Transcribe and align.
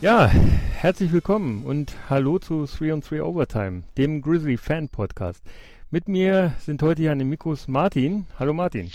Ja, 0.00 0.28
herzlich 0.28 1.12
willkommen 1.12 1.62
und 1.64 1.94
hallo 2.08 2.38
zu 2.38 2.64
3 2.64 2.94
on 2.94 3.00
3 3.02 3.22
Overtime, 3.22 3.82
dem 3.98 4.22
Grizzly 4.22 4.56
Fan 4.56 4.88
Podcast. 4.88 5.44
Mit 5.90 6.08
mir 6.08 6.54
sind 6.58 6.82
heute 6.82 7.02
hier 7.02 7.12
an 7.12 7.18
den 7.18 7.28
Mikros 7.28 7.68
Martin. 7.68 8.26
Hallo 8.38 8.54
Martin. 8.54 8.90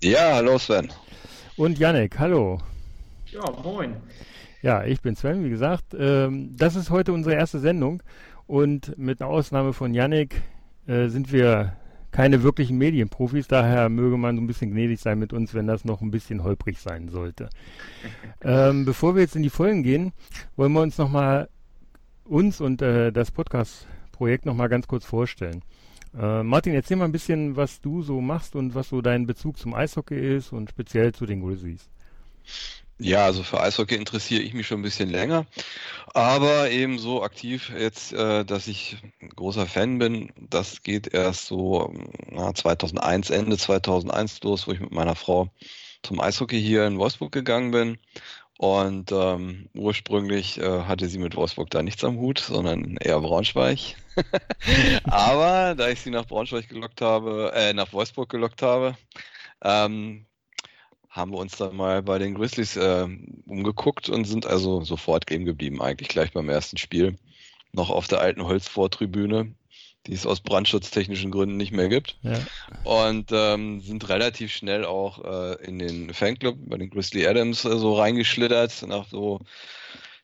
Ja, 0.00 0.36
hallo 0.36 0.58
Sven. 0.58 0.88
Und 1.58 1.78
Yannick, 1.78 2.18
hallo. 2.18 2.58
Ja, 3.26 3.42
moin. 3.62 3.96
Ja, 4.62 4.82
ich 4.82 5.02
bin 5.02 5.14
Sven, 5.14 5.44
wie 5.44 5.50
gesagt. 5.50 5.94
Ähm, 5.98 6.56
das 6.56 6.74
ist 6.74 6.88
heute 6.88 7.12
unsere 7.12 7.36
erste 7.36 7.58
Sendung 7.58 8.02
und 8.46 8.96
mit 8.96 9.20
Ausnahme 9.22 9.74
von 9.74 9.92
Yannick 9.92 10.40
äh, 10.86 11.08
sind 11.08 11.32
wir 11.32 11.76
keine 12.16 12.42
wirklichen 12.42 12.78
Medienprofis, 12.78 13.46
daher 13.46 13.90
möge 13.90 14.16
man 14.16 14.36
so 14.36 14.42
ein 14.42 14.46
bisschen 14.46 14.70
gnädig 14.70 15.00
sein 15.00 15.18
mit 15.18 15.34
uns, 15.34 15.52
wenn 15.52 15.66
das 15.66 15.84
noch 15.84 16.00
ein 16.00 16.10
bisschen 16.10 16.42
holprig 16.42 16.78
sein 16.78 17.10
sollte. 17.10 17.50
ähm, 18.42 18.86
bevor 18.86 19.14
wir 19.14 19.20
jetzt 19.20 19.36
in 19.36 19.42
die 19.42 19.50
Folgen 19.50 19.82
gehen, 19.82 20.14
wollen 20.56 20.72
wir 20.72 20.80
uns 20.80 20.96
nochmal 20.96 21.50
uns 22.24 22.62
und 22.62 22.80
äh, 22.80 23.12
das 23.12 23.30
Podcast-Projekt 23.32 24.46
nochmal 24.46 24.70
ganz 24.70 24.88
kurz 24.88 25.04
vorstellen. 25.04 25.60
Äh, 26.18 26.42
Martin, 26.42 26.72
erzähl 26.72 26.96
mal 26.96 27.04
ein 27.04 27.12
bisschen, 27.12 27.54
was 27.54 27.82
du 27.82 28.00
so 28.00 28.22
machst 28.22 28.56
und 28.56 28.74
was 28.74 28.88
so 28.88 29.02
dein 29.02 29.26
Bezug 29.26 29.58
zum 29.58 29.74
Eishockey 29.74 30.36
ist 30.36 30.54
und 30.54 30.70
speziell 30.70 31.12
zu 31.12 31.26
den 31.26 31.42
Grizzlies. 31.42 31.90
Ja, 32.98 33.26
also 33.26 33.42
für 33.42 33.60
Eishockey 33.60 33.94
interessiere 33.94 34.42
ich 34.42 34.54
mich 34.54 34.66
schon 34.66 34.80
ein 34.80 34.82
bisschen 34.82 35.10
länger, 35.10 35.46
aber 36.14 36.70
eben 36.70 36.98
so 36.98 37.22
aktiv 37.22 37.70
jetzt, 37.76 38.14
äh, 38.14 38.44
dass 38.44 38.68
ich 38.68 38.96
großer 39.34 39.66
Fan 39.66 39.98
bin, 39.98 40.32
das 40.36 40.82
geht 40.82 41.12
erst 41.12 41.46
so 41.46 41.92
na, 42.30 42.54
2001, 42.54 43.28
Ende 43.30 43.58
2001 43.58 44.42
los, 44.42 44.66
wo 44.66 44.72
ich 44.72 44.80
mit 44.80 44.92
meiner 44.92 45.14
Frau 45.14 45.50
zum 46.02 46.20
Eishockey 46.20 46.60
hier 46.60 46.86
in 46.86 46.98
Wolfsburg 46.98 47.32
gegangen 47.32 47.70
bin. 47.70 47.98
Und 48.58 49.12
ähm, 49.12 49.68
ursprünglich 49.74 50.58
äh, 50.58 50.84
hatte 50.84 51.08
sie 51.08 51.18
mit 51.18 51.36
Wolfsburg 51.36 51.68
da 51.68 51.82
nichts 51.82 52.02
am 52.04 52.16
Hut, 52.16 52.38
sondern 52.38 52.96
eher 52.96 53.20
Braunschweig. 53.20 53.96
aber 55.04 55.74
da 55.74 55.90
ich 55.90 56.00
sie 56.00 56.10
nach 56.10 56.26
Braunschweig 56.26 56.66
gelockt 56.68 57.02
habe, 57.02 57.52
äh, 57.54 57.74
nach 57.74 57.92
Wolfsburg 57.92 58.30
gelockt 58.30 58.62
habe, 58.62 58.96
ähm, 59.62 60.24
haben 61.16 61.32
wir 61.32 61.38
uns 61.38 61.56
dann 61.56 61.74
mal 61.74 62.02
bei 62.02 62.18
den 62.18 62.34
Grizzlies 62.34 62.76
äh, 62.76 63.08
umgeguckt 63.46 64.10
und 64.10 64.26
sind 64.26 64.46
also 64.46 64.82
sofort 64.82 65.26
game 65.26 65.46
geblieben, 65.46 65.80
eigentlich 65.80 66.08
gleich 66.08 66.32
beim 66.32 66.48
ersten 66.50 66.76
Spiel. 66.76 67.16
Noch 67.72 67.90
auf 67.90 68.06
der 68.06 68.20
alten 68.20 68.44
Holzvortribüne, 68.44 69.54
die 70.06 70.12
es 70.12 70.26
aus 70.26 70.40
brandschutztechnischen 70.40 71.30
Gründen 71.30 71.56
nicht 71.56 71.72
mehr 71.72 71.88
gibt. 71.88 72.18
Ja. 72.22 72.38
Und 72.84 73.30
ähm, 73.32 73.80
sind 73.80 74.08
relativ 74.08 74.52
schnell 74.52 74.84
auch 74.84 75.24
äh, 75.24 75.64
in 75.64 75.78
den 75.78 76.12
Fanclub 76.12 76.58
bei 76.60 76.76
den 76.76 76.90
Grizzly 76.90 77.26
Adams 77.26 77.64
äh, 77.64 77.78
so 77.78 77.94
reingeschlittert, 77.94 78.84
nach 78.86 79.08
so 79.08 79.40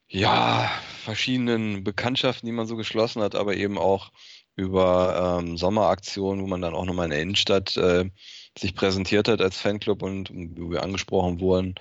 ja, 0.09 0.71
verschiedenen 1.05 1.85
Bekanntschaften, 1.85 2.47
die 2.47 2.53
man 2.53 2.67
so 2.67 2.77
geschlossen 2.77 3.23
hat, 3.23 3.35
aber 3.35 3.57
eben 3.57 3.79
auch 3.79 4.13
über 4.57 5.39
ähm, 5.41 5.57
Sommeraktionen, 5.57 6.43
wo 6.43 6.47
man 6.47 6.61
dann 6.61 6.75
auch 6.75 6.85
nochmal 6.85 7.07
in 7.07 7.13
der 7.13 7.23
Innenstadt 7.23 7.79
äh, 7.79 8.11
sich 8.59 8.75
präsentiert 8.75 9.29
hat 9.29 9.41
als 9.41 9.59
Fanclub 9.59 10.03
und 10.03 10.31
wo 10.57 10.71
wir 10.71 10.83
angesprochen 10.83 11.41
wurden, 11.41 11.75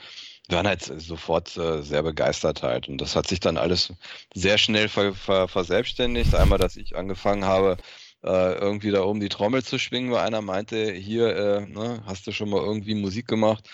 waren 0.49 0.67
halt 0.67 0.83
sofort 0.83 1.55
äh, 1.57 1.81
sehr 1.81 2.03
begeistert 2.03 2.63
halt. 2.63 2.87
Und 2.87 2.99
das 2.99 3.15
hat 3.15 3.27
sich 3.27 3.39
dann 3.39 3.57
alles 3.57 3.93
sehr 4.33 4.57
schnell 4.57 4.89
ver 4.89 5.13
ver 5.13 5.47
verselbstständigt. 5.47 6.35
Einmal, 6.35 6.59
dass 6.59 6.77
ich 6.77 6.95
angefangen 6.95 7.45
habe, 7.45 7.77
äh, 8.23 8.53
irgendwie 8.53 8.91
da 8.91 9.03
oben 9.03 9.19
die 9.19 9.29
Trommel 9.29 9.63
zu 9.63 9.79
schwingen, 9.79 10.11
weil 10.11 10.25
einer 10.25 10.41
meinte, 10.41 10.91
hier, 10.91 11.35
äh, 11.35 11.65
ne, 11.67 12.03
hast 12.05 12.27
du 12.27 12.31
schon 12.31 12.49
mal 12.49 12.61
irgendwie 12.61 12.95
Musik 12.95 13.27
gemacht? 13.27 13.69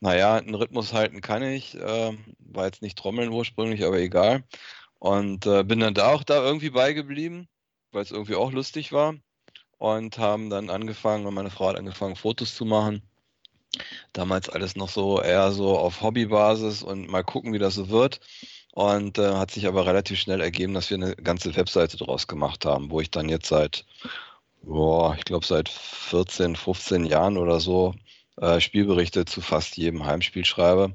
Naja, 0.00 0.36
einen 0.36 0.54
Rhythmus 0.54 0.92
halten 0.92 1.20
kann 1.20 1.42
ich. 1.42 1.74
Äh, 1.76 2.16
war 2.38 2.66
jetzt 2.66 2.82
nicht 2.82 2.98
Trommeln 2.98 3.30
ursprünglich, 3.30 3.84
aber 3.84 3.98
egal. 3.98 4.44
Und 4.98 5.46
äh, 5.46 5.64
bin 5.64 5.80
dann 5.80 5.94
da 5.94 6.12
auch 6.12 6.24
da 6.24 6.42
irgendwie 6.44 6.70
beigeblieben, 6.70 7.48
weil 7.92 8.02
es 8.02 8.10
irgendwie 8.12 8.36
auch 8.36 8.52
lustig 8.52 8.92
war 8.92 9.14
und 9.80 10.18
haben 10.18 10.50
dann 10.50 10.68
angefangen, 10.68 11.24
und 11.24 11.32
meine 11.32 11.48
Frau 11.48 11.68
hat 11.68 11.76
angefangen, 11.76 12.14
Fotos 12.14 12.54
zu 12.54 12.66
machen. 12.66 13.00
Damals 14.12 14.50
alles 14.50 14.76
noch 14.76 14.90
so 14.90 15.22
eher 15.22 15.52
so 15.52 15.78
auf 15.78 16.02
Hobbybasis 16.02 16.82
und 16.82 17.08
mal 17.08 17.24
gucken, 17.24 17.54
wie 17.54 17.58
das 17.58 17.74
so 17.74 17.88
wird. 17.88 18.20
Und 18.72 19.16
äh, 19.16 19.32
hat 19.34 19.50
sich 19.50 19.66
aber 19.66 19.86
relativ 19.86 20.20
schnell 20.20 20.42
ergeben, 20.42 20.74
dass 20.74 20.90
wir 20.90 20.98
eine 20.98 21.16
ganze 21.16 21.56
Webseite 21.56 21.96
draus 21.96 22.26
gemacht 22.26 22.66
haben, 22.66 22.90
wo 22.90 23.00
ich 23.00 23.10
dann 23.10 23.30
jetzt 23.30 23.48
seit, 23.48 23.86
boah, 24.62 25.14
ich 25.16 25.24
glaube 25.24 25.46
seit 25.46 25.70
14, 25.70 26.56
15 26.56 27.06
Jahren 27.06 27.38
oder 27.38 27.58
so 27.58 27.94
äh, 28.36 28.60
Spielberichte 28.60 29.24
zu 29.24 29.40
fast 29.40 29.78
jedem 29.78 30.04
Heimspiel 30.04 30.44
schreibe, 30.44 30.92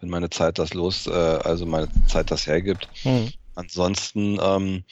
wenn 0.00 0.10
meine 0.10 0.30
Zeit 0.30 0.60
das 0.60 0.74
los, 0.74 1.08
äh, 1.08 1.10
also 1.10 1.66
meine 1.66 1.88
Zeit 2.06 2.30
das 2.30 2.46
hergibt. 2.46 2.88
Mhm. 3.02 3.32
Ansonsten 3.58 4.38
ähm, 4.40 4.84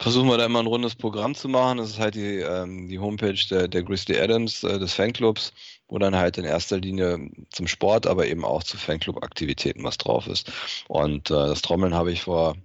versuchen 0.00 0.28
wir 0.28 0.38
da 0.38 0.46
immer 0.46 0.58
ein 0.58 0.66
rundes 0.66 0.96
Programm 0.96 1.36
zu 1.36 1.48
machen. 1.48 1.78
Das 1.78 1.90
ist 1.90 2.00
halt 2.00 2.16
die, 2.16 2.38
ähm, 2.40 2.88
die 2.88 2.98
Homepage 2.98 3.38
der, 3.48 3.68
der 3.68 3.84
Grizzly 3.84 4.18
Adams, 4.18 4.64
äh, 4.64 4.80
des 4.80 4.92
Fanclubs, 4.92 5.52
wo 5.86 5.98
dann 5.98 6.16
halt 6.16 6.36
in 6.36 6.44
erster 6.44 6.78
Linie 6.78 7.30
zum 7.50 7.68
Sport, 7.68 8.08
aber 8.08 8.26
eben 8.26 8.44
auch 8.44 8.64
zu 8.64 8.76
Fanclub-Aktivitäten 8.76 9.84
was 9.84 9.98
drauf 9.98 10.26
ist. 10.26 10.50
Und 10.88 11.30
äh, 11.30 11.34
das 11.34 11.62
Trommeln 11.62 11.94
habe 11.94 12.10
ich 12.10 12.22
vor 12.22 12.56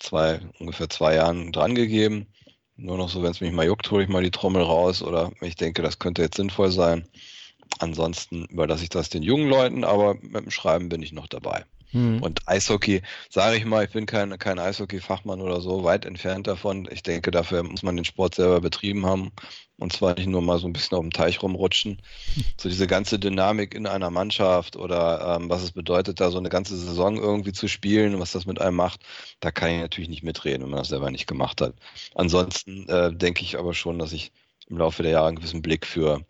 zwei, 0.00 0.40
ungefähr 0.58 0.90
zwei 0.90 1.14
Jahren 1.14 1.52
dran 1.52 1.76
gegeben. 1.76 2.26
Nur 2.74 2.96
noch 2.96 3.10
so, 3.10 3.22
wenn 3.22 3.30
es 3.30 3.40
mich 3.40 3.52
mal 3.52 3.66
juckt, 3.66 3.88
hole 3.92 4.02
ich 4.02 4.08
mal 4.08 4.24
die 4.24 4.32
Trommel 4.32 4.62
raus 4.62 5.02
oder 5.02 5.30
ich 5.40 5.54
denke, 5.54 5.82
das 5.82 6.00
könnte 6.00 6.22
jetzt 6.22 6.36
sinnvoll 6.36 6.72
sein. 6.72 7.06
Ansonsten 7.78 8.46
überlasse 8.46 8.82
ich 8.82 8.88
das 8.88 9.08
den 9.08 9.22
jungen 9.22 9.48
Leuten, 9.48 9.84
aber 9.84 10.14
mit 10.14 10.44
dem 10.44 10.50
Schreiben 10.50 10.88
bin 10.88 11.00
ich 11.00 11.12
noch 11.12 11.28
dabei. 11.28 11.64
Mhm. 11.92 12.22
Und 12.22 12.48
Eishockey, 12.48 13.02
sage 13.28 13.56
ich 13.56 13.64
mal, 13.64 13.84
ich 13.84 13.90
bin 13.90 14.06
kein, 14.06 14.38
kein 14.38 14.58
Eishockey-Fachmann 14.58 15.40
oder 15.40 15.60
so, 15.60 15.84
weit 15.84 16.04
entfernt 16.04 16.46
davon. 16.46 16.88
Ich 16.90 17.02
denke, 17.02 17.30
dafür 17.30 17.62
muss 17.62 17.82
man 17.82 17.96
den 17.96 18.04
Sport 18.04 18.34
selber 18.34 18.60
betrieben 18.60 19.06
haben 19.06 19.32
und 19.80 19.92
zwar 19.92 20.14
nicht 20.14 20.28
nur 20.28 20.42
mal 20.42 20.58
so 20.58 20.68
ein 20.68 20.72
bisschen 20.72 20.96
auf 20.96 21.02
dem 21.02 21.12
Teich 21.12 21.42
rumrutschen. 21.42 22.00
So 22.60 22.68
diese 22.68 22.86
ganze 22.86 23.18
Dynamik 23.18 23.74
in 23.74 23.86
einer 23.86 24.10
Mannschaft 24.10 24.76
oder 24.76 25.36
ähm, 25.36 25.48
was 25.48 25.62
es 25.62 25.72
bedeutet, 25.72 26.20
da 26.20 26.30
so 26.30 26.36
eine 26.36 26.50
ganze 26.50 26.76
Saison 26.76 27.16
irgendwie 27.16 27.52
zu 27.52 27.68
spielen 27.68 28.14
und 28.14 28.20
was 28.20 28.32
das 28.32 28.44
mit 28.44 28.60
einem 28.60 28.76
macht, 28.76 29.00
da 29.40 29.50
kann 29.50 29.70
ich 29.70 29.80
natürlich 29.80 30.10
nicht 30.10 30.22
mitreden, 30.22 30.62
wenn 30.62 30.70
man 30.70 30.80
das 30.80 30.88
selber 30.88 31.10
nicht 31.10 31.26
gemacht 31.26 31.62
hat. 31.62 31.74
Ansonsten 32.14 32.86
äh, 32.88 33.12
denke 33.14 33.42
ich 33.42 33.58
aber 33.58 33.72
schon, 33.72 33.98
dass 33.98 34.12
ich 34.12 34.30
im 34.68 34.76
Laufe 34.76 35.02
der 35.02 35.12
Jahre 35.12 35.28
einen 35.28 35.36
gewissen 35.36 35.62
Blick 35.62 35.86
für 35.86 36.20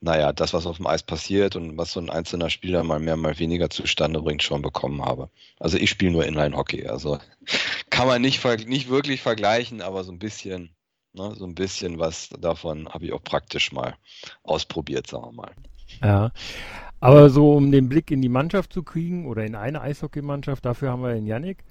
naja, 0.00 0.32
das, 0.32 0.54
was 0.54 0.66
auf 0.66 0.78
dem 0.78 0.86
Eis 0.86 1.02
passiert 1.02 1.56
und 1.56 1.76
was 1.76 1.92
so 1.92 2.00
ein 2.00 2.10
einzelner 2.10 2.48
Spieler 2.48 2.82
mal 2.82 3.00
mehr, 3.00 3.16
mal 3.16 3.38
weniger 3.38 3.68
zustande 3.68 4.22
bringt, 4.22 4.42
schon 4.42 4.62
bekommen 4.62 5.04
habe. 5.04 5.28
Also 5.58 5.76
ich 5.76 5.90
spiele 5.90 6.12
nur 6.12 6.26
Inline-Hockey, 6.26 6.86
also 6.86 7.18
kann 7.90 8.06
man 8.06 8.22
nicht, 8.22 8.42
nicht 8.66 8.88
wirklich 8.88 9.20
vergleichen, 9.20 9.82
aber 9.82 10.04
so 10.04 10.12
ein 10.12 10.18
bisschen, 10.18 10.70
ne, 11.12 11.34
so 11.36 11.44
ein 11.44 11.54
bisschen 11.54 11.98
was 11.98 12.30
davon 12.40 12.88
habe 12.88 13.04
ich 13.04 13.12
auch 13.12 13.22
praktisch 13.22 13.72
mal 13.72 13.94
ausprobiert, 14.42 15.06
sagen 15.06 15.24
wir 15.24 15.32
mal. 15.32 15.52
Ja, 16.02 16.32
aber 17.00 17.28
so 17.28 17.52
um 17.52 17.70
den 17.70 17.88
Blick 17.88 18.10
in 18.10 18.22
die 18.22 18.28
Mannschaft 18.28 18.72
zu 18.72 18.82
kriegen 18.82 19.26
oder 19.26 19.44
in 19.44 19.54
eine 19.54 19.82
Eishockeymannschaft, 19.82 20.64
dafür 20.64 20.90
haben 20.90 21.02
wir 21.02 21.14
den 21.14 21.26
Yannick. 21.26 21.64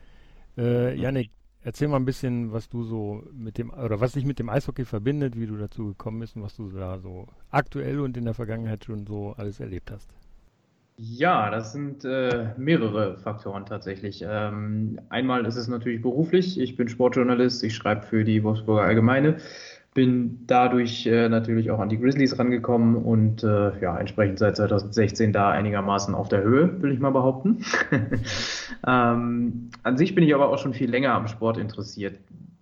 Äh, 0.58 0.96
Yannick, 0.96 1.32
Erzähl 1.62 1.90
mal 1.90 1.98
ein 1.98 2.06
bisschen, 2.06 2.54
was 2.54 2.70
du 2.70 2.84
so 2.84 3.24
mit 3.34 3.58
dem, 3.58 3.70
oder 3.72 4.00
was 4.00 4.14
dich 4.14 4.26
mit 4.26 4.40
dem 4.40 4.50
Eishockey 4.50 4.86
verbindet, 4.86 5.38
wie 5.38 5.46
du 5.46 5.58
dazu 5.58 5.88
gekommen 5.88 6.20
bist 6.20 6.36
und 6.36 6.44
was 6.44 6.56
du 6.56 6.70
da 6.70 7.00
so 7.00 7.28
aktuell 7.52 8.00
und 8.00 8.16
in 8.16 8.26
der 8.26 8.34
Vergangenheit 8.34 8.86
schon 8.86 9.06
so 9.06 9.34
alles 9.38 9.60
erlebt 9.60 9.92
hast. 9.92 10.10
Ja, 11.02 11.50
das 11.50 11.72
sind 11.72 12.04
äh, 12.04 12.54
mehrere 12.58 13.18
Faktoren 13.18 13.66
tatsächlich. 13.66 14.22
Ähm, 14.28 15.00
einmal 15.08 15.46
ist 15.46 15.56
es 15.56 15.70
natürlich 15.70 16.02
beruflich. 16.02 16.60
Ich 16.60 16.76
bin 16.76 16.90
Sportjournalist, 16.90 17.64
ich 17.64 17.74
schreibe 17.74 18.06
für 18.06 18.26
die 18.26 18.44
Wolfsburger 18.44 18.82
Allgemeine 18.82 19.38
bin 19.94 20.46
dadurch 20.46 21.08
äh, 21.08 21.30
natürlich 21.30 21.72
auch 21.72 21.80
an 21.80 21.90
die 21.90 22.00
Grizzlies 22.00 22.38
rangekommen 22.38 22.96
und 22.96 23.44
äh, 23.44 23.80
ja, 23.82 23.98
entsprechend 23.98 24.40
seit 24.40 24.56
2016 24.58 25.34
da 25.34 25.50
einigermaßen 25.50 26.14
auf 26.14 26.30
der 26.30 26.44
Höhe, 26.44 26.82
will 26.82 26.92
ich 26.92 27.00
mal 27.00 27.12
behaupten. 27.12 27.66
ähm, 28.88 29.70
an 29.84 29.98
sich 29.98 30.14
bin 30.14 30.24
ich 30.24 30.36
aber 30.36 30.50
auch 30.50 30.60
schon 30.60 30.74
viel 30.74 30.90
länger 30.90 31.14
am 31.14 31.28
Sport 31.28 31.58
interessiert. 31.58 32.20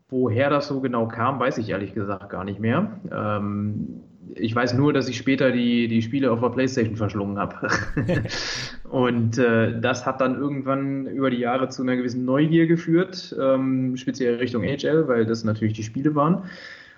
Woher 0.10 0.50
das 0.50 0.70
so 0.70 0.80
genau 0.80 1.08
kam, 1.08 1.40
weiß 1.40 1.58
ich 1.58 1.70
ehrlich 1.70 1.94
gesagt 1.94 2.30
gar 2.30 2.46
nicht 2.46 2.62
mehr. 2.62 3.00
Ähm, 3.12 4.04
ich 4.36 4.56
weiß 4.56 4.74
nur, 4.74 4.94
dass 4.94 5.10
ich 5.10 5.18
später 5.18 5.52
die, 5.52 5.88
die 5.88 6.02
Spiele 6.02 6.32
auf 6.32 6.40
der 6.40 6.50
Playstation 6.50 6.96
verschlungen 6.96 7.38
habe. 7.38 7.68
und 8.90 9.38
äh, 9.38 9.80
das 9.80 10.06
hat 10.06 10.22
dann 10.22 10.36
irgendwann 10.36 11.08
über 11.08 11.30
die 11.30 11.38
Jahre 11.38 11.70
zu 11.70 11.82
einer 11.82 11.96
gewissen 11.96 12.26
Neugier 12.26 12.68
geführt, 12.68 13.36
ähm, 13.40 13.98
speziell 13.98 14.36
Richtung 14.36 14.64
HL, 14.64 15.08
weil 15.08 15.26
das 15.26 15.44
natürlich 15.44 15.74
die 15.74 15.84
Spiele 15.84 16.16
waren. 16.16 16.44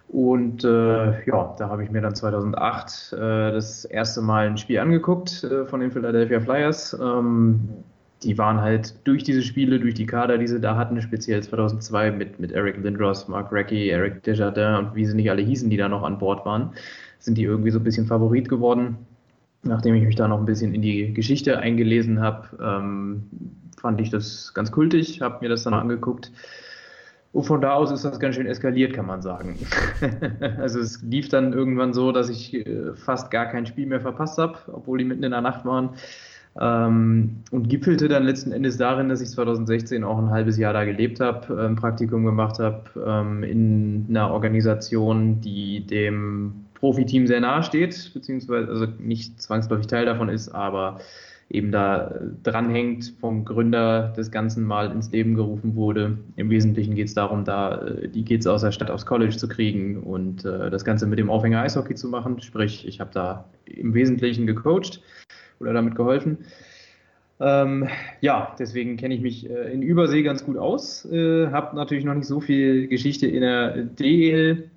Und 0.09 0.63
äh, 0.63 1.23
ja, 1.27 1.55
da 1.57 1.69
habe 1.69 1.83
ich 1.83 1.91
mir 1.91 2.01
dann 2.01 2.15
2008 2.15 3.13
äh, 3.13 3.17
das 3.51 3.85
erste 3.85 4.21
Mal 4.21 4.47
ein 4.47 4.57
Spiel 4.57 4.79
angeguckt 4.79 5.43
äh, 5.43 5.65
von 5.65 5.81
den 5.81 5.91
Philadelphia 5.91 6.39
Flyers. 6.39 6.97
Ähm, 6.99 7.69
die 8.23 8.37
waren 8.37 8.59
halt 8.59 8.95
durch 9.05 9.23
diese 9.23 9.43
Spiele, 9.43 9.79
durch 9.79 9.93
die 9.93 10.07
Kader, 10.07 10.39
die 10.39 10.47
sie 10.47 10.59
da 10.59 10.75
hatten, 10.75 10.99
speziell 11.01 11.43
2002 11.43 12.11
mit, 12.11 12.39
mit 12.39 12.51
Eric 12.51 12.77
Lindros, 12.83 13.27
Mark 13.27 13.51
Recchi, 13.51 13.89
Eric 13.89 14.23
Desjardins 14.23 14.79
und 14.79 14.95
wie 14.95 15.05
sie 15.05 15.15
nicht 15.15 15.29
alle 15.29 15.43
hießen, 15.43 15.69
die 15.69 15.77
da 15.77 15.87
noch 15.87 16.01
an 16.01 16.17
Bord 16.17 16.43
waren, 16.43 16.71
sind 17.19 17.37
die 17.37 17.43
irgendwie 17.43 17.71
so 17.71 17.79
ein 17.79 17.83
bisschen 17.83 18.07
Favorit 18.07 18.49
geworden. 18.49 18.97
Nachdem 19.61 19.93
ich 19.93 20.03
mich 20.03 20.15
da 20.15 20.27
noch 20.27 20.39
ein 20.39 20.45
bisschen 20.45 20.73
in 20.73 20.81
die 20.81 21.13
Geschichte 21.13 21.59
eingelesen 21.59 22.19
habe, 22.19 22.47
ähm, 22.59 23.25
fand 23.79 24.01
ich 24.01 24.09
das 24.09 24.53
ganz 24.55 24.71
kultig, 24.71 25.21
habe 25.21 25.37
mir 25.41 25.49
das 25.49 25.63
dann 25.63 25.75
angeguckt. 25.75 26.31
Und 27.31 27.43
von 27.43 27.61
da 27.61 27.73
aus 27.73 27.91
ist 27.91 28.05
das 28.05 28.19
ganz 28.19 28.35
schön 28.35 28.47
eskaliert, 28.47 28.93
kann 28.93 29.05
man 29.05 29.21
sagen. 29.21 29.55
also 30.57 30.79
es 30.79 31.01
lief 31.03 31.29
dann 31.29 31.53
irgendwann 31.53 31.93
so, 31.93 32.11
dass 32.11 32.29
ich 32.29 32.53
äh, 32.55 32.93
fast 32.95 33.29
gar 33.29 33.45
kein 33.45 33.67
Spiel 33.67 33.85
mehr 33.85 34.01
verpasst 34.01 34.37
habe, 34.39 34.57
obwohl 34.71 34.97
die 34.97 35.05
mitten 35.05 35.23
in 35.23 35.31
der 35.31 35.41
Nacht 35.41 35.63
waren. 35.63 35.91
Ähm, 36.59 37.43
und 37.51 37.69
gipfelte 37.69 38.07
dann 38.07 38.23
letzten 38.23 38.51
Endes 38.51 38.77
darin, 38.77 39.09
dass 39.09 39.21
ich 39.21 39.29
2016 39.29 40.03
auch 40.03 40.17
ein 40.17 40.31
halbes 40.31 40.57
Jahr 40.57 40.73
da 40.73 40.83
gelebt 40.83 41.19
habe, 41.19 41.63
ein 41.63 41.75
Praktikum 41.75 42.25
gemacht 42.25 42.57
habe 42.57 42.83
ähm, 43.05 43.43
in 43.43 44.07
einer 44.09 44.31
Organisation, 44.31 45.39
die 45.41 45.85
dem 45.85 46.65
Profiteam 46.73 47.27
sehr 47.27 47.41
nahe 47.41 47.61
steht, 47.61 48.11
beziehungsweise 48.13 48.69
also 48.69 48.87
nicht 48.97 49.39
zwangsläufig 49.39 49.87
Teil 49.87 50.05
davon 50.05 50.29
ist, 50.29 50.49
aber 50.49 50.99
eben 51.49 51.71
da 51.71 52.13
dranhängt, 52.43 53.15
vom 53.19 53.43
Gründer 53.43 54.13
des 54.15 54.31
Ganzen 54.31 54.63
mal 54.63 54.91
ins 54.91 55.11
Leben 55.11 55.33
gerufen 55.33 55.75
wurde. 55.75 56.17
Im 56.35 56.49
Wesentlichen 56.49 56.95
geht 56.95 57.07
es 57.07 57.15
darum, 57.15 57.43
da 57.43 57.81
äh, 57.81 58.07
die 58.07 58.23
Kids 58.23 58.45
aus 58.45 58.61
der 58.61 58.71
Stadt 58.71 58.91
aufs 58.91 59.05
College 59.05 59.35
zu 59.35 59.47
kriegen 59.47 60.03
und 60.03 60.45
äh, 60.45 60.69
das 60.69 60.85
Ganze 60.85 61.07
mit 61.07 61.17
dem 61.17 61.29
Aufhänger 61.29 61.61
Eishockey 61.61 61.95
zu 61.95 62.07
machen. 62.07 62.39
Sprich, 62.41 62.87
ich 62.87 62.99
habe 62.99 63.09
da 63.13 63.45
im 63.65 63.93
Wesentlichen 63.93 64.45
gecoacht 64.45 65.01
oder 65.59 65.73
damit 65.73 65.95
geholfen. 65.95 66.37
Ähm, 67.39 67.87
ja, 68.21 68.55
deswegen 68.59 68.97
kenne 68.97 69.15
ich 69.15 69.21
mich 69.21 69.49
äh, 69.49 69.73
in 69.73 69.81
Übersee 69.81 70.23
ganz 70.23 70.45
gut 70.45 70.57
aus. 70.57 71.05
Äh, 71.05 71.47
habe 71.47 71.75
natürlich 71.75 72.05
noch 72.05 72.13
nicht 72.13 72.27
so 72.27 72.41
viel 72.41 72.87
Geschichte 72.87 73.27
in 73.27 73.41
der 73.41 73.77
DEL, 73.83 74.69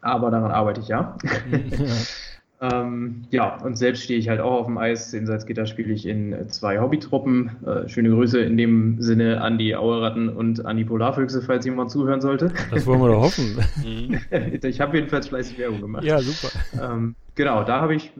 aber 0.00 0.30
daran 0.30 0.52
arbeite 0.52 0.80
ich 0.80 0.88
ja. 0.88 1.16
ja. 2.64 2.82
Ähm, 2.82 3.22
ja, 3.30 3.56
und 3.62 3.76
selbst 3.76 4.04
stehe 4.04 4.18
ich 4.18 4.28
halt 4.28 4.40
auch 4.40 4.60
auf 4.60 4.66
dem 4.66 4.78
Eis. 4.78 5.12
In 5.12 5.26
Salzgitter 5.26 5.66
spiele 5.66 5.92
ich 5.92 6.06
in 6.06 6.48
zwei 6.48 6.80
Hobbytruppen. 6.80 7.50
Äh, 7.66 7.88
schöne 7.88 8.10
Grüße 8.10 8.40
in 8.40 8.56
dem 8.56 9.00
Sinne 9.00 9.40
an 9.40 9.58
die 9.58 9.76
Auerratten 9.76 10.28
und 10.28 10.64
an 10.64 10.76
die 10.76 10.84
Polarfüchse, 10.84 11.42
falls 11.42 11.64
jemand 11.64 11.90
zuhören 11.90 12.20
sollte. 12.20 12.52
Das 12.70 12.86
wollen 12.86 13.00
wir 13.00 13.08
doch 13.08 13.22
hoffen. 13.22 13.58
ich 14.62 14.80
habe 14.80 14.96
jedenfalls 14.96 15.28
fleißig 15.28 15.58
Werbung 15.58 15.80
gemacht. 15.80 16.04
Ja, 16.04 16.20
super. 16.20 16.52
Ähm, 16.80 17.14
genau, 17.34 17.64
da 17.64 17.80
habe 17.80 17.94
ich, 17.94 18.12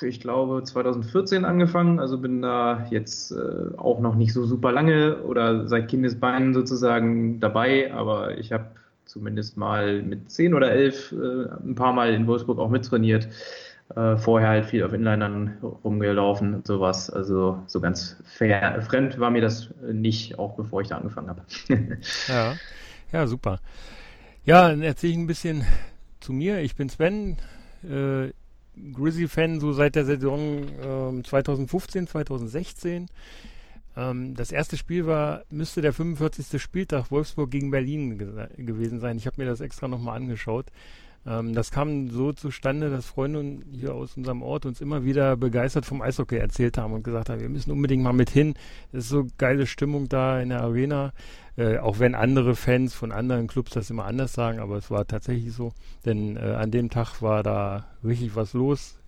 ich 0.00 0.20
glaube, 0.20 0.62
2014 0.62 1.44
angefangen. 1.44 2.00
Also 2.00 2.18
bin 2.18 2.42
da 2.42 2.86
jetzt 2.90 3.32
äh, 3.32 3.76
auch 3.76 4.00
noch 4.00 4.14
nicht 4.14 4.32
so 4.32 4.44
super 4.44 4.72
lange 4.72 5.22
oder 5.22 5.68
seit 5.68 5.88
Kindesbeinen 5.88 6.54
sozusagen 6.54 7.40
dabei. 7.40 7.92
Aber 7.92 8.38
ich 8.38 8.52
habe 8.52 8.66
zumindest 9.04 9.56
mal 9.56 10.02
mit 10.02 10.30
10 10.30 10.54
oder 10.54 10.72
11 10.72 11.12
äh, 11.12 11.16
ein 11.64 11.74
paar 11.74 11.92
Mal 11.92 12.12
in 12.14 12.26
Wolfsburg 12.26 12.58
auch 12.58 12.70
mittrainiert. 12.70 13.28
Äh, 13.94 14.16
vorher 14.16 14.48
halt 14.48 14.66
viel 14.66 14.82
auf 14.82 14.94
Inlinern 14.94 15.58
rumgelaufen 15.84 16.54
und 16.54 16.66
sowas. 16.66 17.10
Also 17.10 17.62
so 17.66 17.80
ganz 17.80 18.16
fair, 18.24 18.80
fremd 18.82 19.20
war 19.20 19.30
mir 19.30 19.42
das 19.42 19.68
nicht, 19.92 20.38
auch 20.38 20.56
bevor 20.56 20.80
ich 20.80 20.88
da 20.88 20.96
angefangen 20.96 21.28
habe. 21.28 21.42
ja. 22.28 22.56
ja, 23.12 23.26
super. 23.26 23.60
Ja, 24.44 24.68
dann 24.68 24.82
erzähle 24.82 25.12
ich 25.12 25.18
ein 25.18 25.26
bisschen 25.26 25.64
zu 26.20 26.32
mir. 26.32 26.60
Ich 26.60 26.76
bin 26.76 26.88
Sven, 26.88 27.36
äh, 27.82 28.30
Grizzly-Fan 28.94 29.60
so 29.60 29.72
seit 29.72 29.94
der 29.94 30.06
Saison 30.06 31.20
äh, 31.20 31.22
2015, 31.22 32.06
2016. 32.06 33.08
Ähm, 33.96 34.34
das 34.34 34.50
erste 34.50 34.76
Spiel 34.76 35.06
war, 35.06 35.42
müsste 35.50 35.82
der 35.82 35.92
45. 35.92 36.60
Spieltag 36.60 37.10
Wolfsburg 37.10 37.50
gegen 37.50 37.70
Berlin 37.70 38.18
ge 38.18 38.48
gewesen 38.56 38.98
sein. 39.00 39.18
Ich 39.18 39.26
habe 39.26 39.40
mir 39.42 39.48
das 39.48 39.60
extra 39.60 39.88
nochmal 39.88 40.16
angeschaut. 40.16 40.66
Ähm, 41.26 41.54
das 41.54 41.70
kam 41.70 42.10
so 42.10 42.32
zustande, 42.32 42.90
dass 42.90 43.06
Freunde 43.06 43.64
hier 43.70 43.94
aus 43.94 44.16
unserem 44.16 44.42
Ort 44.42 44.66
uns 44.66 44.80
immer 44.80 45.04
wieder 45.04 45.36
begeistert 45.36 45.86
vom 45.86 46.02
Eishockey 46.02 46.36
erzählt 46.36 46.78
haben 46.78 46.92
und 46.92 47.02
gesagt 47.02 47.30
haben, 47.30 47.40
wir 47.40 47.48
müssen 47.48 47.70
unbedingt 47.70 48.02
mal 48.02 48.12
mit 48.12 48.30
hin. 48.30 48.54
Es 48.92 49.04
ist 49.04 49.10
so 49.10 49.26
geile 49.38 49.66
Stimmung 49.66 50.08
da 50.08 50.40
in 50.40 50.50
der 50.50 50.60
Arena. 50.60 51.12
Äh, 51.56 51.78
auch 51.78 51.98
wenn 52.00 52.14
andere 52.14 52.56
Fans 52.56 52.94
von 52.94 53.12
anderen 53.12 53.46
Clubs 53.46 53.72
das 53.72 53.90
immer 53.90 54.06
anders 54.06 54.32
sagen, 54.32 54.58
aber 54.58 54.76
es 54.76 54.90
war 54.90 55.06
tatsächlich 55.06 55.52
so. 55.52 55.72
Denn 56.04 56.36
äh, 56.36 56.40
an 56.40 56.70
dem 56.70 56.90
Tag 56.90 57.22
war 57.22 57.42
da 57.42 57.86
richtig 58.02 58.34
was 58.34 58.52
los 58.54 58.98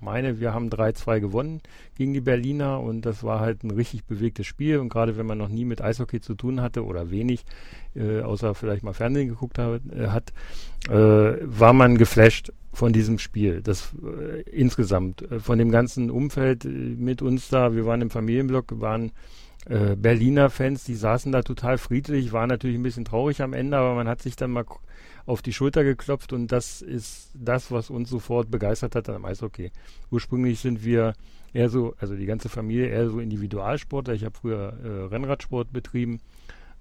meine, 0.00 0.40
wir 0.40 0.54
haben 0.54 0.68
3-2 0.68 1.20
gewonnen 1.20 1.60
gegen 1.96 2.12
die 2.12 2.20
Berliner 2.20 2.80
und 2.80 3.02
das 3.02 3.22
war 3.22 3.40
halt 3.40 3.64
ein 3.64 3.70
richtig 3.70 4.04
bewegtes 4.04 4.46
Spiel. 4.46 4.78
Und 4.78 4.88
gerade 4.88 5.16
wenn 5.16 5.26
man 5.26 5.38
noch 5.38 5.48
nie 5.48 5.64
mit 5.64 5.82
Eishockey 5.82 6.20
zu 6.20 6.34
tun 6.34 6.60
hatte 6.60 6.84
oder 6.84 7.10
wenig, 7.10 7.44
äh, 7.94 8.20
außer 8.20 8.54
vielleicht 8.54 8.82
mal 8.82 8.92
Fernsehen 8.92 9.28
geguckt 9.28 9.58
hat, 9.58 9.82
äh, 9.92 10.08
hat 10.08 10.32
äh, 10.88 10.92
war 10.92 11.72
man 11.72 11.98
geflasht 11.98 12.52
von 12.72 12.92
diesem 12.92 13.18
Spiel. 13.18 13.60
Das 13.62 13.92
äh, 14.02 14.42
insgesamt, 14.50 15.22
äh, 15.22 15.40
von 15.40 15.58
dem 15.58 15.70
ganzen 15.70 16.10
Umfeld 16.10 16.64
äh, 16.64 16.68
mit 16.68 17.22
uns 17.22 17.48
da, 17.48 17.74
wir 17.74 17.84
waren 17.86 18.00
im 18.00 18.10
Familienblock, 18.10 18.80
waren 18.80 19.12
Berliner 19.66 20.48
Fans, 20.48 20.84
die 20.84 20.94
saßen 20.94 21.30
da 21.30 21.42
total 21.42 21.76
friedlich, 21.76 22.32
waren 22.32 22.48
natürlich 22.48 22.78
ein 22.78 22.82
bisschen 22.82 23.04
traurig 23.04 23.42
am 23.42 23.52
Ende, 23.52 23.76
aber 23.76 23.96
man 23.96 24.08
hat 24.08 24.22
sich 24.22 24.34
dann 24.34 24.50
mal 24.50 24.64
auf 25.28 25.42
die 25.42 25.52
Schulter 25.52 25.84
geklopft 25.84 26.32
und 26.32 26.50
das 26.50 26.80
ist 26.80 27.30
das, 27.34 27.70
was 27.70 27.90
uns 27.90 28.08
sofort 28.08 28.50
begeistert 28.50 28.94
hat 28.94 29.10
am 29.10 29.26
Eishockey. 29.26 29.70
Ursprünglich 30.10 30.60
sind 30.60 30.84
wir 30.84 31.12
eher 31.52 31.68
so, 31.68 31.94
also 31.98 32.16
die 32.16 32.24
ganze 32.24 32.48
Familie 32.48 32.86
eher 32.86 33.10
so 33.10 33.20
Individualsportler. 33.20 34.14
Ich 34.14 34.24
habe 34.24 34.34
früher 34.34 34.72
äh, 34.82 35.14
Rennradsport 35.14 35.70
betrieben, 35.70 36.20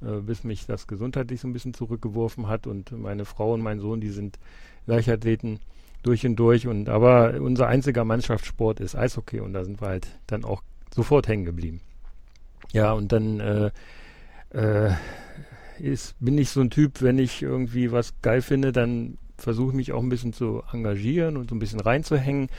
äh, 0.01 0.21
bis 0.21 0.45
mich 0.45 0.65
das 0.65 0.87
gesundheitlich 0.87 1.41
so 1.41 1.47
ein 1.49 1.53
bisschen 1.53 1.73
zurückgeworfen 1.73 2.47
hat 2.47 2.67
und 2.67 2.91
meine 2.93 3.25
Frau 3.25 3.53
und 3.53 3.61
mein 3.61 3.81
Sohn, 3.81 3.99
die 3.99 4.11
sind 4.11 4.39
Leichtathleten 4.85 5.59
durch 6.01 6.25
und 6.25 6.37
durch 6.37 6.67
und 6.67 6.87
aber 6.87 7.41
unser 7.41 7.67
einziger 7.67 8.05
Mannschaftssport 8.05 8.79
ist 8.79 8.95
Eishockey 8.95 9.41
und 9.41 9.51
da 9.51 9.65
sind 9.65 9.81
wir 9.81 9.89
halt 9.89 10.07
dann 10.27 10.45
auch 10.45 10.63
sofort 10.95 11.27
hängen 11.27 11.43
geblieben. 11.43 11.81
Ja, 12.71 12.93
und 12.93 13.11
dann 13.11 13.41
äh, 13.41 13.71
äh, 14.51 14.91
ist, 15.79 16.15
bin 16.19 16.37
ich 16.37 16.49
so 16.49 16.61
ein 16.61 16.69
Typ, 16.69 17.01
wenn 17.01 17.19
ich 17.19 17.41
irgendwie 17.41 17.91
was 17.91 18.13
geil 18.21 18.41
finde, 18.41 18.71
dann 18.71 19.17
versuche 19.37 19.69
ich 19.69 19.75
mich 19.75 19.91
auch 19.93 20.01
ein 20.01 20.09
bisschen 20.09 20.33
zu 20.33 20.63
engagieren 20.71 21.37
und 21.37 21.49
so 21.49 21.55
ein 21.55 21.59
bisschen 21.59 21.79
reinzuhängen 21.79 22.49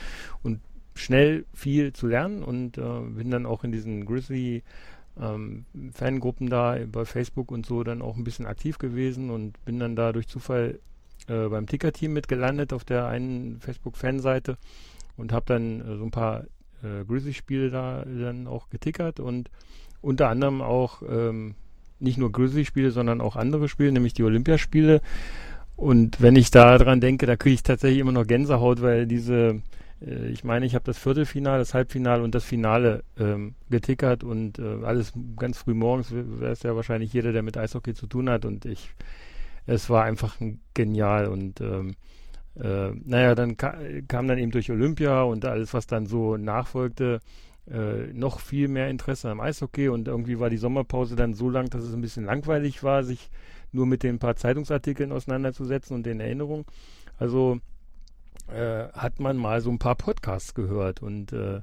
und 0.43 0.61
schnell 0.94 1.44
viel 1.55 1.93
zu 1.93 2.06
lernen 2.06 2.43
und 2.43 2.79
äh, 2.79 3.00
bin 3.00 3.31
dann 3.31 3.47
auch 3.47 3.65
in 3.65 3.73
diesen 3.73 4.05
Grizzly 4.05 4.62
ähm, 5.20 5.65
Fangruppen 5.93 6.49
da 6.49 6.76
bei 6.91 7.05
Facebook 7.05 7.50
und 7.50 7.67
so 7.67 7.82
dann 7.85 8.03
auch 8.03 8.17
ein 8.17 8.25
bisschen 8.25 8.47
aktiv 8.47 8.79
gewesen 8.79 9.31
und 9.31 9.64
bin 9.64 9.78
dann 9.78 9.97
da 9.97 10.12
durch 10.12 10.28
Zufall 10.28 10.81
äh, 11.28 11.49
beim 11.49 11.66
Ticker-Team 11.66 12.12
mitgelandet 12.12 12.73
auf 12.73 12.85
der 12.85 13.07
einen 13.07 13.61
Facebook-Fanseite 13.61 14.57
und 15.16 15.33
habe 15.33 15.47
dann 15.47 15.81
äh, 15.81 15.97
so 15.97 16.04
ein 16.04 16.11
paar 16.11 16.45
äh, 16.83 17.04
Grizzly-Spiele 17.07 17.71
da 17.71 18.04
dann 18.04 18.47
auch 18.47 18.69
getickert 18.71 19.21
und 19.21 19.50
unter 20.00 20.28
anderem 20.28 20.62
auch 20.62 21.02
ähm, 21.09 21.54
nicht 22.00 22.19
nur 22.19 22.33
Grizzly-Spiele, 22.33 22.90
sondern 22.90 23.21
auch 23.21 23.37
andere 23.37 23.69
Spiele, 23.69 23.93
nämlich 23.93 24.14
die 24.14 24.25
Olympiaspiele. 24.25 25.00
Und 25.76 26.21
wenn 26.21 26.37
ich 26.37 26.50
da 26.50 26.76
dran 26.78 27.00
denke, 27.00 27.26
da 27.26 27.37
kriege 27.37 27.55
ich 27.55 27.62
tatsächlich 27.62 28.00
immer 28.00 28.12
noch 28.12 28.26
Gänsehaut, 28.26 28.83
weil 28.83 29.07
diese, 29.07 29.62
äh, 30.05 30.28
ich 30.28 30.43
meine, 30.45 30.67
ich 30.67 30.75
habe 30.75 30.85
das 30.85 30.99
Viertelfinale, 30.99 31.59
das 31.59 31.75
Halbfinale 31.75 32.23
und 32.23 32.35
das 32.35 32.45
Finale 32.45 33.05
ähm, 33.19 33.55
getickert 33.71 34.25
und 34.25 34.59
äh, 34.59 34.85
alles 34.85 35.12
ganz 35.37 35.59
früh 35.59 35.75
morgens, 35.75 36.12
weiß 36.12 36.64
ja 36.64 36.75
wahrscheinlich 36.75 37.12
jeder, 37.12 37.33
der 37.33 37.43
mit 37.43 37.57
Eishockey 37.57 37.95
zu 37.95 38.07
tun 38.07 38.28
hat. 38.28 38.45
Und 38.45 38.64
ich, 38.64 38.90
es 39.67 39.88
war 39.88 40.05
einfach 40.05 40.37
genial 40.75 41.28
und 41.28 41.61
ähm, 41.61 41.95
äh, 42.61 42.90
naja, 43.05 43.35
dann 43.35 43.57
ka 43.57 43.76
kam 44.09 44.26
dann 44.26 44.38
eben 44.38 44.50
durch 44.50 44.71
Olympia 44.71 45.23
und 45.23 45.45
alles, 45.45 45.75
was 45.75 45.87
dann 45.87 46.07
so 46.07 46.37
nachfolgte, 46.37 47.21
äh, 47.71 48.13
noch 48.13 48.41
viel 48.41 48.69
mehr 48.69 48.89
Interesse 48.89 49.31
am 49.31 49.41
Eishockey 49.41 49.89
und 49.89 50.09
irgendwie 50.09 50.39
war 50.39 50.51
die 50.51 50.57
Sommerpause 50.57 51.17
dann 51.17 51.35
so 51.35 51.51
lang, 51.51 51.71
dass 51.71 51.83
es 51.83 51.93
ein 51.93 52.01
bisschen 52.01 52.25
langweilig 52.25 52.83
war, 52.83 53.05
sich 53.05 53.31
nur 53.73 53.87
mit 53.87 54.03
den 54.03 54.19
paar 54.19 54.37
Zeitungsartikeln 54.37 55.13
auseinanderzusetzen 55.13 55.95
und 55.95 56.07
den 56.07 56.21
Erinnerungen. 56.21 56.65
Also 57.19 57.61
äh, 58.49 58.89
hat 58.93 59.21
man 59.21 59.37
mal 59.37 59.61
so 59.61 59.71
ein 59.71 59.79
paar 59.79 59.97
Podcasts 59.97 60.55
gehört 60.55 61.03
und 61.03 61.33
äh, 61.33 61.61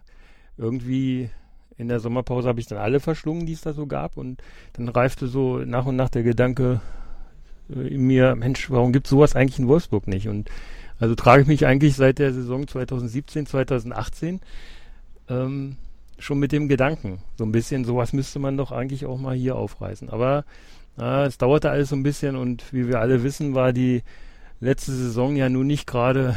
irgendwie 0.58 1.30
in 1.78 1.88
der 1.88 2.00
Sommerpause 2.00 2.48
habe 2.48 2.60
ich 2.60 2.68
dann 2.68 2.78
alle 2.78 3.00
verschlungen, 3.00 3.46
die 3.46 3.54
es 3.54 3.62
da 3.62 3.74
so 3.74 3.88
gab 3.88 4.18
und 4.18 4.42
dann 4.74 4.88
reifte 4.88 5.28
so 5.28 5.58
nach 5.60 5.86
und 5.86 5.96
nach 5.96 6.10
der 6.10 6.24
Gedanke 6.24 6.82
äh, 7.70 7.88
in 7.88 8.06
mir, 8.06 8.36
Mensch, 8.36 8.70
warum 8.70 8.94
gibt 8.94 9.08
es 9.08 9.10
sowas 9.10 9.36
eigentlich 9.36 9.60
in 9.60 9.68
Wolfsburg 9.68 10.08
nicht? 10.08 10.28
Und 10.28 10.50
also 11.00 11.16
trage 11.16 11.42
ich 11.42 11.48
mich 11.48 11.66
eigentlich 11.66 11.96
seit 11.96 12.20
der 12.20 12.34
Saison 12.34 12.68
2017, 12.68 13.48
2018 13.48 14.40
ähm, 15.28 15.78
schon 16.19 16.39
mit 16.39 16.51
dem 16.51 16.67
Gedanken. 16.67 17.19
So 17.38 17.43
ein 17.43 17.51
bisschen, 17.51 17.86
sowas 17.86 18.13
müsste 18.13 18.39
man 18.39 18.57
doch 18.57 18.72
eigentlich 18.72 19.05
auch 19.05 19.17
mal 19.17 19.36
hier 19.36 19.55
aufreißen. 19.55 20.10
Aber 20.10 20.45
äh, 20.98 21.25
es 21.25 21.38
dauerte 21.38 21.69
alles 21.69 21.89
so 21.89 21.95
ein 21.95 22.03
bisschen 22.03 22.36
und 22.36 22.74
wie 22.74 22.88
wir 22.88 23.00
alle 23.00 23.24
wissen, 23.24 23.55
war 23.55 23.74
die 23.74 24.03
letzte 24.60 24.91
Saison 24.91 25.36
ja 25.36 25.50
nun 25.50 25.67
nicht 25.67 25.88
gerade 25.88 26.36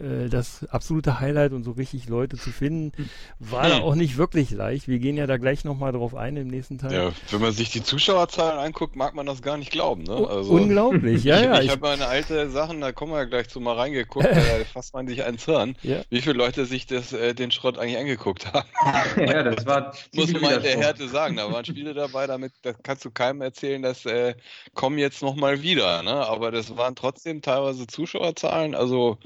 äh, 0.00 0.28
das 0.28 0.66
absolute 0.68 1.20
Highlight 1.20 1.52
und 1.52 1.64
so 1.64 1.72
richtig 1.72 2.08
Leute 2.08 2.36
zu 2.36 2.50
finden, 2.50 2.92
war 3.38 3.68
da 3.68 3.78
auch 3.80 3.94
nicht 3.94 4.16
wirklich 4.16 4.50
leicht. 4.50 4.88
Wir 4.88 4.98
gehen 4.98 5.16
ja 5.16 5.26
da 5.26 5.36
gleich 5.38 5.64
nochmal 5.64 5.92
drauf 5.92 6.14
ein 6.14 6.36
im 6.36 6.48
nächsten 6.48 6.78
Teil. 6.78 6.92
Ja, 6.92 7.12
wenn 7.30 7.40
man 7.40 7.52
sich 7.52 7.70
die 7.70 7.82
Zuschauerzahlen 7.82 8.58
anguckt, 8.58 8.96
mag 8.96 9.14
man 9.14 9.26
das 9.26 9.42
gar 9.42 9.56
nicht 9.56 9.70
glauben. 9.70 10.02
Ne? 10.02 10.14
Also, 10.14 10.52
Unglaublich, 10.52 11.24
ja, 11.24 11.40
ja. 11.42 11.58
Ich, 11.58 11.66
ich 11.66 11.70
habe 11.70 11.80
meine 11.80 12.06
alte 12.06 12.50
Sachen, 12.50 12.80
da 12.80 12.92
kommen 12.92 13.12
wir 13.12 13.18
ja 13.18 13.24
gleich 13.24 13.48
zu 13.48 13.60
mal 13.60 13.74
reingeguckt, 13.74 14.26
da 14.30 14.64
fasst 14.72 14.92
man 14.92 15.06
sich 15.08 15.24
ans 15.24 15.44
Hirn, 15.44 15.76
ja. 15.82 16.02
wie 16.10 16.20
viele 16.20 16.36
Leute 16.36 16.66
sich 16.66 16.86
das, 16.86 17.12
äh, 17.12 17.34
den 17.34 17.50
Schrott 17.50 17.78
eigentlich 17.78 17.98
angeguckt 17.98 18.52
haben. 18.52 18.68
ja, 19.16 19.42
das 19.42 19.64
war 19.66 19.94
Muss 20.14 20.32
man 20.32 20.56
in 20.56 20.62
der 20.62 20.76
Härte 20.76 21.08
sagen, 21.08 21.36
da 21.36 21.50
waren 21.50 21.64
Spiele 21.64 21.94
dabei, 21.94 22.26
damit 22.26 22.52
das 22.62 22.76
kannst 22.82 23.04
du 23.04 23.10
keinem 23.10 23.40
erzählen, 23.40 23.82
dass 23.82 24.04
äh, 24.04 24.34
kommen 24.74 24.98
jetzt 24.98 25.22
nochmal 25.22 25.62
wieder. 25.62 26.02
Ne? 26.02 26.12
Aber 26.12 26.50
das 26.50 26.76
waren 26.76 26.96
trotzdem 26.96 27.42
teilweise 27.42 27.86
Zuschauerzahlen, 27.86 28.74
also 28.74 29.18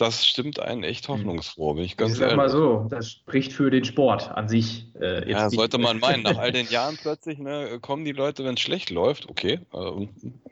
das 0.00 0.26
stimmt 0.26 0.60
einen 0.60 0.84
echt 0.84 1.08
hm. 1.08 1.14
hoffnungsfroh, 1.14 1.74
bin 1.74 1.84
ich 1.84 1.96
ganz 1.96 2.12
ich 2.12 2.18
sag 2.18 2.26
ehrlich. 2.26 2.36
mal 2.36 2.48
so, 2.48 2.86
das 2.88 3.10
spricht 3.10 3.52
für 3.52 3.70
den 3.70 3.84
Sport 3.84 4.30
an 4.30 4.48
sich. 4.48 4.86
Äh, 5.00 5.30
ja, 5.30 5.50
sollte 5.50 5.78
man 5.78 5.98
meinen. 6.00 6.22
Nach 6.22 6.38
all 6.38 6.52
den 6.52 6.68
Jahren 6.68 6.96
plötzlich 7.00 7.38
ne, 7.38 7.78
kommen 7.80 8.04
die 8.04 8.12
Leute, 8.12 8.44
wenn 8.44 8.54
es 8.54 8.60
schlecht 8.60 8.90
läuft. 8.90 9.28
Okay, 9.28 9.60
äh, 9.72 10.08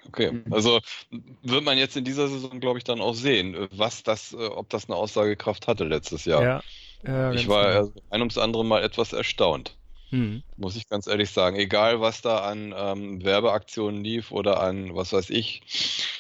okay. 0.08 0.32
Mhm. 0.32 0.52
Also 0.52 0.80
wird 1.42 1.64
man 1.64 1.78
jetzt 1.78 1.96
in 1.96 2.04
dieser 2.04 2.28
Saison, 2.28 2.60
glaube 2.60 2.78
ich, 2.78 2.84
dann 2.84 3.00
auch 3.00 3.14
sehen, 3.14 3.68
was 3.72 4.02
das, 4.02 4.32
äh, 4.32 4.36
ob 4.36 4.68
das 4.68 4.88
eine 4.88 4.96
Aussagekraft 4.96 5.68
hatte 5.68 5.84
letztes 5.84 6.24
Jahr. 6.24 6.42
Ja. 6.42 6.62
ja 7.06 7.32
ich 7.32 7.48
war 7.48 7.82
genau. 7.82 7.92
ein 8.10 8.20
ums 8.20 8.38
andere 8.38 8.64
Mal 8.64 8.82
etwas 8.82 9.12
erstaunt. 9.12 9.76
Mhm. 10.10 10.42
Muss 10.56 10.76
ich 10.76 10.88
ganz 10.88 11.06
ehrlich 11.08 11.30
sagen. 11.30 11.56
Egal, 11.56 12.00
was 12.00 12.22
da 12.22 12.38
an 12.38 12.72
ähm, 12.76 13.24
Werbeaktionen 13.24 14.02
lief 14.04 14.30
oder 14.30 14.60
an, 14.62 14.94
was 14.94 15.12
weiß 15.12 15.30
ich, 15.30 15.62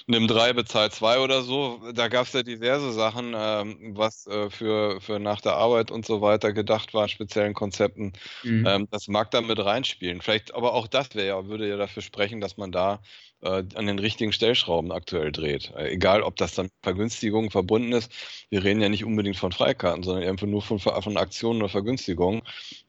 nimm 0.08 0.26
drei, 0.26 0.52
bezahl 0.52 0.90
zwei 0.90 1.20
oder 1.20 1.42
so, 1.42 1.80
da 1.94 2.08
gab 2.08 2.26
es 2.26 2.32
ja 2.32 2.42
diverse 2.42 2.92
Sachen, 2.92 3.32
ähm, 3.36 3.96
was 3.96 4.26
äh, 4.26 4.50
für, 4.50 5.00
für 5.00 5.20
nach 5.20 5.40
der 5.40 5.54
Arbeit 5.54 5.90
und 5.90 6.04
so 6.04 6.20
weiter 6.20 6.52
gedacht 6.52 6.94
war, 6.94 7.08
speziellen 7.08 7.54
Konzepten. 7.54 8.12
Mhm. 8.42 8.66
Ähm, 8.66 8.88
das 8.90 9.08
mag 9.08 9.30
da 9.30 9.40
mit 9.40 9.58
reinspielen. 9.58 10.20
Vielleicht, 10.20 10.54
aber 10.54 10.74
auch 10.74 10.88
das 10.88 11.14
wäre 11.14 11.28
ja, 11.28 11.46
würde 11.46 11.68
ja 11.68 11.76
dafür 11.76 12.02
sprechen, 12.02 12.40
dass 12.40 12.56
man 12.56 12.72
da 12.72 13.00
äh, 13.42 13.64
an 13.74 13.86
den 13.86 13.98
richtigen 13.98 14.32
Stellschrauben 14.32 14.92
aktuell 14.92 15.32
dreht. 15.32 15.72
Äh, 15.76 15.90
egal, 15.90 16.22
ob 16.22 16.36
das 16.36 16.54
dann 16.54 16.70
Vergünstigungen 16.82 17.50
verbunden 17.50 17.92
ist. 17.92 18.10
Wir 18.50 18.64
reden 18.64 18.80
ja 18.80 18.88
nicht 18.88 19.04
unbedingt 19.04 19.36
von 19.36 19.52
Freikarten, 19.52 20.02
sondern 20.02 20.28
einfach 20.28 20.46
nur 20.46 20.62
von, 20.62 20.78
von 20.78 21.16
Aktionen 21.16 21.60
oder 21.60 21.68
Vergünstigungen. 21.68 22.42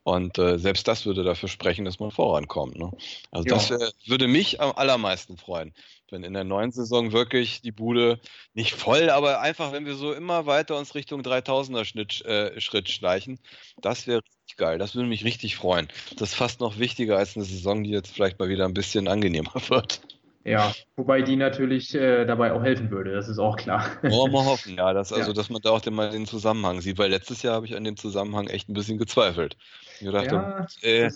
Und 0.04 0.38
äh, 0.38 0.58
selbst 0.58 0.88
das 0.88 1.06
würde 1.06 1.24
dafür 1.24 1.50
sprechen, 1.50 1.84
dass 1.84 2.00
man 2.00 2.12
vorankommt. 2.12 2.78
Ne? 2.78 2.92
Also 3.32 3.48
ja. 3.50 3.56
das 3.56 3.72
äh, 3.72 3.92
würde 4.06 4.28
mich 4.28 4.62
am 4.62 4.72
allermeisten 4.72 5.38
freuen, 5.38 5.74
wenn 6.10 6.24
in 6.24 6.34
der 6.34 6.46
neuen 6.46 6.72
Saison 6.72 7.12
wirklich 7.12 7.62
die 7.62 7.74
Bude 7.74 8.20
nicht 8.54 8.74
voll, 8.74 9.10
aber 9.10 9.42
einfach, 9.42 9.74
wenn 9.74 9.86
wir 9.86 9.96
so 9.96 10.14
immer 10.14 10.46
weiter 10.46 10.78
uns 10.78 10.96
Richtung 10.96 11.22
3000er 11.22 11.84
Schnitt, 11.84 12.24
äh, 12.26 12.60
Schritt 12.62 12.90
schleichen, 12.90 13.40
das 13.82 14.08
wäre 14.08 14.22
richtig 14.24 14.58
geil. 14.58 14.78
Das 14.78 14.96
würde 14.96 15.10
mich 15.10 15.26
richtig 15.26 15.58
freuen. 15.58 15.90
Das 16.16 16.30
ist 16.30 16.36
fast 16.36 16.62
noch 16.62 16.80
wichtiger 16.80 17.18
als 17.18 17.36
eine 17.36 17.44
Saison, 17.44 17.84
die 17.84 17.90
jetzt 17.90 18.14
vielleicht 18.14 18.40
mal 18.40 18.48
wieder 18.48 18.64
ein 18.64 18.74
bisschen 18.74 19.10
angenehmer 19.10 19.52
wird. 19.68 20.00
Ja, 20.48 20.74
wobei 20.96 21.22
die 21.24 21.36
natürlich 21.36 21.94
äh, 21.94 22.26
dabei 22.26 22.54
auch 22.54 22.64
helfen 22.64 22.90
würde, 22.90 23.12
das 23.12 23.28
ist 23.28 23.38
auch 23.38 23.58
klar. 23.58 23.86
Wollen 24.02 24.32
wir 24.32 24.46
hoffen, 24.46 24.78
ja, 24.78 24.94
dass, 24.94 25.12
also, 25.12 25.32
ja. 25.32 25.34
dass 25.34 25.50
man 25.50 25.62
da 25.62 25.72
auch 25.72 25.82
den, 25.82 25.94
mal 25.94 26.10
den 26.10 26.26
Zusammenhang 26.26 26.80
sieht, 26.80 26.98
weil 26.98 27.10
letztes 27.10 27.42
Jahr 27.42 27.56
habe 27.56 27.66
ich 27.66 27.76
an 27.76 27.84
dem 27.84 27.98
Zusammenhang 27.98 28.48
echt 28.48 28.70
ein 28.70 28.74
bisschen 28.74 28.98
gezweifelt. 28.98 29.58
Ich 30.00 30.10
dachte, 30.10 30.36
ja, 30.36 30.68
äh, 30.84 31.12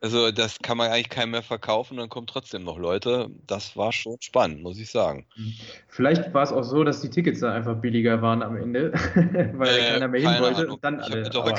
also 0.00 0.30
das 0.30 0.58
kann 0.58 0.76
man 0.76 0.90
eigentlich 0.90 1.08
keinem 1.08 1.30
mehr 1.30 1.42
verkaufen, 1.42 1.96
dann 1.96 2.10
kommen 2.10 2.26
trotzdem 2.26 2.64
noch 2.64 2.78
Leute. 2.78 3.30
Das 3.46 3.76
war 3.76 3.92
schon 3.92 4.16
spannend, 4.20 4.62
muss 4.62 4.78
ich 4.78 4.90
sagen. 4.90 5.26
Mhm. 5.36 5.54
Vielleicht 5.88 6.34
war 6.34 6.42
es 6.42 6.52
auch 6.52 6.62
so, 6.62 6.84
dass 6.84 7.00
die 7.00 7.08
Tickets 7.08 7.40
dann 7.40 7.52
einfach 7.52 7.76
billiger 7.76 8.20
waren 8.20 8.42
am 8.42 8.56
Ende, 8.56 8.92
weil 9.54 9.76
äh, 9.76 9.92
keiner 9.92 10.08
mehr 10.08 10.20
hin 10.20 10.42
wollte. 10.42 10.60
Ahnung. 10.62 10.74
Und 10.74 10.84
dann 10.84 11.00
alle. 11.00 11.26
Ich, 11.28 11.36
aber, 11.36 11.54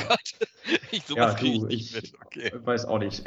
ich 0.90 1.02
sowas 1.04 1.40
ja, 1.40 1.48
du, 1.48 1.66
ich, 1.68 1.96
ich 1.96 2.12
okay. 2.24 2.52
weiß 2.62 2.84
auch 2.84 2.98
nicht. 2.98 3.22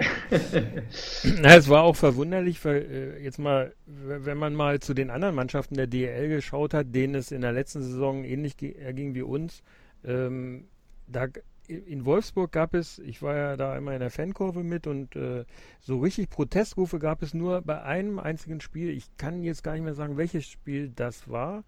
Na, 1.41 1.56
es 1.56 1.70
war 1.70 1.84
auch 1.84 1.96
verwunderlich, 1.96 2.63
weil, 2.63 2.82
äh, 2.84 3.24
jetzt 3.24 3.39
mal, 3.39 3.74
wenn 3.86 4.38
man 4.38 4.53
mal 4.53 4.80
zu 4.80 4.94
den 4.94 5.10
anderen 5.10 5.34
Mannschaften 5.36 5.75
der 5.75 5.88
DL 5.88 6.30
geschaut 6.30 6.74
hat, 6.74 6.94
denen 6.94 7.15
es 7.15 7.32
in 7.32 7.41
der 7.41 7.51
letzten 7.51 7.82
Saison 7.82 8.24
ähnlich 8.24 8.56
erging 8.62 9.15
wie 9.15 9.24
uns. 9.24 9.63
Ähm, 10.03 10.68
da 11.08 11.27
in 11.72 12.06
Wolfsburg 12.06 12.51
gab 12.51 12.74
es, 12.74 13.00
ich 13.00 13.22
war 13.22 13.36
ja 13.36 13.58
da 13.58 13.78
immer 13.78 13.94
in 13.94 14.00
der 14.00 14.12
Fankurve 14.12 14.63
mit 14.63 14.88
und 14.88 15.16
äh, 15.16 15.46
so 15.80 16.00
richtig 16.00 16.30
Protestrufe 16.30 17.00
gab 17.00 17.22
es 17.22 17.34
nur 17.34 17.62
bei 17.62 17.82
einem 17.82 18.20
einzigen 18.20 18.62
Spiel. 18.62 18.90
Ich 18.90 19.06
kann 19.18 19.44
jetzt 19.44 19.63
gar 19.63 19.74
nicht 19.74 19.84
mehr 19.84 19.94
sagen, 19.94 20.18
welches 20.18 20.46
Spiel 20.46 20.92
das 20.96 21.30
war. 21.30 21.63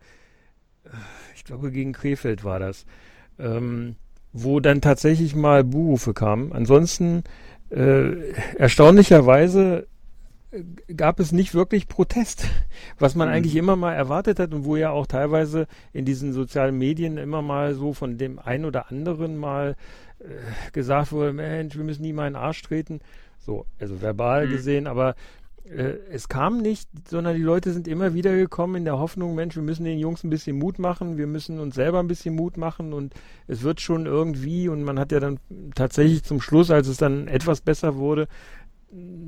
Ich 1.35 1.43
glaube, 1.43 1.71
gegen 1.71 1.93
Krefeld 1.93 2.43
war 2.43 2.59
das. 2.59 2.85
Ähm, 3.39 3.95
wo 4.33 4.59
dann 4.59 4.81
tatsächlich 4.81 5.35
mal 5.35 5.63
Buhrufe 5.63 6.13
kamen. 6.13 6.51
Ansonsten 6.51 7.23
äh, 7.69 8.31
erstaunlicherweise 8.57 9.87
gab 10.95 11.19
es 11.19 11.31
nicht 11.31 11.53
wirklich 11.53 11.87
Protest, 11.87 12.47
was 12.99 13.15
man 13.15 13.27
mhm. 13.27 13.33
eigentlich 13.33 13.55
immer 13.55 13.75
mal 13.75 13.93
erwartet 13.93 14.39
hat 14.39 14.53
und 14.53 14.65
wo 14.65 14.75
ja 14.75 14.91
auch 14.91 15.07
teilweise 15.07 15.67
in 15.91 16.05
diesen 16.05 16.33
sozialen 16.33 16.77
Medien 16.77 17.17
immer 17.17 17.41
mal 17.41 17.75
so 17.75 17.93
von 17.93 18.17
dem 18.17 18.39
einen 18.39 18.65
oder 18.65 18.89
anderen 18.89 19.37
mal 19.37 19.75
äh, 20.19 20.25
gesagt 20.71 21.11
wurde, 21.11 21.33
Mensch, 21.33 21.75
wir 21.75 21.83
müssen 21.83 22.03
nie 22.03 22.13
mal 22.13 22.27
in 22.27 22.33
den 22.33 22.41
Arsch 22.41 22.61
treten. 22.61 23.01
So, 23.39 23.65
also 23.79 24.01
verbal 24.01 24.47
mhm. 24.47 24.51
gesehen, 24.51 24.87
aber 24.87 25.15
äh, 25.65 25.95
es 26.11 26.27
kam 26.27 26.61
nicht, 26.61 26.89
sondern 27.07 27.35
die 27.35 27.41
Leute 27.41 27.71
sind 27.71 27.87
immer 27.87 28.13
wieder 28.13 28.35
gekommen 28.35 28.75
in 28.75 28.85
der 28.85 28.99
Hoffnung, 28.99 29.35
Mensch, 29.35 29.55
wir 29.55 29.63
müssen 29.63 29.85
den 29.85 29.99
Jungs 29.99 30.23
ein 30.23 30.29
bisschen 30.29 30.57
Mut 30.57 30.79
machen, 30.79 31.17
wir 31.17 31.27
müssen 31.27 31.59
uns 31.59 31.75
selber 31.75 31.99
ein 31.99 32.07
bisschen 32.07 32.35
Mut 32.35 32.57
machen 32.57 32.93
und 32.93 33.13
es 33.47 33.63
wird 33.63 33.81
schon 33.81 34.05
irgendwie 34.05 34.67
und 34.67 34.83
man 34.83 34.99
hat 34.99 35.11
ja 35.11 35.19
dann 35.19 35.39
tatsächlich 35.75 36.23
zum 36.23 36.41
Schluss, 36.41 36.69
als 36.69 36.87
es 36.87 36.97
dann 36.97 37.27
etwas 37.27 37.61
besser 37.61 37.95
wurde, 37.95 38.27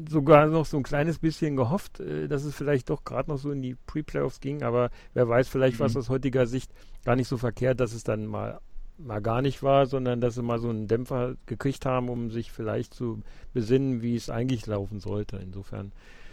sogar 0.09 0.47
noch 0.47 0.65
so 0.65 0.77
ein 0.77 0.83
kleines 0.83 1.19
bisschen 1.19 1.55
gehofft, 1.55 1.99
äh, 1.99 2.27
dass 2.27 2.43
es 2.43 2.55
vielleicht 2.55 2.89
doch 2.89 3.03
gerade 3.03 3.29
noch 3.29 3.37
so 3.37 3.51
in 3.51 3.61
die 3.61 3.75
Pre-Playoffs 3.87 4.39
ging, 4.39 4.63
aber 4.63 4.91
wer 5.13 5.27
weiß, 5.27 5.47
vielleicht 5.47 5.77
mhm. 5.77 5.79
war 5.79 5.87
es 5.87 5.97
aus 5.97 6.09
heutiger 6.09 6.47
Sicht 6.47 6.71
gar 7.03 7.15
nicht 7.15 7.27
so 7.27 7.37
verkehrt, 7.37 7.79
dass 7.79 7.93
es 7.93 8.03
dann 8.03 8.25
mal 8.25 8.59
mal 8.97 9.21
gar 9.21 9.41
nicht 9.41 9.61
war, 9.61 9.87
sondern 9.87 10.21
dass 10.21 10.35
sie 10.35 10.41
mal 10.41 10.59
so 10.59 10.69
einen 10.69 10.87
Dämpfer 10.87 11.35
gekriegt 11.47 11.85
haben, 11.85 12.09
um 12.09 12.31
sich 12.31 12.51
vielleicht 12.51 12.93
zu 12.93 13.21
besinnen, 13.53 14.01
wie 14.01 14.15
es 14.15 14.29
eigentlich 14.29 14.65
laufen 14.67 14.99
sollte. 15.01 15.37
Insofern, 15.37 15.91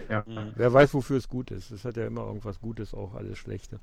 ja. 0.08 0.24
wer 0.54 0.72
weiß, 0.72 0.94
wofür 0.94 1.16
es 1.16 1.28
gut 1.28 1.50
ist. 1.50 1.70
Es 1.70 1.84
hat 1.84 1.96
ja 1.96 2.06
immer 2.06 2.24
irgendwas 2.24 2.60
Gutes, 2.60 2.94
auch 2.94 3.14
alles 3.14 3.38
Schlechte. 3.38 3.80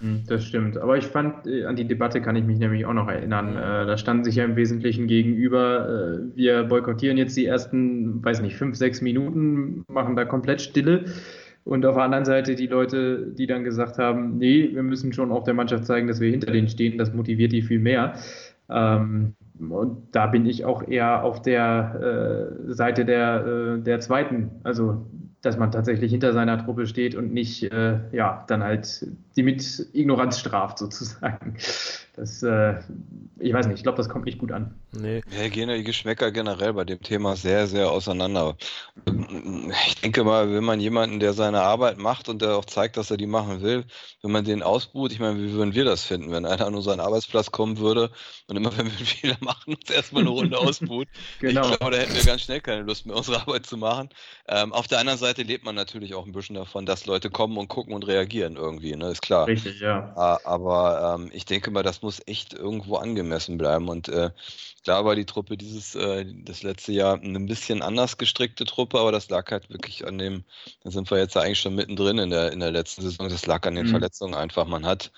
Hm, 0.00 0.24
das 0.26 0.44
stimmt. 0.44 0.76
Aber 0.76 0.96
ich 0.96 1.06
fand, 1.06 1.46
äh, 1.46 1.64
an 1.64 1.76
die 1.76 1.86
Debatte 1.86 2.20
kann 2.20 2.36
ich 2.36 2.44
mich 2.44 2.58
nämlich 2.58 2.86
auch 2.86 2.94
noch 2.94 3.08
erinnern. 3.08 3.56
Äh, 3.56 3.86
da 3.86 3.96
standen 3.96 4.24
sich 4.24 4.36
ja 4.36 4.44
im 4.44 4.56
Wesentlichen 4.56 5.06
gegenüber, 5.06 5.88
äh, 5.88 6.36
wir 6.36 6.64
boykottieren 6.64 7.16
jetzt 7.16 7.36
die 7.36 7.46
ersten, 7.46 8.24
weiß 8.24 8.42
nicht, 8.42 8.56
fünf, 8.56 8.76
sechs 8.76 9.00
Minuten, 9.00 9.84
machen 9.88 10.16
da 10.16 10.24
komplett 10.24 10.60
Stille. 10.60 11.04
Und 11.64 11.86
auf 11.86 11.94
der 11.94 12.04
anderen 12.04 12.26
Seite 12.26 12.56
die 12.56 12.66
Leute, 12.66 13.32
die 13.32 13.46
dann 13.46 13.64
gesagt 13.64 13.98
haben, 13.98 14.36
nee, 14.36 14.70
wir 14.74 14.82
müssen 14.82 15.12
schon 15.14 15.32
auch 15.32 15.44
der 15.44 15.54
Mannschaft 15.54 15.86
zeigen, 15.86 16.08
dass 16.08 16.20
wir 16.20 16.30
hinter 16.30 16.52
denen 16.52 16.68
stehen, 16.68 16.98
das 16.98 17.14
motiviert 17.14 17.52
die 17.52 17.62
viel 17.62 17.78
mehr. 17.78 18.14
Ähm, 18.68 19.34
und 19.58 20.08
da 20.12 20.26
bin 20.26 20.46
ich 20.46 20.64
auch 20.64 20.86
eher 20.86 21.22
auf 21.22 21.40
der 21.40 22.50
äh, 22.68 22.72
Seite 22.72 23.04
der, 23.04 23.76
äh, 23.78 23.82
der 23.82 24.00
zweiten. 24.00 24.50
Also 24.64 25.06
dass 25.44 25.58
man 25.58 25.70
tatsächlich 25.70 26.10
hinter 26.10 26.32
seiner 26.32 26.64
Truppe 26.64 26.86
steht 26.86 27.14
und 27.14 27.32
nicht, 27.32 27.62
äh, 27.64 28.00
ja, 28.12 28.44
dann 28.48 28.62
halt 28.62 29.06
die 29.36 29.42
mit 29.42 29.88
Ignoranz 29.92 30.38
straft 30.38 30.78
sozusagen. 30.78 31.56
Das, 32.16 32.44
äh, 32.44 32.74
ich 33.40 33.52
weiß 33.52 33.66
nicht, 33.66 33.78
ich 33.78 33.82
glaube, 33.82 33.96
das 33.96 34.08
kommt 34.08 34.26
nicht 34.26 34.38
gut 34.38 34.52
an. 34.52 34.72
Nee. 34.92 35.20
Ja, 35.36 35.48
gehen 35.48 35.68
ja 35.68 35.76
die 35.76 35.82
Geschmäcker 35.82 36.30
generell 36.30 36.72
bei 36.72 36.84
dem 36.84 37.02
Thema 37.02 37.34
sehr, 37.34 37.66
sehr 37.66 37.90
auseinander. 37.90 38.56
Ich 39.88 39.96
denke 39.96 40.22
mal, 40.22 40.52
wenn 40.52 40.62
man 40.62 40.78
jemanden, 40.78 41.18
der 41.18 41.32
seine 41.32 41.62
Arbeit 41.62 41.98
macht 41.98 42.28
und 42.28 42.40
der 42.40 42.56
auch 42.56 42.64
zeigt, 42.64 42.96
dass 42.96 43.10
er 43.10 43.16
die 43.16 43.26
machen 43.26 43.62
will, 43.62 43.84
wenn 44.22 44.30
man 44.30 44.44
den 44.44 44.62
ausbuht, 44.62 45.10
ich 45.10 45.18
meine, 45.18 45.42
wie 45.42 45.52
würden 45.54 45.74
wir 45.74 45.84
das 45.84 46.04
finden, 46.04 46.30
wenn 46.30 46.46
einer 46.46 46.66
an 46.66 46.76
unseren 46.76 47.00
Arbeitsplatz 47.00 47.50
kommen 47.50 47.78
würde 47.78 48.10
und 48.46 48.56
immer, 48.56 48.70
wenn 48.78 48.86
wir 48.86 48.96
einen 48.96 49.06
Fehler 49.06 49.36
machen, 49.40 49.74
uns 49.74 49.90
erstmal 49.90 50.22
eine 50.22 50.30
Runde 50.30 50.56
ausbuht. 50.56 51.08
genau. 51.40 51.62
Ich 51.62 51.78
glaube, 51.78 51.96
da 51.96 52.00
hätten 52.00 52.14
wir 52.14 52.24
ganz 52.24 52.42
schnell 52.42 52.60
keine 52.60 52.82
Lust 52.82 53.06
mehr, 53.06 53.16
unsere 53.16 53.40
Arbeit 53.40 53.66
zu 53.66 53.76
machen. 53.76 54.10
Ähm, 54.46 54.72
auf 54.72 54.86
der 54.86 55.00
anderen 55.00 55.18
Seite 55.18 55.42
lebt 55.42 55.64
man 55.64 55.74
natürlich 55.74 56.14
auch 56.14 56.26
ein 56.26 56.32
bisschen 56.32 56.54
davon, 56.54 56.86
dass 56.86 57.06
Leute 57.06 57.28
kommen 57.28 57.58
und 57.58 57.66
gucken 57.66 57.92
und 57.92 58.06
reagieren 58.06 58.54
irgendwie, 58.54 58.94
ne? 58.94 59.10
ist 59.10 59.22
klar. 59.22 59.48
Richtig, 59.48 59.80
ja. 59.80 60.12
Aber 60.14 61.16
ähm, 61.18 61.30
ich 61.32 61.44
denke 61.44 61.72
mal, 61.72 61.82
das 61.82 62.03
muss 62.04 62.22
echt 62.26 62.54
irgendwo 62.54 62.96
angemessen 62.96 63.58
bleiben. 63.58 63.88
Und 63.88 64.08
äh, 64.08 64.30
klar 64.84 65.04
war 65.04 65.16
die 65.16 65.24
Truppe 65.24 65.56
dieses, 65.56 65.94
äh, 65.94 66.24
das 66.44 66.62
letzte 66.62 66.92
Jahr 66.92 67.20
eine 67.20 67.40
bisschen 67.40 67.82
anders 67.82 68.16
gestrickte 68.18 68.64
Truppe, 68.64 69.00
aber 69.00 69.10
das 69.10 69.28
lag 69.28 69.50
halt 69.50 69.70
wirklich 69.70 70.06
an 70.06 70.18
dem, 70.18 70.44
da 70.84 70.90
sind 70.90 71.10
wir 71.10 71.18
jetzt 71.18 71.36
eigentlich 71.36 71.60
schon 71.60 71.74
mittendrin 71.74 72.18
in 72.18 72.30
der, 72.30 72.52
in 72.52 72.60
der 72.60 72.70
letzten 72.70 73.02
Saison, 73.02 73.28
das 73.28 73.46
lag 73.46 73.66
an 73.66 73.74
den 73.74 73.86
mhm. 73.86 73.90
Verletzungen 73.90 74.34
einfach. 74.34 74.66
Man 74.66 74.86
hat 74.86 75.10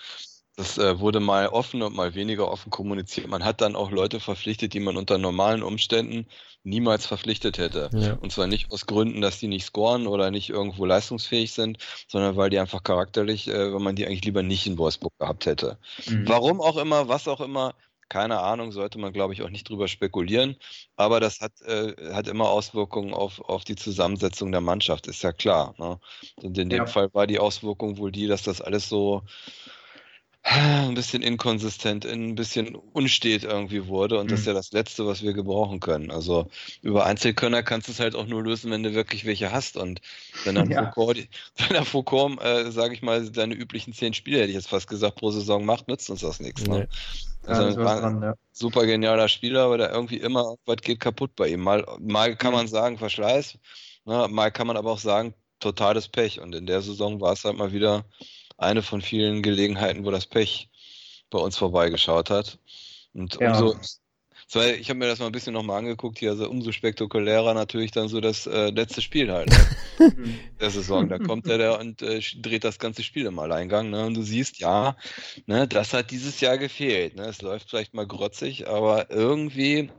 Das 0.57 0.79
äh, 0.79 0.99
wurde 1.01 1.21
mal 1.21 1.49
offen 1.49 1.83
und 1.83 1.95
mal 1.95 2.15
weniger 2.15 2.51
offen 2.51 2.71
kommuniziert. 2.71 3.29
Man 3.29 3.45
hat 3.45 3.61
dann 3.61 3.77
auch 3.77 3.91
Leute 3.91 4.21
verpflichtet, 4.21 4.73
die 4.73 4.81
man 4.81 4.97
unter 4.97 5.19
normalen 5.19 5.63
Umständen 5.63 6.27
niemals 6.65 7.07
verpflichtet 7.07 7.59
hätte. 7.59 7.91
Ja. 7.93 8.15
Und 8.15 8.33
zwar 8.33 8.47
nicht 8.47 8.73
aus 8.73 8.87
Gründen, 8.87 9.21
dass 9.21 9.39
die 9.39 9.49
nicht 9.49 9.67
scoren 9.67 10.07
oder 10.07 10.31
nicht 10.31 10.49
irgendwo 10.49 10.87
leistungsfähig 10.87 11.53
sind, 11.53 11.79
sondern 12.09 12.37
weil 12.37 12.51
die 12.51 12.59
einfach 12.59 12.83
charakterlich, 12.83 13.49
äh, 13.49 13.73
wenn 13.73 13.83
man 13.83 13.97
die 13.97 14.07
eigentlich 14.07 14.25
lieber 14.25 14.43
nicht 14.43 14.67
in 14.67 14.79
Wolfsburg 14.79 15.13
gehabt 15.19 15.45
hätte. 15.45 15.79
Mhm. 16.07 16.27
Warum 16.27 16.61
auch 16.61 16.79
immer, 16.79 17.07
was 17.07 17.29
auch 17.29 17.41
immer, 17.41 17.75
keine 18.09 18.41
Ahnung, 18.41 18.73
sollte 18.73 18.99
man, 18.99 19.13
glaube 19.13 19.35
ich, 19.35 19.43
auch 19.43 19.51
nicht 19.51 19.69
drüber 19.69 19.89
spekulieren. 19.89 20.57
Aber 20.97 21.21
das 21.21 21.41
hat, 21.41 21.61
äh, 21.63 21.95
hat 22.13 22.29
immer 22.29 22.49
Auswirkungen 22.49 23.15
auf, 23.15 23.41
auf 23.41 23.65
die 23.65 23.77
Zusammensetzung 23.77 24.53
der 24.53 24.61
Mannschaft, 24.61 25.07
ist 25.07 25.23
ja 25.23 25.33
klar. 25.33 25.75
Ne? 25.79 25.99
Und 26.37 26.57
in 26.57 26.69
dem 26.69 26.79
ja. 26.79 26.87
Fall 26.87 27.13
war 27.15 27.27
die 27.27 27.39
Auswirkung 27.39 27.99
wohl 27.99 28.13
die, 28.13 28.27
dass 28.27 28.43
das 28.43 28.61
alles 28.61 28.89
so 28.89 29.23
ein 30.49 30.95
bisschen 30.95 31.23
inkonsistent, 31.23 32.07
ein 32.07 32.37
bisschen 32.37 32.77
unstet 32.77 33.43
irgendwie 33.43 33.89
wurde. 33.89 34.19
Und 34.21 34.27
mhm. 34.27 34.31
das 34.31 34.41
ist 34.41 34.47
ja 34.47 34.53
das 34.53 34.71
Letzte, 34.71 35.05
was 35.05 35.23
wir 35.23 35.33
gebrauchen 35.33 35.81
können. 35.81 36.13
Also 36.13 36.47
über 36.83 37.05
Einzelkönner 37.05 37.65
kannst 37.65 37.89
du 37.89 37.93
es 37.93 37.99
halt 37.99 38.15
auch 38.15 38.27
nur 38.27 38.45
lösen, 38.45 38.71
wenn 38.71 38.85
du 38.85 38.95
wirklich 38.95 39.25
welche 39.25 39.51
hast. 39.51 39.77
Und 39.77 40.01
wenn 40.45 40.55
dann 40.55 40.71
ja. 40.71 40.85
Foucault, 40.85 41.17
wenn 41.57 41.69
der 41.71 41.85
Foucault, 41.85 42.41
äh, 42.41 42.71
sage 42.71 42.95
ich 42.95 43.03
mal, 43.03 43.25
seine 43.35 43.55
üblichen 43.55 43.93
zehn 43.93 44.15
Spiele, 44.15 44.39
hätte 44.39 44.51
ich 44.51 44.55
jetzt 44.55 44.69
fast 44.69 44.89
gesagt, 44.89 45.17
pro 45.17 45.33
Saison 45.33 45.65
macht, 45.65 45.89
nützt 45.89 46.11
uns 46.11 46.21
das 46.21 46.39
nichts. 46.39 46.65
Ne? 46.65 46.79
Nee. 46.79 46.87
Also 47.49 47.81
ja, 47.81 48.01
dran, 48.01 48.23
ja. 48.23 48.35
super 48.53 48.87
genialer 48.87 49.29
Spieler, 49.29 49.65
aber 49.65 49.79
der 49.79 49.91
irgendwie 49.91 50.19
immer 50.19 50.57
was 50.65 50.77
geht 50.77 51.01
kaputt 51.01 51.35
bei 51.35 51.49
ihm. 51.49 51.61
Mal, 51.61 51.85
mal 51.99 52.37
kann 52.37 52.53
mhm. 52.53 52.57
man 52.59 52.69
sagen 52.69 52.99
Verschleiß, 52.99 53.59
ne? 54.05 54.29
mal 54.31 54.51
kann 54.51 54.69
man 54.69 54.77
aber 54.77 54.93
auch 54.93 54.99
sagen 54.99 55.35
totales 55.59 56.09
Pech. 56.09 56.41
Und 56.41 56.55
in 56.55 56.67
der 56.67 56.83
Saison 56.83 57.21
war 57.21 57.33
es 57.33 57.45
halt 57.45 57.57
mal 57.57 57.73
wieder 57.73 58.05
eine 58.57 58.83
von 58.83 59.03
vielen 59.03 59.43
Gelegenheiten, 59.43 60.05
wo 60.05 60.11
das 60.11 60.27
Pech 60.27 60.71
bei 61.31 61.39
uns 61.39 61.57
vorbeigeschaut 61.57 62.31
hat. 62.31 62.59
Und 63.13 63.39
ja. 63.41 63.51
umso, 63.51 63.77
ich 64.55 64.89
habe 64.89 64.99
mir 64.99 65.09
das 65.09 65.19
mal 65.19 65.27
ein 65.27 65.33
bisschen 65.33 65.55
nochmal 65.55 65.79
angeguckt 65.79 66.19
hier, 66.19 66.31
also 66.31 66.49
umso 66.49 66.71
spektakulärer 66.71 67.53
natürlich 67.55 67.91
dann 67.91 68.09
so 68.09 68.21
das 68.21 68.47
äh, 68.47 68.71
letzte 68.71 69.03
Spiel 69.03 69.33
halt 69.33 69.51
ne? 69.99 70.39
der 70.61 70.71
Saison. 70.71 71.09
Da 71.09 71.19
kommt 71.19 71.49
er 71.49 71.59
da 71.59 71.75
und 71.81 72.03
äh, 72.03 72.21
dreht 72.41 72.65
das 72.65 72.79
ganze 72.79 73.03
Spiel 73.03 73.27
im 73.27 73.39
Alleingang. 73.39 73.91
Ne? 73.91 74.07
Und 74.07 74.15
du 74.15 74.23
siehst, 74.23 74.59
ja, 74.61 74.97
ne, 75.47 75.67
das 75.67 75.93
hat 75.93 76.11
dieses 76.11 76.41
Jahr 76.41 76.59
gefehlt. 76.59 77.17
Ne? 77.17 77.25
Es 77.25 77.43
läuft 77.43 77.71
vielleicht 77.71 77.95
mal 77.95 78.07
grotzig, 78.07 78.69
aber 78.69 79.11
irgendwie 79.11 79.91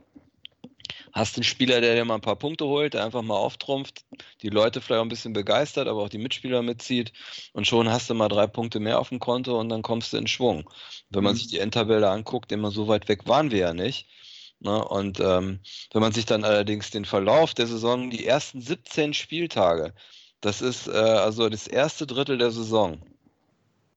hast 1.12 1.36
einen 1.36 1.44
Spieler, 1.44 1.80
der 1.80 1.94
dir 1.94 2.04
mal 2.04 2.16
ein 2.16 2.20
paar 2.20 2.36
Punkte 2.36 2.66
holt, 2.66 2.94
der 2.94 3.04
einfach 3.04 3.22
mal 3.22 3.36
auftrumpft, 3.36 4.04
die 4.42 4.48
Leute 4.48 4.80
vielleicht 4.80 5.00
auch 5.00 5.04
ein 5.04 5.08
bisschen 5.08 5.32
begeistert, 5.32 5.88
aber 5.88 6.02
auch 6.02 6.08
die 6.08 6.18
Mitspieler 6.18 6.62
mitzieht 6.62 7.12
und 7.52 7.66
schon 7.66 7.90
hast 7.90 8.10
du 8.10 8.14
mal 8.14 8.28
drei 8.28 8.46
Punkte 8.46 8.80
mehr 8.80 8.98
auf 8.98 9.08
dem 9.10 9.18
Konto 9.18 9.58
und 9.58 9.68
dann 9.68 9.82
kommst 9.82 10.12
du 10.12 10.16
in 10.16 10.26
Schwung. 10.26 10.68
Wenn 11.10 11.24
man 11.24 11.34
mhm. 11.34 11.38
sich 11.38 11.48
die 11.48 11.58
Endtabelle 11.58 12.08
anguckt, 12.08 12.52
immer 12.52 12.70
so 12.70 12.88
weit 12.88 13.08
weg 13.08 13.26
waren 13.26 13.50
wir 13.50 13.58
ja 13.58 13.74
nicht. 13.74 14.08
Ne? 14.60 14.84
Und 14.84 15.20
ähm, 15.20 15.60
wenn 15.92 16.02
man 16.02 16.12
sich 16.12 16.26
dann 16.26 16.44
allerdings 16.44 16.90
den 16.90 17.04
Verlauf 17.04 17.54
der 17.54 17.66
Saison, 17.66 18.10
die 18.10 18.26
ersten 18.26 18.60
17 18.60 19.14
Spieltage, 19.14 19.94
das 20.40 20.60
ist 20.60 20.88
äh, 20.88 20.92
also 20.92 21.48
das 21.48 21.66
erste 21.66 22.06
Drittel 22.06 22.38
der 22.38 22.50
Saison. 22.50 23.00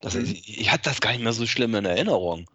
Das, 0.02 0.16
mhm. 0.16 0.26
ich, 0.26 0.60
ich 0.62 0.72
hatte 0.72 0.90
das 0.90 1.02
gar 1.02 1.12
nicht 1.12 1.24
mehr 1.24 1.34
so 1.34 1.46
schlimm 1.46 1.76
in 1.76 1.86
Erinnerung. 1.86 2.48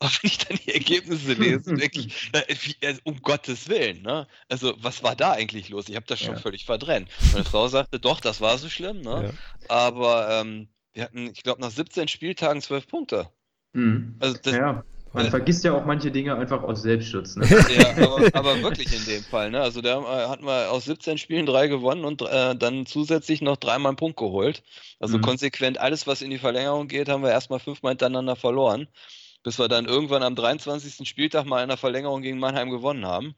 Aber 0.00 0.10
wenn 0.22 0.30
ich 0.30 0.38
dann 0.38 0.58
die 0.66 0.72
Ergebnisse 0.72 1.34
lese, 1.34 1.74
denke 1.76 2.00
ich, 2.00 2.32
äh, 2.80 2.94
um 3.04 3.20
Gottes 3.20 3.68
Willen, 3.68 4.02
ne? 4.02 4.26
Also, 4.48 4.74
was 4.78 5.02
war 5.02 5.14
da 5.14 5.32
eigentlich 5.32 5.68
los? 5.68 5.88
Ich 5.88 5.96
habe 5.96 6.06
das 6.06 6.20
schon 6.20 6.34
ja. 6.34 6.40
völlig 6.40 6.64
verdrängt. 6.64 7.08
Meine 7.32 7.44
Frau 7.44 7.68
sagte, 7.68 8.00
doch, 8.00 8.20
das 8.20 8.40
war 8.40 8.56
so 8.56 8.70
schlimm, 8.70 9.02
ne? 9.02 9.24
Ja. 9.26 9.66
Aber 9.68 10.40
ähm, 10.40 10.68
wir 10.94 11.04
hatten, 11.04 11.30
ich 11.30 11.42
glaube, 11.42 11.60
nach 11.60 11.70
17 11.70 12.08
Spieltagen 12.08 12.62
12 12.62 12.88
Punkte. 12.88 13.28
Mhm. 13.74 14.16
Also 14.20 14.38
das, 14.42 14.54
ja. 14.54 14.84
Man 15.12 15.26
äh, 15.26 15.30
vergisst 15.30 15.64
ja 15.64 15.74
auch 15.74 15.84
manche 15.84 16.10
Dinge 16.10 16.34
einfach 16.34 16.62
aus 16.62 16.80
Selbstschutz. 16.80 17.36
Ne? 17.36 17.46
ja, 17.76 17.90
aber, 18.06 18.30
aber, 18.32 18.62
wirklich 18.62 18.96
in 18.96 19.04
dem 19.04 19.22
Fall. 19.22 19.50
Ne? 19.50 19.60
Also 19.60 19.82
da 19.82 19.98
äh, 19.98 20.28
hatten 20.28 20.46
wir 20.46 20.70
aus 20.70 20.86
17 20.86 21.18
Spielen 21.18 21.46
drei 21.46 21.66
gewonnen 21.66 22.04
und 22.04 22.22
äh, 22.22 22.56
dann 22.56 22.86
zusätzlich 22.86 23.42
noch 23.42 23.56
dreimal 23.56 23.90
einen 23.90 23.96
Punkt 23.96 24.16
geholt. 24.16 24.62
Also 24.98 25.18
mhm. 25.18 25.22
konsequent 25.22 25.78
alles, 25.78 26.06
was 26.06 26.22
in 26.22 26.30
die 26.30 26.38
Verlängerung 26.38 26.88
geht, 26.88 27.08
haben 27.08 27.22
wir 27.22 27.30
erstmal 27.30 27.58
fünfmal 27.58 27.92
hintereinander 27.92 28.36
verloren 28.36 28.88
bis 29.42 29.58
wir 29.58 29.68
dann 29.68 29.86
irgendwann 29.86 30.22
am 30.22 30.34
23. 30.34 31.08
Spieltag 31.08 31.44
mal 31.44 31.62
in 31.62 31.68
der 31.68 31.76
Verlängerung 31.78 32.22
gegen 32.22 32.38
Mannheim 32.38 32.70
gewonnen 32.70 33.06
haben. 33.06 33.34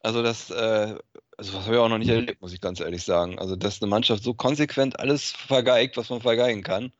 Also 0.00 0.22
das, 0.22 0.50
äh, 0.50 0.96
also 1.36 1.52
das 1.52 1.64
habe 1.64 1.74
ich 1.74 1.80
auch 1.80 1.88
noch 1.88 1.98
nicht 1.98 2.08
erlebt, 2.08 2.40
muss 2.40 2.52
ich 2.52 2.60
ganz 2.60 2.80
ehrlich 2.80 3.02
sagen. 3.02 3.38
Also 3.38 3.56
dass 3.56 3.82
eine 3.82 3.90
Mannschaft 3.90 4.22
so 4.22 4.34
konsequent 4.34 5.00
alles 5.00 5.32
vergeigt, 5.32 5.96
was 5.96 6.10
man 6.10 6.20
vergeigen 6.20 6.62
kann. 6.62 6.92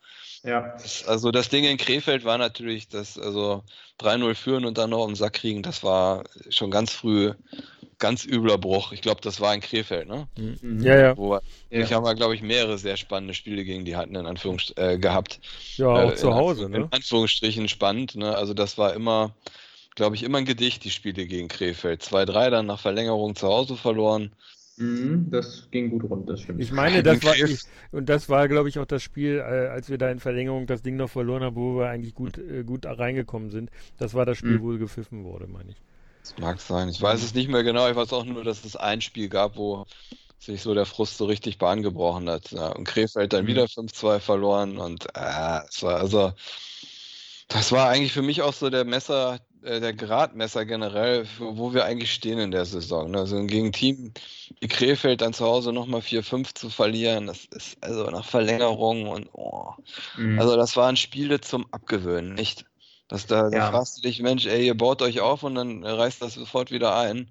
Ja. 0.42 0.76
Das, 0.80 1.06
also 1.06 1.30
das 1.30 1.48
Ding 1.48 1.64
in 1.64 1.76
Krefeld 1.76 2.24
war 2.24 2.38
natürlich, 2.38 2.88
das 2.88 3.18
also 3.18 3.64
3-0 4.00 4.34
führen 4.34 4.64
und 4.64 4.78
dann 4.78 4.90
noch 4.90 5.06
im 5.06 5.16
Sack 5.16 5.34
kriegen, 5.34 5.62
das 5.62 5.82
war 5.82 6.24
schon 6.50 6.70
ganz 6.70 6.92
früh 6.92 7.32
ganz 7.98 8.24
übler 8.24 8.58
Bruch. 8.58 8.92
Ich 8.92 9.00
glaube, 9.00 9.20
das 9.22 9.40
war 9.40 9.54
in 9.54 9.60
Krefeld, 9.60 10.08
ne? 10.08 10.28
Mhm. 10.38 10.80
Ja, 10.82 10.96
ja. 10.98 11.16
Wo, 11.16 11.34
ja. 11.34 11.40
Ich 11.70 11.92
habe 11.92 12.14
glaube 12.14 12.34
ich, 12.34 12.42
mehrere 12.42 12.78
sehr 12.78 12.96
spannende 12.96 13.34
Spiele 13.34 13.64
gegen 13.64 13.84
die 13.84 13.96
hatten, 13.96 14.14
in 14.14 14.26
Anführungsstrichen, 14.26 14.94
äh, 14.94 14.98
gehabt. 14.98 15.40
Ja, 15.76 15.88
auch 15.88 16.12
äh, 16.12 16.16
zu 16.16 16.34
Hause, 16.34 16.66
in, 16.66 16.72
ne? 16.72 16.76
In 16.78 16.88
Anführungsstrichen 16.90 17.68
spannend, 17.68 18.16
ne? 18.16 18.36
Also 18.36 18.54
das 18.54 18.78
war 18.78 18.94
immer, 18.94 19.34
glaube 19.94 20.16
ich, 20.16 20.22
immer 20.22 20.38
ein 20.38 20.44
Gedicht, 20.44 20.84
die 20.84 20.90
Spiele 20.90 21.26
gegen 21.26 21.48
Krefeld. 21.48 22.02
2-3 22.02 22.50
dann 22.50 22.66
nach 22.66 22.80
Verlängerung 22.80 23.34
zu 23.34 23.48
Hause 23.48 23.76
verloren. 23.76 24.32
Mhm, 24.78 25.30
das 25.30 25.68
ging 25.70 25.88
gut 25.88 26.04
rund, 26.10 26.28
das 26.28 26.42
stimmt. 26.42 26.60
Ich 26.60 26.70
meine, 26.70 27.02
das 27.02 27.24
war, 27.24 27.34
ich, 27.34 27.62
und 27.92 28.10
das 28.10 28.28
war, 28.28 28.46
glaube 28.46 28.68
ich, 28.68 28.78
auch 28.78 28.84
das 28.84 29.02
Spiel, 29.02 29.38
äh, 29.38 29.68
als 29.68 29.88
wir 29.88 29.96
da 29.96 30.10
in 30.10 30.20
Verlängerung 30.20 30.66
das 30.66 30.82
Ding 30.82 30.96
noch 30.96 31.08
verloren 31.08 31.42
haben, 31.42 31.56
wo 31.56 31.78
wir 31.78 31.88
eigentlich 31.88 32.14
gut, 32.14 32.36
äh, 32.36 32.62
gut 32.62 32.84
reingekommen 32.84 33.50
sind. 33.50 33.70
Das 33.96 34.12
war 34.12 34.26
das 34.26 34.36
Spiel, 34.36 34.58
mhm. 34.58 34.62
wo 34.62 34.78
gepfiffen 34.78 35.24
wurde, 35.24 35.46
meine 35.46 35.70
ich. 35.70 35.76
Das 36.26 36.38
mag 36.38 36.60
sein. 36.60 36.88
Ich 36.88 37.00
weiß 37.00 37.22
es 37.22 37.34
nicht 37.34 37.48
mehr 37.48 37.62
genau. 37.62 37.88
Ich 37.88 37.96
weiß 37.96 38.12
auch 38.12 38.24
nur, 38.24 38.42
dass 38.42 38.64
es 38.64 38.74
ein 38.74 39.00
Spiel 39.00 39.28
gab, 39.28 39.56
wo 39.56 39.86
sich 40.38 40.60
so 40.60 40.74
der 40.74 40.86
Frust 40.86 41.18
so 41.18 41.26
richtig 41.26 41.58
Bahn 41.58 41.82
gebrochen 41.82 42.28
hat. 42.28 42.50
Ja, 42.50 42.68
und 42.68 42.84
Krefeld 42.84 43.32
dann 43.32 43.44
mhm. 43.44 43.48
wieder 43.48 43.64
5-2 43.64 44.18
verloren 44.18 44.78
und 44.78 45.06
äh, 45.14 45.60
es 45.68 45.82
war 45.82 46.00
also 46.00 46.32
das 47.48 47.70
war 47.70 47.88
eigentlich 47.88 48.12
für 48.12 48.22
mich 48.22 48.42
auch 48.42 48.52
so 48.52 48.70
der 48.70 48.84
Messer, 48.84 49.38
äh, 49.62 49.80
der 49.80 49.92
Gradmesser 49.92 50.64
generell, 50.64 51.26
wo 51.38 51.72
wir 51.72 51.84
eigentlich 51.84 52.12
stehen 52.12 52.40
in 52.40 52.50
der 52.50 52.64
Saison. 52.64 53.12
Ne? 53.12 53.18
Also 53.18 53.40
gegen 53.44 53.70
Team 53.70 54.12
wie 54.60 54.68
Krefeld 54.68 55.20
dann 55.20 55.32
zu 55.32 55.44
Hause 55.44 55.72
nochmal 55.72 56.00
4-5 56.00 56.54
zu 56.54 56.70
verlieren, 56.70 57.28
das 57.28 57.44
ist 57.44 57.76
also 57.82 58.10
nach 58.10 58.24
Verlängerung 58.24 59.06
und 59.08 59.28
oh. 59.32 59.74
mhm. 60.16 60.40
also 60.40 60.56
das 60.56 60.76
waren 60.76 60.96
Spiele 60.96 61.40
zum 61.40 61.66
Abgewöhnen, 61.72 62.34
nicht? 62.34 62.64
Dass 63.08 63.26
da, 63.26 63.50
da 63.50 63.70
fragst 63.70 63.98
du 63.98 64.02
dich, 64.02 64.20
Mensch, 64.20 64.46
ey, 64.46 64.66
ihr 64.66 64.76
baut 64.76 65.00
euch 65.00 65.20
auf 65.20 65.42
und 65.42 65.54
dann 65.54 65.84
reißt 65.84 66.22
das 66.22 66.34
sofort 66.34 66.70
wieder 66.70 66.96
ein. 66.96 67.30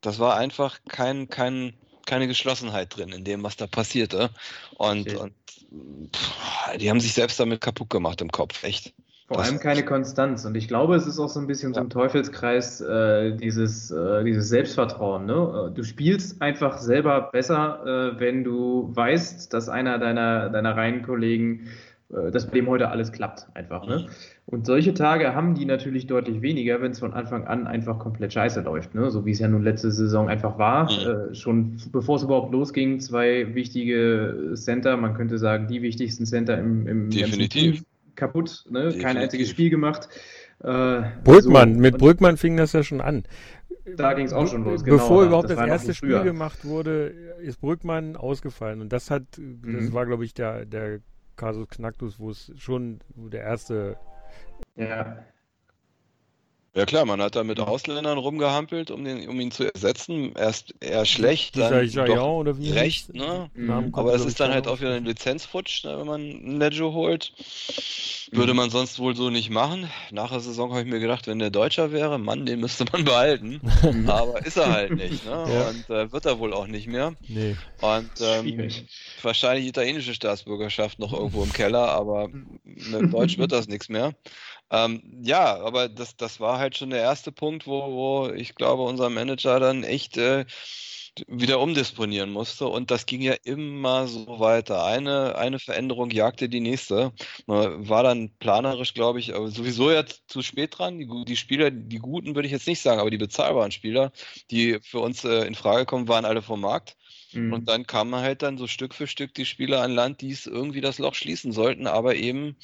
Das 0.00 0.18
war 0.18 0.36
einfach 0.36 0.78
kein, 0.88 1.28
kein, 1.28 1.74
keine 2.06 2.26
Geschlossenheit 2.26 2.96
drin 2.96 3.10
in 3.10 3.24
dem, 3.24 3.42
was 3.42 3.56
da 3.56 3.66
passierte. 3.66 4.30
Und, 4.76 5.08
okay. 5.08 5.16
und 5.16 6.14
pff, 6.14 6.76
die 6.78 6.90
haben 6.90 7.00
sich 7.00 7.14
selbst 7.14 7.38
damit 7.38 7.60
kaputt 7.60 7.90
gemacht 7.90 8.20
im 8.20 8.30
Kopf, 8.30 8.64
echt. 8.64 8.94
Vor 9.28 9.38
das 9.38 9.48
allem 9.48 9.58
keine 9.58 9.84
Konstanz. 9.84 10.44
Und 10.44 10.54
ich 10.54 10.68
glaube, 10.68 10.94
es 10.94 11.06
ist 11.06 11.18
auch 11.18 11.28
so 11.28 11.40
ein 11.40 11.48
bisschen 11.48 11.72
ja. 11.72 11.74
so 11.74 11.80
ein 11.80 11.90
Teufelskreis, 11.90 12.80
äh, 12.80 13.36
dieses, 13.36 13.90
äh, 13.90 14.22
dieses 14.22 14.48
Selbstvertrauen. 14.48 15.26
Ne? 15.26 15.72
Du 15.74 15.82
spielst 15.82 16.40
einfach 16.40 16.78
selber 16.78 17.30
besser, 17.32 18.14
äh, 18.14 18.20
wenn 18.20 18.44
du 18.44 18.88
weißt, 18.94 19.52
dass 19.52 19.68
einer 19.68 19.98
deiner, 19.98 20.50
deiner 20.50 20.76
Reihenkollegen 20.76 21.68
äh, 22.10 22.30
dass 22.30 22.46
bei 22.46 22.52
dem 22.52 22.68
heute 22.68 22.88
alles 22.88 23.12
klappt, 23.12 23.46
einfach. 23.54 23.86
Ne? 23.86 24.08
Und 24.48 24.64
solche 24.64 24.94
Tage 24.94 25.34
haben 25.34 25.54
die 25.56 25.64
natürlich 25.64 26.06
deutlich 26.06 26.40
weniger, 26.40 26.80
wenn 26.80 26.92
es 26.92 27.00
von 27.00 27.12
Anfang 27.12 27.48
an 27.48 27.66
einfach 27.66 27.98
komplett 27.98 28.32
scheiße 28.32 28.60
läuft, 28.60 28.94
ne? 28.94 29.10
so 29.10 29.26
wie 29.26 29.32
es 29.32 29.40
ja 29.40 29.48
nun 29.48 29.64
letzte 29.64 29.90
Saison 29.90 30.28
einfach 30.28 30.56
war. 30.56 30.84
Mhm. 30.84 31.32
Äh, 31.32 31.34
schon 31.34 31.76
bevor 31.90 32.16
es 32.16 32.22
überhaupt 32.22 32.52
losging, 32.52 33.00
zwei 33.00 33.56
wichtige 33.56 34.52
Center, 34.54 34.96
man 34.96 35.14
könnte 35.14 35.38
sagen, 35.38 35.66
die 35.66 35.82
wichtigsten 35.82 36.26
Center 36.26 36.56
im, 36.58 36.86
im 36.86 37.10
Definitiv. 37.10 37.82
kaputt, 38.14 38.64
ne? 38.70 38.84
Definitiv. 38.84 39.02
kein 39.02 39.16
einziges 39.16 39.50
Spiel 39.50 39.68
gemacht. 39.68 40.08
Äh, 40.60 41.02
Brückmann, 41.24 41.74
so. 41.74 41.80
mit 41.80 41.98
Brückmann 41.98 42.36
fing 42.36 42.56
das 42.56 42.72
ja 42.72 42.84
schon 42.84 43.00
an. 43.00 43.24
Da 43.96 44.14
ging 44.14 44.26
es 44.26 44.32
auch 44.32 44.46
schon 44.46 44.64
los, 44.64 44.84
genau. 44.84 44.96
Bevor 44.96 45.24
überhaupt 45.24 45.50
das, 45.50 45.58
das 45.58 45.66
erste 45.66 45.94
Spiel 45.94 46.22
gemacht 46.22 46.64
wurde, 46.64 47.12
ist 47.40 47.60
Brückmann 47.60 48.16
ausgefallen. 48.16 48.80
Und 48.80 48.92
das 48.92 49.10
hat, 49.10 49.24
das 49.32 49.38
mhm. 49.38 49.92
war, 49.92 50.06
glaube 50.06 50.24
ich, 50.24 50.34
der, 50.34 50.66
der 50.66 51.00
Kasus 51.36 51.68
Knacktus, 51.68 52.18
wo 52.18 52.30
es 52.30 52.52
schon 52.56 53.00
der 53.16 53.42
erste. 53.42 53.96
Ja. 54.76 55.16
Ja 56.76 56.84
klar, 56.84 57.06
man 57.06 57.22
hat 57.22 57.34
da 57.34 57.42
mit 57.42 57.58
Ausländern 57.58 58.18
rumgehampelt, 58.18 58.90
um, 58.90 59.02
den, 59.02 59.26
um 59.30 59.40
ihn 59.40 59.50
zu 59.50 59.64
ersetzen. 59.64 60.34
Erst 60.34 60.74
eher 60.80 61.06
schlecht, 61.06 61.56
dann 61.56 61.88
Jaion 61.88 62.16
doch 62.16 62.32
oder 62.34 62.58
wie 62.58 62.70
recht, 62.70 63.14
ne? 63.14 63.50
Kommt 63.54 63.96
Aber 63.96 64.12
das 64.12 64.24
mir, 64.24 64.28
ist 64.28 64.40
dann 64.40 64.52
halt 64.52 64.68
auch 64.68 64.78
wieder 64.80 64.92
ein 64.92 65.06
Lizenzfutsch, 65.06 65.84
ne, 65.84 65.98
wenn 65.98 66.06
man 66.06 66.20
einen 66.20 66.58
Nejo 66.58 66.92
holt. 66.92 67.32
Würde 68.30 68.52
man 68.52 68.68
sonst 68.68 68.98
wohl 68.98 69.16
so 69.16 69.30
nicht 69.30 69.48
machen. 69.48 69.88
Nach 70.10 70.30
der 70.30 70.40
Saison 70.40 70.70
habe 70.70 70.80
ich 70.82 70.86
mir 70.86 70.98
gedacht, 70.98 71.26
wenn 71.28 71.38
der 71.38 71.48
Deutscher 71.48 71.92
wäre, 71.92 72.18
Mann, 72.18 72.44
den 72.44 72.60
müsste 72.60 72.84
man 72.92 73.04
behalten. 73.06 73.60
Aber 74.06 74.44
ist 74.44 74.58
er 74.58 74.70
halt 74.70 74.96
nicht, 74.96 75.24
ne? 75.24 75.46
Ja. 75.48 75.68
Und 75.68 75.88
äh, 75.88 76.12
wird 76.12 76.26
er 76.26 76.38
wohl 76.38 76.52
auch 76.52 76.66
nicht 76.66 76.88
mehr. 76.88 77.14
Nee. 77.26 77.56
Und 77.80 78.10
ähm, 78.20 78.70
wahrscheinlich 79.22 79.66
italienische 79.66 80.12
Staatsbürgerschaft 80.12 80.98
noch 80.98 81.14
irgendwo 81.14 81.42
im 81.42 81.52
Keller, 81.54 81.88
aber 81.88 82.28
mit 82.90 83.12
Deutsch 83.12 83.38
wird 83.38 83.52
das 83.52 83.68
nichts 83.68 83.88
mehr. 83.88 84.14
Ähm, 84.70 85.02
ja, 85.22 85.56
aber 85.58 85.88
das, 85.88 86.16
das 86.16 86.40
war 86.40 86.58
halt 86.58 86.76
schon 86.76 86.90
der 86.90 87.00
erste 87.00 87.32
Punkt, 87.32 87.66
wo, 87.66 87.92
wo 87.92 88.32
ich 88.32 88.54
glaube, 88.54 88.82
unser 88.82 89.10
Manager 89.10 89.60
dann 89.60 89.84
echt 89.84 90.16
äh, 90.16 90.44
wieder 91.28 91.60
umdisponieren 91.60 92.30
musste. 92.30 92.66
Und 92.66 92.90
das 92.90 93.06
ging 93.06 93.22
ja 93.22 93.34
immer 93.44 94.06
so 94.06 94.38
weiter. 94.40 94.84
Eine, 94.84 95.36
eine 95.36 95.58
Veränderung 95.58 96.10
jagte 96.10 96.48
die 96.48 96.60
nächste. 96.60 97.12
Man 97.46 97.88
war 97.88 98.02
dann 98.02 98.30
planerisch, 98.38 98.94
glaube 98.94 99.20
ich, 99.20 99.34
aber 99.34 99.48
sowieso 99.48 99.90
jetzt 99.90 100.24
zu 100.28 100.42
spät 100.42 100.78
dran. 100.78 100.98
Die, 100.98 101.08
die 101.24 101.36
Spieler, 101.36 101.70
die 101.70 101.98
guten 101.98 102.34
würde 102.34 102.46
ich 102.46 102.52
jetzt 102.52 102.66
nicht 102.66 102.80
sagen, 102.80 103.00
aber 103.00 103.10
die 103.10 103.18
bezahlbaren 103.18 103.72
Spieler, 103.72 104.12
die 104.50 104.78
für 104.82 105.00
uns 105.00 105.24
äh, 105.24 105.46
in 105.46 105.54
Frage 105.54 105.86
kommen, 105.86 106.08
waren 106.08 106.24
alle 106.24 106.42
vom 106.42 106.60
Markt. 106.60 106.96
Mhm. 107.32 107.52
Und 107.52 107.68
dann 107.68 107.86
kamen 107.86 108.14
halt 108.16 108.42
dann 108.42 108.58
so 108.58 108.66
Stück 108.66 108.94
für 108.94 109.06
Stück 109.06 109.34
die 109.34 109.46
Spieler 109.46 109.82
an 109.82 109.92
Land, 109.92 110.20
die 110.20 110.30
es 110.30 110.46
irgendwie 110.46 110.80
das 110.80 110.98
Loch 110.98 111.14
schließen 111.14 111.52
sollten, 111.52 111.86
aber 111.86 112.14
eben, 112.14 112.56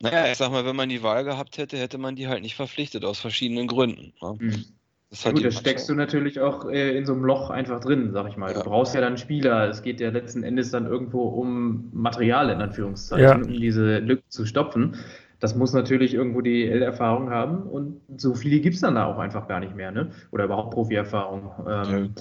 naja, 0.00 0.30
ich 0.30 0.38
sag 0.38 0.50
mal, 0.50 0.64
wenn 0.64 0.76
man 0.76 0.88
die 0.88 1.02
Wahl 1.02 1.24
gehabt 1.24 1.58
hätte, 1.58 1.78
hätte 1.78 1.98
man 1.98 2.16
die 2.16 2.28
halt 2.28 2.42
nicht 2.42 2.54
verpflichtet, 2.54 3.04
aus 3.04 3.18
verschiedenen 3.18 3.66
Gründen. 3.66 4.12
Ne? 4.22 4.36
Mhm. 4.38 4.64
Das 5.10 5.24
Ja, 5.24 5.32
gut, 5.32 5.44
da 5.44 5.50
steckst 5.50 5.88
du 5.88 5.94
natürlich 5.94 6.38
auch 6.40 6.68
äh, 6.68 6.96
in 6.96 7.06
so 7.06 7.14
einem 7.14 7.24
Loch 7.24 7.48
einfach 7.48 7.80
drin, 7.80 8.10
sag 8.12 8.28
ich 8.28 8.36
mal. 8.36 8.52
Ja. 8.52 8.62
Du 8.62 8.68
brauchst 8.68 8.94
ja 8.94 9.00
dann 9.00 9.16
Spieler. 9.16 9.66
Es 9.68 9.82
geht 9.82 10.00
ja 10.00 10.10
letzten 10.10 10.42
Endes 10.42 10.70
dann 10.70 10.86
irgendwo 10.86 11.22
um 11.22 11.88
Material 11.92 12.50
in 12.50 12.60
Anführungszeichen, 12.60 13.24
Ja. 13.24 13.34
um 13.36 13.52
diese 13.54 14.00
Lücken 14.00 14.28
zu 14.28 14.44
stopfen. 14.44 14.96
Das 15.40 15.54
muss 15.54 15.72
natürlich 15.72 16.14
irgendwo 16.14 16.40
die 16.40 16.66
L-Erfahrung 16.66 17.30
haben 17.30 17.62
und 17.62 18.00
so 18.18 18.34
viele 18.34 18.60
gibt 18.60 18.74
es 18.74 18.80
dann 18.80 18.96
da 18.96 19.06
auch 19.06 19.18
einfach 19.18 19.46
gar 19.48 19.60
nicht 19.60 19.74
mehr, 19.74 19.92
ne? 19.92 20.10
Oder 20.32 20.44
überhaupt 20.44 20.74
Profi-Erfahrung. 20.74 21.52
Ähm, 21.66 22.14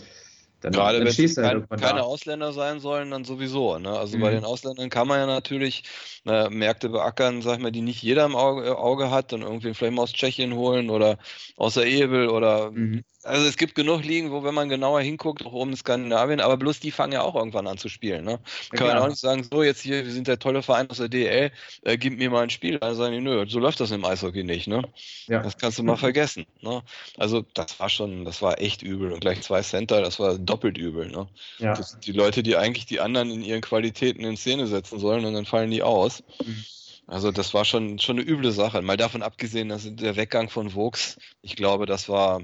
dann, 0.60 0.74
Gerade 0.74 1.00
wenn 1.04 1.08
es 1.08 1.36
kein, 1.39 1.67
keine. 1.78 2.04
Ausländer 2.04 2.52
sein 2.54 2.80
sollen, 2.80 3.12
dann 3.12 3.24
sowieso. 3.26 3.78
Ne? 3.80 3.89
Also 3.98 4.17
Mhm. 4.17 4.22
bei 4.22 4.32
den 4.32 4.43
Ausländern 4.43 4.89
kann 4.89 5.08
man 5.08 5.20
ja 5.20 5.26
natürlich 5.26 5.84
äh, 6.26 6.50
Märkte 6.50 6.89
beackern, 6.89 7.41
sag 7.41 7.56
ich 7.58 7.60
mal, 7.63 7.72
die 7.72 7.82
nicht 7.82 8.02
jeder 8.02 8.26
im 8.26 8.36
Auge, 8.36 8.65
äh, 8.67 8.70
Auge 8.72 9.12
hat, 9.12 9.32
dann 9.32 9.41
irgendwie 9.43 9.74
vielleicht 9.74 9.93
mal 9.96 10.04
aus 10.04 10.13
Tschechien 10.13 10.54
holen 10.56 10.89
oder 10.89 11.17
aus 11.58 11.76
der 11.76 11.86
Ebel 11.86 12.30
oder 12.30 12.72
Mhm. 12.74 13.04
Also 13.28 13.46
es 13.46 13.58
gibt 13.58 13.76
genug 13.76 14.04
Ligen, 14.04 14.32
wo 14.32 14.44
wenn 14.44 14.54
man 14.54 14.70
genauer 14.70 15.02
hinguckt, 15.02 15.46
auch 15.46 15.52
oben 15.52 15.72
in 15.72 15.78
Skandinavien, 15.78 16.40
aber 16.40 16.58
bloß 16.58 16.80
die 16.80 16.92
fangen 16.92 17.13
ja 17.13 17.22
auch 17.22 17.36
irgendwann 17.36 17.68
an 17.68 17.78
zu 17.78 17.90
spielen. 17.90 18.24
Ne? 18.24 18.32
Ja, 18.32 18.78
Kann 18.78 18.88
man 18.88 18.96
klar. 18.96 19.04
auch 19.04 19.10
nicht 19.10 19.20
sagen, 19.20 19.48
so 19.50 19.63
jetzt 19.63 19.82
hier, 19.82 20.06
wir 20.06 20.12
sind 20.12 20.28
der 20.28 20.40
tolle 20.40 20.63
Verein 20.63 20.90
aus 20.90 20.98
der 20.98 21.10
DL, 21.10 21.52
äh, 21.84 21.98
gib 21.98 22.18
mir 22.18 22.30
mal 22.30 22.44
ein 22.44 22.50
Spiel. 22.50 22.80
Dann 22.80 22.96
sagen 22.96 23.13
die, 23.13 23.22
nö, 23.22 23.46
so 23.48 23.60
läuft 23.60 23.80
das 23.80 23.92
im 23.92 24.06
Eishockey 24.06 24.44
nicht. 24.44 24.68
Ne? 24.68 24.84
Ja. 25.28 25.44
Das 25.44 25.58
kannst 25.58 25.78
du 25.78 25.84
mal 25.84 25.98
vergessen. 25.98 26.46
Ne? 26.62 26.82
Also 27.18 27.46
das 27.54 27.80
war 27.80 27.90
schon, 27.90 28.26
das 28.26 28.42
war 28.42 28.60
echt 28.60 28.82
übel. 28.82 29.12
Und 29.12 29.20
gleich 29.20 29.42
zwei 29.42 29.62
Center, 29.62 30.02
das 30.02 30.20
war 30.20 30.38
doppelt 30.38 30.78
übel. 30.78 31.08
Ne? 31.08 31.28
Ja. 31.60 31.74
Das 31.74 31.92
sind 31.92 32.08
die 32.08 32.13
Leute, 32.13 32.44
die 32.44 32.56
eigentlich 32.56 32.86
die 32.86 33.00
anderen 33.00 33.30
in 33.32 33.42
ihren 33.42 33.62
Qualitäten 33.62 34.24
in 34.24 34.38
Szene 34.38 34.68
setzen 34.68 35.00
sollen 35.00 35.26
und 35.26 35.34
dann 35.34 35.46
fallen 35.46 35.72
die 35.72 35.84
aus. 35.84 36.24
Mhm. 36.46 36.63
Also 37.08 37.32
das 37.32 37.54
war 37.54 37.63
schon, 37.63 38.00
schon 38.00 38.20
eine 38.20 38.28
üble 38.28 38.52
Sache. 38.52 38.82
Mal 38.82 38.98
davon 38.98 39.24
abgesehen, 39.24 39.70
dass 39.70 39.88
der 39.90 40.18
Weggang 40.18 40.50
von 40.50 40.76
Vokes, 40.76 41.18
ich 41.42 41.56
glaube, 41.56 41.86
das 41.86 42.10
war 42.10 42.42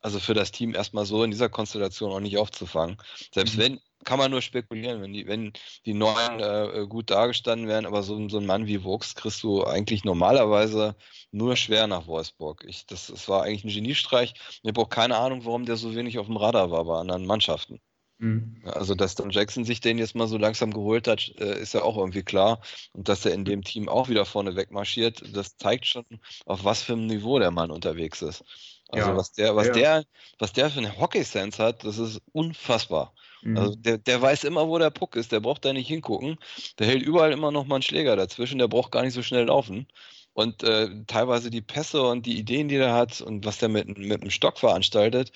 also 0.00 0.18
für 0.20 0.34
das 0.34 0.50
Team 0.52 0.74
erstmal 0.74 1.04
so 1.04 1.22
in 1.24 1.30
dieser 1.30 1.48
Konstellation 1.48 2.12
auch 2.12 2.20
nicht 2.20 2.38
aufzufangen. 2.38 2.96
Selbst 3.32 3.56
Mhm. 3.56 3.60
wenn, 3.60 3.80
kann 4.04 4.18
man 4.18 4.30
nur 4.30 4.42
spekulieren, 4.42 5.02
wenn 5.02 5.12
die, 5.12 5.26
wenn 5.26 5.52
die 5.84 5.94
Neuen 5.94 6.40
äh, 6.40 6.86
gut 6.88 7.10
dargestanden 7.10 7.68
wären, 7.68 7.86
aber 7.86 8.02
so, 8.02 8.28
so 8.28 8.38
ein 8.38 8.46
Mann 8.46 8.66
wie 8.66 8.82
Vokes 8.82 9.14
kriegst 9.14 9.42
du 9.42 9.64
eigentlich 9.64 10.04
normalerweise 10.04 10.96
nur 11.30 11.56
schwer 11.56 11.86
nach 11.86 12.06
Wolfsburg. 12.06 12.64
Ich, 12.66 12.86
das, 12.86 13.08
das 13.08 13.28
war 13.28 13.42
eigentlich 13.42 13.64
ein 13.64 13.74
Geniestreich. 13.74 14.34
Ich 14.62 14.68
habe 14.68 14.80
auch 14.80 14.88
keine 14.88 15.16
Ahnung, 15.16 15.44
warum 15.44 15.66
der 15.66 15.76
so 15.76 15.94
wenig 15.94 16.18
auf 16.18 16.26
dem 16.26 16.36
Radar 16.36 16.70
war 16.70 16.84
bei 16.84 16.98
anderen 16.98 17.26
Mannschaften. 17.26 17.80
Mhm. 18.18 18.60
Also, 18.64 18.94
dass 18.94 19.14
dann 19.14 19.30
Jackson 19.30 19.64
sich 19.64 19.80
den 19.80 19.98
jetzt 19.98 20.14
mal 20.14 20.28
so 20.28 20.36
langsam 20.36 20.72
geholt 20.72 21.08
hat, 21.08 21.28
äh, 21.38 21.60
ist 21.60 21.72
ja 21.74 21.82
auch 21.82 21.96
irgendwie 21.96 22.22
klar. 22.22 22.60
Und 22.92 23.08
dass 23.08 23.24
er 23.24 23.32
in 23.32 23.44
dem 23.46 23.62
Team 23.62 23.88
auch 23.88 24.08
wieder 24.08 24.26
vorne 24.26 24.56
wegmarschiert, 24.56 25.34
das 25.34 25.56
zeigt 25.56 25.86
schon, 25.86 26.04
auf 26.44 26.64
was 26.64 26.82
für 26.82 26.92
einem 26.92 27.06
Niveau 27.06 27.38
der 27.38 27.50
Mann 27.50 27.70
unterwegs 27.70 28.20
ist. 28.22 28.44
Also, 28.92 29.10
Ja. 29.10 29.16
was 29.16 29.32
der, 29.32 29.56
was 29.56 29.68
Ja. 29.68 29.72
der, 29.72 30.04
was 30.38 30.52
der 30.52 30.70
für 30.70 30.80
eine 30.80 30.98
Hockey-Sense 30.98 31.62
hat, 31.62 31.84
das 31.84 31.98
ist 31.98 32.20
unfassbar. 32.32 33.14
Mhm. 33.42 33.56
Also, 33.56 33.74
der, 33.76 33.98
der 33.98 34.20
weiß 34.20 34.44
immer, 34.44 34.68
wo 34.68 34.78
der 34.78 34.90
Puck 34.90 35.16
ist. 35.16 35.32
Der 35.32 35.40
braucht 35.40 35.64
da 35.64 35.72
nicht 35.72 35.88
hingucken. 35.88 36.36
Der 36.78 36.86
hält 36.86 37.02
überall 37.02 37.32
immer 37.32 37.50
noch 37.50 37.66
mal 37.66 37.76
einen 37.76 37.82
Schläger 37.82 38.16
dazwischen. 38.16 38.58
Der 38.58 38.68
braucht 38.68 38.92
gar 38.92 39.02
nicht 39.02 39.14
so 39.14 39.22
schnell 39.22 39.44
laufen. 39.44 39.86
Und 40.32 40.62
äh, 40.62 40.88
teilweise 41.06 41.50
die 41.50 41.60
Pässe 41.60 42.02
und 42.02 42.26
die 42.26 42.38
Ideen, 42.38 42.68
die 42.68 42.78
der 42.78 42.94
hat 42.94 43.20
und 43.20 43.44
was 43.44 43.58
der 43.58 43.68
mit, 43.68 43.98
mit 43.98 44.22
dem 44.22 44.30
Stock 44.30 44.58
veranstaltet, 44.58 45.32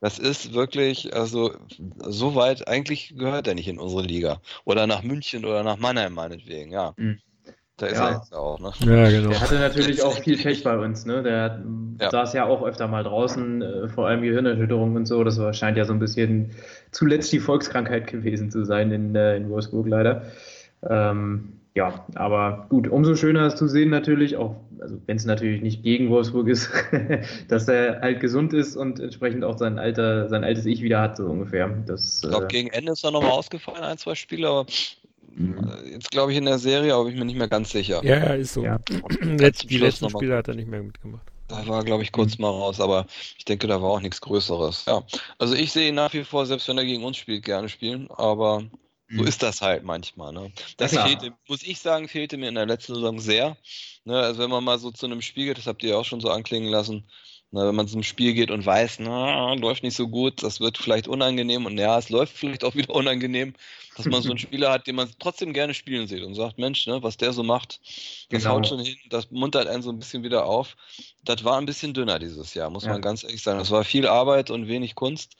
das 0.00 0.18
ist 0.18 0.52
wirklich, 0.52 1.14
also 1.14 1.54
so 2.08 2.34
weit, 2.34 2.66
eigentlich 2.66 3.14
gehört 3.16 3.46
er 3.46 3.54
nicht 3.54 3.68
in 3.68 3.78
unsere 3.78 4.02
Liga. 4.02 4.42
Oder 4.64 4.88
nach 4.88 5.02
München 5.02 5.44
oder 5.44 5.62
nach 5.62 5.76
Mannheim 5.76 6.14
meinetwegen, 6.14 6.72
ja. 6.72 6.94
Mhm. 6.96 7.20
Da 7.82 7.88
ist 7.88 7.98
Ja. 7.98 8.08
er 8.10 8.14
jetzt 8.14 8.32
auch, 8.32 8.60
ne? 8.60 8.70
Ja, 8.78 9.10
genau. 9.10 9.30
Der 9.30 9.40
hatte 9.40 9.58
natürlich 9.58 10.02
auch 10.04 10.16
viel 10.16 10.36
Pech 10.38 10.62
bei 10.62 10.78
uns, 10.78 11.04
ne? 11.04 11.20
Der 11.24 11.60
Ja. 12.00 12.10
saß 12.10 12.32
ja 12.32 12.44
auch 12.44 12.62
öfter 12.62 12.86
mal 12.86 13.02
draußen, 13.02 13.60
äh, 13.60 13.88
vor 13.88 14.06
allem 14.06 14.22
Gehirnerschütterung 14.22 14.94
und 14.94 15.06
so. 15.06 15.24
Das 15.24 15.36
war, 15.40 15.52
scheint 15.52 15.76
ja 15.76 15.84
so 15.84 15.92
ein 15.92 15.98
bisschen 15.98 16.50
zuletzt 16.92 17.32
die 17.32 17.40
Volkskrankheit 17.40 18.06
gewesen 18.06 18.52
zu 18.52 18.64
sein 18.64 18.92
in, 18.92 19.16
äh, 19.16 19.36
in 19.36 19.50
Wolfsburg 19.50 19.88
leider. 19.88 20.22
Ähm, 20.88 21.54
ja, 21.74 22.06
aber 22.14 22.66
gut, 22.68 22.86
umso 22.86 23.16
schöner 23.16 23.46
ist 23.48 23.58
zu 23.58 23.66
sehen 23.66 23.90
natürlich, 23.90 24.36
auch 24.36 24.54
also 24.78 24.96
wenn 25.06 25.16
es 25.16 25.24
natürlich 25.24 25.60
nicht 25.60 25.82
gegen 25.82 26.08
Wolfsburg 26.08 26.46
ist, 26.46 26.70
dass 27.48 27.66
er 27.66 28.00
halt 28.00 28.20
gesund 28.20 28.52
ist 28.52 28.76
und 28.76 29.00
entsprechend 29.00 29.42
auch 29.42 29.58
sein 29.58 29.80
alter, 29.80 30.28
sein 30.28 30.44
altes 30.44 30.66
Ich 30.66 30.82
wieder 30.82 31.00
hat, 31.00 31.16
so 31.16 31.26
ungefähr. 31.26 31.68
Das, 31.86 32.20
Ich 32.22 32.28
glaube, 32.30 32.44
äh, 32.44 32.48
gegen 32.48 32.68
Ende 32.68 32.92
ist 32.92 33.04
er 33.04 33.10
nochmal 33.10 33.30
ausgefallen, 33.32 33.82
ein, 33.82 33.98
zwei 33.98 34.14
Spiele, 34.14 34.46
aber 34.48 34.66
Mhm. 35.34 35.70
äh, 35.86 35.90
jetzt 35.90 36.10
glaube 36.10 36.32
ich 36.32 36.38
in 36.38 36.44
der 36.44 36.58
Serie, 36.58 36.94
aber 36.94 37.04
bin 37.04 37.14
ich 37.14 37.18
mir 37.18 37.24
nicht 37.26 37.38
mehr 37.38 37.48
ganz 37.48 37.70
sicher. 37.70 38.04
Ja, 38.04 38.18
ja, 38.18 38.34
ist 38.34 38.54
so. 38.54 38.64
Ja. 38.64 38.78
Letzt, 39.20 39.68
die 39.70 39.78
letzten. 39.78 40.10
Spiele 40.10 40.36
hat 40.36 40.48
er 40.48 40.54
nicht 40.54 40.68
mehr 40.68 40.82
mitgemacht. 40.82 41.22
Da 41.48 41.66
war, 41.66 41.84
glaube 41.84 42.02
ich, 42.02 42.12
kurz 42.12 42.38
mal 42.38 42.48
raus, 42.48 42.80
aber 42.80 43.06
ich 43.36 43.44
denke, 43.44 43.66
da 43.66 43.82
war 43.82 43.90
auch 43.90 44.00
nichts 44.00 44.20
Größeres. 44.22 44.86
Ja, 44.86 45.02
also 45.38 45.54
ich 45.54 45.70
sehe 45.70 45.88
ihn 45.90 45.94
nach 45.94 46.12
wie 46.14 46.24
vor, 46.24 46.46
selbst 46.46 46.66
wenn 46.68 46.78
er 46.78 46.84
gegen 46.84 47.04
uns 47.04 47.18
spielt, 47.18 47.44
gerne 47.44 47.68
spielen, 47.68 48.10
aber 48.10 48.62
so 49.10 49.20
Mhm. 49.22 49.28
ist 49.28 49.42
das 49.42 49.60
halt 49.60 49.84
manchmal. 49.84 50.32
Ne? 50.32 50.50
Das 50.78 50.92
klar. 50.92 51.06
fehlte, 51.06 51.34
muss 51.46 51.62
ich 51.62 51.78
sagen, 51.80 52.08
fehlte 52.08 52.38
mir 52.38 52.48
in 52.48 52.54
der 52.54 52.64
letzten 52.64 52.94
Saison 52.94 53.18
sehr. 53.18 53.58
Ne, 54.04 54.18
also 54.18 54.40
wenn 54.40 54.48
man 54.50 54.64
mal 54.64 54.78
so 54.78 54.90
zu 54.90 55.04
einem 55.04 55.20
Spiel 55.20 55.44
geht, 55.46 55.58
das 55.58 55.66
habt 55.66 55.82
ihr 55.82 55.90
ja 55.90 55.96
auch 55.96 56.04
schon 56.06 56.20
so 56.20 56.30
anklingen 56.30 56.70
lassen, 56.70 57.04
na, 57.52 57.66
wenn 57.68 57.74
man 57.74 57.86
zum 57.86 58.02
Spiel 58.02 58.32
geht 58.34 58.50
und 58.50 58.64
weiß, 58.66 58.98
na, 59.00 59.54
läuft 59.54 59.82
nicht 59.82 59.96
so 59.96 60.08
gut, 60.08 60.42
das 60.42 60.58
wird 60.60 60.78
vielleicht 60.78 61.06
unangenehm 61.06 61.66
und 61.66 61.78
ja, 61.78 61.98
es 61.98 62.10
läuft 62.10 62.36
vielleicht 62.36 62.64
auch 62.64 62.74
wieder 62.74 62.94
unangenehm, 62.94 63.54
dass 63.96 64.06
man 64.06 64.22
so 64.22 64.30
einen 64.30 64.38
Spieler 64.38 64.72
hat, 64.72 64.86
den 64.86 64.96
man 64.96 65.08
trotzdem 65.18 65.52
gerne 65.52 65.74
spielen 65.74 66.06
sieht 66.08 66.22
und 66.24 66.34
sagt, 66.34 66.58
Mensch, 66.58 66.86
ne, 66.86 67.02
was 67.02 67.16
der 67.18 67.32
so 67.32 67.42
macht, 67.42 67.80
das 68.30 68.42
Genau. 68.42 68.54
haut 68.54 68.66
schon 68.66 68.80
hin, 68.80 68.96
das 69.10 69.30
muntert 69.30 69.68
einen 69.68 69.82
so 69.82 69.90
ein 69.90 69.98
bisschen 69.98 70.22
wieder 70.22 70.46
auf. 70.46 70.76
Das 71.24 71.44
war 71.44 71.58
ein 71.58 71.66
bisschen 71.66 71.92
dünner 71.94 72.18
dieses 72.18 72.54
Jahr, 72.54 72.70
muss 72.70 72.84
Ja. 72.84 72.92
man 72.92 73.02
ganz 73.02 73.22
ehrlich 73.22 73.42
sagen. 73.42 73.58
Das 73.58 73.70
war 73.70 73.84
viel 73.84 74.06
Arbeit 74.08 74.50
und 74.50 74.66
wenig 74.68 74.94
Kunst. 74.94 75.36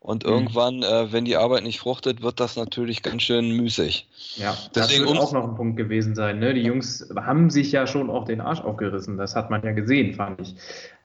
Und 0.00 0.24
Mhm. 0.24 0.30
irgendwann, 0.30 0.82
äh, 0.82 1.12
wenn 1.12 1.24
die 1.24 1.36
Arbeit 1.36 1.62
nicht 1.62 1.78
fruchtet, 1.78 2.22
wird 2.22 2.40
das 2.40 2.56
natürlich 2.56 3.02
ganz 3.02 3.22
schön 3.22 3.52
müßig. 3.52 4.08
Ja, 4.34 4.52
das 4.72 4.88
Deswegen 4.88 5.04
wird 5.04 5.10
ums- 5.16 5.28
auch 5.28 5.32
noch 5.32 5.44
ein 5.44 5.54
Punkt 5.54 5.76
gewesen 5.76 6.16
sein. 6.16 6.40
Ne? 6.40 6.54
Die 6.54 6.62
Jungs 6.62 7.08
haben 7.14 7.50
sich 7.50 7.70
ja 7.70 7.86
schon 7.86 8.10
auch 8.10 8.24
den 8.24 8.40
Arsch 8.40 8.58
aufgerissen. 8.60 9.16
Das 9.16 9.36
hat 9.36 9.48
man 9.50 9.62
ja 9.62 9.70
gesehen, 9.70 10.14
fand 10.14 10.40
ich. 10.40 10.56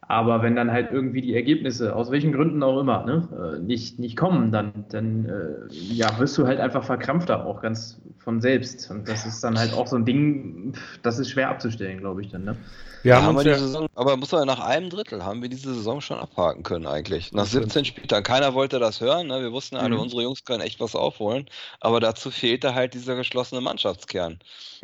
Aber 0.09 0.41
wenn 0.41 0.55
dann 0.55 0.71
halt 0.71 0.91
irgendwie 0.91 1.21
die 1.21 1.35
Ergebnisse, 1.35 1.93
aus 1.93 2.11
welchen 2.11 2.31
Gründen 2.31 2.63
auch 2.63 2.79
immer, 2.79 3.05
ne, 3.05 3.57
äh, 3.57 3.59
nicht, 3.61 3.99
nicht 3.99 4.15
kommen, 4.15 4.53
dann, 4.53 4.71
dann 4.89 5.25
äh, 5.25 5.73
ja, 5.73 6.17
wirst 6.17 6.37
du 6.37 6.47
halt 6.47 6.61
einfach 6.61 6.85
verkrampfter, 6.85 7.45
auch 7.45 7.61
ganz 7.61 8.01
von 8.17 8.39
selbst. 8.39 8.89
Und 8.89 9.09
das 9.09 9.25
ist 9.25 9.43
dann 9.43 9.59
halt 9.59 9.73
auch 9.73 9.87
so 9.87 9.97
ein 9.97 10.05
Ding, 10.05 10.73
pff, 10.73 10.99
das 11.01 11.19
ist 11.19 11.29
schwer 11.29 11.49
abzustellen, 11.49 11.99
glaube 11.99 12.21
ich 12.21 12.29
dann. 12.29 12.45
Ne? 12.45 12.55
Wir 13.03 13.13
Ja, 13.13 13.21
haben 13.21 13.25
haben 13.25 13.35
wir 13.37 13.43
ja, 13.43 13.57
Saison, 13.57 13.87
aber 13.95 14.17
muss 14.17 14.31
man 14.31 14.45
nach 14.47 14.59
einem 14.59 14.89
Drittel 14.89 15.23
haben 15.23 15.41
wir 15.41 15.49
diese 15.49 15.73
Saison 15.73 16.01
schon 16.01 16.17
abhaken 16.19 16.63
können 16.63 16.87
eigentlich. 16.87 17.31
Nach 17.31 17.43
Das 17.43 17.49
stimmt. 17.49 17.71
17 17.71 17.85
Spieltagen. 17.85 18.23
Keiner 18.23 18.53
wollte 18.53 18.79
das 18.79 18.99
hören. 19.01 19.27
Ne? 19.27 19.41
Wir 19.41 19.51
wussten 19.51 19.77
alle, 19.77 19.95
Mhm. 19.95 20.01
unsere 20.01 20.23
Jungs 20.23 20.43
können 20.43 20.61
echt 20.61 20.79
was 20.79 20.95
aufholen. 20.95 21.49
Aber 21.79 21.99
dazu 21.99 22.31
fehlte 22.31 22.75
halt 22.75 22.93
dieser 22.93 23.15
geschlossene 23.15 23.61
Mannschaftskern. 23.61 24.39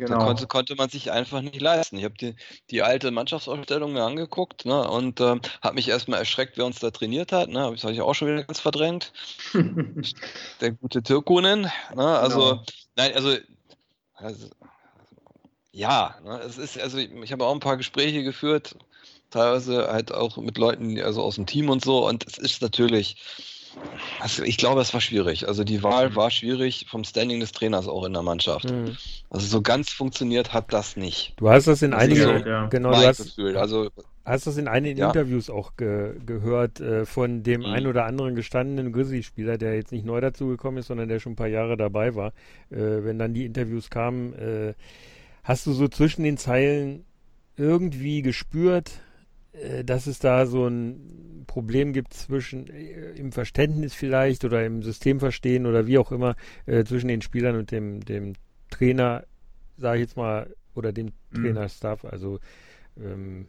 Da 0.06 0.16
Genau. 0.16 0.18
konnte, 0.18 0.46
konnte 0.46 0.74
man 0.76 0.88
sich 0.90 1.10
einfach 1.12 1.40
nicht 1.42 1.60
leisten. 1.60 1.96
Ich 1.98 2.04
habe 2.04 2.14
die, 2.14 2.34
die 2.70 2.82
alte 2.82 3.10
Mannschaftsausstellung 3.10 3.92
mir 3.92 4.04
angeguckt 4.04 4.64
ne? 4.64 4.88
und 4.90 5.20
ähm, 5.20 5.40
habe 5.62 5.74
mich 5.74 5.88
erstmal 5.88 6.18
erschreckt, 6.20 6.56
wer 6.56 6.66
uns 6.66 6.78
da 6.80 6.90
trainiert 6.90 7.32
hat. 7.32 7.48
Ne? 7.48 7.70
Das 7.72 7.82
habe 7.84 7.92
ich 7.92 8.00
auch 8.02 8.14
schon 8.14 8.28
wieder 8.28 8.44
ganz 8.44 8.60
verdrängt. 8.60 9.12
Der 10.60 10.72
gute 10.72 11.02
Türkunen. 11.02 11.62
Ne? 11.94 12.18
Also, 12.18 12.56
Genau. 12.56 12.62
nein, 12.96 13.12
also, 13.14 13.36
also 14.14 14.48
ja, 15.74 16.14
ne? 16.24 16.40
es 16.46 16.56
ist, 16.56 16.80
also 16.80 16.98
ich, 16.98 17.10
ich 17.12 17.32
habe 17.32 17.44
auch 17.44 17.52
ein 17.52 17.60
paar 17.60 17.76
Gespräche 17.76 18.22
geführt. 18.22 18.76
teilweise 19.30 19.88
halt 19.92 20.14
auch 20.14 20.36
mit 20.36 20.56
Leuten, 20.56 21.00
also 21.00 21.22
aus 21.22 21.34
dem 21.34 21.46
Team 21.46 21.68
und 21.68 21.84
so. 21.84 22.06
Und 22.06 22.24
es 22.26 22.38
ist 22.38 22.62
natürlich, 22.62 23.16
also 24.20 24.44
ich 24.44 24.56
glaube, 24.56 24.80
es 24.80 24.94
war 24.94 25.00
schwierig. 25.00 25.48
Also 25.48 25.64
die 25.64 25.82
Wahl 25.82 26.14
war 26.14 26.30
schwierig 26.30 26.86
vom 26.88 27.02
Standing 27.02 27.40
des 27.40 27.50
Trainers 27.50 27.88
auch 27.88 28.04
in 28.04 28.12
der 28.12 28.22
Mannschaft. 28.22 28.70
Mhm. 28.70 28.96
Also 29.30 29.48
so 29.48 29.62
ganz 29.62 29.90
funktioniert 29.90 30.52
hat 30.52 30.72
das 30.72 30.96
nicht. 30.96 31.34
Du 31.36 31.48
hast 31.48 31.66
das 31.66 31.82
in 31.82 31.92
einigen, 31.92 32.22
so 32.22 32.48
ja. 32.48 32.66
genau, 32.66 32.92
du 32.92 32.96
hast. 32.98 33.38
Also 33.56 33.90
Hast 34.24 34.46
du 34.46 34.50
das 34.50 34.56
in 34.56 34.68
einigen 34.68 34.98
ja. 34.98 35.08
Interviews 35.08 35.50
auch 35.50 35.76
ge 35.76 36.14
gehört 36.24 36.80
äh, 36.80 37.04
von 37.04 37.42
dem 37.42 37.60
mhm. 37.60 37.66
ein 37.66 37.86
oder 37.86 38.06
anderen 38.06 38.34
gestandenen 38.34 38.90
Grizzly-Spieler, 38.90 39.58
der 39.58 39.74
jetzt 39.74 39.92
nicht 39.92 40.06
neu 40.06 40.20
dazugekommen 40.20 40.78
ist, 40.78 40.86
sondern 40.86 41.10
der 41.10 41.20
schon 41.20 41.32
ein 41.32 41.36
paar 41.36 41.48
Jahre 41.48 41.76
dabei 41.76 42.14
war? 42.14 42.28
Äh, 42.70 43.04
wenn 43.04 43.18
dann 43.18 43.34
die 43.34 43.44
Interviews 43.44 43.90
kamen, 43.90 44.32
äh, 44.32 44.72
hast 45.44 45.66
du 45.66 45.72
so 45.72 45.86
zwischen 45.88 46.24
den 46.24 46.38
Zeilen 46.38 47.04
irgendwie 47.56 48.22
gespürt, 48.22 49.00
äh, 49.52 49.84
dass 49.84 50.06
es 50.06 50.18
da 50.18 50.46
so 50.46 50.66
ein 50.66 51.44
Problem 51.46 51.92
gibt 51.92 52.14
zwischen 52.14 52.68
äh, 52.68 53.12
im 53.12 53.30
Verständnis 53.30 53.94
vielleicht 53.94 54.44
oder 54.44 54.64
im 54.64 54.82
Systemverstehen 54.82 55.66
oder 55.66 55.86
wie 55.86 55.98
auch 55.98 56.10
immer 56.10 56.34
äh, 56.66 56.84
zwischen 56.84 57.08
den 57.08 57.22
Spielern 57.22 57.56
und 57.56 57.70
dem, 57.70 58.00
dem 58.00 58.32
Trainer, 58.70 59.24
sage 59.76 59.98
ich 59.98 60.08
jetzt 60.08 60.16
mal, 60.16 60.52
oder 60.74 60.92
dem 60.92 61.12
mhm. 61.30 61.42
Trainerstaff? 61.42 62.04
Also 62.04 62.40
ähm, 62.98 63.46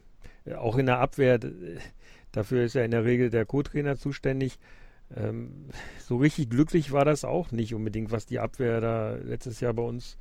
auch 0.56 0.76
in 0.76 0.86
der 0.86 1.00
Abwehr, 1.00 1.40
dafür 2.30 2.64
ist 2.64 2.74
ja 2.74 2.84
in 2.84 2.92
der 2.92 3.04
Regel 3.04 3.30
der 3.30 3.46
Co-Trainer 3.46 3.96
zuständig. 3.96 4.58
Ähm, 5.16 5.70
so 5.98 6.16
richtig 6.16 6.50
glücklich 6.50 6.92
war 6.92 7.04
das 7.04 7.24
auch 7.24 7.50
nicht 7.52 7.74
unbedingt, 7.74 8.12
was 8.12 8.26
die 8.26 8.38
Abwehr 8.38 8.80
da 8.80 9.14
letztes 9.16 9.60
Jahr 9.60 9.72
bei 9.72 9.82
uns 9.82 10.16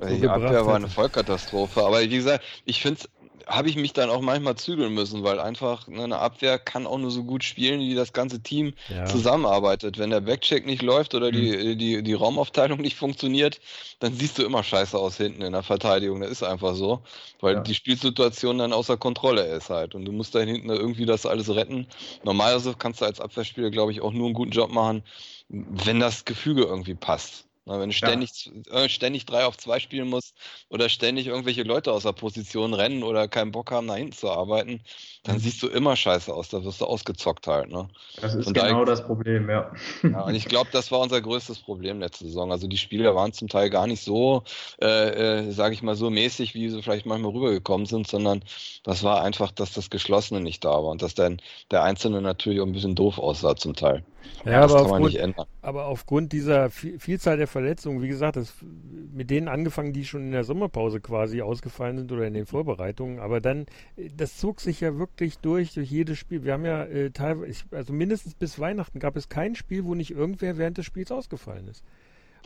so 0.00 0.14
die 0.14 0.28
Abwehr 0.28 0.66
war 0.66 0.76
eine 0.76 0.88
Vollkatastrophe. 0.88 1.82
Aber 1.82 2.00
wie 2.00 2.08
gesagt, 2.08 2.44
ich 2.64 2.80
finde 2.82 3.00
es 3.00 3.08
habe 3.46 3.68
ich 3.68 3.76
mich 3.76 3.92
dann 3.92 4.10
auch 4.10 4.20
manchmal 4.20 4.56
zügeln 4.56 4.92
müssen, 4.92 5.22
weil 5.22 5.38
einfach 5.38 5.86
ne, 5.86 6.02
eine 6.02 6.18
Abwehr 6.18 6.58
kann 6.58 6.86
auch 6.86 6.98
nur 6.98 7.12
so 7.12 7.22
gut 7.22 7.44
spielen, 7.44 7.78
wie 7.78 7.94
das 7.94 8.12
ganze 8.12 8.42
Team 8.42 8.74
ja. 8.88 9.06
zusammenarbeitet. 9.06 9.98
Wenn 9.98 10.10
der 10.10 10.20
Backcheck 10.20 10.66
nicht 10.66 10.82
läuft 10.82 11.14
oder 11.14 11.30
die, 11.30 11.76
die, 11.76 12.02
die 12.02 12.12
Raumaufteilung 12.12 12.80
nicht 12.80 12.96
funktioniert, 12.96 13.60
dann 14.00 14.14
siehst 14.14 14.38
du 14.38 14.42
immer 14.42 14.64
scheiße 14.64 14.98
aus 14.98 15.16
hinten 15.16 15.42
in 15.42 15.52
der 15.52 15.62
Verteidigung. 15.62 16.20
Das 16.20 16.30
ist 16.30 16.42
einfach 16.42 16.74
so, 16.74 17.02
weil 17.40 17.54
ja. 17.54 17.60
die 17.60 17.74
Spielsituation 17.74 18.58
dann 18.58 18.72
außer 18.72 18.96
Kontrolle 18.96 19.46
ist 19.46 19.70
halt. 19.70 19.94
Und 19.94 20.04
du 20.04 20.12
musst 20.12 20.34
da 20.34 20.40
hinten 20.40 20.68
irgendwie 20.68 21.06
das 21.06 21.24
alles 21.24 21.48
retten. 21.54 21.86
Normalerweise 22.24 22.74
kannst 22.76 23.00
du 23.00 23.04
als 23.04 23.20
Abwehrspieler, 23.20 23.70
glaube 23.70 23.92
ich, 23.92 24.00
auch 24.00 24.12
nur 24.12 24.26
einen 24.26 24.34
guten 24.34 24.50
Job 24.50 24.72
machen, 24.72 25.04
wenn 25.48 26.00
das 26.00 26.24
Gefüge 26.24 26.64
irgendwie 26.64 26.94
passt. 26.94 27.45
Na, 27.68 27.80
wenn 27.80 27.88
du 27.88 27.94
ständig, 27.96 28.48
ja. 28.70 28.84
äh, 28.84 28.88
ständig 28.88 29.26
drei 29.26 29.44
auf 29.44 29.58
zwei 29.58 29.80
spielen 29.80 30.08
musst 30.08 30.36
oder 30.68 30.88
ständig 30.88 31.26
irgendwelche 31.26 31.64
Leute 31.64 31.90
aus 31.90 32.04
der 32.04 32.12
Position 32.12 32.74
rennen 32.74 33.02
oder 33.02 33.26
keinen 33.26 33.50
Bock 33.50 33.72
haben, 33.72 33.86
nach 33.86 33.96
hinten 33.96 34.12
zu 34.12 34.30
arbeiten, 34.30 34.80
dann 35.24 35.34
mhm. 35.34 35.40
siehst 35.40 35.60
du 35.64 35.66
immer 35.66 35.96
scheiße 35.96 36.32
aus. 36.32 36.48
Da 36.48 36.62
wirst 36.62 36.80
du 36.80 36.84
ausgezockt 36.84 37.48
halt. 37.48 37.68
Ne? 37.70 37.88
Das 38.20 38.36
ist 38.36 38.46
und 38.46 38.52
genau 38.54 38.84
da, 38.84 38.92
das 38.92 39.04
Problem, 39.04 39.50
ja. 39.50 39.72
ja 40.04 40.20
und 40.20 40.36
ich 40.36 40.44
glaube, 40.44 40.70
das 40.72 40.92
war 40.92 41.00
unser 41.00 41.20
größtes 41.20 41.58
Problem 41.58 41.98
letzte 41.98 42.26
Saison. 42.26 42.52
Also 42.52 42.68
die 42.68 42.78
Spieler 42.78 43.16
waren 43.16 43.32
zum 43.32 43.48
Teil 43.48 43.68
gar 43.68 43.88
nicht 43.88 44.04
so, 44.04 44.44
äh, 44.80 45.46
äh, 45.48 45.50
sage 45.50 45.74
ich 45.74 45.82
mal, 45.82 45.96
so 45.96 46.08
mäßig, 46.08 46.54
wie 46.54 46.70
sie 46.70 46.82
vielleicht 46.84 47.04
manchmal 47.04 47.32
rübergekommen 47.32 47.86
sind, 47.86 48.06
sondern 48.06 48.44
das 48.84 49.02
war 49.02 49.22
einfach, 49.22 49.50
dass 49.50 49.72
das 49.72 49.90
Geschlossene 49.90 50.40
nicht 50.40 50.64
da 50.64 50.70
war 50.70 50.90
und 50.90 51.02
dass 51.02 51.14
dann 51.14 51.42
der 51.72 51.82
Einzelne 51.82 52.22
natürlich 52.22 52.60
auch 52.60 52.66
ein 52.66 52.72
bisschen 52.72 52.94
doof 52.94 53.18
aussah 53.18 53.56
zum 53.56 53.74
Teil. 53.74 54.04
Ja, 54.44 54.60
das 54.60 54.72
aber, 54.72 54.82
kann 54.82 54.90
man 54.90 54.92
aufgrund, 54.92 55.04
nicht 55.12 55.22
ändern. 55.22 55.46
aber 55.62 55.86
aufgrund 55.86 56.32
dieser 56.32 56.70
Vielzahl 56.70 57.36
der 57.36 57.46
Verletzungen, 57.46 58.02
wie 58.02 58.08
gesagt, 58.08 58.36
das, 58.36 58.54
mit 59.12 59.30
denen 59.30 59.48
angefangen, 59.48 59.92
die 59.92 60.04
schon 60.04 60.22
in 60.22 60.32
der 60.32 60.44
Sommerpause 60.44 61.00
quasi 61.00 61.42
ausgefallen 61.42 61.98
sind 61.98 62.12
oder 62.12 62.26
in 62.26 62.34
den 62.34 62.46
Vorbereitungen, 62.46 63.18
aber 63.18 63.40
dann, 63.40 63.66
das 64.16 64.36
zog 64.36 64.60
sich 64.60 64.80
ja 64.80 64.98
wirklich 64.98 65.38
durch, 65.38 65.74
durch 65.74 65.90
jedes 65.90 66.18
Spiel. 66.18 66.44
Wir 66.44 66.52
haben 66.52 66.64
ja 66.64 66.84
äh, 66.84 67.10
teilweise, 67.10 67.64
also 67.72 67.92
mindestens 67.92 68.34
bis 68.34 68.58
Weihnachten 68.58 69.00
gab 69.00 69.16
es 69.16 69.28
kein 69.28 69.54
Spiel, 69.54 69.84
wo 69.84 69.94
nicht 69.94 70.12
irgendwer 70.12 70.56
während 70.56 70.78
des 70.78 70.86
Spiels 70.86 71.10
ausgefallen 71.10 71.68
ist. 71.68 71.82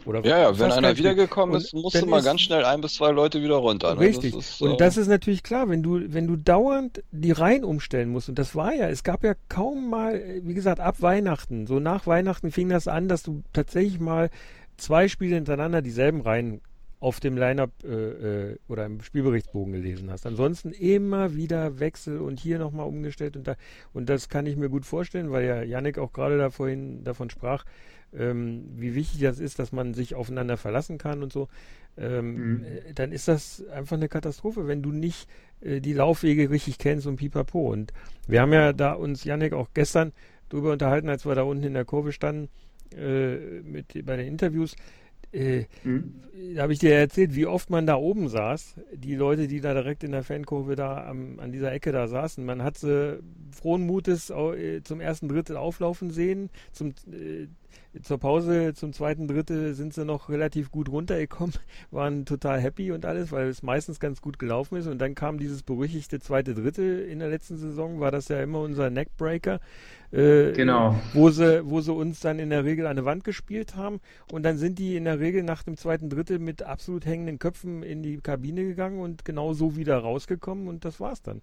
Oder 0.06 0.24
ja, 0.24 0.38
ja, 0.38 0.58
wenn 0.58 0.72
einer 0.72 0.96
wiedergekommen 0.96 1.56
ist, 1.56 1.74
musst 1.74 2.00
du 2.00 2.06
mal 2.06 2.22
ganz 2.22 2.40
schnell 2.40 2.64
ein 2.64 2.80
bis 2.80 2.94
zwei 2.94 3.10
Leute 3.10 3.42
wieder 3.42 3.56
runter. 3.56 3.94
Ne? 3.94 4.00
Richtig. 4.00 4.34
Das 4.34 4.50
ist, 4.50 4.62
und 4.62 4.72
äh, 4.72 4.76
das 4.76 4.96
ist 4.96 5.08
natürlich 5.08 5.42
klar, 5.42 5.68
wenn 5.68 5.82
du, 5.82 6.00
wenn 6.12 6.26
du 6.26 6.36
dauernd 6.36 7.02
die 7.10 7.32
Reihen 7.32 7.64
umstellen 7.64 8.10
musst, 8.10 8.28
und 8.28 8.38
das 8.38 8.54
war 8.54 8.74
ja, 8.74 8.88
es 8.88 9.04
gab 9.04 9.24
ja 9.24 9.34
kaum 9.48 9.90
mal, 9.90 10.22
wie 10.42 10.54
gesagt, 10.54 10.80
ab 10.80 10.96
Weihnachten, 11.00 11.66
so 11.66 11.80
nach 11.80 12.06
Weihnachten 12.06 12.50
fing 12.50 12.68
das 12.68 12.88
an, 12.88 13.08
dass 13.08 13.22
du 13.22 13.42
tatsächlich 13.52 14.00
mal 14.00 14.30
zwei 14.76 15.08
Spiele 15.08 15.34
hintereinander 15.34 15.82
dieselben 15.82 16.22
Reihen 16.22 16.60
auf 17.00 17.18
dem 17.18 17.36
Line-Up 17.36 17.70
äh, 17.82 18.50
äh, 18.50 18.58
oder 18.68 18.84
im 18.84 19.00
Spielberichtsbogen 19.00 19.72
gelesen 19.72 20.10
hast. 20.10 20.26
Ansonsten 20.26 20.72
immer 20.72 21.34
wieder 21.34 21.80
Wechsel 21.80 22.18
und 22.18 22.38
hier 22.38 22.58
nochmal 22.58 22.86
umgestellt 22.86 23.36
und 23.36 23.48
da. 23.48 23.56
Und 23.94 24.10
das 24.10 24.28
kann 24.28 24.44
ich 24.44 24.56
mir 24.56 24.68
gut 24.68 24.84
vorstellen, 24.84 25.30
weil 25.30 25.46
ja 25.46 25.62
Yannick 25.62 25.98
auch 25.98 26.12
gerade 26.12 26.36
da 26.36 26.50
vorhin 26.50 27.02
davon 27.02 27.30
sprach, 27.30 27.64
ähm, 28.16 28.64
wie 28.76 28.94
wichtig 28.94 29.20
das 29.20 29.38
ist, 29.38 29.58
dass 29.58 29.72
man 29.72 29.94
sich 29.94 30.14
aufeinander 30.14 30.56
verlassen 30.56 30.98
kann 30.98 31.22
und 31.22 31.32
so, 31.32 31.48
ähm, 31.96 32.34
mhm. 32.34 32.64
Äh, 32.64 32.94
dann 32.94 33.12
ist 33.12 33.28
das 33.28 33.64
einfach 33.68 33.96
eine 33.96 34.08
Katastrophe, 34.08 34.66
wenn 34.66 34.82
du 34.82 34.92
nicht 34.92 35.28
äh, 35.60 35.80
die 35.80 35.92
Laufwege 35.92 36.50
richtig 36.50 36.78
kennst 36.78 37.06
und 37.06 37.16
pipapo. 37.16 37.70
Und 37.70 37.92
wir 38.26 38.40
haben 38.40 38.52
ja 38.52 38.72
da 38.72 38.92
uns, 38.92 39.24
Janik, 39.24 39.52
auch 39.52 39.68
gestern 39.74 40.12
drüber 40.48 40.72
unterhalten, 40.72 41.08
als 41.08 41.26
wir 41.26 41.34
da 41.34 41.42
unten 41.42 41.64
in 41.64 41.74
der 41.74 41.84
Kurve 41.84 42.12
standen, 42.12 42.48
äh, 42.96 43.60
mit, 43.62 44.04
bei 44.04 44.16
den 44.16 44.26
Interviews. 44.26 44.76
Äh, 45.32 45.66
mhm. 45.84 46.14
Da 46.54 46.62
habe 46.62 46.72
ich 46.72 46.80
dir 46.80 46.94
erzählt, 46.94 47.36
wie 47.36 47.46
oft 47.46 47.70
man 47.70 47.86
da 47.86 47.94
oben 47.96 48.28
saß. 48.28 48.76
Die 48.94 49.14
Leute, 49.14 49.46
die 49.46 49.60
da 49.60 49.74
direkt 49.74 50.02
in 50.02 50.12
der 50.12 50.24
Fankurve 50.24 50.74
da 50.74 51.06
am, 51.06 51.38
an 51.38 51.52
dieser 51.52 51.72
Ecke 51.72 51.92
da 51.92 52.08
saßen. 52.08 52.44
Man 52.44 52.62
hat 52.62 52.78
sie 52.78 53.20
frohen 53.52 53.86
Mutes 53.86 54.30
äh, 54.30 54.82
zum 54.82 55.00
ersten 55.00 55.28
Drittel 55.28 55.56
auflaufen 55.56 56.10
sehen. 56.10 56.50
Zum 56.72 56.94
äh, 57.12 57.46
zur 58.02 58.18
Pause 58.18 58.72
zum 58.74 58.92
zweiten 58.92 59.26
Drittel 59.26 59.74
sind 59.74 59.94
sie 59.94 60.04
noch 60.04 60.28
relativ 60.28 60.70
gut 60.70 60.88
runtergekommen, 60.88 61.54
waren 61.90 62.24
total 62.24 62.60
happy 62.60 62.92
und 62.92 63.04
alles, 63.04 63.32
weil 63.32 63.48
es 63.48 63.62
meistens 63.62 64.00
ganz 64.00 64.20
gut 64.20 64.38
gelaufen 64.38 64.76
ist. 64.76 64.86
Und 64.86 64.98
dann 64.98 65.14
kam 65.14 65.38
dieses 65.38 65.62
berüchtigte 65.62 66.20
zweite 66.20 66.54
Drittel 66.54 67.00
in 67.00 67.18
der 67.18 67.28
letzten 67.28 67.56
Saison, 67.56 68.00
war 68.00 68.10
das 68.10 68.28
ja 68.28 68.42
immer 68.42 68.60
unser 68.60 68.90
Neckbreaker. 68.90 69.60
Äh, 70.12 70.52
genau. 70.52 70.96
Wo 71.12 71.30
sie, 71.30 71.68
wo 71.68 71.80
sie 71.80 71.92
uns 71.92 72.20
dann 72.20 72.38
in 72.38 72.50
der 72.50 72.64
Regel 72.64 72.86
an 72.86 72.92
eine 72.92 73.04
Wand 73.04 73.24
gespielt 73.24 73.76
haben. 73.76 74.00
Und 74.30 74.42
dann 74.42 74.58
sind 74.58 74.78
die 74.78 74.96
in 74.96 75.04
der 75.04 75.20
Regel 75.20 75.42
nach 75.42 75.62
dem 75.62 75.76
zweiten 75.76 76.10
Drittel 76.10 76.38
mit 76.38 76.62
absolut 76.62 77.06
hängenden 77.06 77.38
Köpfen 77.38 77.82
in 77.82 78.02
die 78.02 78.18
Kabine 78.18 78.64
gegangen 78.64 79.00
und 79.00 79.24
genau 79.24 79.52
so 79.52 79.76
wieder 79.76 79.98
rausgekommen 79.98 80.68
und 80.68 80.84
das 80.84 81.00
war's 81.00 81.22
dann. 81.22 81.42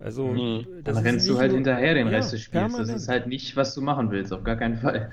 Also, 0.00 0.28
mhm. 0.28 0.64
dann 0.82 0.96
rennst 0.96 1.28
du 1.28 1.38
halt 1.38 1.52
hinterher 1.52 1.94
den 1.94 2.08
Rest 2.08 2.32
des 2.32 2.40
Spiels. 2.40 2.62
Permanent. 2.62 2.88
Das 2.88 3.02
ist 3.02 3.08
halt 3.08 3.26
nicht, 3.26 3.54
was 3.54 3.74
du 3.74 3.82
machen 3.82 4.10
willst, 4.10 4.32
auf 4.32 4.42
gar 4.42 4.56
keinen 4.56 4.78
Fall. 4.78 5.10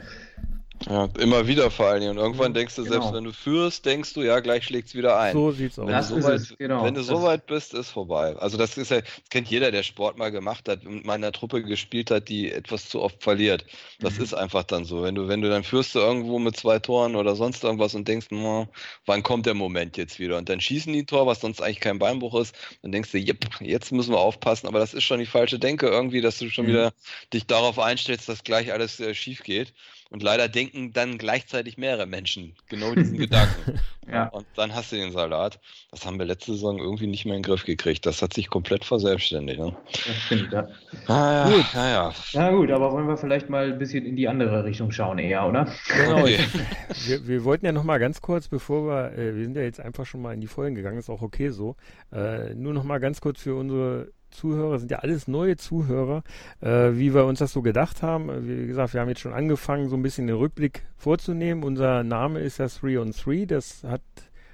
Ja, 0.85 1.09
immer 1.17 1.47
wieder 1.47 1.71
vor 1.71 1.87
allen 1.87 2.01
Dingen. 2.01 2.11
Und 2.11 2.23
irgendwann 2.23 2.53
denkst 2.53 2.75
du, 2.75 2.83
genau. 2.83 2.93
selbst 2.93 3.13
wenn 3.13 3.23
du 3.23 3.33
führst, 3.33 3.85
denkst 3.85 4.13
du, 4.13 4.21
ja, 4.21 4.39
gleich 4.39 4.65
schlägt 4.65 4.89
es 4.89 4.95
wieder 4.95 5.19
ein. 5.19 5.33
So 5.33 5.51
sieht's 5.51 5.79
aus. 5.79 5.87
Wenn 5.87 5.93
das 5.93 6.09
du 6.09 6.21
so 6.21 6.27
weit, 6.27 6.35
es, 6.35 6.57
genau. 6.57 6.83
Wenn 6.83 6.93
du 6.93 7.03
so 7.03 7.23
weit 7.23 7.45
bist, 7.47 7.73
ist 7.73 7.89
vorbei. 7.89 8.35
Also 8.37 8.57
das 8.57 8.77
ist 8.77 8.91
ja, 8.91 9.01
das 9.01 9.29
kennt 9.29 9.49
jeder, 9.49 9.71
der 9.71 9.83
Sport 9.83 10.17
mal 10.17 10.31
gemacht 10.31 10.69
hat 10.69 10.85
und 10.85 11.05
mal 11.05 11.15
in 11.15 11.23
einer 11.23 11.31
Truppe 11.31 11.63
gespielt 11.63 12.11
hat, 12.11 12.29
die 12.29 12.51
etwas 12.51 12.89
zu 12.89 13.01
oft 13.01 13.23
verliert. 13.23 13.65
Das 13.99 14.17
mhm. 14.17 14.23
ist 14.23 14.33
einfach 14.33 14.63
dann 14.63 14.85
so. 14.85 15.03
Wenn 15.03 15.15
du, 15.15 15.27
wenn 15.27 15.41
du 15.41 15.49
dann 15.49 15.63
führst 15.63 15.95
du 15.95 15.99
irgendwo 15.99 16.37
mit 16.37 16.55
zwei 16.55 16.79
Toren 16.79 17.15
oder 17.15 17.35
sonst 17.35 17.63
irgendwas 17.63 17.95
und 17.95 18.07
denkst, 18.07 18.27
oh, 18.31 18.67
wann 19.05 19.23
kommt 19.23 19.45
der 19.45 19.55
Moment 19.55 19.97
jetzt 19.97 20.19
wieder? 20.19 20.37
Und 20.37 20.47
dann 20.47 20.61
schießen 20.61 20.93
die 20.93 21.05
Tor, 21.05 21.25
was 21.25 21.41
sonst 21.41 21.59
eigentlich 21.59 21.79
kein 21.79 21.99
Beinbruch 21.99 22.39
ist, 22.39 22.55
dann 22.83 22.91
denkst 22.91 23.11
du, 23.11 23.17
yep, 23.17 23.45
jetzt 23.61 23.91
müssen 23.91 24.11
wir 24.11 24.19
aufpassen. 24.19 24.67
Aber 24.67 24.79
das 24.79 24.93
ist 24.93 25.03
schon 25.03 25.19
die 25.19 25.25
falsche 25.25 25.57
Denke 25.57 25.87
irgendwie, 25.87 26.21
dass 26.21 26.37
du 26.37 26.49
schon 26.49 26.65
mhm. 26.65 26.69
wieder 26.69 26.93
dich 27.33 27.47
darauf 27.47 27.79
einstellst, 27.79 28.29
dass 28.29 28.43
gleich 28.43 28.71
alles 28.71 28.99
äh, 28.99 29.15
schief 29.15 29.43
geht. 29.43 29.73
Und 30.09 30.23
leider 30.23 30.47
denken 30.47 30.93
dann 30.93 31.17
gleichzeitig 31.17 31.77
mehrere 31.77 32.05
Menschen 32.05 32.55
genau 32.69 32.95
diesen 32.95 33.17
Gedanken. 33.17 33.79
ja. 34.11 34.27
Und 34.27 34.45
dann 34.55 34.73
hast 34.73 34.91
du 34.91 34.95
den 34.95 35.11
Salat. 35.11 35.59
Das 35.91 36.05
haben 36.05 36.17
wir 36.17 36.25
letzte 36.25 36.53
Saison 36.53 36.79
irgendwie 36.79 37.07
nicht 37.07 37.25
mehr 37.25 37.35
in 37.35 37.41
den 37.41 37.47
Griff 37.47 37.65
gekriegt. 37.65 38.05
Das 38.05 38.21
hat 38.21 38.33
sich 38.33 38.49
komplett 38.49 38.85
verselbstständigt. 38.85 39.59
Ne? 39.59 39.75
Das 39.91 40.15
stimmt, 40.25 40.53
ja. 40.53 40.67
Ah, 41.07 41.49
ja. 41.49 41.55
Gut. 41.55 41.75
Ah, 41.75 41.89
ja. 41.89 42.13
Na 42.33 42.51
gut, 42.51 42.71
aber 42.71 42.91
wollen 42.91 43.07
wir 43.07 43.17
vielleicht 43.17 43.49
mal 43.49 43.71
ein 43.71 43.77
bisschen 43.77 44.05
in 44.05 44.15
die 44.15 44.27
andere 44.27 44.63
Richtung 44.63 44.91
schauen 44.91 45.19
eher, 45.19 45.45
oder? 45.45 45.67
Genau. 45.95 46.21
Okay. 46.21 46.39
wir, 47.05 47.27
wir, 47.27 47.43
wollten 47.43 47.65
ja 47.65 47.71
noch 47.71 47.83
mal 47.83 47.97
ganz 47.97 48.21
kurz, 48.21 48.47
bevor 48.47 48.87
wir, 48.87 49.17
äh, 49.17 49.35
wir 49.35 49.43
sind 49.43 49.57
ja 49.57 49.63
jetzt 49.63 49.81
einfach 49.81 50.05
schon 50.05 50.21
mal 50.21 50.33
in 50.33 50.41
die 50.41 50.47
Folgen 50.47 50.75
gegangen, 50.75 50.97
ist 50.97 51.09
auch 51.09 51.21
okay 51.21 51.49
so, 51.49 51.75
äh, 52.13 52.53
nur 52.53 52.73
noch 52.73 52.83
mal 52.83 52.99
ganz 52.99 53.19
kurz 53.19 53.41
für 53.41 53.55
unsere 53.55 54.11
Zuhörer, 54.31 54.79
sind 54.79 54.91
ja 54.91 54.99
alles 54.99 55.27
neue 55.27 55.57
Zuhörer, 55.57 56.23
äh, 56.61 56.91
wie 56.93 57.13
wir 57.13 57.25
uns 57.25 57.39
das 57.39 57.53
so 57.53 57.61
gedacht 57.61 58.01
haben. 58.01 58.47
Wie 58.47 58.67
gesagt, 58.67 58.93
wir 58.93 59.01
haben 59.01 59.09
jetzt 59.09 59.21
schon 59.21 59.33
angefangen, 59.33 59.89
so 59.89 59.95
ein 59.95 60.03
bisschen 60.03 60.27
den 60.27 60.35
Rückblick 60.35 60.83
vorzunehmen. 60.97 61.63
Unser 61.63 62.03
Name 62.03 62.39
ist 62.39 62.59
ja 62.59 62.67
3 62.67 62.99
on 62.99 63.11
3, 63.11 63.45
das 63.45 63.83
hat 63.83 64.01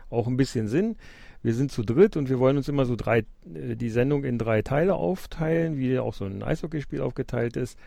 auch 0.09 0.27
ein 0.27 0.38
bisschen 0.38 0.67
Sinn. 0.67 0.95
Wir 1.41 1.53
sind 1.53 1.71
zu 1.71 1.83
dritt 1.83 2.15
und 2.15 2.29
wir 2.29 2.39
wollen 2.39 2.55
uns 2.55 2.69
immer 2.69 2.86
so 2.86 2.95
drei, 2.95 3.25
äh, 3.53 3.75
die 3.75 3.89
Sendung 3.89 4.23
in 4.23 4.38
drei 4.38 4.62
Teile 4.62 4.95
aufteilen, 4.95 5.77
wie 5.77 5.99
auch 5.99 6.13
so 6.13 6.25
ein 6.25 6.41
Eishockeyspiel 6.41 7.01
aufgeteilt 7.01 7.57
ist. 7.57 7.77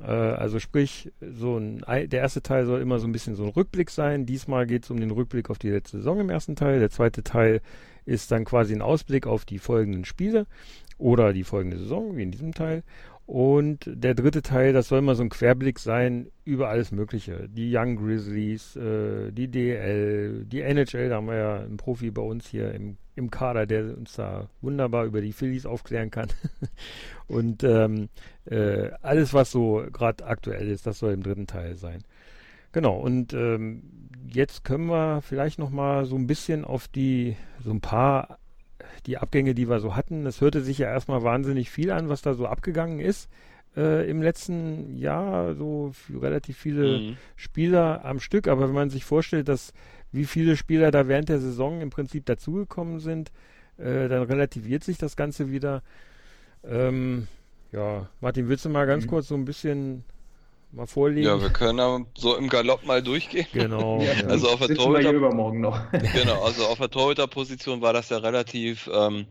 Äh, 0.00 0.06
also 0.06 0.58
sprich, 0.58 1.12
so 1.20 1.58
ein, 1.58 1.84
der 1.86 2.20
erste 2.20 2.42
Teil 2.42 2.64
soll 2.64 2.80
immer 2.80 2.98
so 2.98 3.06
ein 3.06 3.12
bisschen 3.12 3.34
so 3.34 3.44
ein 3.44 3.50
Rückblick 3.50 3.90
sein. 3.90 4.24
Diesmal 4.24 4.66
geht 4.66 4.84
es 4.84 4.90
um 4.90 4.98
den 4.98 5.10
Rückblick 5.10 5.50
auf 5.50 5.58
die 5.58 5.70
letzte 5.70 5.98
Saison 5.98 6.20
im 6.20 6.30
ersten 6.30 6.56
Teil. 6.56 6.80
Der 6.80 6.90
zweite 6.90 7.22
Teil 7.22 7.60
ist 8.04 8.32
dann 8.32 8.44
quasi 8.44 8.74
ein 8.74 8.82
Ausblick 8.82 9.26
auf 9.26 9.44
die 9.44 9.58
folgenden 9.58 10.04
Spiele 10.04 10.46
oder 11.02 11.32
die 11.32 11.44
folgende 11.44 11.78
Saison, 11.78 12.16
wie 12.16 12.22
in 12.22 12.30
diesem 12.30 12.54
Teil. 12.54 12.84
Und 13.26 13.84
der 13.86 14.14
dritte 14.14 14.42
Teil, 14.42 14.72
das 14.72 14.88
soll 14.88 15.00
mal 15.00 15.14
so 15.14 15.22
ein 15.22 15.28
Querblick 15.28 15.78
sein 15.78 16.28
über 16.44 16.68
alles 16.68 16.92
Mögliche. 16.92 17.48
Die 17.48 17.76
Young 17.76 17.96
Grizzlies, 17.96 18.76
äh, 18.76 19.32
die 19.32 19.48
DL, 19.48 20.44
die 20.44 20.60
NHL, 20.60 21.08
da 21.08 21.16
haben 21.16 21.26
wir 21.26 21.36
ja 21.36 21.60
einen 21.60 21.76
Profi 21.76 22.10
bei 22.10 22.22
uns 22.22 22.46
hier 22.46 22.72
im, 22.72 22.96
im 23.16 23.30
Kader, 23.30 23.66
der 23.66 23.96
uns 23.96 24.14
da 24.14 24.48
wunderbar 24.60 25.04
über 25.04 25.20
die 25.20 25.32
Phillies 25.32 25.66
aufklären 25.66 26.10
kann. 26.10 26.28
und 27.26 27.64
ähm, 27.64 28.08
äh, 28.44 28.90
alles, 29.02 29.34
was 29.34 29.50
so 29.50 29.84
gerade 29.92 30.24
aktuell 30.24 30.68
ist, 30.68 30.86
das 30.86 30.98
soll 30.98 31.12
im 31.12 31.22
dritten 31.22 31.46
Teil 31.46 31.76
sein. 31.76 32.02
Genau, 32.72 32.96
und 32.98 33.34
ähm, 33.34 33.82
jetzt 34.28 34.64
können 34.64 34.86
wir 34.86 35.20
vielleicht 35.20 35.58
nochmal 35.58 36.06
so 36.06 36.16
ein 36.16 36.26
bisschen 36.26 36.64
auf 36.64 36.88
die, 36.88 37.36
so 37.62 37.70
ein 37.70 37.80
paar 37.80 38.38
die 39.06 39.18
Abgänge, 39.18 39.54
die 39.54 39.68
wir 39.68 39.80
so 39.80 39.96
hatten, 39.96 40.26
es 40.26 40.40
hörte 40.40 40.60
sich 40.60 40.78
ja 40.78 40.88
erstmal 40.88 41.22
wahnsinnig 41.22 41.70
viel 41.70 41.90
an, 41.90 42.08
was 42.08 42.22
da 42.22 42.34
so 42.34 42.46
abgegangen 42.46 43.00
ist. 43.00 43.28
Äh, 43.76 44.08
im 44.10 44.20
letzten 44.20 44.96
Jahr 44.96 45.54
so 45.54 45.92
relativ 46.12 46.58
viele 46.58 46.98
mhm. 46.98 47.16
Spieler 47.36 48.04
am 48.04 48.20
Stück, 48.20 48.46
aber 48.48 48.68
wenn 48.68 48.74
man 48.74 48.90
sich 48.90 49.04
vorstellt, 49.04 49.48
dass 49.48 49.72
wie 50.12 50.26
viele 50.26 50.56
Spieler 50.56 50.90
da 50.90 51.08
während 51.08 51.30
der 51.30 51.40
Saison 51.40 51.80
im 51.80 51.88
Prinzip 51.88 52.26
dazugekommen 52.26 53.00
sind, 53.00 53.32
äh, 53.78 54.08
dann 54.08 54.24
relativiert 54.24 54.84
sich 54.84 54.98
das 54.98 55.16
Ganze 55.16 55.50
wieder. 55.50 55.82
Ähm, 56.64 57.28
ja, 57.72 58.08
Martin, 58.20 58.48
willst 58.48 58.66
du 58.66 58.68
mal 58.68 58.86
ganz 58.86 59.06
mhm. 59.06 59.08
kurz 59.08 59.28
so 59.28 59.34
ein 59.34 59.46
bisschen 59.46 60.04
mal 60.72 60.86
vorlegen. 60.86 61.26
Ja, 61.26 61.40
wir 61.40 61.50
können 61.50 62.06
so 62.16 62.36
im 62.36 62.48
Galopp 62.48 62.84
mal 62.84 63.02
durchgehen. 63.02 63.46
Genau. 63.52 64.00
Ja, 64.02 64.26
also 64.26 64.48
auf 64.48 64.66
der 64.66 64.74
Torhüter 64.74 65.12
übermorgen 65.12 65.60
noch. 65.60 65.80
genau, 66.14 66.42
also 66.42 66.66
auf 66.66 66.78
der 66.78 66.90
Torhüter-Position 66.90 67.80
war 67.80 67.92
das 67.92 68.08
ja 68.08 68.18
relativ 68.18 68.90
ähm, 68.92 69.26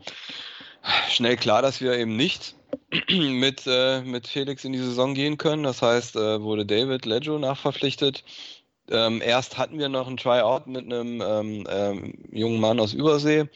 schnell 1.10 1.38
klar, 1.38 1.62
dass 1.62 1.82
wir 1.82 1.98
eben 1.98 2.16
nicht 2.16 2.56
mit, 3.10 3.64
äh, 3.68 4.02
mit 4.02 4.28
Felix 4.28 4.64
in 4.64 4.74
die 4.74 4.80
Saison 4.80 5.14
gehen 5.14 5.38
können. 5.38 5.64
Das 5.64 5.82
heißt, 5.82 6.16
äh, 6.16 6.42
wurde 6.42 6.66
David 6.66 7.06
Leggio 7.06 7.38
nachverpflichtet. 7.40 8.24
Ähm, 8.90 9.22
erst 9.22 9.58
hatten 9.58 9.80
wir 9.80 9.90
noch 9.90 10.08
ein 10.08 10.18
Tryout 10.18 10.68
mit 10.68 10.86
einem 10.86 11.22
ähm, 11.22 11.68
ähm, 11.70 12.14
jungen 12.32 12.60
Mann 12.60 12.80
aus 12.80 12.94
Übersee 12.94 13.48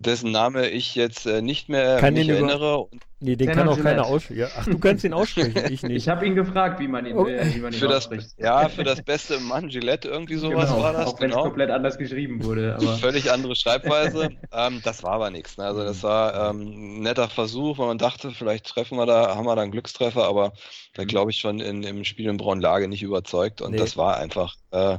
dessen 0.00 0.32
Name 0.32 0.68
ich 0.68 0.94
jetzt 0.94 1.26
äh, 1.26 1.42
nicht 1.42 1.68
mehr 1.68 1.98
kann 1.98 2.14
mich 2.14 2.28
erinnere. 2.28 2.88
Nee, 3.20 3.36
den 3.36 3.52
kann 3.52 3.68
auch 3.68 3.80
keiner 3.80 4.06
aussprechen. 4.06 4.48
Ach, 4.56 4.64
du 4.64 4.78
kannst 4.78 5.04
ihn 5.04 5.12
aussprechen, 5.14 5.72
ich 5.72 5.82
nicht. 5.82 5.96
Ich 5.96 6.08
habe 6.08 6.26
ihn 6.26 6.34
gefragt, 6.34 6.80
wie 6.80 6.88
man 6.88 7.06
ihn, 7.06 7.16
okay. 7.16 7.36
äh, 7.36 7.54
wie 7.54 7.60
man 7.60 7.72
ihn 7.72 7.78
für 7.78 7.94
ausspricht. 7.94 8.34
Das, 8.36 8.36
ja, 8.38 8.68
für 8.68 8.84
das 8.84 9.02
beste 9.02 9.38
Mann 9.40 9.68
Gillette, 9.68 10.08
irgendwie 10.08 10.36
sowas 10.36 10.70
genau, 10.70 10.82
war 10.82 10.92
das. 10.92 11.06
Auch 11.06 11.20
wenn 11.20 11.30
es 11.30 11.36
genau. 11.36 11.44
komplett 11.44 11.70
anders 11.70 11.98
geschrieben 11.98 12.42
wurde. 12.42 12.76
Aber... 12.80 12.96
Völlig 12.96 13.30
andere 13.30 13.54
Schreibweise. 13.54 14.30
ähm, 14.52 14.80
das 14.82 15.02
war 15.02 15.12
aber 15.12 15.30
nichts. 15.30 15.56
Ne? 15.56 15.64
Also 15.64 15.84
das 15.84 16.02
war 16.02 16.50
ähm, 16.50 16.60
ein 16.60 17.00
netter 17.00 17.28
Versuch, 17.28 17.78
weil 17.78 17.86
man 17.86 17.98
dachte, 17.98 18.30
vielleicht 18.30 18.66
treffen 18.66 18.98
wir 18.98 19.06
da, 19.06 19.36
haben 19.36 19.46
wir 19.46 19.56
da 19.56 19.62
einen 19.62 19.72
Glückstreffer, 19.72 20.24
aber 20.24 20.52
da 20.94 21.02
mhm. 21.02 21.06
glaube 21.06 21.30
ich 21.30 21.38
schon 21.38 21.60
in, 21.60 21.82
im 21.82 22.04
Spiel 22.04 22.28
in 22.28 22.36
Braunlage 22.36 22.88
nicht 22.88 23.02
überzeugt 23.02 23.60
und 23.60 23.72
nee. 23.72 23.78
das 23.78 23.96
war 23.96 24.16
einfach 24.16 24.56
äh, 24.70 24.98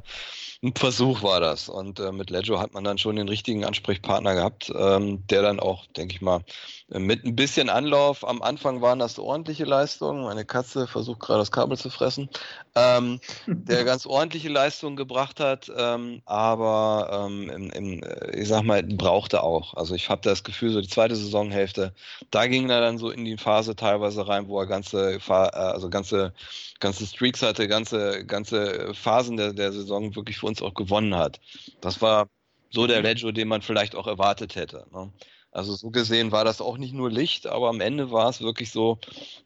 ein 0.63 0.73
Versuch 0.75 1.23
war 1.23 1.39
das. 1.39 1.69
Und 1.69 1.99
äh, 1.99 2.11
mit 2.11 2.29
Leggio 2.29 2.59
hat 2.59 2.73
man 2.73 2.83
dann 2.83 2.97
schon 2.97 3.15
den 3.15 3.27
richtigen 3.27 3.65
Ansprechpartner 3.65 4.35
gehabt, 4.35 4.71
ähm, 4.75 5.25
der 5.27 5.41
dann 5.41 5.59
auch, 5.59 5.87
denke 5.87 6.15
ich 6.15 6.21
mal, 6.21 6.41
mit 6.87 7.25
ein 7.25 7.35
bisschen 7.35 7.69
Anlauf, 7.69 8.10
am 8.23 8.41
Anfang 8.41 8.81
waren 8.81 8.99
das 8.99 9.17
ordentliche 9.17 9.65
Leistungen, 9.65 10.23
meine 10.23 10.45
Katze 10.45 10.87
versucht 10.87 11.19
gerade 11.19 11.39
das 11.39 11.51
Kabel 11.51 11.77
zu 11.77 11.89
fressen, 11.89 12.29
ähm, 12.75 13.19
der 13.47 13.83
ganz 13.85 14.05
ordentliche 14.05 14.49
Leistungen 14.49 14.95
gebracht 14.95 15.39
hat, 15.39 15.71
ähm, 15.75 16.21
aber 16.25 17.27
ähm, 17.27 17.49
im, 17.49 17.69
im, 17.71 18.03
ich 18.33 18.47
sag 18.47 18.63
mal, 18.63 18.83
brauchte 18.83 19.43
auch. 19.43 19.73
Also 19.75 19.95
ich 19.95 20.09
habe 20.09 20.21
das 20.21 20.43
Gefühl, 20.43 20.71
so 20.71 20.81
die 20.81 20.87
zweite 20.87 21.15
Saisonhälfte, 21.15 21.93
da 22.29 22.47
ging 22.47 22.69
er 22.69 22.81
dann 22.81 22.97
so 22.97 23.09
in 23.09 23.25
die 23.25 23.37
Phase 23.37 23.75
teilweise 23.75 24.27
rein, 24.27 24.47
wo 24.47 24.59
er 24.59 24.67
ganze, 24.67 25.15
äh, 25.15 25.31
also 25.31 25.89
ganze, 25.89 26.33
ganze 26.79 27.05
Streaks 27.07 27.41
hatte, 27.41 27.67
ganze, 27.67 28.25
ganze 28.25 28.93
Phasen 28.93 29.37
der, 29.37 29.53
der 29.53 29.71
Saison 29.71 30.15
wirklich 30.15 30.37
für 30.37 30.47
uns 30.47 30.61
auch 30.61 30.73
gewonnen 30.73 31.15
hat. 31.15 31.39
Das 31.81 32.01
war 32.01 32.27
so 32.71 32.87
der 32.87 33.01
Leggio, 33.01 33.31
den 33.31 33.47
man 33.47 33.61
vielleicht 33.61 33.95
auch 33.95 34.07
erwartet 34.07 34.55
hätte. 34.55 34.85
Ne? 34.91 35.11
Also 35.51 35.75
so 35.75 35.89
gesehen 35.89 36.31
war 36.31 36.45
das 36.45 36.61
auch 36.61 36.77
nicht 36.77 36.93
nur 36.93 37.11
Licht, 37.11 37.45
aber 37.45 37.69
am 37.69 37.81
Ende 37.81 38.11
war 38.11 38.29
es 38.29 38.39
wirklich 38.39 38.71
so, 38.71 38.99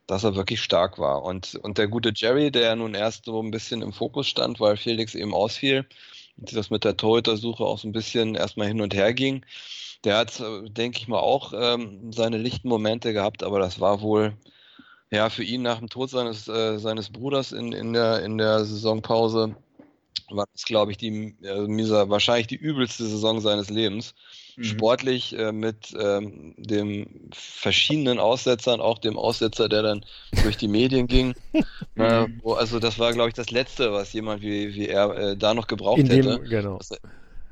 dass 0.05 0.23
er 0.23 0.35
wirklich 0.35 0.61
stark 0.61 0.99
war. 0.99 1.23
Und, 1.23 1.55
und 1.55 1.79
der 1.79 1.87
gute 1.87 2.13
Jerry, 2.15 2.51
der 2.51 2.75
nun 2.75 2.93
erst 2.93 3.25
so 3.25 3.41
ein 3.41 3.49
bisschen 3.49 3.81
im 3.81 3.91
Fokus 3.91 4.27
stand, 4.27 4.59
weil 4.59 4.77
Felix 4.77 5.15
eben 5.15 5.33
ausfiel 5.33 5.87
und 6.37 6.55
das 6.55 6.69
mit 6.69 6.83
der 6.83 6.97
Torhüter-Suche 6.97 7.63
auch 7.63 7.79
so 7.79 7.87
ein 7.87 7.91
bisschen 7.91 8.35
erstmal 8.35 8.67
hin 8.67 8.81
und 8.81 8.93
her 8.93 9.13
ging, 9.13 9.43
der 10.03 10.17
hat, 10.17 10.43
denke 10.67 10.99
ich 10.99 11.07
mal, 11.07 11.19
auch 11.19 11.53
ähm, 11.55 12.11
seine 12.11 12.37
lichten 12.37 12.69
Momente 12.69 13.11
gehabt, 13.11 13.41
aber 13.41 13.57
das 13.59 13.79
war 13.79 14.01
wohl 14.01 14.33
ja 15.09 15.29
für 15.31 15.43
ihn 15.43 15.63
nach 15.63 15.79
dem 15.79 15.89
Tod 15.89 16.11
seines, 16.11 16.47
äh, 16.47 16.77
seines 16.77 17.09
Bruders 17.09 17.51
in, 17.51 17.71
in, 17.71 17.93
der, 17.93 18.23
in 18.23 18.37
der 18.37 18.63
Saisonpause 18.65 19.55
war 20.29 20.45
das, 20.53 20.65
glaube 20.65 20.91
ich, 20.91 20.97
die, 20.97 21.35
äh, 21.41 22.09
wahrscheinlich 22.09 22.47
die 22.47 22.55
übelste 22.55 23.05
Saison 23.05 23.41
seines 23.41 23.69
Lebens 23.69 24.13
mhm. 24.57 24.63
sportlich 24.63 25.37
äh, 25.37 25.51
mit 25.51 25.93
ähm, 25.99 26.53
dem 26.57 27.29
verschiedenen 27.31 28.19
Aussetzern, 28.19 28.81
auch 28.81 28.99
dem 28.99 29.17
Aussetzer, 29.17 29.69
der 29.69 29.83
dann 29.83 30.05
durch 30.43 30.57
die 30.57 30.67
Medien 30.67 31.07
ging. 31.07 31.35
äh, 31.95 32.27
wo, 32.41 32.53
also 32.53 32.79
das 32.79 32.99
war, 32.99 33.13
glaube 33.13 33.29
ich, 33.29 33.35
das 33.35 33.51
Letzte, 33.51 33.91
was 33.91 34.13
jemand 34.13 34.41
wie, 34.41 34.73
wie 34.75 34.87
er 34.87 35.15
äh, 35.15 35.37
da 35.37 35.53
noch 35.53 35.67
gebraucht 35.67 35.99
in 35.99 36.07
hätte. 36.07 36.39
Dem, 36.39 36.49
genau. 36.49 36.77
Dass 36.77 36.91
er, 36.91 36.99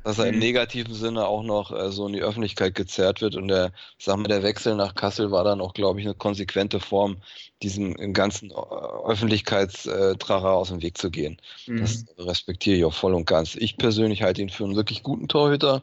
dass 0.03 0.19
er 0.19 0.27
im 0.27 0.35
mhm. 0.35 0.41
negativen 0.41 0.93
Sinne 0.93 1.25
auch 1.25 1.43
noch 1.43 1.71
äh, 1.71 1.91
so 1.91 2.07
in 2.07 2.13
die 2.13 2.21
Öffentlichkeit 2.21 2.75
gezerrt 2.75 3.21
wird. 3.21 3.35
Und 3.35 3.47
der, 3.47 3.71
sag 3.97 4.17
mal, 4.17 4.27
der 4.27 4.43
Wechsel 4.43 4.75
nach 4.75 4.95
Kassel 4.95 5.31
war 5.31 5.43
dann 5.43 5.61
auch, 5.61 5.73
glaube 5.73 5.99
ich, 5.99 6.05
eine 6.05 6.15
konsequente 6.15 6.79
Form, 6.79 7.17
diesem 7.61 8.13
ganzen 8.13 8.51
äh, 8.51 8.53
Öffentlichkeitstracher 8.53 10.51
aus 10.51 10.69
dem 10.69 10.81
Weg 10.81 10.97
zu 10.97 11.09
gehen. 11.09 11.37
Mhm. 11.67 11.81
Das 11.81 12.05
respektiere 12.17 12.77
ich 12.77 12.85
auch 12.85 12.93
voll 12.93 13.13
und 13.13 13.25
ganz. 13.25 13.55
Ich 13.55 13.77
persönlich 13.77 14.21
halte 14.23 14.41
ihn 14.41 14.49
für 14.49 14.65
einen 14.65 14.75
wirklich 14.75 15.03
guten 15.03 15.27
Torhüter 15.27 15.81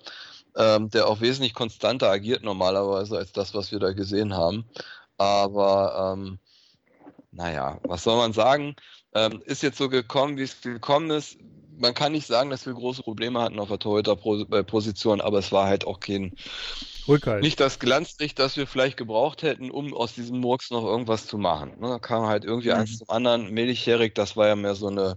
ähm, 0.56 0.90
der 0.90 1.06
auch 1.06 1.20
wesentlich 1.20 1.54
konstanter 1.54 2.10
agiert 2.10 2.42
normalerweise 2.42 3.16
als 3.16 3.32
das, 3.32 3.54
was 3.54 3.72
wir 3.72 3.78
da 3.78 3.92
gesehen 3.92 4.34
haben. 4.34 4.64
Aber 5.16 6.14
ähm, 6.16 6.38
naja, 7.32 7.78
was 7.82 8.04
soll 8.04 8.16
man 8.16 8.32
sagen? 8.32 8.76
Ähm, 9.14 9.42
ist 9.44 9.62
jetzt 9.62 9.78
so 9.78 9.88
gekommen, 9.88 10.36
wie 10.36 10.42
es 10.42 10.60
gekommen 10.60 11.10
ist. 11.10 11.36
Man 11.78 11.94
kann 11.94 12.12
nicht 12.12 12.26
sagen, 12.26 12.50
dass 12.50 12.66
wir 12.66 12.74
große 12.74 13.02
Probleme 13.02 13.40
hatten 13.40 13.58
auf 13.58 13.68
der 13.68 13.78
Torhüter-Position, 13.78 15.20
aber 15.20 15.38
es 15.38 15.50
war 15.50 15.66
halt 15.66 15.86
auch 15.86 16.00
kein 16.00 16.34
Rückhalt. 17.08 17.42
Nicht 17.42 17.58
das 17.58 17.78
Glanzlicht, 17.78 18.38
das 18.38 18.56
wir 18.56 18.66
vielleicht 18.66 18.96
gebraucht 18.96 19.42
hätten, 19.42 19.70
um 19.70 19.94
aus 19.94 20.14
diesem 20.14 20.38
Murks 20.38 20.70
noch 20.70 20.84
irgendwas 20.84 21.26
zu 21.26 21.38
machen. 21.38 21.72
Ne, 21.80 21.88
da 21.88 21.98
kam 21.98 22.26
halt 22.26 22.44
irgendwie 22.44 22.68
mhm. 22.68 22.76
eins 22.76 22.98
zum 22.98 23.08
anderen. 23.08 23.50
Milchherig, 23.50 24.14
das 24.14 24.36
war 24.36 24.48
ja 24.48 24.56
mehr 24.56 24.74
so 24.74 24.88
eine 24.88 25.16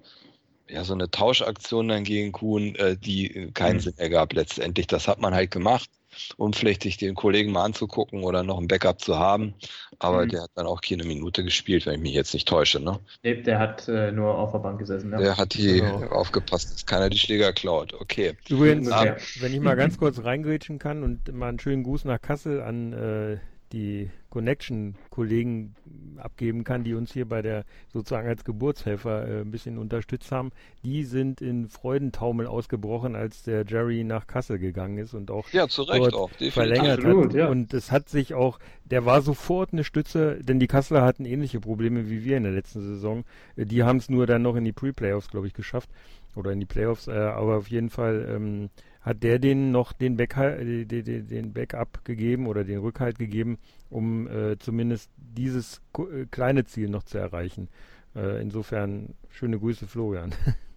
ja, 0.67 0.83
so 0.83 0.93
eine 0.93 1.09
Tauschaktion 1.11 1.87
dann 1.89 2.03
gegen 2.03 2.31
Kuhn, 2.31 2.75
äh, 2.75 2.95
die 2.97 3.51
keinen 3.53 3.75
mhm. 3.75 3.81
Sinn 3.81 3.97
ergab 3.97 4.33
letztendlich. 4.33 4.87
Das 4.87 5.07
hat 5.07 5.19
man 5.19 5.33
halt 5.33 5.51
gemacht, 5.51 5.89
um 6.37 6.53
vielleicht 6.53 6.83
sich 6.83 6.97
den 6.97 7.15
Kollegen 7.15 7.51
mal 7.51 7.65
anzugucken 7.65 8.23
oder 8.23 8.43
noch 8.43 8.59
ein 8.59 8.67
Backup 8.67 9.01
zu 9.01 9.17
haben. 9.17 9.53
Aber 9.99 10.25
mhm. 10.25 10.29
der 10.29 10.43
hat 10.43 10.51
dann 10.55 10.65
auch 10.65 10.81
keine 10.81 11.03
Minute 11.03 11.43
gespielt, 11.43 11.85
wenn 11.85 11.95
ich 11.95 12.01
mich 12.01 12.13
jetzt 12.13 12.33
nicht 12.33 12.47
täusche. 12.47 12.79
Ne? 12.79 12.99
Nee, 13.23 13.41
der 13.41 13.59
hat 13.59 13.87
äh, 13.87 14.11
nur 14.11 14.37
auf 14.37 14.51
der 14.51 14.59
Bank 14.59 14.79
gesessen. 14.79 15.11
Ja. 15.11 15.17
Der 15.17 15.37
hat 15.37 15.53
hier 15.53 15.81
genau. 15.81 16.07
aufgepasst, 16.07 16.73
dass 16.73 16.85
keiner 16.85 17.09
die 17.09 17.19
Schläger 17.19 17.51
klaut. 17.51 17.93
Okay. 17.93 18.33
Übrigens, 18.49 18.89
ja. 18.89 19.17
wenn 19.39 19.53
ich 19.53 19.59
mal 19.59 19.75
ganz 19.75 19.97
kurz 19.97 20.23
reingrätschen 20.23 20.79
kann 20.79 21.03
und 21.03 21.31
mal 21.33 21.49
einen 21.49 21.59
schönen 21.59 21.83
Gruß 21.83 22.05
nach 22.05 22.21
Kassel 22.21 22.61
an 22.61 22.93
äh, 22.93 23.37
die 23.73 24.11
Connection-Kollegen 24.29 25.75
abgeben 26.17 26.63
kann, 26.63 26.83
die 26.83 26.93
uns 26.93 27.11
hier 27.11 27.27
bei 27.27 27.41
der 27.41 27.65
sozusagen 27.91 28.27
als 28.27 28.45
Geburtshelfer 28.45 29.27
äh, 29.27 29.41
ein 29.41 29.51
bisschen 29.51 29.77
unterstützt 29.77 30.31
haben, 30.31 30.51
die 30.83 31.03
sind 31.03 31.41
in 31.41 31.67
Freudentaumel 31.67 32.45
ausgebrochen, 32.47 33.15
als 33.15 33.43
der 33.43 33.65
Jerry 33.67 34.03
nach 34.03 34.27
Kassel 34.27 34.59
gegangen 34.59 34.99
ist 34.99 35.13
und 35.13 35.31
auch, 35.31 35.49
ja, 35.49 35.67
zu 35.67 35.83
Recht 35.83 36.13
auch 36.13 36.29
verlängert 36.51 36.99
Absolut, 36.99 37.25
hat. 37.25 37.33
Ja. 37.33 37.47
Und 37.47 37.73
es 37.73 37.91
hat 37.91 38.09
sich 38.09 38.33
auch, 38.33 38.59
der 38.85 39.05
war 39.05 39.21
sofort 39.21 39.73
eine 39.73 39.83
Stütze, 39.83 40.39
denn 40.41 40.59
die 40.59 40.67
Kasseler 40.67 41.01
hatten 41.01 41.25
ähnliche 41.25 41.59
Probleme 41.59 42.09
wie 42.09 42.23
wir 42.23 42.37
in 42.37 42.43
der 42.43 42.53
letzten 42.53 42.81
Saison. 42.81 43.25
Äh, 43.55 43.65
die 43.65 43.83
haben 43.83 43.97
es 43.97 44.09
nur 44.09 44.27
dann 44.27 44.43
noch 44.43 44.55
in 44.55 44.65
die 44.65 44.71
Pre-Playoffs, 44.71 45.29
glaube 45.29 45.47
ich, 45.47 45.53
geschafft 45.53 45.89
oder 46.35 46.51
in 46.51 46.59
die 46.59 46.65
Playoffs, 46.65 47.07
äh, 47.07 47.11
aber 47.11 47.57
auf 47.57 47.67
jeden 47.67 47.89
Fall 47.89 48.27
ähm, 48.29 48.69
hat 49.01 49.23
der 49.23 49.39
denen 49.39 49.71
noch 49.71 49.93
den, 49.93 50.17
Backhalt, 50.17 50.91
äh, 50.91 51.03
den, 51.03 51.53
Backup 51.53 52.03
gegeben 52.05 52.47
oder 52.47 52.63
den 52.63 52.79
Rückhalt 52.79 53.19
gegeben, 53.19 53.57
um 53.89 54.27
äh, 54.27 54.57
zumindest 54.57 55.11
dieses 55.17 55.81
äh, 55.97 56.25
kleine 56.31 56.65
Ziel 56.65 56.89
noch 56.89 57.03
zu 57.03 57.17
erreichen. 57.17 57.69
Äh, 58.15 58.41
insofern 58.41 59.15
schöne 59.29 59.59
Grüße, 59.59 59.87
Florian. 59.87 60.33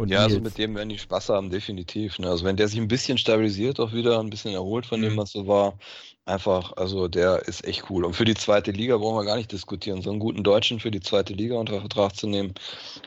Und 0.00 0.08
ja, 0.08 0.20
Nils. 0.20 0.32
also 0.32 0.40
mit 0.40 0.56
dem 0.56 0.74
werden 0.76 0.88
die 0.88 0.98
Spaß 0.98 1.28
haben, 1.28 1.50
definitiv. 1.50 2.18
Ne? 2.18 2.26
Also 2.26 2.46
wenn 2.46 2.56
der 2.56 2.68
sich 2.68 2.80
ein 2.80 2.88
bisschen 2.88 3.18
stabilisiert, 3.18 3.78
auch 3.80 3.92
wieder 3.92 4.18
ein 4.18 4.30
bisschen 4.30 4.54
erholt 4.54 4.86
von 4.86 5.00
mhm. 5.00 5.04
dem, 5.04 5.16
was 5.18 5.32
so 5.32 5.46
war, 5.46 5.74
einfach, 6.24 6.72
also 6.78 7.06
der 7.06 7.46
ist 7.46 7.66
echt 7.66 7.90
cool. 7.90 8.06
Und 8.06 8.16
für 8.16 8.24
die 8.24 8.34
zweite 8.34 8.70
Liga 8.70 8.96
brauchen 8.96 9.18
wir 9.18 9.26
gar 9.26 9.36
nicht 9.36 9.52
diskutieren. 9.52 10.00
So 10.00 10.10
einen 10.10 10.18
guten 10.18 10.42
Deutschen 10.42 10.80
für 10.80 10.90
die 10.90 11.00
zweite 11.00 11.34
Liga 11.34 11.56
unter 11.56 11.80
Vertrag 11.80 12.16
zu 12.16 12.26
nehmen, 12.26 12.54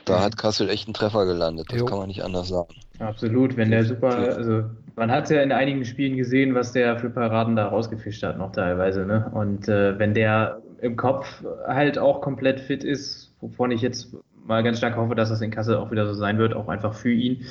da 0.04 0.18
mhm. 0.18 0.22
hat 0.22 0.36
Kassel 0.36 0.70
echt 0.70 0.86
einen 0.86 0.94
Treffer 0.94 1.26
gelandet. 1.26 1.66
Das 1.68 1.80
jo. 1.80 1.84
kann 1.84 1.98
man 1.98 2.06
nicht 2.06 2.22
anders 2.22 2.46
sagen. 2.46 2.72
Absolut, 3.00 3.56
wenn 3.56 3.72
der 3.72 3.84
super, 3.84 4.14
also 4.14 4.62
man 4.94 5.10
hat 5.10 5.24
es 5.24 5.30
ja 5.30 5.42
in 5.42 5.50
einigen 5.50 5.84
Spielen 5.84 6.16
gesehen, 6.16 6.54
was 6.54 6.70
der 6.70 6.96
für 7.00 7.10
Paraden 7.10 7.56
da 7.56 7.66
rausgefischt 7.66 8.22
hat, 8.22 8.38
noch 8.38 8.52
teilweise. 8.52 9.04
Ne? 9.04 9.28
Und 9.34 9.68
äh, 9.68 9.98
wenn 9.98 10.14
der 10.14 10.62
im 10.80 10.94
Kopf 10.94 11.42
halt 11.66 11.98
auch 11.98 12.20
komplett 12.20 12.60
fit 12.60 12.84
ist, 12.84 13.32
wovon 13.40 13.72
ich 13.72 13.80
jetzt 13.80 14.14
mal 14.46 14.62
ganz 14.62 14.78
stark 14.78 14.96
hoffe, 14.96 15.14
dass 15.14 15.30
das 15.30 15.40
in 15.40 15.50
Kassel 15.50 15.76
auch 15.76 15.90
wieder 15.90 16.06
so 16.06 16.14
sein 16.14 16.38
wird, 16.38 16.54
auch 16.54 16.68
einfach 16.68 16.94
für 16.94 17.12
ihn, 17.12 17.46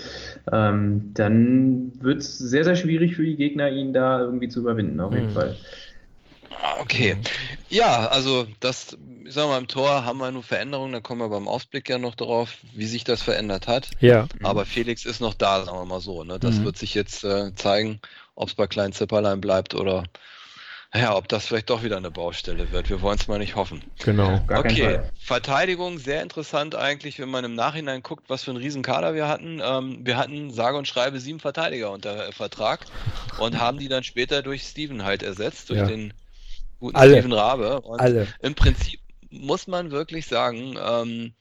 ähm, 0.51 1.11
dann 1.13 1.91
wird 1.99 2.19
es 2.21 2.37
sehr, 2.37 2.63
sehr 2.63 2.75
schwierig 2.75 3.15
für 3.15 3.25
die 3.25 3.35
Gegner, 3.35 3.69
ihn 3.69 3.93
da 3.93 4.19
irgendwie 4.19 4.49
zu 4.49 4.59
überwinden, 4.59 4.99
auf 4.99 5.13
jeden 5.13 5.29
mhm. 5.29 5.33
Fall. 5.33 5.57
Ah, 6.61 6.79
okay. 6.79 7.17
Ja, 7.69 8.07
also 8.07 8.47
das, 8.59 8.97
ich 9.25 9.33
sag 9.33 9.47
mal, 9.47 9.57
im 9.57 9.67
Tor 9.67 10.05
haben 10.05 10.19
wir 10.19 10.31
nur 10.31 10.43
Veränderungen, 10.43 10.93
da 10.93 11.01
kommen 11.01 11.19
wir 11.19 11.29
beim 11.29 11.47
Ausblick 11.47 11.89
ja 11.89 11.97
noch 11.97 12.15
darauf, 12.15 12.57
wie 12.73 12.85
sich 12.85 13.03
das 13.03 13.21
verändert 13.21 13.67
hat. 13.67 13.89
Ja. 13.99 14.27
Aber 14.43 14.65
Felix 14.65 15.05
ist 15.05 15.19
noch 15.19 15.33
da, 15.33 15.65
sagen 15.65 15.77
wir 15.77 15.85
mal 15.85 15.99
so. 15.99 16.23
Ne? 16.23 16.39
Das 16.39 16.59
mhm. 16.59 16.65
wird 16.65 16.77
sich 16.77 16.93
jetzt 16.93 17.23
äh, 17.23 17.53
zeigen, 17.55 17.99
ob 18.35 18.49
es 18.49 18.55
bei 18.55 18.67
kleinen 18.67 18.93
Zipperlein 18.93 19.41
bleibt 19.41 19.75
oder 19.75 20.03
ja, 20.95 21.15
ob 21.15 21.27
das 21.27 21.47
vielleicht 21.47 21.71
doch 21.71 21.81
wieder 21.81 21.97
eine 21.97 22.11
Baustelle 22.11 22.71
wird. 22.71 22.89
Wir 22.89 23.01
wollen 23.01 23.17
es 23.17 23.27
mal 23.27 23.39
nicht 23.39 23.55
hoffen. 23.55 23.83
Genau. 24.03 24.45
okay, 24.49 24.99
Verteidigung, 25.17 25.97
sehr 25.97 26.21
interessant 26.21 26.75
eigentlich, 26.75 27.17
wenn 27.17 27.29
man 27.29 27.43
im 27.45 27.55
Nachhinein 27.55 28.03
guckt, 28.03 28.29
was 28.29 28.43
für 28.43 28.51
ein 28.51 28.57
Riesenkader 28.57 29.15
wir 29.15 29.27
hatten. 29.27 29.59
Ähm, 29.63 30.01
wir 30.03 30.17
hatten 30.17 30.51
sage 30.51 30.77
und 30.77 30.87
schreibe 30.87 31.19
sieben 31.19 31.39
Verteidiger 31.39 31.89
unter 31.91 32.31
Vertrag 32.31 32.85
und 33.39 33.59
haben 33.59 33.79
die 33.79 33.87
dann 33.87 34.03
später 34.03 34.43
durch 34.43 34.61
Steven 34.61 35.03
halt 35.03 35.23
ersetzt, 35.23 35.71
durch 35.71 35.79
ja. 35.79 35.87
den 35.87 36.13
guten 36.79 36.95
Alle. 36.95 37.13
Steven 37.13 37.33
Rabe. 37.33 37.81
Und 37.81 37.99
Alle. 37.99 38.27
im 38.41 38.53
Prinzip 38.53 38.99
muss 39.31 39.65
man 39.65 39.89
wirklich 39.89 40.27
sagen, 40.27 40.77
ähm, 40.79 41.33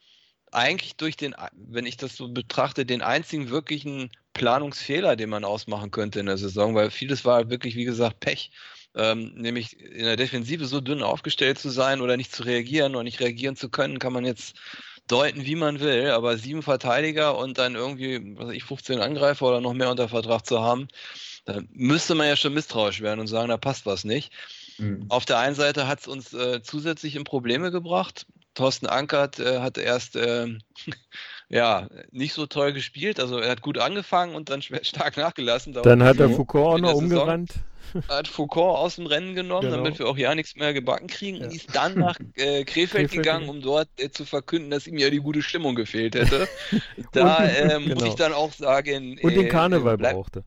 eigentlich 0.50 0.96
durch 0.96 1.16
den, 1.16 1.34
wenn 1.52 1.84
ich 1.84 1.98
das 1.98 2.16
so 2.16 2.28
betrachte, 2.28 2.86
den 2.86 3.02
einzigen 3.02 3.50
wirklichen 3.50 4.10
Planungsfehler, 4.32 5.16
den 5.16 5.28
man 5.28 5.44
ausmachen 5.44 5.90
könnte 5.90 6.20
in 6.20 6.26
der 6.26 6.38
Saison, 6.38 6.74
weil 6.74 6.90
vieles 6.90 7.26
war 7.26 7.50
wirklich, 7.50 7.76
wie 7.76 7.84
gesagt, 7.84 8.20
Pech 8.20 8.50
ähm, 8.94 9.32
nämlich 9.34 9.80
in 9.80 10.04
der 10.04 10.16
Defensive 10.16 10.66
so 10.66 10.80
dünn 10.80 11.02
aufgestellt 11.02 11.58
zu 11.58 11.70
sein 11.70 12.00
oder 12.00 12.16
nicht 12.16 12.34
zu 12.34 12.42
reagieren 12.42 12.94
oder 12.94 13.04
nicht 13.04 13.20
reagieren 13.20 13.56
zu 13.56 13.68
können, 13.68 13.98
kann 13.98 14.12
man 14.12 14.24
jetzt 14.24 14.56
deuten, 15.08 15.44
wie 15.44 15.56
man 15.56 15.80
will, 15.80 16.10
aber 16.10 16.36
sieben 16.38 16.62
Verteidiger 16.62 17.36
und 17.36 17.58
dann 17.58 17.74
irgendwie, 17.74 18.36
was 18.36 18.48
weiß 18.48 18.54
ich, 18.54 18.64
15 18.64 19.00
Angreifer 19.00 19.46
oder 19.46 19.60
noch 19.60 19.72
mehr 19.72 19.90
unter 19.90 20.08
Vertrag 20.08 20.46
zu 20.46 20.60
haben, 20.60 20.88
da 21.44 21.60
müsste 21.72 22.14
man 22.14 22.28
ja 22.28 22.36
schon 22.36 22.54
misstrauisch 22.54 23.00
werden 23.00 23.20
und 23.20 23.26
sagen, 23.26 23.48
da 23.48 23.56
passt 23.56 23.84
was 23.84 24.04
nicht. 24.04 24.32
Mhm. 24.78 25.06
Auf 25.08 25.24
der 25.24 25.38
einen 25.38 25.54
Seite 25.54 25.88
hat 25.88 26.00
es 26.00 26.08
uns 26.08 26.32
äh, 26.32 26.62
zusätzlich 26.62 27.16
in 27.16 27.24
Probleme 27.24 27.70
gebracht. 27.70 28.26
Thorsten 28.54 28.86
Ankert 28.86 29.40
äh, 29.40 29.60
hat 29.60 29.76
erst 29.76 30.14
äh, 30.14 30.46
ja 31.48 31.88
nicht 32.10 32.34
so 32.34 32.46
toll 32.46 32.72
gespielt, 32.72 33.18
also 33.18 33.38
er 33.38 33.50
hat 33.50 33.62
gut 33.62 33.78
angefangen 33.78 34.34
und 34.34 34.50
dann 34.50 34.62
stark 34.62 35.16
nachgelassen. 35.16 35.72
Dann 35.72 36.02
hat 36.02 36.18
er 36.18 36.30
Foucault 36.30 36.76
auch 36.76 36.78
noch 36.78 36.94
umgerannt. 36.94 37.52
Saison 37.52 37.71
hat 38.08 38.28
Foucault 38.28 38.78
aus 38.78 38.96
dem 38.96 39.06
Rennen 39.06 39.34
genommen, 39.34 39.70
genau. 39.70 39.76
damit 39.76 39.98
wir 39.98 40.06
auch 40.06 40.16
ja 40.16 40.34
nichts 40.34 40.56
mehr 40.56 40.72
gebacken 40.72 41.06
kriegen 41.06 41.38
ja. 41.38 41.46
und 41.46 41.54
ist 41.54 41.74
dann 41.74 41.98
nach 41.98 42.18
äh, 42.34 42.64
Krefeld, 42.64 42.66
Krefeld, 42.66 43.12
gegangen, 43.12 43.48
um 43.48 43.60
dort 43.60 43.88
äh, 43.98 44.10
zu 44.10 44.24
verkünden, 44.24 44.70
dass 44.70 44.86
ihm 44.86 44.98
ja 44.98 45.10
die 45.10 45.20
gute 45.20 45.42
Stimmung 45.42 45.74
gefehlt 45.74 46.14
hätte. 46.14 46.48
da 47.12 47.46
äh, 47.46 47.68
genau. 47.68 47.94
muss 47.94 48.04
ich 48.04 48.14
dann 48.14 48.32
auch 48.32 48.52
sagen. 48.52 49.18
Und 49.22 49.34
den 49.34 49.46
äh, 49.46 49.48
Karneval 49.48 49.96
bleib, 49.96 50.14
brauchte. 50.14 50.44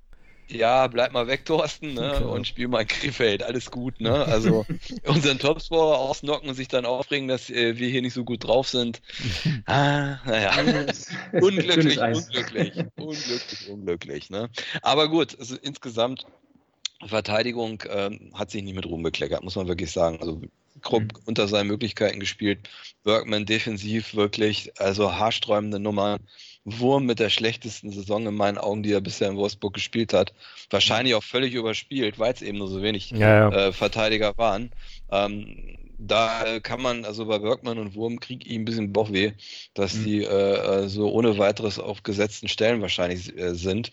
Ja, 0.47 0.85
bleib 0.87 1.11
mal 1.11 1.27
weg, 1.27 1.45
Thorsten, 1.45 1.95
ne? 1.95 2.15
Genau. 2.19 2.33
und 2.33 2.45
spiel 2.45 2.67
mal 2.67 2.81
in 2.81 2.87
Krefeld, 2.87 3.41
alles 3.41 3.71
gut, 3.71 3.99
ne? 3.99 4.25
Also 4.35 4.65
unseren 5.05 5.39
Topscorer 5.39 5.97
ausnocken 5.97 6.49
und 6.49 6.55
sich 6.55 6.67
dann 6.67 6.85
aufregen, 6.85 7.27
dass 7.27 7.49
äh, 7.49 7.77
wir 7.77 7.89
hier 7.89 8.01
nicht 8.01 8.13
so 8.13 8.23
gut 8.23 8.43
drauf 8.43 8.67
sind. 8.67 9.01
ah, 9.65 10.17
naja. 10.25 10.51
unglücklich, 11.33 11.99
unglücklich, 11.99 12.73
unglücklich, 12.95 13.69
unglücklich, 13.69 14.29
ne? 14.29 14.49
Aber 14.81 15.09
gut, 15.09 15.37
also 15.39 15.55
insgesamt 15.55 16.27
Verteidigung 17.05 17.81
äh, 17.83 18.11
hat 18.33 18.51
sich 18.51 18.63
nicht 18.63 18.75
mit 18.75 18.85
Ruhm 18.85 19.03
bekleckert, 19.03 19.43
muss 19.43 19.55
man 19.55 19.67
wirklich 19.67 19.91
sagen. 19.91 20.17
Also 20.19 20.41
grob 20.81 21.03
mhm. 21.03 21.09
unter 21.25 21.47
seinen 21.47 21.67
Möglichkeiten 21.67 22.19
gespielt. 22.19 22.69
Bergman 23.03 23.45
defensiv 23.45 24.15
wirklich, 24.15 24.71
also 24.79 25.13
haarsträubende 25.13 25.79
Nummer. 25.79 26.19
Wurm 26.67 27.05
mit 27.05 27.19
der 27.19 27.29
schlechtesten 27.29 27.91
Saison 27.91 28.25
in 28.25 28.33
meinen 28.33 28.57
Augen, 28.57 28.81
die 28.81 28.91
er 28.91 29.01
bisher 29.01 29.29
in 29.29 29.37
Wolfsburg 29.37 29.75
gespielt 29.75 30.13
hat. 30.13 30.33
Wahrscheinlich 30.71 31.13
auch 31.13 31.23
völlig 31.23 31.53
überspielt, 31.53 32.17
weil 32.17 32.33
es 32.33 32.41
eben 32.41 32.57
nur 32.57 32.69
so 32.69 32.81
wenig 32.81 33.11
ja, 33.11 33.49
ja. 33.49 33.67
Äh, 33.67 33.71
Verteidiger 33.71 34.35
waren. 34.37 34.71
Ähm, 35.11 35.77
da 35.97 36.59
kann 36.61 36.81
man, 36.81 37.05
also 37.05 37.25
bei 37.25 37.39
Bergmann 37.39 37.77
und 37.77 37.95
Wurm 37.95 38.19
kriegt 38.19 38.45
ihm 38.45 38.63
ein 38.63 38.65
bisschen 38.65 38.91
Bauchweh, 38.91 39.33
dass 39.75 39.93
mhm. 39.93 40.03
die 40.05 40.23
äh, 40.23 40.87
so 40.87 41.11
ohne 41.11 41.37
weiteres 41.37 41.79
auf 41.79 42.03
gesetzten 42.03 42.47
Stellen 42.47 42.81
wahrscheinlich 42.81 43.37
äh, 43.37 43.53
sind 43.53 43.91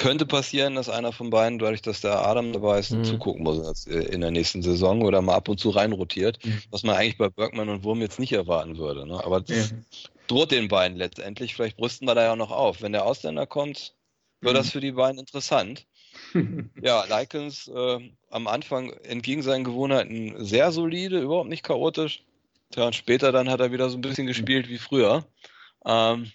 könnte 0.00 0.24
passieren, 0.24 0.76
dass 0.76 0.88
einer 0.88 1.12
von 1.12 1.28
beiden, 1.28 1.58
dadurch, 1.58 1.82
dass 1.82 2.00
der 2.00 2.26
Adam 2.26 2.54
dabei 2.54 2.78
ist, 2.78 2.90
mhm. 2.90 3.04
zugucken 3.04 3.42
muss 3.42 3.84
in 3.86 4.22
der 4.22 4.30
nächsten 4.30 4.62
Saison 4.62 5.02
oder 5.02 5.20
mal 5.20 5.34
ab 5.34 5.50
und 5.50 5.60
zu 5.60 5.68
reinrotiert, 5.68 6.42
mhm. 6.42 6.62
was 6.70 6.84
man 6.84 6.96
eigentlich 6.96 7.18
bei 7.18 7.28
Bergmann 7.28 7.68
und 7.68 7.84
Wurm 7.84 8.00
jetzt 8.00 8.18
nicht 8.18 8.32
erwarten 8.32 8.78
würde. 8.78 9.06
Ne? 9.06 9.22
Aber 9.22 9.42
das 9.42 9.72
ja. 9.72 9.76
droht 10.26 10.52
den 10.52 10.68
beiden 10.68 10.96
letztendlich. 10.96 11.54
Vielleicht 11.54 11.78
rüsten 11.78 12.08
wir 12.08 12.14
da 12.14 12.22
ja 12.22 12.34
noch 12.34 12.50
auf. 12.50 12.80
Wenn 12.80 12.92
der 12.92 13.04
Ausländer 13.04 13.46
kommt, 13.46 13.94
wird 14.40 14.54
mhm. 14.54 14.58
das 14.58 14.70
für 14.70 14.80
die 14.80 14.92
beiden 14.92 15.18
interessant. 15.18 15.86
ja, 16.82 17.04
Likens 17.04 17.68
äh, 17.68 17.98
am 18.30 18.46
Anfang 18.46 18.90
entgegen 19.04 19.42
seinen 19.42 19.64
Gewohnheiten 19.64 20.42
sehr 20.42 20.72
solide, 20.72 21.20
überhaupt 21.20 21.50
nicht 21.50 21.62
chaotisch. 21.62 22.24
Tja, 22.70 22.86
und 22.86 22.94
später 22.94 23.32
dann 23.32 23.50
hat 23.50 23.60
er 23.60 23.70
wieder 23.70 23.90
so 23.90 23.98
ein 23.98 24.00
bisschen 24.00 24.26
gespielt 24.26 24.70
wie 24.70 24.78
früher. 24.78 25.26
Ähm, 25.84 26.32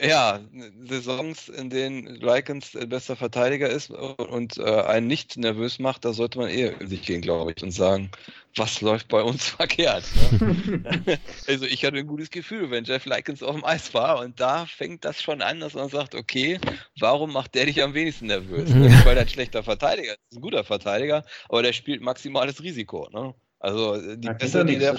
ja, 0.00 0.40
Saisons, 0.84 1.48
in 1.48 1.70
denen 1.70 2.06
Likens 2.16 2.72
bester 2.86 3.16
Verteidiger 3.16 3.68
ist 3.68 3.90
und 3.90 4.56
äh, 4.58 4.82
einen 4.82 5.08
nicht 5.08 5.36
nervös 5.36 5.78
macht, 5.78 6.04
da 6.04 6.12
sollte 6.12 6.38
man 6.38 6.48
eher 6.48 6.80
in 6.80 6.88
sich 6.88 7.02
gehen, 7.02 7.20
glaube 7.20 7.52
ich, 7.56 7.62
und 7.62 7.72
sagen, 7.72 8.10
was 8.56 8.80
läuft 8.80 9.08
bei 9.08 9.22
uns 9.22 9.44
verkehrt. 9.48 10.04
Ne? 10.40 11.18
also 11.46 11.64
ich 11.64 11.84
hatte 11.84 11.96
ein 11.96 12.06
gutes 12.06 12.30
Gefühl, 12.30 12.70
wenn 12.70 12.84
Jeff 12.84 13.06
Likens 13.06 13.42
auf 13.42 13.54
dem 13.54 13.64
Eis 13.64 13.92
war 13.94 14.20
und 14.20 14.38
da 14.38 14.66
fängt 14.66 15.04
das 15.04 15.20
schon 15.20 15.42
an, 15.42 15.60
dass 15.60 15.74
man 15.74 15.88
sagt, 15.88 16.14
okay, 16.14 16.60
warum 17.00 17.32
macht 17.32 17.54
der 17.54 17.66
dich 17.66 17.82
am 17.82 17.94
wenigsten 17.94 18.26
nervös? 18.26 18.70
Nicht, 18.70 19.04
weil 19.04 19.16
er 19.16 19.22
ein 19.22 19.28
schlechter 19.28 19.62
Verteidiger 19.62 20.12
ist, 20.12 20.36
ein 20.36 20.40
guter 20.40 20.64
Verteidiger, 20.64 21.24
aber 21.48 21.62
der 21.62 21.72
spielt 21.72 22.02
maximales 22.02 22.62
Risiko. 22.62 23.08
Ne? 23.12 23.34
Also 23.60 23.94
äh, 23.94 24.16
die 24.16 24.28
Pässe, 24.28 24.64
die 24.64 24.78
der 24.78 24.96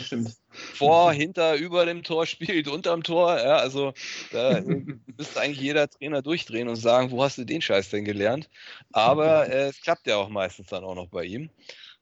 vor, 0.52 1.14
hinter, 1.14 1.56
über 1.56 1.86
dem 1.86 2.04
Tor 2.04 2.26
spielt, 2.26 2.68
unterm 2.70 3.04
Tor, 3.04 3.38
ja, 3.38 3.58
also 3.58 3.94
da 4.32 4.62
müsste 5.18 5.40
eigentlich 5.40 5.62
jeder 5.62 5.90
Trainer 5.90 6.22
durchdrehen 6.22 6.68
und 6.68 6.76
sagen, 6.76 7.12
wo 7.12 7.24
hast 7.24 7.38
du 7.38 7.46
den 7.46 7.62
Scheiß 7.62 7.90
denn 7.90 8.06
gelernt? 8.06 8.50
Aber 8.92 9.48
äh, 9.48 9.70
es 9.70 9.82
klappt 9.82 10.08
ja 10.08 10.18
auch 10.18 10.30
meistens 10.30 10.68
dann 10.68 10.84
auch 10.84 10.96
noch 10.96 11.08
bei 11.08 11.24
ihm. 11.24 11.50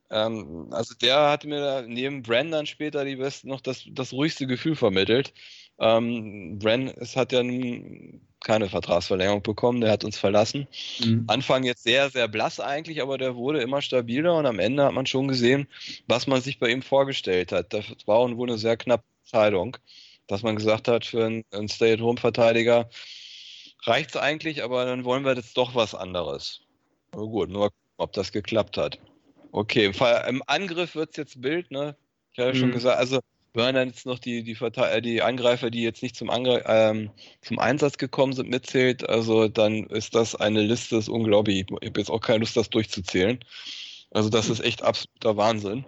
Ähm, 0.10 0.70
also 0.72 0.96
der 0.96 1.30
hat 1.30 1.46
mir 1.46 1.86
neben 1.88 2.24
Brandon 2.24 2.66
später 2.66 3.04
die 3.06 3.18
besten 3.18 3.50
noch 3.50 3.62
das, 3.62 3.84
das 3.92 4.14
ruhigste 4.14 4.48
Gefühl 4.48 4.76
vermittelt. 4.76 5.34
Ähm, 5.80 6.58
Bren 6.60 6.88
es 6.98 7.16
hat 7.16 7.32
ja 7.32 7.44
keine 8.42 8.70
Vertragsverlängerung 8.70 9.42
bekommen, 9.42 9.82
der 9.82 9.92
hat 9.92 10.04
uns 10.04 10.18
verlassen. 10.18 10.68
Mhm. 11.04 11.26
Anfang 11.28 11.64
jetzt 11.64 11.84
sehr, 11.84 12.10
sehr 12.10 12.28
blass 12.28 12.60
eigentlich, 12.60 13.02
aber 13.02 13.18
der 13.18 13.36
wurde 13.36 13.62
immer 13.62 13.82
stabiler 13.82 14.36
und 14.36 14.46
am 14.46 14.60
Ende 14.60 14.84
hat 14.84 14.94
man 14.94 15.06
schon 15.06 15.28
gesehen, 15.28 15.68
was 16.08 16.28
man 16.28 16.42
sich 16.42 16.60
bei 16.60 16.70
ihm 16.70 16.82
vorgestellt 16.82 17.52
hat. 17.52 17.74
Das 17.74 17.86
war 18.06 18.20
wohl 18.38 18.50
eine 18.50 18.58
sehr 18.58 18.78
knappe 18.78 19.04
Entscheidung, 19.24 19.78
dass 20.28 20.44
man 20.44 20.56
gesagt 20.56 20.88
hat, 20.88 21.06
für 21.06 21.26
einen, 21.26 21.44
einen 21.52 21.68
Stay-at-Home-Verteidiger 21.68 22.90
reicht 23.84 24.12
es 24.12 24.18
eigentlich, 24.18 24.64
aber 24.64 24.86
dann 24.86 25.04
wollen 25.04 25.26
wir 25.26 25.36
jetzt 25.36 25.58
doch 25.58 25.76
was 25.76 25.96
anderes. 25.96 26.62
Aber 27.12 27.28
gut, 27.28 27.50
nur 27.50 27.72
ob 27.98 28.14
das 28.14 28.32
geklappt 28.32 28.78
hat. 28.78 29.00
Okay, 29.52 29.92
im 30.28 30.44
Angriff 30.46 30.96
wird 30.96 31.12
es 31.12 31.18
jetzt 31.18 31.42
Bild, 31.42 31.72
ne? 31.72 31.96
Ich 32.32 32.40
habe 32.40 32.50
ja 32.50 32.56
schon 32.56 32.70
mhm. 32.70 32.74
gesagt, 32.74 33.00
also 33.00 33.20
wenn 33.54 33.76
dann 33.76 33.88
jetzt 33.88 34.06
noch 34.06 34.20
die, 34.20 34.44
die, 34.44 34.58
äh, 34.62 35.02
die 35.02 35.22
Angreifer, 35.22 35.70
die 35.70 35.82
jetzt 35.82 36.04
nicht 36.04 36.16
zum, 36.16 36.30
Angre 36.30 36.64
ähm, 36.68 37.10
zum 37.42 37.60
Einsatz 37.60 37.98
gekommen 37.98 38.34
sind, 38.34 38.50
mitzählt, 38.50 39.08
also 39.08 39.48
dann 39.48 39.86
ist 39.88 40.16
das 40.16 40.36
eine 40.36 40.62
Liste, 40.62 40.96
das 40.96 41.06
ist 41.06 41.10
unglaublich. 41.10 41.66
Ich 41.82 41.88
habe 41.88 42.00
jetzt 42.00 42.10
auch 42.10 42.22
keine 42.22 42.40
Lust, 42.40 42.56
das 42.56 42.70
durchzuzählen. 42.70 43.40
Also 44.12 44.30
das 44.30 44.50
ist 44.50 44.60
echt 44.60 44.84
absoluter 44.84 45.38
Wahnsinn. 45.38 45.86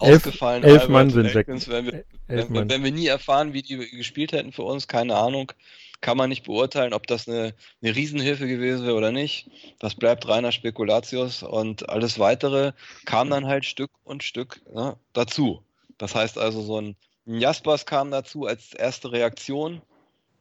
Elf, 0.00 0.16
Ausgefallen. 0.26 0.62
Elf 0.64 0.88
Mann 0.88 1.10
sind 1.10 1.34
weg. 1.34 1.46
Wenn 1.48 1.86
wir, 1.86 2.04
wenn, 2.26 2.68
wenn 2.68 2.84
wir 2.84 2.92
nie 2.92 3.06
erfahren, 3.06 3.52
wie 3.52 3.62
die 3.62 3.76
gespielt 3.76 4.32
hätten 4.32 4.52
für 4.52 4.62
uns, 4.62 4.88
keine 4.88 5.16
Ahnung, 5.16 5.52
kann 6.00 6.18
man 6.18 6.28
nicht 6.28 6.44
beurteilen, 6.44 6.92
ob 6.92 7.06
das 7.06 7.28
eine, 7.28 7.54
eine 7.82 7.96
Riesenhilfe 7.96 8.46
gewesen 8.46 8.84
wäre 8.84 8.96
oder 8.96 9.10
nicht. 9.10 9.48
Das 9.78 9.94
bleibt 9.94 10.28
reiner 10.28 10.52
Spekulatius 10.52 11.42
und 11.42 11.88
alles 11.88 12.18
weitere 12.18 12.72
kam 13.06 13.30
dann 13.30 13.46
halt 13.46 13.64
Stück 13.64 13.90
und 14.04 14.22
Stück 14.22 14.60
ne, 14.72 14.96
dazu. 15.14 15.62
Das 15.98 16.14
heißt 16.14 16.38
also, 16.38 16.62
so 16.62 16.80
ein 16.80 16.96
Jaspers 17.26 17.86
kam 17.86 18.10
dazu 18.10 18.46
als 18.46 18.74
erste 18.74 19.12
Reaktion. 19.12 19.82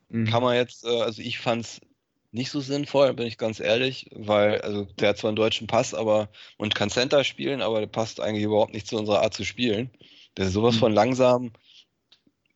mhm. 0.10 0.26
kann 0.26 0.44
man 0.44 0.56
jetzt, 0.56 0.86
äh, 0.86 1.02
also 1.02 1.22
ich 1.22 1.40
fand 1.40 1.66
es 1.66 1.82
nicht 2.34 2.50
so 2.50 2.62
sinnvoll, 2.62 3.14
bin 3.14 3.28
ich 3.28 3.38
ganz 3.38 3.60
ehrlich, 3.60 4.10
weil, 4.12 4.60
also 4.62 4.86
der 5.00 5.10
hat 5.10 5.18
zwar 5.20 5.30
einen 5.30 5.36
deutschen 5.36 5.68
Pass, 5.68 5.94
aber 5.94 6.30
und 6.58 6.74
kann 6.74 6.90
Center 6.90 7.24
spielen, 7.24 7.62
aber 7.62 7.80
der 7.80 7.88
passt 7.88 8.20
eigentlich 8.20 8.44
überhaupt 8.44 8.74
nicht 8.74 8.88
zu 8.88 8.98
unserer 8.98 9.22
Art 9.22 9.36
zu 9.36 9.46
spielen. 9.46 9.92
Der 10.36 10.48
ist 10.48 10.54
sowas 10.54 10.76
mhm. 10.76 10.80
von 10.80 10.94
langsam. 10.94 11.52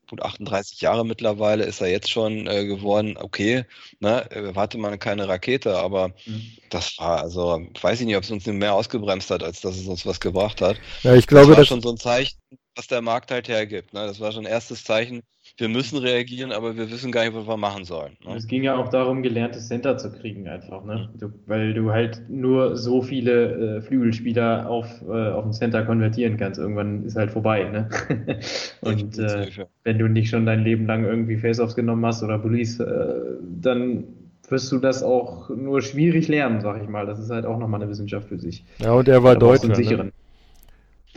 Gut, 0.10 0.22
38 0.24 0.82
Jahre 0.82 1.06
mittlerweile 1.06 1.66
ist 1.66 1.82
er 1.82 1.90
jetzt 1.90 2.10
schon 2.10 2.48
äh, 2.48 2.66
geworden. 2.66 3.18
Okay, 3.18 3.66
ne, 4.00 4.28
warte 4.54 4.78
mal 4.78 4.98
keine 4.98 5.28
Rakete, 5.28 5.78
aber 5.78 6.10
mhm. 6.26 6.58
das 6.70 6.98
war, 6.98 7.22
also, 7.22 7.62
weiß 7.80 8.00
ich 8.00 8.08
nicht, 8.08 8.16
ob 8.16 8.24
es 8.24 8.32
uns 8.32 8.46
mehr 8.48 8.74
ausgebremst 8.74 9.30
hat, 9.30 9.44
als 9.44 9.62
dass 9.62 9.78
es 9.78 9.86
uns 9.86 10.06
was 10.06 10.20
gebracht 10.20 10.62
hat. 10.62 10.78
Ja, 11.04 11.14
ich 11.14 11.28
glaube, 11.28 11.48
das 11.48 11.50
war 11.50 11.58
das 11.58 11.68
schon 11.68 11.82
so 11.82 11.90
ein 11.90 11.98
Zeichen, 11.98 12.38
was 12.78 12.88
der 12.88 13.02
Markt 13.02 13.32
halt 13.32 13.48
hergibt. 13.48 13.94
Ne? 13.94 14.06
Das 14.06 14.20
war 14.20 14.32
schon 14.32 14.46
ein 14.46 14.52
erstes 14.52 14.84
Zeichen, 14.84 15.24
wir 15.58 15.70
müssen 15.70 15.98
reagieren, 15.98 16.52
aber 16.52 16.76
wir 16.78 16.92
wissen 16.92 17.12
gar 17.12 17.24
nicht, 17.24 17.34
was 17.34 17.48
wir 17.48 17.58
machen 17.58 17.84
sollen. 17.86 18.18
Ne? 18.26 18.36
Es 18.36 18.48
ging 18.48 18.64
ja 18.64 18.76
auch 18.76 18.90
darum, 18.90 19.24
gelernte 19.24 19.60
Center 19.60 19.98
zu 19.98 20.12
kriegen, 20.12 20.48
einfach, 20.48 20.84
ne? 20.84 21.10
Du, 21.18 21.32
weil 21.46 21.74
du 21.74 21.92
halt 21.92 22.22
nur 22.30 22.76
so 22.78 23.02
viele 23.02 23.78
äh, 23.78 23.82
Flügelspieler 23.82 24.70
auf, 24.70 24.88
äh, 25.08 25.30
auf 25.30 25.44
den 25.46 25.54
Center 25.54 25.84
konvertieren 25.84 26.38
kannst. 26.38 26.60
Irgendwann 26.60 27.06
ist 27.06 27.16
halt 27.16 27.32
vorbei, 27.32 27.64
ne? 27.64 27.90
Und 28.82 29.18
äh, 29.18 29.48
wenn 29.84 29.98
du 29.98 30.08
nicht 30.08 30.30
schon 30.30 30.46
dein 30.46 30.64
Leben 30.64 30.86
lang 30.86 31.06
irgendwie 31.06 31.38
Face-Offs 31.38 31.76
genommen 31.76 32.06
hast 32.06 32.22
oder 32.24 32.38
Police, 32.38 32.80
äh, 32.80 33.14
dann 33.62 34.04
wirst 34.50 34.72
du 34.72 34.78
das 34.78 35.04
auch 35.04 35.50
nur 35.50 35.82
schwierig 35.82 36.28
lernen, 36.28 36.62
sag 36.62 36.82
ich 36.82 36.88
mal. 36.88 37.06
Das 37.06 37.20
ist 37.20 37.32
halt 37.32 37.46
auch 37.46 37.58
nochmal 37.58 37.82
eine 37.82 37.90
Wissenschaft 37.90 38.30
für 38.30 38.40
sich. 38.40 38.64
Ja, 38.80 38.94
und 38.94 39.08
er 39.08 39.24
war 39.24 39.36
Deutscher. 39.36 39.68
Ne? 39.70 40.12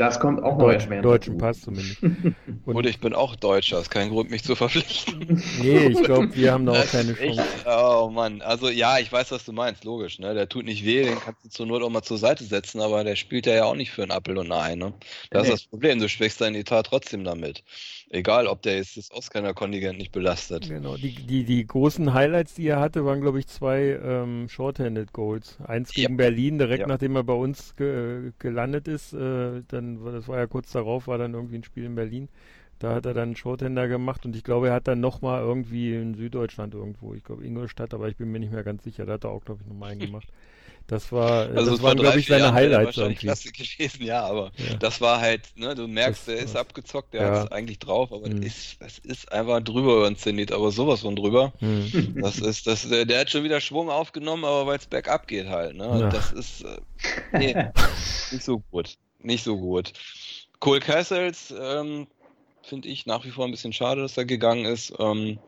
Das 0.00 0.18
kommt 0.18 0.42
auch 0.42 0.56
Deutsch, 0.56 0.88
noch 0.88 1.02
Deutschen 1.02 1.36
Pass 1.36 1.60
zumindest. 1.60 2.02
Und, 2.64 2.74
und, 2.74 2.86
ich 2.86 3.00
bin 3.00 3.12
auch 3.12 3.36
Deutscher, 3.36 3.80
ist 3.80 3.90
kein 3.90 4.08
Grund, 4.08 4.30
mich 4.30 4.42
zu 4.42 4.56
verpflichten. 4.56 5.42
nee, 5.60 5.88
ich 5.88 6.02
glaube, 6.02 6.34
wir 6.34 6.52
haben 6.52 6.64
da 6.64 6.72
auch 6.72 6.86
keine 6.86 7.14
Chance. 7.14 7.42
Ich, 7.42 7.66
oh 7.66 8.08
Mann, 8.10 8.40
also 8.40 8.70
ja, 8.70 8.98
ich 8.98 9.12
weiß, 9.12 9.30
was 9.30 9.44
du 9.44 9.52
meinst, 9.52 9.84
logisch. 9.84 10.18
Ne? 10.18 10.32
Der 10.32 10.48
tut 10.48 10.64
nicht 10.64 10.86
weh, 10.86 11.02
den 11.02 11.20
kannst 11.20 11.44
du 11.44 11.50
zur 11.50 11.66
Not 11.66 11.82
auch 11.82 11.90
mal 11.90 12.02
zur 12.02 12.16
Seite 12.16 12.44
setzen, 12.44 12.80
aber 12.80 13.04
der 13.04 13.14
spielt 13.14 13.44
ja 13.44 13.64
auch 13.64 13.74
nicht 13.74 13.90
für 13.90 14.02
einen 14.02 14.10
Appel 14.10 14.38
und 14.38 14.50
ein 14.50 14.58
Ei. 14.58 14.74
Ne? 14.74 14.94
Das 15.30 15.42
nee. 15.42 15.48
ist 15.48 15.64
das 15.64 15.68
Problem, 15.68 15.98
du 15.98 16.08
schwächst 16.08 16.40
deinen 16.40 16.56
Etat 16.56 16.84
trotzdem 16.84 17.24
damit. 17.24 17.62
Egal, 18.12 18.48
ob 18.48 18.60
der 18.62 18.76
jetzt 18.76 18.96
das 18.96 19.12
Oscar-Kontingent 19.12 19.96
nicht 19.96 20.10
belastet. 20.10 20.68
Genau, 20.68 20.96
die, 20.96 21.14
die, 21.14 21.44
die 21.44 21.64
großen 21.64 22.12
Highlights, 22.12 22.54
die 22.54 22.66
er 22.66 22.80
hatte, 22.80 23.04
waren, 23.04 23.20
glaube 23.20 23.38
ich, 23.38 23.46
zwei 23.46 24.00
ähm, 24.02 24.48
Shorthanded 24.48 25.12
Goals. 25.12 25.58
Eins 25.64 25.92
gegen 25.92 26.14
ja. 26.14 26.16
Berlin, 26.16 26.58
direkt 26.58 26.80
ja. 26.80 26.86
nachdem 26.88 27.14
er 27.14 27.22
bei 27.22 27.34
uns 27.34 27.76
ge 27.76 28.32
gelandet 28.40 28.88
ist. 28.88 29.12
Äh, 29.12 29.62
dann, 29.68 30.04
das 30.04 30.26
war 30.26 30.38
ja 30.38 30.48
kurz 30.48 30.72
darauf, 30.72 31.06
war 31.06 31.18
dann 31.18 31.34
irgendwie 31.34 31.54
ein 31.54 31.62
Spiel 31.64 31.84
in 31.84 31.94
Berlin. 31.94 32.28
Da 32.80 32.96
hat 32.96 33.06
er 33.06 33.14
dann 33.14 33.28
einen 33.28 33.36
Shorthander 33.36 33.86
gemacht 33.86 34.24
und 34.24 34.34
ich 34.34 34.42
glaube, 34.42 34.68
er 34.68 34.74
hat 34.74 34.88
dann 34.88 35.00
nochmal 35.00 35.42
irgendwie 35.42 35.94
in 35.94 36.14
Süddeutschland 36.14 36.74
irgendwo, 36.74 37.14
ich 37.14 37.22
glaube 37.22 37.44
Ingolstadt, 37.44 37.94
aber 37.94 38.08
ich 38.08 38.16
bin 38.16 38.32
mir 38.32 38.40
nicht 38.40 38.52
mehr 38.52 38.64
ganz 38.64 38.82
sicher, 38.82 39.06
da 39.06 39.12
hat 39.12 39.24
er 39.24 39.30
auch, 39.30 39.44
glaube 39.44 39.60
ich, 39.62 39.68
nochmal 39.68 39.92
einen 39.92 40.00
gemacht. 40.06 40.26
Das 40.90 41.12
war, 41.12 41.48
also 41.50 41.70
das 41.70 41.82
waren, 41.84 41.96
glaube 41.96 42.18
ich, 42.18 42.26
seine 42.26 42.42
Jahren 42.42 42.54
Highlights. 42.54 42.96
Wahrscheinlich 42.96 43.20
klasse 43.20 43.52
gewesen, 43.52 44.02
ja, 44.02 44.24
aber 44.24 44.50
ja. 44.56 44.74
das 44.74 45.00
war 45.00 45.20
halt, 45.20 45.42
ne, 45.54 45.76
du 45.76 45.86
merkst, 45.86 46.26
das, 46.26 46.34
der 46.34 46.44
ist 46.44 46.56
abgezockt, 46.56 47.14
der 47.14 47.22
ja. 47.22 47.30
hat 47.30 47.46
es 47.46 47.52
eigentlich 47.52 47.78
drauf, 47.78 48.12
aber 48.12 48.28
mhm. 48.28 48.40
das, 48.40 48.56
ist, 48.56 48.82
das 48.82 48.98
ist 48.98 49.30
einfach 49.30 49.60
drüber 49.60 49.98
über 49.98 50.10
den 50.10 50.16
Zenit, 50.16 50.50
aber 50.50 50.72
sowas 50.72 51.02
von 51.02 51.14
drüber. 51.14 51.52
Mhm. 51.60 52.16
Das 52.20 52.40
ist, 52.40 52.66
das, 52.66 52.88
der, 52.88 53.04
der, 53.04 53.20
hat 53.20 53.30
schon 53.30 53.44
wieder 53.44 53.60
Schwung 53.60 53.88
aufgenommen, 53.88 54.44
aber 54.44 54.66
weil 54.66 54.78
es 54.78 54.86
bergab 54.86 55.28
geht 55.28 55.46
halt, 55.46 55.76
ne, 55.76 55.84
ja. 55.84 56.08
das 56.08 56.32
ist, 56.32 56.62
äh, 56.62 57.38
nee, 57.38 57.54
nicht 58.32 58.42
so 58.42 58.58
gut, 58.72 58.96
nicht 59.20 59.44
so 59.44 59.56
gut. 59.56 59.92
Cole 60.58 60.80
Castles, 60.80 61.54
ähm, 61.56 62.08
finde 62.64 62.88
ich 62.88 63.06
nach 63.06 63.24
wie 63.24 63.30
vor 63.30 63.44
ein 63.44 63.52
bisschen 63.52 63.72
schade, 63.72 64.02
dass 64.02 64.16
er 64.16 64.24
gegangen 64.24 64.64
ist. 64.64 64.92
Ähm. 64.98 65.38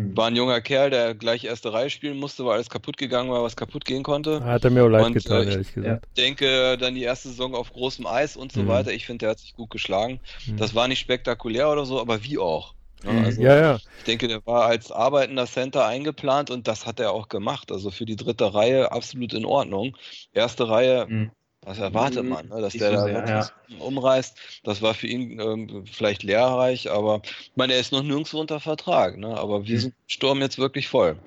War 0.00 0.28
ein 0.28 0.36
junger 0.36 0.60
Kerl, 0.60 0.90
der 0.90 1.16
gleich 1.16 1.42
erste 1.42 1.72
Reihe 1.72 1.90
spielen 1.90 2.18
musste, 2.18 2.44
weil 2.44 2.54
alles 2.54 2.70
kaputt 2.70 2.96
gegangen 2.96 3.30
war, 3.30 3.42
was 3.42 3.56
kaputt 3.56 3.84
gehen 3.84 4.04
konnte. 4.04 4.44
Hat 4.44 4.64
er 4.64 4.70
mir 4.70 4.84
auch 4.84 4.88
leid 4.88 5.06
und, 5.06 5.14
getan, 5.14 5.48
äh, 5.48 5.50
ehrlich 5.50 5.74
gesagt. 5.74 6.06
Ich 6.06 6.22
denke, 6.22 6.78
dann 6.78 6.94
die 6.94 7.02
erste 7.02 7.28
Saison 7.28 7.56
auf 7.56 7.72
großem 7.72 8.06
Eis 8.06 8.36
und 8.36 8.52
so 8.52 8.62
mhm. 8.62 8.68
weiter. 8.68 8.92
Ich 8.92 9.06
finde, 9.06 9.24
der 9.24 9.30
hat 9.30 9.40
sich 9.40 9.54
gut 9.54 9.70
geschlagen. 9.70 10.20
Mhm. 10.46 10.56
Das 10.56 10.76
war 10.76 10.86
nicht 10.86 11.00
spektakulär 11.00 11.68
oder 11.68 11.84
so, 11.84 12.00
aber 12.00 12.22
wie 12.22 12.38
auch. 12.38 12.74
Ja, 13.04 13.12
mhm. 13.12 13.24
also, 13.24 13.42
ja, 13.42 13.60
ja. 13.60 13.78
Ich 13.98 14.04
denke, 14.04 14.28
der 14.28 14.46
war 14.46 14.66
als 14.66 14.92
arbeitender 14.92 15.46
Center 15.46 15.84
eingeplant 15.84 16.50
und 16.50 16.68
das 16.68 16.86
hat 16.86 17.00
er 17.00 17.12
auch 17.12 17.28
gemacht. 17.28 17.72
Also 17.72 17.90
für 17.90 18.04
die 18.04 18.16
dritte 18.16 18.54
Reihe 18.54 18.92
absolut 18.92 19.32
in 19.32 19.44
Ordnung. 19.44 19.96
Erste 20.32 20.68
Reihe 20.68 21.06
mhm. 21.08 21.30
Was 21.68 21.78
erwartet 21.78 22.22
mhm. 22.22 22.30
man, 22.30 22.48
ne? 22.48 22.62
dass 22.62 22.72
der 22.72 22.92
da 22.92 23.02
sehr, 23.02 23.28
ja. 23.28 23.46
umreißt? 23.78 24.38
Das 24.64 24.80
war 24.80 24.94
für 24.94 25.06
ihn 25.06 25.38
ähm, 25.38 25.84
vielleicht 25.84 26.22
lehrreich, 26.22 26.90
aber 26.90 27.20
ich 27.22 27.52
meine, 27.56 27.74
er 27.74 27.80
ist 27.80 27.92
noch 27.92 28.02
nirgendwo 28.02 28.40
unter 28.40 28.58
Vertrag, 28.58 29.18
ne? 29.18 29.36
aber 29.36 29.66
wir 29.66 29.76
mhm. 29.76 29.80
sind 29.80 29.94
Sturm 30.06 30.40
jetzt 30.40 30.58
wirklich 30.58 30.88
voll. 30.88 31.18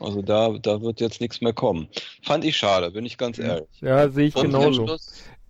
Also 0.00 0.22
da, 0.22 0.56
da 0.58 0.80
wird 0.80 1.00
jetzt 1.00 1.20
nichts 1.20 1.42
mehr 1.42 1.52
kommen. 1.52 1.86
Fand 2.22 2.46
ich 2.46 2.56
schade, 2.56 2.90
bin 2.92 3.04
ich 3.04 3.18
ganz 3.18 3.38
ehrlich. 3.38 3.68
Ja, 3.82 4.08
sehe 4.08 4.28
ich 4.28 4.34
genauso. 4.34 4.96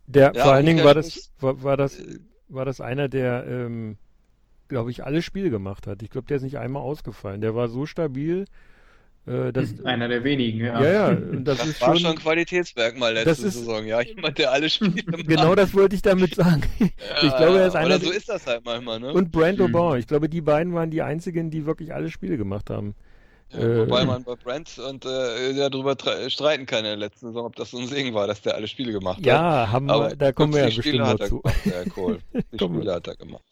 Der, 0.08 0.32
ja, 0.34 0.42
vor 0.42 0.52
allen 0.52 0.66
Dingen 0.66 0.84
war 0.84 0.94
das, 0.94 1.30
war, 1.38 1.62
war, 1.62 1.76
das, 1.76 2.02
war 2.48 2.64
das 2.64 2.80
einer, 2.80 3.08
der, 3.08 3.46
ähm, 3.46 3.98
glaube 4.66 4.90
ich, 4.90 5.04
alle 5.04 5.22
Spiele 5.22 5.50
gemacht 5.50 5.86
hat. 5.86 6.02
Ich 6.02 6.10
glaube, 6.10 6.26
der 6.26 6.38
ist 6.38 6.42
nicht 6.42 6.58
einmal 6.58 6.82
ausgefallen. 6.82 7.40
Der 7.40 7.54
war 7.54 7.68
so 7.68 7.86
stabil, 7.86 8.46
das, 9.52 9.80
Einer 9.84 10.08
der 10.08 10.24
wenigen, 10.24 10.60
ja. 10.60 10.82
Ja, 10.82 11.12
ja. 11.12 11.14
Das, 11.14 11.58
das 11.58 11.68
ist 11.68 11.80
war 11.80 11.96
schon 11.96 12.10
ein 12.10 12.16
Qualitätsmerkmal 12.16 13.14
letzte 13.14 13.46
ist, 13.46 13.54
Saison, 13.54 13.86
ja. 13.86 14.00
Jemand, 14.00 14.38
der 14.38 14.52
alle 14.52 14.68
Spiele 14.68 15.02
macht. 15.06 15.28
Genau 15.28 15.54
das 15.54 15.72
wollte 15.74 15.94
ich 15.96 16.02
damit 16.02 16.34
sagen. 16.34 16.62
Ja, 16.80 17.26
ich 17.26 17.36
glaube, 17.36 17.58
er 17.58 17.66
ist 17.68 17.76
einer. 17.76 17.96
Oder 17.96 18.00
so 18.00 18.10
ist 18.10 18.28
das 18.28 18.46
halt 18.46 18.64
manchmal, 18.64 19.00
ne? 19.00 19.12
Und 19.12 19.30
Brand 19.30 19.60
Aubin. 19.60 19.98
Ich 19.98 20.06
glaube, 20.06 20.28
die 20.28 20.40
beiden 20.40 20.74
waren 20.74 20.90
die 20.90 21.02
einzigen, 21.02 21.50
die 21.50 21.66
wirklich 21.66 21.92
alle 21.94 22.10
Spiele 22.10 22.36
gemacht 22.36 22.70
haben. 22.70 22.94
Ja, 23.52 23.58
äh, 23.58 23.78
wobei 23.80 24.04
man 24.04 24.22
bei 24.22 24.36
Brent 24.36 24.78
und 24.78 25.04
äh, 25.04 25.54
darüber 25.54 25.96
streiten 26.28 26.66
kann 26.66 26.80
in 26.80 26.84
der 26.84 26.96
letzten 26.96 27.28
Saison, 27.28 27.46
ob 27.46 27.56
das 27.56 27.72
so 27.72 27.78
ein 27.78 27.86
Segen 27.86 28.14
war, 28.14 28.26
dass 28.26 28.42
der 28.42 28.54
alle 28.54 28.68
Spiele 28.68 28.92
gemacht 28.92 29.18
hat. 29.18 29.26
Ja, 29.26 29.70
haben 29.70 29.86
wir, 29.86 30.14
da 30.16 30.32
kommen 30.32 30.52
wir 30.52 30.60
ja 30.60 30.66
bestimmt 30.66 30.86
Spiele 30.86 31.16
dazu. 31.16 31.42
Ja, 31.64 31.92
cool. 31.96 32.20
Die 32.52 32.58
Spiele 32.58 32.94
hat 32.94 33.08
er 33.08 33.16
gemacht. 33.16 33.44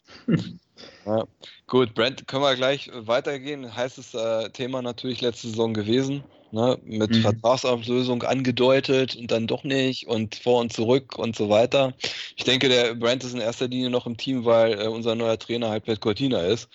Ja. 1.05 1.25
Gut, 1.67 1.93
Brent, 1.93 2.27
können 2.27 2.43
wir 2.43 2.55
gleich 2.55 2.89
weitergehen. 2.93 3.75
Heißes 3.75 4.13
äh, 4.13 4.49
Thema 4.51 4.81
natürlich 4.81 5.21
letzte 5.21 5.47
Saison 5.47 5.73
gewesen. 5.73 6.23
Ne? 6.51 6.79
Mit 6.83 7.11
mhm. 7.11 7.21
Vertragsauflösung 7.21 8.23
angedeutet 8.23 9.15
und 9.15 9.29
dann 9.29 9.45
doch 9.45 9.63
nicht 9.63 10.07
und 10.07 10.35
vor 10.35 10.61
und 10.61 10.73
zurück 10.73 11.17
und 11.17 11.35
so 11.35 11.49
weiter. 11.49 11.93
Ich 12.37 12.43
denke, 12.43 12.69
der 12.69 12.95
Brent 12.95 13.23
ist 13.23 13.33
in 13.33 13.41
erster 13.41 13.67
Linie 13.67 13.89
noch 13.89 14.07
im 14.07 14.17
Team, 14.17 14.45
weil 14.45 14.79
äh, 14.79 14.87
unser 14.87 15.13
neuer 15.13 15.37
Trainer 15.37 15.69
halt 15.69 15.83
Pet 15.83 15.99
Cortina 16.01 16.41
ist, 16.41 16.69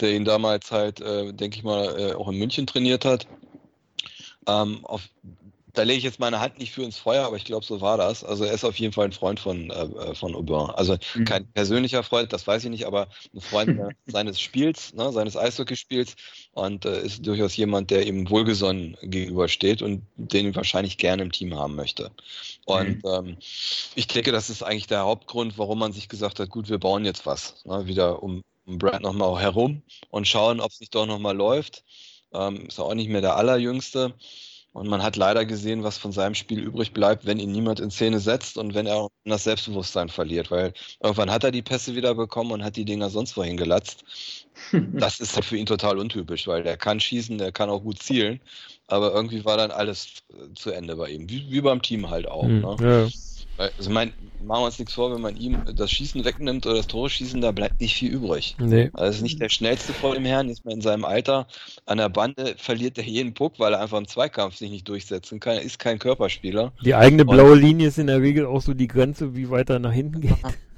der 0.00 0.12
ihn 0.12 0.24
damals 0.24 0.70
halt, 0.70 1.00
äh, 1.00 1.32
denke 1.32 1.58
ich 1.58 1.64
mal, 1.64 1.98
äh, 1.98 2.14
auch 2.14 2.28
in 2.28 2.38
München 2.38 2.66
trainiert 2.66 3.04
hat. 3.04 3.26
Ähm, 4.46 4.84
auf 4.84 5.02
da 5.72 5.82
lege 5.82 5.98
ich 5.98 6.04
jetzt 6.04 6.20
meine 6.20 6.40
Hand 6.40 6.58
nicht 6.58 6.72
für 6.72 6.82
ins 6.82 6.98
Feuer, 6.98 7.24
aber 7.24 7.36
ich 7.36 7.44
glaube, 7.44 7.64
so 7.64 7.80
war 7.80 7.96
das. 7.96 8.24
Also 8.24 8.44
er 8.44 8.52
ist 8.52 8.64
auf 8.64 8.76
jeden 8.76 8.92
Fall 8.92 9.06
ein 9.06 9.12
Freund 9.12 9.40
von, 9.40 9.70
äh, 9.70 9.84
äh 9.84 10.14
von 10.14 10.34
Aubin. 10.34 10.70
Also 10.74 10.96
mhm. 11.14 11.24
kein 11.24 11.46
persönlicher 11.52 12.02
Freund, 12.02 12.32
das 12.32 12.46
weiß 12.46 12.64
ich 12.64 12.70
nicht, 12.70 12.86
aber 12.86 13.08
ein 13.34 13.40
Freund 13.40 13.80
seines 14.06 14.40
Spiels, 14.40 14.94
ne, 14.94 15.12
seines 15.12 15.36
Eishockeyspiels 15.36 16.16
und 16.52 16.84
äh, 16.84 17.02
ist 17.02 17.26
durchaus 17.26 17.56
jemand, 17.56 17.90
der 17.90 18.06
ihm 18.06 18.28
wohlgesonnen 18.28 18.96
gegenübersteht 19.02 19.82
und 19.82 20.02
den 20.16 20.46
ihn 20.46 20.54
wahrscheinlich 20.54 20.98
gerne 20.98 21.22
im 21.22 21.32
Team 21.32 21.56
haben 21.56 21.76
möchte. 21.76 22.10
Und 22.64 23.04
mhm. 23.04 23.10
ähm, 23.10 23.36
ich 23.94 24.06
denke, 24.06 24.32
das 24.32 24.50
ist 24.50 24.62
eigentlich 24.62 24.86
der 24.86 25.00
Hauptgrund, 25.00 25.58
warum 25.58 25.78
man 25.78 25.92
sich 25.92 26.08
gesagt 26.08 26.40
hat, 26.40 26.50
gut, 26.50 26.68
wir 26.68 26.78
bauen 26.78 27.04
jetzt 27.04 27.26
was, 27.26 27.64
ne, 27.64 27.86
wieder 27.86 28.22
um 28.22 28.42
Brad 28.78 29.02
nochmal 29.02 29.40
herum 29.40 29.82
und 30.10 30.28
schauen, 30.28 30.60
ob 30.60 30.70
es 30.70 30.80
nicht 30.80 30.94
doch 30.94 31.06
nochmal 31.06 31.36
läuft. 31.36 31.84
Ähm, 32.32 32.66
ist 32.66 32.78
auch 32.78 32.94
nicht 32.94 33.08
mehr 33.08 33.20
der 33.20 33.36
allerjüngste. 33.36 34.14
Und 34.72 34.86
man 34.86 35.02
hat 35.02 35.16
leider 35.16 35.44
gesehen, 35.44 35.82
was 35.82 35.98
von 35.98 36.12
seinem 36.12 36.36
Spiel 36.36 36.60
übrig 36.60 36.92
bleibt, 36.92 37.26
wenn 37.26 37.40
ihn 37.40 37.50
niemand 37.50 37.80
in 37.80 37.90
Szene 37.90 38.20
setzt 38.20 38.56
und 38.56 38.72
wenn 38.72 38.86
er 38.86 39.08
das 39.24 39.42
Selbstbewusstsein 39.42 40.08
verliert. 40.08 40.52
Weil 40.52 40.74
irgendwann 41.02 41.30
hat 41.30 41.42
er 41.42 41.50
die 41.50 41.62
Pässe 41.62 41.96
wieder 41.96 42.14
bekommen 42.14 42.52
und 42.52 42.62
hat 42.62 42.76
die 42.76 42.84
Dinger 42.84 43.10
sonst 43.10 43.36
wohin 43.36 43.56
gelatzt. 43.56 44.04
das 44.92 45.18
ist 45.18 45.34
halt 45.34 45.44
für 45.44 45.56
ihn 45.56 45.66
total 45.66 45.98
untypisch, 45.98 46.46
weil 46.46 46.62
der 46.62 46.76
kann 46.76 47.00
schießen, 47.00 47.38
der 47.38 47.50
kann 47.50 47.68
auch 47.68 47.82
gut 47.82 48.00
zielen. 48.00 48.40
Aber 48.86 49.12
irgendwie 49.12 49.44
war 49.44 49.56
dann 49.56 49.72
alles 49.72 50.22
zu 50.54 50.70
Ende 50.70 50.94
bei 50.94 51.10
ihm. 51.10 51.28
Wie, 51.28 51.50
wie 51.50 51.60
beim 51.60 51.82
Team 51.82 52.08
halt 52.08 52.28
auch. 52.28 52.44
Mhm, 52.44 52.60
ne? 52.60 52.76
ja. 52.80 53.08
Also 53.60 53.90
mein, 53.90 54.12
machen 54.42 54.62
wir 54.62 54.66
uns 54.66 54.78
nichts 54.78 54.94
vor, 54.94 55.12
wenn 55.14 55.20
man 55.20 55.36
ihm 55.36 55.62
das 55.76 55.90
Schießen 55.90 56.24
wegnimmt 56.24 56.66
oder 56.66 56.76
das 56.76 56.86
Tore 56.86 57.10
schießen, 57.10 57.40
da 57.40 57.52
bleibt 57.52 57.80
nicht 57.80 57.94
viel 57.94 58.10
übrig. 58.10 58.56
Nee. 58.58 58.90
Also 58.94 59.16
ist 59.16 59.22
nicht 59.22 59.40
der 59.40 59.50
schnellste 59.50 59.92
vor 59.92 60.14
dem 60.14 60.24
Herrn, 60.24 60.48
ist 60.48 60.64
man 60.64 60.74
in 60.74 60.80
seinem 60.80 61.04
Alter. 61.04 61.46
An 61.84 61.98
der 61.98 62.08
Bande 62.08 62.54
verliert 62.56 62.96
er 62.96 63.04
jeden 63.04 63.34
Puck, 63.34 63.58
weil 63.58 63.74
er 63.74 63.80
einfach 63.80 63.98
im 63.98 64.08
Zweikampf 64.08 64.56
sich 64.56 64.70
nicht 64.70 64.88
durchsetzen 64.88 65.40
kann. 65.40 65.56
Er 65.56 65.62
ist 65.62 65.78
kein 65.78 65.98
Körperspieler. 65.98 66.72
Die 66.84 66.94
eigene 66.94 67.24
blaue 67.26 67.54
Linie 67.54 67.88
ist 67.88 67.98
in 67.98 68.06
der 68.06 68.22
Regel 68.22 68.46
auch 68.46 68.62
so 68.62 68.72
die 68.72 68.88
Grenze, 68.88 69.36
wie 69.36 69.50
weit 69.50 69.68
er 69.68 69.78
nach 69.78 69.92
hinten 69.92 70.22
geht. 70.22 70.32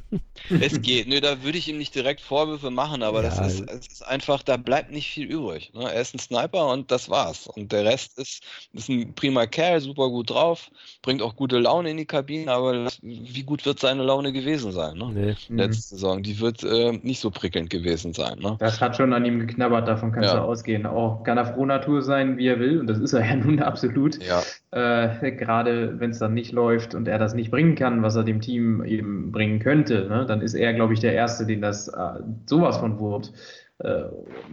es 0.50 0.82
geht. 0.82 1.08
Nö, 1.08 1.20
da 1.20 1.42
würde 1.42 1.58
ich 1.58 1.68
ihm 1.68 1.78
nicht 1.78 1.94
direkt 1.94 2.20
Vorwürfe 2.20 2.70
machen, 2.70 3.02
aber 3.02 3.22
ja. 3.22 3.30
das 3.30 3.40
ist, 3.40 3.70
es 3.70 3.86
ist 3.86 4.06
einfach, 4.06 4.42
da 4.42 4.56
bleibt 4.56 4.90
nicht 4.90 5.08
viel 5.08 5.26
übrig. 5.26 5.72
Ne? 5.74 5.92
Er 5.92 6.00
ist 6.00 6.14
ein 6.14 6.18
Sniper 6.18 6.68
und 6.68 6.90
das 6.90 7.08
war's. 7.08 7.46
Und 7.46 7.72
der 7.72 7.84
Rest 7.84 8.18
ist, 8.18 8.42
ist 8.72 8.88
ein 8.88 9.14
prima 9.14 9.46
Kerl, 9.46 9.80
super 9.80 10.08
gut 10.08 10.30
drauf, 10.30 10.70
bringt 11.02 11.22
auch 11.22 11.36
gute 11.36 11.58
Laune 11.58 11.90
in 11.90 11.96
die 11.96 12.06
Kabine, 12.06 12.50
aber 12.52 12.88
wie 13.02 13.42
gut 13.42 13.64
wird 13.64 13.80
seine 13.80 14.02
Laune 14.02 14.32
gewesen 14.32 14.72
sein? 14.72 14.96
Ne? 14.96 15.10
Nee. 15.12 15.26
Letzte 15.48 15.54
mhm. 15.54 15.72
Saison, 15.72 16.22
die 16.22 16.40
wird 16.40 16.62
äh, 16.62 16.92
nicht 17.02 17.20
so 17.20 17.30
prickelnd 17.30 17.70
gewesen 17.70 18.12
sein. 18.12 18.38
Ne? 18.38 18.56
Das 18.58 18.80
hat 18.80 18.96
schon 18.96 19.12
an 19.12 19.24
ihm 19.24 19.40
geknabbert, 19.40 19.88
davon 19.88 20.12
kannst 20.12 20.30
ja. 20.30 20.40
du 20.40 20.42
ausgehen. 20.42 20.86
Auch 20.86 21.22
kann 21.24 21.38
er 21.38 21.46
froh 21.46 21.64
Natur 21.64 22.02
sein, 22.02 22.36
wie 22.36 22.46
er 22.46 22.58
will, 22.58 22.80
und 22.80 22.86
das 22.86 22.98
ist 22.98 23.12
er 23.12 23.24
ja 23.26 23.36
nun 23.36 23.60
absolut. 23.60 24.18
Ja. 24.22 24.42
Äh, 24.70 25.32
Gerade 25.32 26.00
wenn 26.00 26.10
es 26.10 26.18
dann 26.18 26.34
nicht 26.34 26.52
läuft 26.52 26.94
und 26.94 27.08
er 27.08 27.18
das 27.18 27.34
nicht 27.34 27.50
bringen 27.50 27.74
kann, 27.74 28.02
was 28.02 28.16
er 28.16 28.24
dem 28.24 28.40
Team 28.40 28.84
eben 28.84 29.32
bringen 29.32 29.58
könnte, 29.58 30.01
ne, 30.08 30.26
dann 30.26 30.40
ist 30.40 30.54
er, 30.54 30.72
glaube 30.74 30.94
ich, 30.94 31.00
der 31.00 31.14
Erste, 31.14 31.46
den 31.46 31.60
das 31.60 31.88
äh, 31.88 32.20
sowas 32.46 32.78
von 32.78 32.98
wurmt. 32.98 33.32
Äh, 33.78 34.04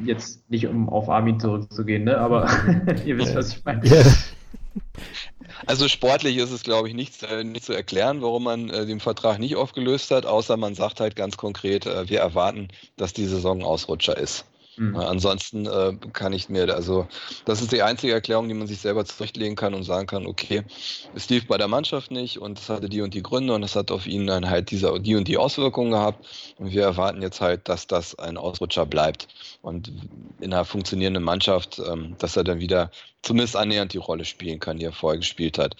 jetzt 0.03 0.49
nicht, 0.49 0.67
um 0.67 0.89
auf 0.89 1.09
Armin 1.09 1.39
zurückzugehen, 1.39 2.03
ne, 2.03 2.17
aber 2.17 2.49
ihr 3.05 3.17
wisst, 3.17 3.35
was 3.35 3.53
ich 3.53 3.65
meine. 3.65 3.85
Yeah. 3.85 4.05
Also 5.65 5.87
sportlich 5.87 6.37
ist 6.37 6.51
es, 6.51 6.63
glaube 6.63 6.87
ich, 6.87 6.93
nicht, 6.93 7.23
äh, 7.23 7.43
nicht 7.43 7.65
zu 7.65 7.73
erklären, 7.73 8.21
warum 8.21 8.45
man 8.45 8.69
äh, 8.69 8.85
den 8.85 8.99
Vertrag 8.99 9.39
nicht 9.39 9.55
aufgelöst 9.55 10.11
hat, 10.11 10.25
außer 10.25 10.57
man 10.57 10.73
sagt 10.73 10.99
halt 10.99 11.15
ganz 11.15 11.37
konkret, 11.37 11.85
äh, 11.85 12.09
wir 12.09 12.19
erwarten, 12.19 12.69
dass 12.95 13.13
die 13.13 13.25
Saison 13.25 13.63
Ausrutscher 13.63 14.17
ist. 14.17 14.45
Mhm. 14.79 14.95
ansonsten 14.95 15.65
äh, 15.65 15.93
kann 16.13 16.31
ich 16.31 16.47
mir, 16.47 16.73
also 16.73 17.05
das 17.43 17.61
ist 17.61 17.73
die 17.73 17.81
einzige 17.81 18.13
Erklärung, 18.13 18.47
die 18.47 18.53
man 18.53 18.65
sich 18.65 18.79
selber 18.79 19.03
zurechtlegen 19.03 19.57
kann 19.57 19.73
und 19.73 19.83
sagen 19.83 20.07
kann, 20.07 20.25
okay, 20.25 20.63
es 21.13 21.27
lief 21.29 21.47
bei 21.47 21.57
der 21.57 21.67
Mannschaft 21.67 22.11
nicht 22.11 22.39
und 22.39 22.59
es 22.59 22.69
hatte 22.69 22.87
die 22.87 23.01
und 23.01 23.13
die 23.13 23.21
Gründe 23.21 23.53
und 23.53 23.63
es 23.63 23.75
hat 23.75 23.91
auf 23.91 24.07
ihn 24.07 24.25
dann 24.25 24.49
halt 24.49 24.71
diese, 24.71 24.97
die 25.01 25.15
und 25.15 25.27
die 25.27 25.37
Auswirkungen 25.37 25.91
gehabt 25.91 26.25
und 26.57 26.71
wir 26.71 26.83
erwarten 26.83 27.21
jetzt 27.21 27.41
halt, 27.41 27.67
dass 27.67 27.87
das 27.87 28.17
ein 28.17 28.37
Ausrutscher 28.37 28.85
bleibt 28.85 29.27
und 29.61 29.91
in 30.39 30.53
einer 30.53 30.63
funktionierenden 30.63 31.23
Mannschaft, 31.23 31.79
ähm, 31.85 32.15
dass 32.17 32.37
er 32.37 32.45
dann 32.45 32.61
wieder 32.61 32.89
zumindest 33.21 33.57
annähernd 33.57 33.91
die 33.91 33.97
Rolle 33.97 34.23
spielen 34.23 34.59
kann, 34.59 34.77
die 34.77 34.85
er 34.85 34.93
vorher 34.93 35.19
gespielt 35.19 35.57
hat 35.57 35.75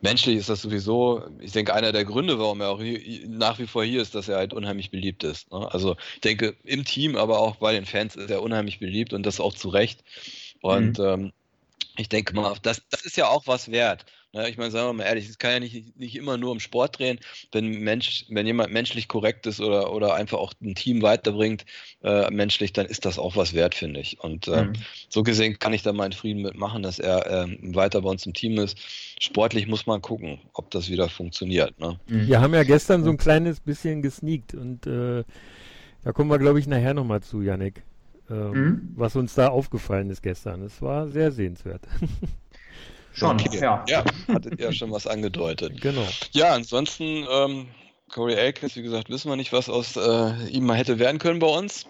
menschlich 0.00 0.36
ist 0.36 0.48
das 0.48 0.62
sowieso, 0.62 1.24
ich 1.40 1.52
denke, 1.52 1.74
einer 1.74 1.92
der 1.92 2.04
Gründe, 2.04 2.38
warum 2.38 2.60
er 2.60 2.70
auch 2.70 2.80
hier, 2.80 3.28
nach 3.28 3.58
wie 3.58 3.66
vor 3.66 3.84
hier 3.84 4.02
ist, 4.02 4.14
dass 4.14 4.28
er 4.28 4.36
halt 4.36 4.52
unheimlich 4.52 4.90
beliebt 4.90 5.24
ist. 5.24 5.50
Ne? 5.50 5.68
Also 5.72 5.96
ich 6.14 6.20
denke, 6.20 6.56
im 6.64 6.84
Team, 6.84 7.16
aber 7.16 7.40
auch 7.40 7.56
bei 7.56 7.72
den 7.72 7.86
Fans 7.86 8.16
ist 8.16 8.30
er 8.30 8.42
unheimlich 8.42 8.78
beliebt 8.78 9.12
und 9.12 9.24
das 9.24 9.40
auch 9.40 9.54
zu 9.54 9.68
Recht. 9.68 10.04
Und 10.60 10.98
mhm. 10.98 11.04
ähm, 11.04 11.32
ich 11.96 12.08
denke 12.08 12.34
mal, 12.34 12.54
das, 12.62 12.82
das 12.90 13.02
ist 13.02 13.16
ja 13.16 13.28
auch 13.28 13.46
was 13.46 13.70
wert. 13.70 14.06
Ja, 14.32 14.46
ich 14.46 14.58
meine, 14.58 14.70
sagen 14.70 14.88
wir 14.88 14.92
mal 14.92 15.04
ehrlich, 15.04 15.26
es 15.26 15.38
kann 15.38 15.52
ja 15.52 15.60
nicht, 15.60 15.98
nicht 15.98 16.14
immer 16.14 16.36
nur 16.36 16.52
um 16.52 16.60
Sport 16.60 16.98
drehen. 16.98 17.18
Wenn, 17.50 17.80
Mensch, 17.80 18.26
wenn 18.28 18.46
jemand 18.46 18.72
menschlich 18.72 19.08
korrekt 19.08 19.46
ist 19.46 19.58
oder, 19.58 19.90
oder 19.92 20.14
einfach 20.14 20.38
auch 20.38 20.52
ein 20.62 20.74
Team 20.74 21.00
weiterbringt, 21.00 21.64
äh, 22.02 22.30
menschlich, 22.30 22.74
dann 22.74 22.84
ist 22.84 23.06
das 23.06 23.18
auch 23.18 23.36
was 23.36 23.54
wert, 23.54 23.74
finde 23.74 24.00
ich. 24.00 24.20
Und 24.20 24.46
äh, 24.46 24.64
mhm. 24.64 24.72
so 25.08 25.22
gesehen 25.22 25.58
kann 25.58 25.72
ich 25.72 25.82
da 25.82 25.94
meinen 25.94 26.12
Frieden 26.12 26.42
mitmachen, 26.42 26.82
dass 26.82 26.98
er 26.98 27.26
äh, 27.26 27.74
weiter 27.74 28.02
bei 28.02 28.10
uns 28.10 28.26
im 28.26 28.34
Team 28.34 28.58
ist. 28.58 28.78
Sportlich 29.18 29.66
muss 29.66 29.86
man 29.86 30.02
gucken, 30.02 30.40
ob 30.52 30.70
das 30.72 30.90
wieder 30.90 31.08
funktioniert. 31.08 31.80
Ne? 31.80 31.98
Mhm. 32.08 32.26
Wir 32.28 32.40
haben 32.42 32.52
ja 32.52 32.64
gestern 32.64 33.04
so 33.04 33.10
ein 33.10 33.16
kleines 33.16 33.60
bisschen 33.60 34.02
gesneakt 34.02 34.52
und 34.52 34.86
äh, 34.86 35.24
da 36.04 36.12
kommen 36.12 36.30
wir, 36.30 36.38
glaube 36.38 36.60
ich, 36.60 36.66
nachher 36.66 36.92
nochmal 36.92 37.22
zu, 37.22 37.40
Yannick. 37.40 37.82
Ähm, 38.30 38.50
mhm. 38.50 38.92
Was 38.94 39.16
uns 39.16 39.34
da 39.34 39.48
aufgefallen 39.48 40.10
ist 40.10 40.22
gestern. 40.22 40.62
Es 40.62 40.82
war 40.82 41.08
sehr 41.08 41.32
sehenswert. 41.32 41.88
Schon, 43.18 43.40
okay. 43.40 43.60
ja. 43.60 43.84
Ja, 43.88 44.04
hattet 44.32 44.60
ihr 44.60 44.72
schon 44.72 44.92
was 44.92 45.06
angedeutet. 45.06 45.80
Genau. 45.88 46.06
Ja, 46.32 46.54
ansonsten, 46.54 47.26
ähm, 47.30 47.66
Corey 48.12 48.34
Elkins, 48.34 48.76
wie 48.76 48.82
gesagt, 48.82 49.10
wissen 49.10 49.30
wir 49.30 49.36
nicht, 49.36 49.52
was 49.52 49.68
aus 49.68 49.96
äh, 49.96 50.48
ihm 50.50 50.66
mal 50.66 50.76
hätte 50.76 50.98
werden 50.98 51.18
können 51.18 51.38
bei 51.38 51.46
uns. 51.46 51.86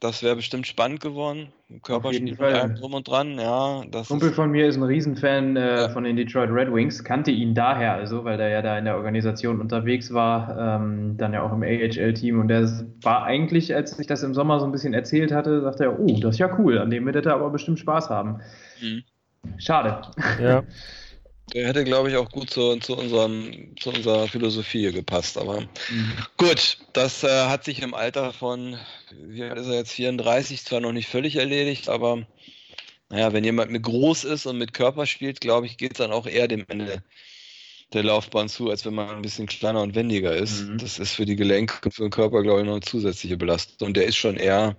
Das 0.00 0.24
wäre 0.24 0.34
bestimmt 0.34 0.66
spannend 0.66 1.00
geworden. 1.00 1.52
Körperspiel 1.84 2.36
drum 2.36 2.94
und 2.94 3.06
dran, 3.06 3.38
ja. 3.38 3.84
Das 3.88 4.08
Kumpel 4.08 4.30
ist, 4.30 4.34
von 4.34 4.50
mir 4.50 4.66
ist 4.66 4.76
ein 4.76 4.82
Riesenfan 4.82 5.56
äh, 5.56 5.82
ja. 5.82 5.88
von 5.90 6.02
den 6.02 6.16
Detroit 6.16 6.50
Red 6.50 6.72
Wings, 6.74 7.04
kannte 7.04 7.30
ihn 7.30 7.54
daher, 7.54 7.94
also, 7.94 8.24
weil 8.24 8.36
der 8.36 8.48
ja 8.48 8.62
da 8.62 8.76
in 8.76 8.84
der 8.84 8.96
Organisation 8.96 9.60
unterwegs 9.60 10.12
war, 10.12 10.80
ähm, 10.80 11.16
dann 11.16 11.32
ja 11.32 11.42
auch 11.42 11.52
im 11.52 11.62
AHL-Team 11.62 12.40
und 12.40 12.48
der 12.48 12.68
war 13.02 13.22
eigentlich, 13.22 13.74
als 13.74 13.96
ich 13.98 14.08
das 14.08 14.24
im 14.24 14.34
Sommer 14.34 14.58
so 14.58 14.66
ein 14.66 14.72
bisschen 14.72 14.92
erzählt 14.92 15.30
hatte, 15.30 15.62
sagte 15.62 15.84
er, 15.84 16.00
oh, 16.00 16.18
das 16.20 16.34
ist 16.34 16.40
ja 16.40 16.58
cool, 16.58 16.78
an 16.78 16.90
dem 16.90 17.06
wird 17.06 17.24
er 17.24 17.34
aber 17.34 17.50
bestimmt 17.50 17.78
Spaß 17.78 18.10
haben. 18.10 18.40
Mhm. 18.80 19.04
Schade. 19.58 20.10
Ja. 20.40 20.62
Der 21.54 21.66
hätte, 21.66 21.84
glaube 21.84 22.08
ich, 22.08 22.16
auch 22.16 22.30
gut 22.30 22.48
zu, 22.48 22.76
zu, 22.76 22.96
unserem, 22.96 23.76
zu 23.78 23.90
unserer 23.90 24.26
Philosophie 24.26 24.90
gepasst. 24.90 25.36
Aber 25.36 25.60
mhm. 25.60 26.12
gut, 26.38 26.78
das 26.94 27.24
äh, 27.24 27.46
hat 27.46 27.64
sich 27.64 27.82
im 27.82 27.94
Alter 27.94 28.32
von, 28.32 28.78
wie 29.10 29.42
alt 29.42 29.58
ist 29.58 29.66
er 29.66 29.74
jetzt, 29.74 29.92
34, 29.92 30.64
zwar 30.64 30.80
noch 30.80 30.92
nicht 30.92 31.08
völlig 31.08 31.36
erledigt, 31.36 31.88
aber 31.88 32.26
naja, 33.10 33.32
wenn 33.34 33.44
jemand 33.44 33.70
mit 33.70 33.82
groß 33.82 34.24
ist 34.24 34.46
und 34.46 34.56
mit 34.56 34.72
Körper 34.72 35.04
spielt, 35.04 35.42
glaube 35.42 35.66
ich, 35.66 35.76
geht 35.76 35.92
es 35.92 35.98
dann 35.98 36.12
auch 36.12 36.26
eher 36.26 36.48
dem 36.48 36.64
Ende 36.68 37.02
der 37.92 38.04
Laufbahn 38.04 38.48
zu, 38.48 38.70
als 38.70 38.86
wenn 38.86 38.94
man 38.94 39.10
ein 39.10 39.20
bisschen 39.20 39.46
kleiner 39.46 39.82
und 39.82 39.94
wendiger 39.94 40.34
ist. 40.34 40.62
Mhm. 40.62 40.78
Das 40.78 40.98
ist 40.98 41.12
für 41.12 41.26
die 41.26 41.36
Gelenke 41.36 41.74
und 41.84 41.92
für 41.92 42.02
den 42.02 42.10
Körper, 42.10 42.42
glaube 42.42 42.60
ich, 42.60 42.66
noch 42.66 42.72
eine 42.72 42.80
zusätzliche 42.80 43.36
Belastung. 43.36 43.88
Und 43.88 43.96
der 43.98 44.06
ist 44.06 44.16
schon 44.16 44.38
eher 44.38 44.76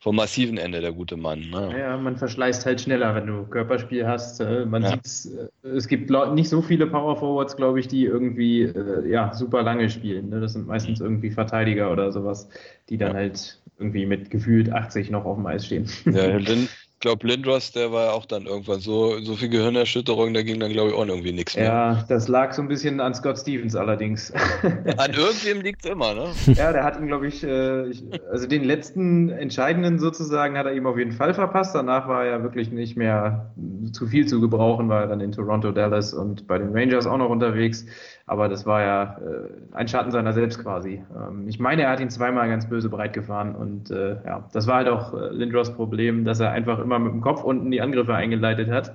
vom 0.00 0.16
massiven 0.16 0.56
Ende, 0.56 0.80
der 0.80 0.92
gute 0.92 1.18
Mann. 1.18 1.50
Ne? 1.50 1.78
Ja, 1.78 1.96
man 1.98 2.16
verschleißt 2.16 2.64
halt 2.64 2.80
schneller, 2.80 3.14
wenn 3.14 3.26
du 3.26 3.44
Körperspiel 3.44 4.06
hast. 4.06 4.40
Äh, 4.40 4.64
man 4.64 4.82
ja. 4.82 4.98
sieht, 5.02 5.32
äh, 5.62 5.68
es 5.68 5.88
gibt 5.88 6.10
nicht 6.32 6.48
so 6.48 6.62
viele 6.62 6.86
Power 6.86 7.16
Forwards, 7.16 7.54
glaube 7.54 7.80
ich, 7.80 7.88
die 7.88 8.06
irgendwie 8.06 8.62
äh, 8.62 9.06
ja, 9.08 9.34
super 9.34 9.62
lange 9.62 9.90
spielen. 9.90 10.30
Ne? 10.30 10.40
Das 10.40 10.54
sind 10.54 10.66
meistens 10.66 11.00
irgendwie 11.00 11.30
Verteidiger 11.30 11.92
oder 11.92 12.12
sowas, 12.12 12.48
die 12.88 12.96
dann 12.96 13.12
ja. 13.12 13.18
halt 13.18 13.60
irgendwie 13.78 14.06
mit 14.06 14.30
gefühlt 14.30 14.72
80 14.72 15.10
noch 15.10 15.26
auf 15.26 15.36
dem 15.36 15.46
Eis 15.46 15.66
stehen. 15.66 15.86
Ja, 16.06 16.26
Lin 16.36 16.68
glaube, 17.00 17.26
Lindros, 17.26 17.72
der 17.72 17.92
war 17.92 18.12
auch 18.12 18.26
dann 18.26 18.46
irgendwann 18.46 18.80
so, 18.80 19.18
so 19.20 19.34
viel 19.34 19.48
Gehirnerschütterung, 19.48 20.34
da 20.34 20.42
ging 20.42 20.60
dann, 20.60 20.70
glaube 20.70 20.90
ich, 20.90 20.94
auch 20.94 21.06
irgendwie 21.06 21.32
nichts 21.32 21.56
mehr. 21.56 21.64
Ja, 21.64 22.04
das 22.08 22.28
lag 22.28 22.52
so 22.52 22.62
ein 22.62 22.68
bisschen 22.68 23.00
an 23.00 23.14
Scott 23.14 23.38
Stevens 23.38 23.74
allerdings. 23.74 24.32
An 24.98 25.12
irgendwem 25.12 25.62
liegt 25.62 25.84
es 25.84 25.90
immer, 25.90 26.14
ne? 26.14 26.32
Ja, 26.54 26.72
der 26.72 26.84
hat 26.84 27.00
ihn, 27.00 27.06
glaube 27.06 27.26
ich, 27.26 27.42
äh, 27.42 27.90
also 28.30 28.46
den 28.46 28.64
letzten 28.64 29.30
entscheidenden 29.30 29.98
sozusagen 29.98 30.56
hat 30.58 30.66
er 30.66 30.74
ihm 30.74 30.86
auf 30.86 30.98
jeden 30.98 31.12
Fall 31.12 31.32
verpasst. 31.32 31.74
Danach 31.74 32.06
war 32.06 32.24
er 32.24 32.42
wirklich 32.42 32.70
nicht 32.70 32.96
mehr 32.96 33.52
zu 33.92 34.06
viel 34.06 34.26
zu 34.26 34.40
gebrauchen, 34.40 34.88
war 34.88 35.02
er 35.02 35.06
dann 35.08 35.20
in 35.20 35.32
Toronto, 35.32 35.72
Dallas 35.72 36.12
und 36.12 36.46
bei 36.46 36.58
den 36.58 36.76
Rangers 36.76 37.06
auch 37.06 37.18
noch 37.18 37.30
unterwegs. 37.30 37.86
Aber 38.30 38.48
das 38.48 38.64
war 38.64 38.80
ja 38.80 39.18
äh, 39.18 39.48
ein 39.74 39.88
Schatten 39.88 40.12
seiner 40.12 40.32
selbst 40.32 40.62
quasi. 40.62 41.02
Ähm, 41.16 41.48
ich 41.48 41.58
meine, 41.58 41.82
er 41.82 41.90
hat 41.90 41.98
ihn 41.98 42.10
zweimal 42.10 42.48
ganz 42.48 42.68
böse 42.68 42.88
breit 42.88 43.12
gefahren 43.12 43.56
und 43.56 43.90
äh, 43.90 44.24
ja, 44.24 44.48
das 44.52 44.68
war 44.68 44.76
halt 44.76 44.88
auch 44.88 45.12
äh, 45.14 45.30
Lindros 45.30 45.74
Problem, 45.74 46.24
dass 46.24 46.38
er 46.38 46.52
einfach 46.52 46.78
immer 46.78 47.00
mit 47.00 47.12
dem 47.12 47.22
Kopf 47.22 47.42
unten 47.42 47.72
die 47.72 47.80
Angriffe 47.80 48.14
eingeleitet 48.14 48.70
hat. 48.70 48.94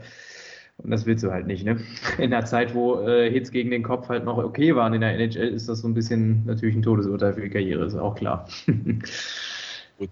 Und 0.77 0.89
das 0.89 1.05
willst 1.05 1.21
du 1.25 1.31
halt 1.33 1.47
nicht, 1.47 1.65
ne? 1.65 1.81
In 2.17 2.31
der 2.31 2.45
Zeit, 2.45 2.73
wo 2.73 3.01
äh, 3.01 3.29
Hits 3.29 3.51
gegen 3.51 3.71
den 3.71 3.83
Kopf 3.83 4.07
halt 4.07 4.23
noch 4.23 4.37
okay 4.37 4.73
waren 4.73 4.93
in 4.93 5.01
der 5.01 5.11
NHL, 5.15 5.49
ist 5.49 5.67
das 5.67 5.81
so 5.81 5.87
ein 5.89 5.93
bisschen 5.93 6.45
natürlich 6.45 6.75
ein 6.77 6.81
Todesurteil 6.81 7.33
für 7.33 7.41
die 7.41 7.49
Karriere, 7.49 7.83
ist 7.83 7.95
auch 7.95 8.15
klar. 8.15 8.47
Gut. 9.97 10.11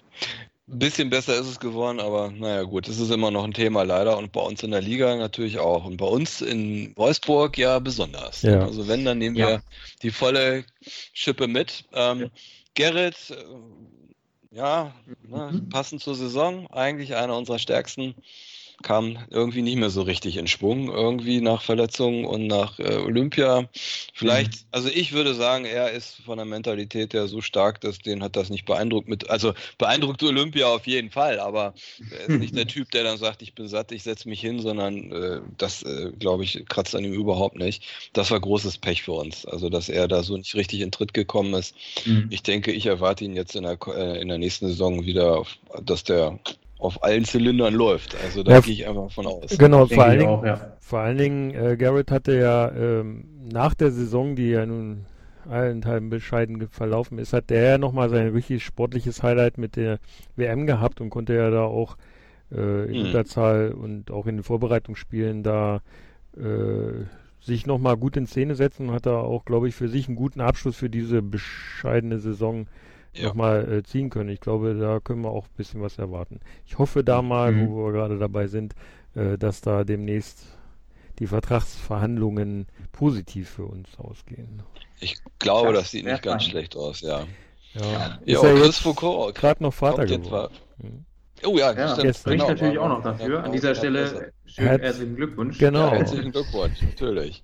Ein 0.70 0.80
bisschen 0.80 1.10
besser 1.10 1.36
ist 1.36 1.48
es 1.48 1.60
geworden, 1.60 2.00
aber 2.00 2.32
naja 2.32 2.64
gut, 2.64 2.88
es 2.88 2.98
ist 2.98 3.12
immer 3.12 3.32
noch 3.32 3.44
ein 3.44 3.54
Thema 3.54 3.84
leider 3.84 4.18
und 4.18 4.32
bei 4.32 4.40
uns 4.40 4.64
in 4.64 4.72
der 4.72 4.82
Liga 4.82 5.14
natürlich 5.18 5.60
auch 5.60 5.84
und 5.84 5.98
bei 5.98 6.06
uns 6.06 6.42
in 6.42 6.96
Wolfsburg 6.96 7.58
ja 7.58 7.80
besonders. 7.80 8.44
Ja. 8.44 8.62
Also 8.62 8.88
wenn, 8.88 9.04
dann 9.04 9.18
nehmen 9.18 9.36
wir 9.36 9.50
ja. 9.50 9.62
die 10.02 10.12
volle 10.12 10.64
Schippe 11.14 11.48
mit. 11.48 11.84
Ähm, 11.92 12.22
ja. 12.22 12.28
Gerrit, 12.76 13.16
äh, 13.32 14.56
ja, 14.56 14.94
ne, 15.28 15.50
mhm. 15.52 15.70
passend 15.70 16.02
zur 16.02 16.16
Saison, 16.16 16.68
eigentlich 16.68 17.16
einer 17.16 17.36
unserer 17.38 17.60
stärksten 17.60 18.16
kam 18.84 19.18
irgendwie 19.30 19.62
nicht 19.62 19.78
mehr 19.78 19.90
so 19.90 20.04
richtig 20.04 20.38
in 20.38 20.48
Schwung, 20.48 20.90
irgendwie 20.90 21.42
nach 21.42 21.62
Verletzungen 21.62 22.26
und 22.26 22.48
nach 22.48 22.78
äh, 22.80 22.98
Olympia. 22.98 23.68
Vielleicht, 24.14 24.54
mhm. 24.54 24.68
also 24.72 24.90
ich 24.90 25.14
würde 25.14 25.34
sagen, 25.34 25.66
er 25.66 25.92
ist 25.92 26.22
von 26.24 26.38
der 26.38 26.46
Mentalität 26.46 27.14
her 27.14 27.28
so 27.28 27.42
stark, 27.42 27.82
dass 27.82 28.00
den 28.00 28.22
hat 28.22 28.36
das 28.36 28.50
nicht 28.50 28.66
beeindruckt 28.66 29.08
mit, 29.08 29.30
also 29.30 29.54
beeindruckt 29.78 30.22
Olympia 30.22 30.68
auf 30.68 30.86
jeden 30.86 31.10
Fall, 31.10 31.40
aber 31.40 31.74
er 32.12 32.30
ist 32.30 32.40
nicht 32.40 32.56
der 32.56 32.68
Typ, 32.74 32.92
der 32.92 33.04
dann 33.04 33.18
sagt, 33.18 33.42
ich 33.42 33.56
bin 33.56 33.68
satt, 33.68 33.92
ich 33.92 34.04
setze 34.04 34.30
mich 34.30 34.42
hin, 34.42 34.60
sondern 34.60 35.12
äh, 35.12 35.42
das, 35.58 35.84
äh, 35.84 36.12
glaube 36.20 36.44
ich, 36.44 36.64
kratzt 36.68 36.96
an 36.96 37.04
ihm 37.04 37.14
überhaupt 37.14 37.58
nicht. 37.58 37.84
Das 38.14 38.32
war 38.32 38.40
großes 38.40 38.78
Pech 38.78 39.04
für 39.04 39.14
uns, 39.14 39.46
also 39.46 39.70
dass 39.70 39.90
er 39.90 40.08
da 40.08 40.22
so 40.24 40.38
nicht 40.38 40.56
richtig 40.56 40.82
in 40.82 40.92
Tritt 40.92 41.14
gekommen 41.14 41.54
ist. 41.54 41.76
Mhm. 42.06 42.28
Ich 42.30 42.44
denke, 42.44 42.72
ich 42.72 42.86
erwarte 42.86 43.24
ihn 43.24 43.36
jetzt 43.36 43.56
in 43.56 43.64
der, 43.64 43.78
äh, 43.88 44.22
in 44.22 44.28
der 44.28 44.38
nächsten 44.38 44.68
Saison 44.68 45.06
wieder, 45.06 45.44
dass 45.82 46.04
der 46.04 46.40
auf 46.84 47.04
allen 47.04 47.26
Zylindern 47.26 47.74
läuft. 47.74 48.16
Also 48.24 48.44
da 48.44 48.54
ja, 48.54 48.60
gehe 48.60 48.74
ich 48.74 48.88
einfach 48.88 49.12
von 49.12 49.26
aus. 49.28 49.58
Genau, 49.58 49.86
vor 49.86 50.04
allen, 50.04 50.20
Dingen, 50.20 50.32
auch, 50.32 50.46
ja. 50.46 50.74
vor 50.80 51.00
allen 51.00 51.18
Dingen, 51.18 51.52
äh, 51.52 51.78
Garrett 51.78 52.12
hatte 52.12 52.38
ja 52.38 52.72
ähm, 52.72 53.26
nach 53.52 53.74
der 53.74 53.92
Saison, 53.92 54.36
die 54.36 54.50
ja 54.50 54.66
nun 54.66 55.06
allen 55.50 55.82
Teilen 55.82 56.10
bescheiden 56.10 56.68
verlaufen 56.70 57.18
ist, 57.18 57.34
hat 57.34 57.50
der 57.50 57.64
ja 57.64 57.78
nochmal 57.78 58.10
sein 58.10 58.30
richtig 58.30 58.64
sportliches 58.64 59.24
Highlight 59.24 59.58
mit 59.58 59.76
der 59.76 60.00
WM 60.36 60.66
gehabt 60.66 61.02
und 61.02 61.10
konnte 61.10 61.34
ja 61.34 61.50
da 61.50 61.64
auch 61.64 61.98
äh, 62.52 62.86
in 62.86 63.00
mhm. 63.00 63.06
Unterzahl 63.08 63.72
und 63.72 64.12
auch 64.12 64.26
in 64.28 64.38
den 64.38 64.44
Vorbereitungsspielen 64.44 65.44
da 65.44 65.82
äh, 66.38 67.04
sich 67.42 67.66
nochmal 67.66 67.98
gut 67.98 68.16
in 68.16 68.26
Szene 68.26 68.56
setzen 68.56 68.90
und 68.90 68.96
hat 68.96 69.06
da 69.06 69.18
auch, 69.18 69.44
glaube 69.44 69.68
ich, 69.68 69.76
für 69.76 69.90
sich 69.90 70.08
einen 70.08 70.16
guten 70.16 70.40
Abschluss 70.40 70.78
für 70.78 70.90
diese 70.90 71.22
bescheidene 71.22 72.20
Saison 72.20 72.68
ja. 73.14 73.28
nochmal 73.28 73.72
äh, 73.72 73.84
ziehen 73.84 74.10
können. 74.10 74.30
Ich 74.30 74.40
glaube, 74.42 74.76
da 74.76 75.00
können 75.00 75.22
wir 75.22 75.32
auch 75.32 75.46
ein 75.46 75.56
bisschen 75.58 75.82
was 75.82 75.98
erwarten. 75.98 76.40
Ich 76.66 76.78
hoffe 76.78 77.04
da 77.04 77.22
mal, 77.22 77.52
mhm. 77.52 77.70
wo 77.70 77.86
wir 77.86 77.92
gerade 77.92 78.18
dabei 78.18 78.48
sind, 78.48 78.76
äh, 79.16 79.38
dass 79.38 79.62
da 79.62 79.84
demnächst 79.84 80.46
die 81.20 81.28
Vertragsverhandlungen 81.28 82.68
positiv 82.92 83.50
für 83.50 83.66
uns 83.66 83.90
ausgehen. 83.98 84.64
Ich 85.00 85.18
glaube, 85.40 85.74
das, 85.74 85.84
das 85.84 85.92
sieht 85.92 86.06
nicht 86.06 86.24
ganz 86.24 86.46
schlecht 86.46 86.76
aus, 86.76 87.02
ja. 87.02 87.26
Ja, 87.74 88.20
ja 88.26 88.38
ist 88.38 88.44
ja 88.44 88.54
Chris 88.54 88.78
Foucault 88.78 89.36
gerade 89.36 89.64
noch 89.64 89.74
Vater 89.74 90.06
geworden. 90.06 90.54
Mhm. 90.78 91.06
Oh 91.46 91.58
ja, 91.58 91.74
ja 91.74 91.94
stimmt. 91.94 92.16
Spricht 92.16 92.40
genau, 92.40 92.48
natürlich 92.50 92.80
auch 92.80 92.88
noch 92.88 93.04
dafür. 93.04 93.44
An 93.44 93.52
dieser 93.52 93.76
Stelle 93.76 94.32
schön 94.46 94.68
herzlichen 94.68 95.16
Glückwunsch. 95.16 95.58
Genau. 95.58 95.88
Ja, 95.88 95.92
herzlichen 95.92 96.32
Glückwunsch, 96.32 96.82
natürlich. 96.82 97.44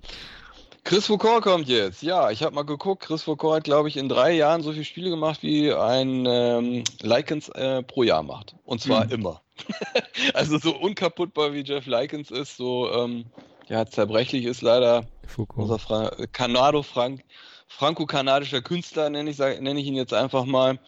Chris 0.84 1.08
Foucault 1.08 1.42
kommt 1.42 1.68
jetzt. 1.68 2.02
Ja, 2.02 2.32
ich 2.32 2.44
habe 2.44 2.56
mal 2.56 2.64
geguckt. 2.64 3.04
Chris 3.04 3.24
Foucault 3.24 3.58
hat, 3.58 3.64
glaube 3.64 3.90
ich, 3.90 3.98
in 3.98 4.10
drei 4.10 4.32
Jahren 4.32 4.62
so 4.62 4.72
viele 4.72 4.86
Spiele 4.86 5.10
gemacht, 5.10 5.44
wie 5.44 5.74
ein 5.74 6.26
ähm, 6.26 6.84
Likens 7.02 7.50
äh, 7.50 7.84
pro 7.84 8.04
Jahr 8.04 8.24
macht. 8.24 8.56
Und 8.66 8.82
zwar 8.82 9.06
mhm. 9.06 9.12
immer. 9.12 9.42
also 10.34 10.58
so 10.58 10.76
unkaputtbar 10.76 11.54
wie 11.54 11.62
Jeff 11.62 11.86
Likens 11.86 12.32
ist, 12.32 12.58
so 12.58 12.92
ähm, 12.92 13.26
ja, 13.68 13.86
zerbrechlich 13.86 14.46
ist 14.46 14.62
leider 14.62 15.06
Foucault. 15.28 15.64
unser 15.64 15.80
Fra 15.80 16.12
Canado 16.32 16.82
Frank, 16.82 17.24
franco-kanadischer 17.68 18.62
Künstler, 18.62 19.10
nenne 19.10 19.30
ich, 19.30 19.38
nenn 19.38 19.78
ich 19.78 19.86
ihn 19.86 19.96
jetzt 19.96 20.14
einfach 20.14 20.46
mal. 20.46 20.80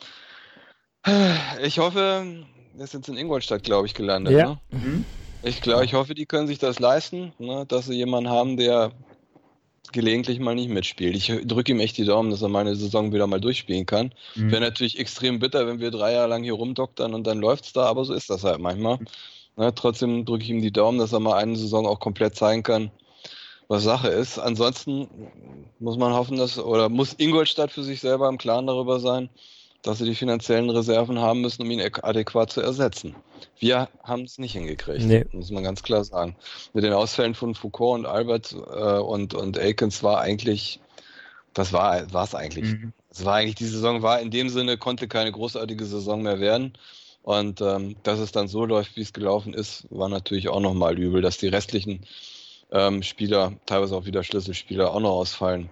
Ich 1.64 1.80
hoffe, 1.80 2.46
wir 2.74 2.88
sind 2.88 3.08
in 3.08 3.18
Ingolstadt, 3.18 3.64
glaube 3.64 3.86
ich, 3.86 3.94
gelandet. 3.94 4.34
Ja. 4.34 4.50
Ne? 4.50 4.60
Mhm. 4.72 5.06
Ich 5.44 5.62
glaube, 5.62 5.86
ich 5.86 5.94
hoffe, 5.94 6.14
die 6.14 6.26
können 6.26 6.48
sich 6.48 6.60
das 6.60 6.80
leisten, 6.80 7.34
ne, 7.40 7.66
dass 7.68 7.86
sie 7.86 7.96
jemanden 7.96 8.30
haben, 8.30 8.58
der 8.58 8.92
gelegentlich 9.92 10.40
mal 10.40 10.56
nicht 10.56 10.70
mitspielt. 10.70 11.16
Ich 11.16 11.32
drücke 11.46 11.72
ihm 11.72 11.80
echt 11.80 11.98
die 11.98 12.06
Daumen, 12.06 12.32
dass 12.32 12.42
er 12.42 12.50
meine 12.50 12.76
Saison 12.76 13.14
wieder 13.14 13.28
mal 13.28 13.42
durchspielen 13.42 13.86
kann. 13.86 14.14
Mhm. 14.36 14.52
Wäre 14.52 14.62
natürlich 14.62 15.00
extrem 15.00 15.40
bitter, 15.40 15.68
wenn 15.68 15.80
wir 15.80 15.92
drei 15.92 16.14
Jahre 16.14 16.30
lang 16.30 16.44
hier 16.44 16.54
rumdoktern 16.54 17.14
und 17.14 17.26
dann 17.28 17.40
läuft 17.40 17.66
es 17.66 17.74
da, 17.74 17.86
aber 17.86 18.06
so 18.06 18.14
ist 18.14 18.30
das 18.30 18.44
halt 18.44 18.60
manchmal. 18.60 19.00
Ne, 19.58 19.74
trotzdem 19.76 20.26
drücke 20.26 20.44
ich 20.44 20.50
ihm 20.50 20.62
die 20.62 20.72
Daumen, 20.72 20.98
dass 20.98 21.14
er 21.14 21.20
mal 21.20 21.38
eine 21.38 21.56
Saison 21.56 21.86
auch 21.86 22.00
komplett 22.00 22.36
zeigen 22.36 22.64
kann, 22.64 22.92
was 23.68 23.84
Sache 23.84 24.08
ist. 24.08 24.40
Ansonsten 24.40 25.08
muss 25.80 25.98
man 25.98 26.14
hoffen, 26.14 26.38
dass, 26.38 26.58
oder 26.58 26.90
muss 26.90 27.16
Ingolstadt 27.18 27.72
für 27.72 27.84
sich 27.84 28.00
selber 28.00 28.30
im 28.30 28.38
Klaren 28.38 28.68
darüber 28.68 29.00
sein, 29.00 29.30
dass 29.82 29.98
sie 29.98 30.06
die 30.06 30.16
finanziellen 30.16 30.70
Reserven 30.70 31.20
haben 31.20 31.42
müssen, 31.42 31.64
um 31.64 31.72
ihn 31.72 31.82
adäquat 31.82 32.52
zu 32.52 32.62
ersetzen. 32.62 33.16
Wir 33.60 33.90
haben 34.04 34.24
es 34.24 34.38
nicht 34.38 34.54
hingekriegt, 34.54 35.06
nee. 35.06 35.26
muss 35.32 35.52
man 35.52 35.64
ganz 35.64 35.84
klar 35.84 36.04
sagen. 36.04 36.36
Mit 36.74 36.84
den 36.84 36.94
Ausfällen 36.94 37.34
von 37.34 37.56
Foucault 37.56 38.00
und 38.00 38.06
Albert 38.06 38.54
äh, 38.54 39.00
und, 39.00 39.34
und 39.34 39.58
Aikens 39.58 40.04
war 40.04 40.22
eigentlich, 40.22 40.80
das 41.54 41.74
war 41.74 42.06
es 42.14 42.36
eigentlich. 42.36 42.66
Mhm. 42.66 42.94
Es 43.10 43.26
war 43.26 43.36
eigentlich, 43.36 43.56
die 43.56 43.66
Saison 43.66 44.02
war 44.02 44.20
in 44.22 44.32
dem 44.32 44.50
Sinne, 44.50 44.78
konnte 44.78 45.08
keine 45.08 45.32
großartige 45.32 45.86
Saison 45.86 46.22
mehr 46.22 46.40
werden. 46.40 46.74
Und 47.24 47.62
ähm, 47.62 47.96
dass 48.04 48.20
es 48.20 48.32
dann 48.32 48.48
so 48.48 48.66
läuft, 48.66 48.96
wie 48.96 49.02
es 49.02 49.14
gelaufen 49.14 49.54
ist, 49.54 49.86
war 49.90 50.10
natürlich 50.10 50.50
auch 50.50 50.60
nochmal 50.60 50.98
übel, 50.98 51.22
dass 51.22 51.38
die 51.38 51.50
restlichen 51.50 52.06
ähm, 52.72 53.04
Spieler, 53.04 53.54
teilweise 53.66 53.96
auch 53.96 54.06
wieder 54.06 54.24
Schlüsselspieler, 54.24 54.92
auch 54.92 55.00
noch 55.00 55.12
ausfallen. 55.12 55.70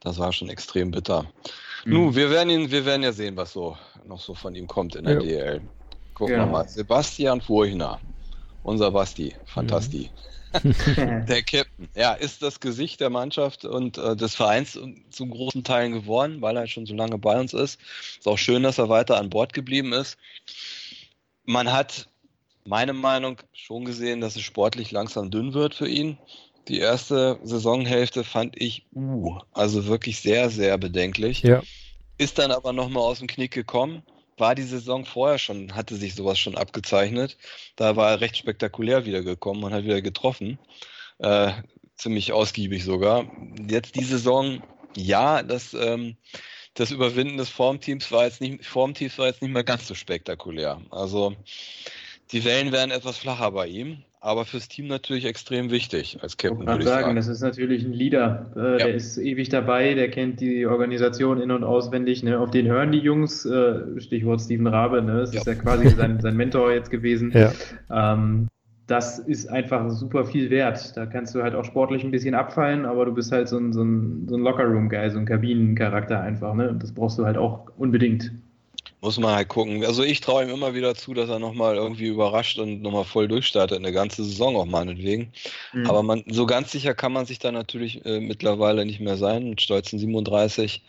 Das 0.00 0.18
war 0.18 0.32
schon 0.32 0.48
extrem 0.48 0.92
bitter. 0.92 1.26
Mhm. 1.84 1.92
Nun, 1.92 2.14
wir 2.14 2.30
werden 2.30 2.50
ihn, 2.50 2.70
wir 2.70 2.84
werden 2.84 3.02
ja 3.02 3.12
sehen, 3.12 3.36
was 3.36 3.52
so 3.52 3.76
noch 4.04 4.20
so 4.20 4.34
von 4.34 4.54
ihm 4.54 4.66
kommt 4.66 4.96
in 4.96 5.04
der 5.04 5.14
ja. 5.14 5.20
DL. 5.20 5.60
Gucken 6.14 6.34
ja. 6.34 6.44
wir 6.44 6.46
mal. 6.46 6.68
Sebastian 6.68 7.40
Furchner, 7.40 8.00
unser 8.62 8.90
Basti, 8.90 9.34
Fantasti. 9.46 10.10
Mhm. 10.10 10.20
der 11.26 11.42
Captain, 11.42 11.88
ja, 11.94 12.12
ist 12.12 12.42
das 12.42 12.60
Gesicht 12.60 13.00
der 13.00 13.10
Mannschaft 13.10 13.64
und 13.64 13.98
äh, 13.98 14.16
des 14.16 14.34
Vereins 14.34 14.78
zu 15.10 15.26
großen 15.26 15.64
Teilen 15.64 15.92
geworden, 15.92 16.42
weil 16.42 16.56
er 16.56 16.66
schon 16.66 16.86
so 16.86 16.94
lange 16.94 17.18
bei 17.18 17.38
uns 17.38 17.54
ist. 17.54 17.80
Ist 18.18 18.26
auch 18.26 18.38
schön, 18.38 18.62
dass 18.62 18.78
er 18.78 18.88
weiter 18.88 19.18
an 19.18 19.30
Bord 19.30 19.52
geblieben 19.52 19.92
ist. 19.92 20.18
Man 21.44 21.72
hat, 21.72 22.08
meine 22.64 22.92
Meinung, 22.92 23.38
schon 23.52 23.84
gesehen, 23.84 24.20
dass 24.20 24.36
es 24.36 24.42
sportlich 24.42 24.90
langsam 24.90 25.30
dünn 25.30 25.54
wird 25.54 25.74
für 25.74 25.88
ihn. 25.88 26.18
Die 26.68 26.78
erste 26.78 27.38
Saisonhälfte 27.42 28.24
fand 28.24 28.60
ich, 28.60 28.86
uh, 28.94 29.38
also 29.52 29.86
wirklich 29.86 30.20
sehr, 30.20 30.50
sehr 30.50 30.76
bedenklich. 30.78 31.42
Ja. 31.42 31.62
Ist 32.18 32.38
dann 32.38 32.52
aber 32.52 32.72
nochmal 32.72 33.02
aus 33.02 33.18
dem 33.18 33.28
Knick 33.28 33.52
gekommen. 33.52 34.02
War 34.36 34.54
die 34.54 34.62
Saison 34.62 35.04
vorher 35.04 35.38
schon, 35.38 35.74
hatte 35.74 35.96
sich 35.96 36.14
sowas 36.14 36.38
schon 36.38 36.56
abgezeichnet. 36.56 37.36
Da 37.76 37.96
war 37.96 38.10
er 38.10 38.20
recht 38.20 38.36
spektakulär 38.36 39.04
wiedergekommen 39.04 39.64
und 39.64 39.72
hat 39.72 39.84
wieder 39.84 40.02
getroffen. 40.02 40.58
Äh, 41.18 41.52
ziemlich 41.96 42.32
ausgiebig 42.32 42.84
sogar. 42.84 43.30
Jetzt 43.68 43.96
die 43.96 44.04
Saison, 44.04 44.62
ja, 44.96 45.42
das, 45.42 45.74
ähm, 45.74 46.16
das 46.74 46.90
Überwinden 46.90 47.36
des 47.36 47.50
Formteams 47.50 48.10
war 48.12 48.24
jetzt 48.24 48.40
nicht, 48.40 48.64
Formteams 48.64 49.18
war 49.18 49.26
jetzt 49.26 49.42
nicht 49.42 49.52
mehr 49.52 49.64
ganz 49.64 49.86
so 49.86 49.94
spektakulär. 49.94 50.80
Also 50.90 51.34
die 52.32 52.44
Wellen 52.44 52.72
werden 52.72 52.90
etwas 52.90 53.18
flacher 53.18 53.50
bei 53.50 53.66
ihm 53.66 54.04
aber 54.20 54.44
fürs 54.44 54.68
Team 54.68 54.86
natürlich 54.86 55.24
extrem 55.24 55.70
wichtig 55.70 56.18
als 56.22 56.36
Captain. 56.36 56.62
Ich 56.62 56.68
würde 56.68 56.84
sagen, 56.84 57.04
sagen, 57.04 57.16
das 57.16 57.26
ist 57.26 57.40
natürlich 57.40 57.84
ein 57.84 57.92
Leader. 57.92 58.52
Äh, 58.54 58.60
ja. 58.60 58.76
Der 58.76 58.94
ist 58.94 59.16
ewig 59.16 59.48
dabei, 59.48 59.94
der 59.94 60.10
kennt 60.10 60.40
die 60.40 60.66
Organisation 60.66 61.40
in- 61.40 61.50
und 61.50 61.64
auswendig. 61.64 62.22
Ne? 62.22 62.38
Auf 62.38 62.50
den 62.50 62.66
hören 62.66 62.92
die 62.92 62.98
Jungs, 62.98 63.46
äh, 63.46 63.98
Stichwort 63.98 64.42
Steven 64.42 64.66
Rabe, 64.66 65.00
ne? 65.02 65.20
das 65.20 65.32
ja. 65.32 65.40
ist 65.40 65.46
ja 65.46 65.54
quasi 65.54 65.88
sein, 65.88 66.20
sein 66.20 66.36
Mentor 66.36 66.72
jetzt 66.72 66.90
gewesen. 66.90 67.32
Ja. 67.32 67.52
Ähm, 67.90 68.48
das 68.86 69.20
ist 69.20 69.48
einfach 69.48 69.88
super 69.90 70.24
viel 70.24 70.50
wert. 70.50 70.96
Da 70.96 71.06
kannst 71.06 71.34
du 71.34 71.42
halt 71.42 71.54
auch 71.54 71.64
sportlich 71.64 72.04
ein 72.04 72.10
bisschen 72.10 72.34
abfallen, 72.34 72.84
aber 72.84 73.06
du 73.06 73.14
bist 73.14 73.32
halt 73.32 73.48
so 73.48 73.56
ein, 73.56 73.72
so 73.72 73.82
ein, 73.82 74.26
so 74.28 74.36
ein 74.36 74.42
Lockerroom-Guy, 74.42 75.10
so 75.10 75.18
ein 75.18 75.26
Kabinencharakter 75.26 76.20
einfach. 76.20 76.54
Ne? 76.54 76.68
Und 76.68 76.82
das 76.82 76.92
brauchst 76.92 77.18
du 77.18 77.24
halt 77.24 77.38
auch 77.38 77.68
unbedingt. 77.78 78.32
Muss 79.02 79.18
man 79.18 79.34
halt 79.34 79.48
gucken. 79.48 79.84
Also 79.84 80.02
ich 80.02 80.20
traue 80.20 80.44
ihm 80.44 80.50
immer 80.50 80.74
wieder 80.74 80.94
zu, 80.94 81.14
dass 81.14 81.30
er 81.30 81.38
nochmal 81.38 81.76
irgendwie 81.76 82.06
überrascht 82.06 82.58
und 82.58 82.82
nochmal 82.82 83.04
voll 83.04 83.28
durchstartet, 83.28 83.78
eine 83.78 83.92
ganze 83.92 84.24
Saison 84.24 84.56
auch 84.56 84.66
meinetwegen. 84.66 85.32
Mhm. 85.72 85.86
Aber 85.86 86.02
man, 86.02 86.24
so 86.28 86.44
ganz 86.44 86.70
sicher 86.70 86.94
kann 86.94 87.12
man 87.12 87.24
sich 87.24 87.38
da 87.38 87.50
natürlich 87.50 88.04
äh, 88.04 88.20
mittlerweile 88.20 88.84
nicht 88.84 89.00
mehr 89.00 89.16
sein. 89.16 89.48
Mit 89.48 89.62
stolzen 89.62 89.98
37 89.98 90.82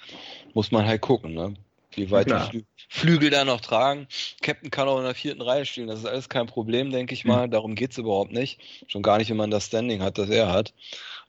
muss 0.53 0.71
man 0.71 0.85
halt 0.85 1.01
gucken, 1.01 1.33
ne? 1.33 1.53
wie 1.95 2.11
weit 2.11 2.29
ja, 2.29 2.45
die 2.45 2.49
Flü 2.49 2.63
Flügel 2.89 3.29
da 3.29 3.45
noch 3.45 3.61
tragen. 3.61 4.07
Captain 4.41 4.69
kann 4.69 4.87
auch 4.87 4.97
in 4.97 5.05
der 5.05 5.15
vierten 5.15 5.41
Reihe 5.41 5.65
spielen, 5.65 5.87
das 5.87 5.99
ist 5.99 6.05
alles 6.05 6.27
kein 6.27 6.45
Problem, 6.47 6.91
denke 6.91 7.13
ich 7.13 7.23
mhm. 7.23 7.31
mal. 7.31 7.49
Darum 7.49 7.75
geht 7.75 7.91
es 7.91 7.97
überhaupt 7.97 8.33
nicht. 8.33 8.59
Schon 8.87 9.01
gar 9.01 9.17
nicht, 9.17 9.29
wenn 9.29 9.37
man 9.37 9.51
das 9.51 9.67
Standing 9.67 10.01
hat, 10.01 10.17
das 10.17 10.29
er 10.29 10.51
hat. 10.51 10.73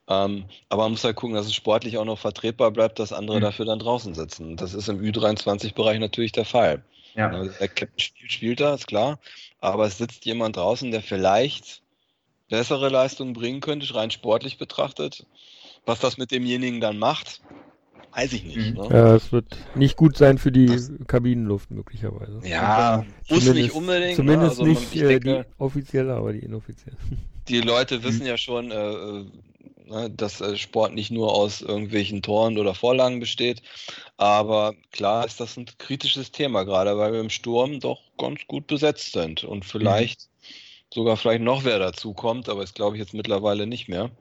Ähm, 0.07 0.45
aber 0.69 0.83
man 0.83 0.91
muss 0.91 1.03
halt 1.03 1.15
gucken, 1.15 1.35
dass 1.35 1.45
es 1.45 1.55
sportlich 1.55 1.97
auch 1.97 2.05
noch 2.05 2.19
vertretbar 2.19 2.71
bleibt, 2.71 2.99
dass 2.99 3.13
andere 3.13 3.37
mhm. 3.37 3.41
dafür 3.41 3.65
dann 3.65 3.79
draußen 3.79 4.13
sitzen. 4.13 4.57
Das 4.57 4.73
ist 4.73 4.89
im 4.89 4.99
Ü23-Bereich 4.99 5.99
natürlich 5.99 6.33
der 6.33 6.45
Fall. 6.45 6.83
Ja. 7.15 7.29
Also 7.29 7.51
der 7.59 7.67
Captain 7.67 7.99
spielt, 7.99 8.31
spielt 8.31 8.59
da, 8.59 8.73
ist 8.73 8.87
klar. 8.87 9.19
Aber 9.59 9.85
es 9.85 9.97
sitzt 9.97 10.25
jemand 10.25 10.57
draußen, 10.57 10.91
der 10.91 11.01
vielleicht 11.01 11.81
bessere 12.49 12.89
Leistungen 12.89 13.33
bringen 13.33 13.61
könnte, 13.61 13.93
rein 13.95 14.11
sportlich 14.11 14.57
betrachtet. 14.57 15.25
Was 15.85 15.99
das 15.99 16.17
mit 16.17 16.31
demjenigen 16.31 16.81
dann 16.81 16.97
macht, 16.97 17.41
weiß 18.15 18.33
ich 18.33 18.43
nicht. 18.43 18.57
Mhm. 18.57 18.73
Ne? 18.73 18.89
Ja, 18.91 19.15
es 19.15 19.31
wird 19.31 19.45
nicht 19.75 19.95
gut 19.95 20.17
sein 20.17 20.37
für 20.37 20.51
die 20.51 20.65
das, 20.65 20.91
Kabinenluft 21.07 21.71
möglicherweise. 21.71 22.41
Ja, 22.43 23.05
muss 23.29 23.45
nicht 23.45 23.71
unbedingt. 23.71 24.11
Ne? 24.11 24.15
Zumindest 24.15 24.59
also, 24.59 24.65
nicht 24.65 24.95
äh, 24.95 25.07
denke, 25.07 25.45
die 25.47 25.61
offizielle, 25.61 26.13
aber 26.13 26.33
die 26.33 26.39
inoffizielle. 26.39 26.97
Die 27.47 27.61
Leute 27.61 28.03
wissen 28.03 28.21
mhm. 28.21 28.27
ja 28.27 28.37
schon, 28.37 28.71
äh, 28.71 28.75
äh 28.75 29.25
ne, 29.85 30.09
dass 30.09 30.41
äh, 30.41 30.57
Sport 30.57 30.93
nicht 30.93 31.11
nur 31.11 31.33
aus 31.33 31.61
irgendwelchen 31.61 32.21
Toren 32.21 32.57
oder 32.57 32.73
Vorlagen 32.73 33.19
besteht. 33.19 33.61
Aber 34.17 34.73
klar 34.91 35.25
ist 35.25 35.39
das 35.39 35.57
ein 35.57 35.65
kritisches 35.77 36.31
Thema, 36.31 36.63
gerade 36.63 36.97
weil 36.97 37.13
wir 37.13 37.19
im 37.19 37.29
Sturm 37.29 37.79
doch 37.79 38.01
ganz 38.17 38.41
gut 38.47 38.67
besetzt 38.67 39.13
sind 39.13 39.43
und 39.43 39.65
vielleicht 39.65 40.21
mhm. 40.21 40.93
sogar 40.93 41.17
vielleicht 41.17 41.43
noch 41.43 41.63
wer 41.63 41.79
dazu 41.79 42.13
kommt, 42.13 42.49
aber 42.49 42.61
das 42.61 42.73
glaube 42.73 42.95
ich 42.95 43.01
jetzt 43.01 43.13
mittlerweile 43.13 43.67
nicht 43.67 43.87
mehr. 43.87 44.11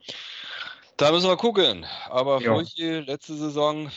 Da 0.96 1.10
müssen 1.10 1.28
wir 1.28 1.36
gucken. 1.36 1.86
Aber 2.10 2.40
ja. 2.40 2.54
Furche, 2.54 3.00
letzte 3.00 3.36
Saison, 3.36 3.90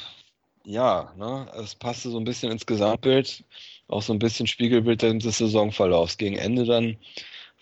ja, 0.63 1.13
ne, 1.17 1.47
es 1.61 1.75
passte 1.75 2.09
so 2.09 2.17
ein 2.17 2.23
bisschen 2.23 2.51
ins 2.51 2.65
Gesamtbild, 2.65 3.43
auch 3.87 4.01
so 4.01 4.13
ein 4.13 4.19
bisschen 4.19 4.47
Spiegelbild 4.47 5.01
des 5.01 5.37
Saisonverlaufs. 5.37 6.17
Gegen 6.17 6.37
Ende 6.37 6.65
dann 6.65 6.97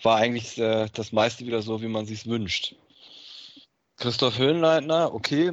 war 0.01 0.17
eigentlich 0.17 0.57
äh, 0.57 0.87
das 0.93 1.11
meiste 1.11 1.45
wieder 1.45 1.61
so, 1.61 1.81
wie 1.81 1.87
man 1.87 2.05
sich 2.05 2.25
wünscht. 2.25 2.75
Christoph 3.97 4.37
Höhenleitner, 4.37 5.13
okay. 5.13 5.51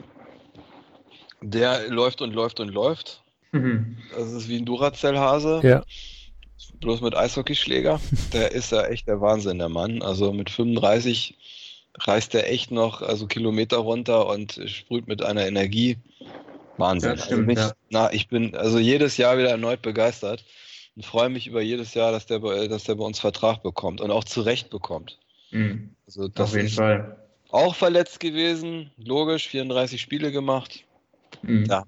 Der 1.43 1.89
läuft 1.89 2.21
und 2.23 2.35
läuft 2.35 2.61
und 2.61 2.69
läuft. 2.69 3.23
Mhm. 3.53 3.99
Das 4.15 4.31
ist 4.33 4.49
wie 4.49 4.59
ein 4.59 4.67
Duracell-Hase. 4.67 5.61
Ja. 5.63 5.83
Bloß 6.81 7.01
mit 7.01 7.17
Eishockeyschläger. 7.17 8.01
Der 8.33 8.53
ist 8.53 8.73
ja 8.73 8.85
echt 8.85 9.07
der 9.09 9.21
Wahnsinn, 9.21 9.59
der 9.59 9.69
Mann. 9.69 10.03
Also 10.03 10.33
mit 10.33 10.51
35 10.51 11.37
reißt 11.99 12.35
er 12.35 12.51
echt 12.51 12.71
noch 12.71 13.03
also 13.03 13.27
Kilometer 13.27 13.79
runter 13.79 14.27
und 14.27 14.61
sprüht 14.67 15.07
mit 15.07 15.23
einer 15.23 15.47
Energie. 15.47 15.99
Wahnsinn. 16.77 17.11
Ja, 17.11 17.17
stimmt, 17.17 17.33
also 17.33 17.43
mich, 17.43 17.59
ja. 17.59 17.73
na, 17.91 18.13
ich 18.13 18.29
bin 18.29 18.55
also 18.55 18.79
jedes 18.79 19.17
Jahr 19.17 19.37
wieder 19.39 19.51
erneut 19.51 19.83
begeistert 19.83 20.45
und 20.97 21.05
freue 21.05 21.29
mich 21.29 21.47
über 21.47 21.61
jedes 21.61 21.95
Jahr, 21.95 22.13
dass 22.13 22.27
der, 22.27 22.39
dass 22.41 22.85
der 22.85 22.95
bei 22.95 23.05
uns 23.05 23.21
Vertrag 23.21 23.63
bekommt 23.63 24.01
und 24.01 24.11
auch 24.11 24.25
zu 24.25 24.41
Recht 24.41 24.71
bekommt. 24.71 25.19
Mhm. 25.51 25.95
Also 26.07 26.29
das 26.29 26.51
Auf 26.51 26.55
jeden 26.55 26.69
ist, 26.69 26.77
Fall 26.77 27.17
auch 27.53 27.75
verletzt 27.75 28.21
gewesen, 28.21 28.91
logisch, 28.97 29.49
34 29.49 30.01
Spiele 30.01 30.33
gemacht. 30.33 30.85
Mhm. 31.43 31.67
Ja, 31.67 31.85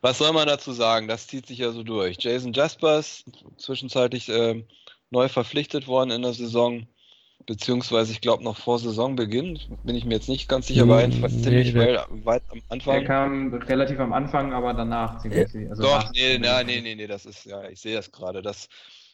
was 0.00 0.18
soll 0.18 0.32
man 0.32 0.46
dazu 0.46 0.72
sagen? 0.72 1.08
Das 1.08 1.26
zieht 1.26 1.46
sich 1.46 1.58
ja 1.58 1.70
so 1.72 1.82
durch. 1.82 2.16
Jason 2.20 2.52
Jaspers, 2.52 3.24
zwischenzeitlich 3.58 4.28
äh, 4.28 4.64
neu 5.10 5.28
verpflichtet 5.28 5.86
worden 5.86 6.10
in 6.10 6.22
der 6.22 6.32
Saison, 6.32 6.86
beziehungsweise 7.46 8.12
ich 8.12 8.20
glaube 8.20 8.42
noch 8.42 8.56
vor 8.56 8.78
Saisonbeginn, 8.78 9.58
bin 9.82 9.96
ich 9.96 10.04
mir 10.04 10.14
jetzt 10.14 10.28
nicht 10.28 10.48
ganz 10.48 10.66
sicher, 10.66 10.88
war 10.88 11.00
jedenfalls 11.00 11.34
nee, 11.34 11.42
ziemlich 11.42 11.74
weit 11.74 12.42
am 12.50 12.62
Anfang. 12.68 12.94
Der 13.00 13.04
kam 13.04 13.54
relativ 13.54 14.00
am 14.00 14.12
Anfang, 14.12 14.52
aber 14.52 14.72
danach 14.72 15.18
ziemlich. 15.18 15.54
Also 15.68 15.82
Doch, 15.82 16.10
nee, 16.12 16.38
nee, 16.38 16.64
nee, 16.64 16.80
nee, 16.80 16.94
nee, 16.94 17.06
das 17.06 17.26
ist, 17.26 17.44
ja, 17.44 17.68
ich 17.68 17.80
sehe 17.80 17.94
das 17.94 18.10
gerade. 18.10 18.40
Das, 18.40 18.68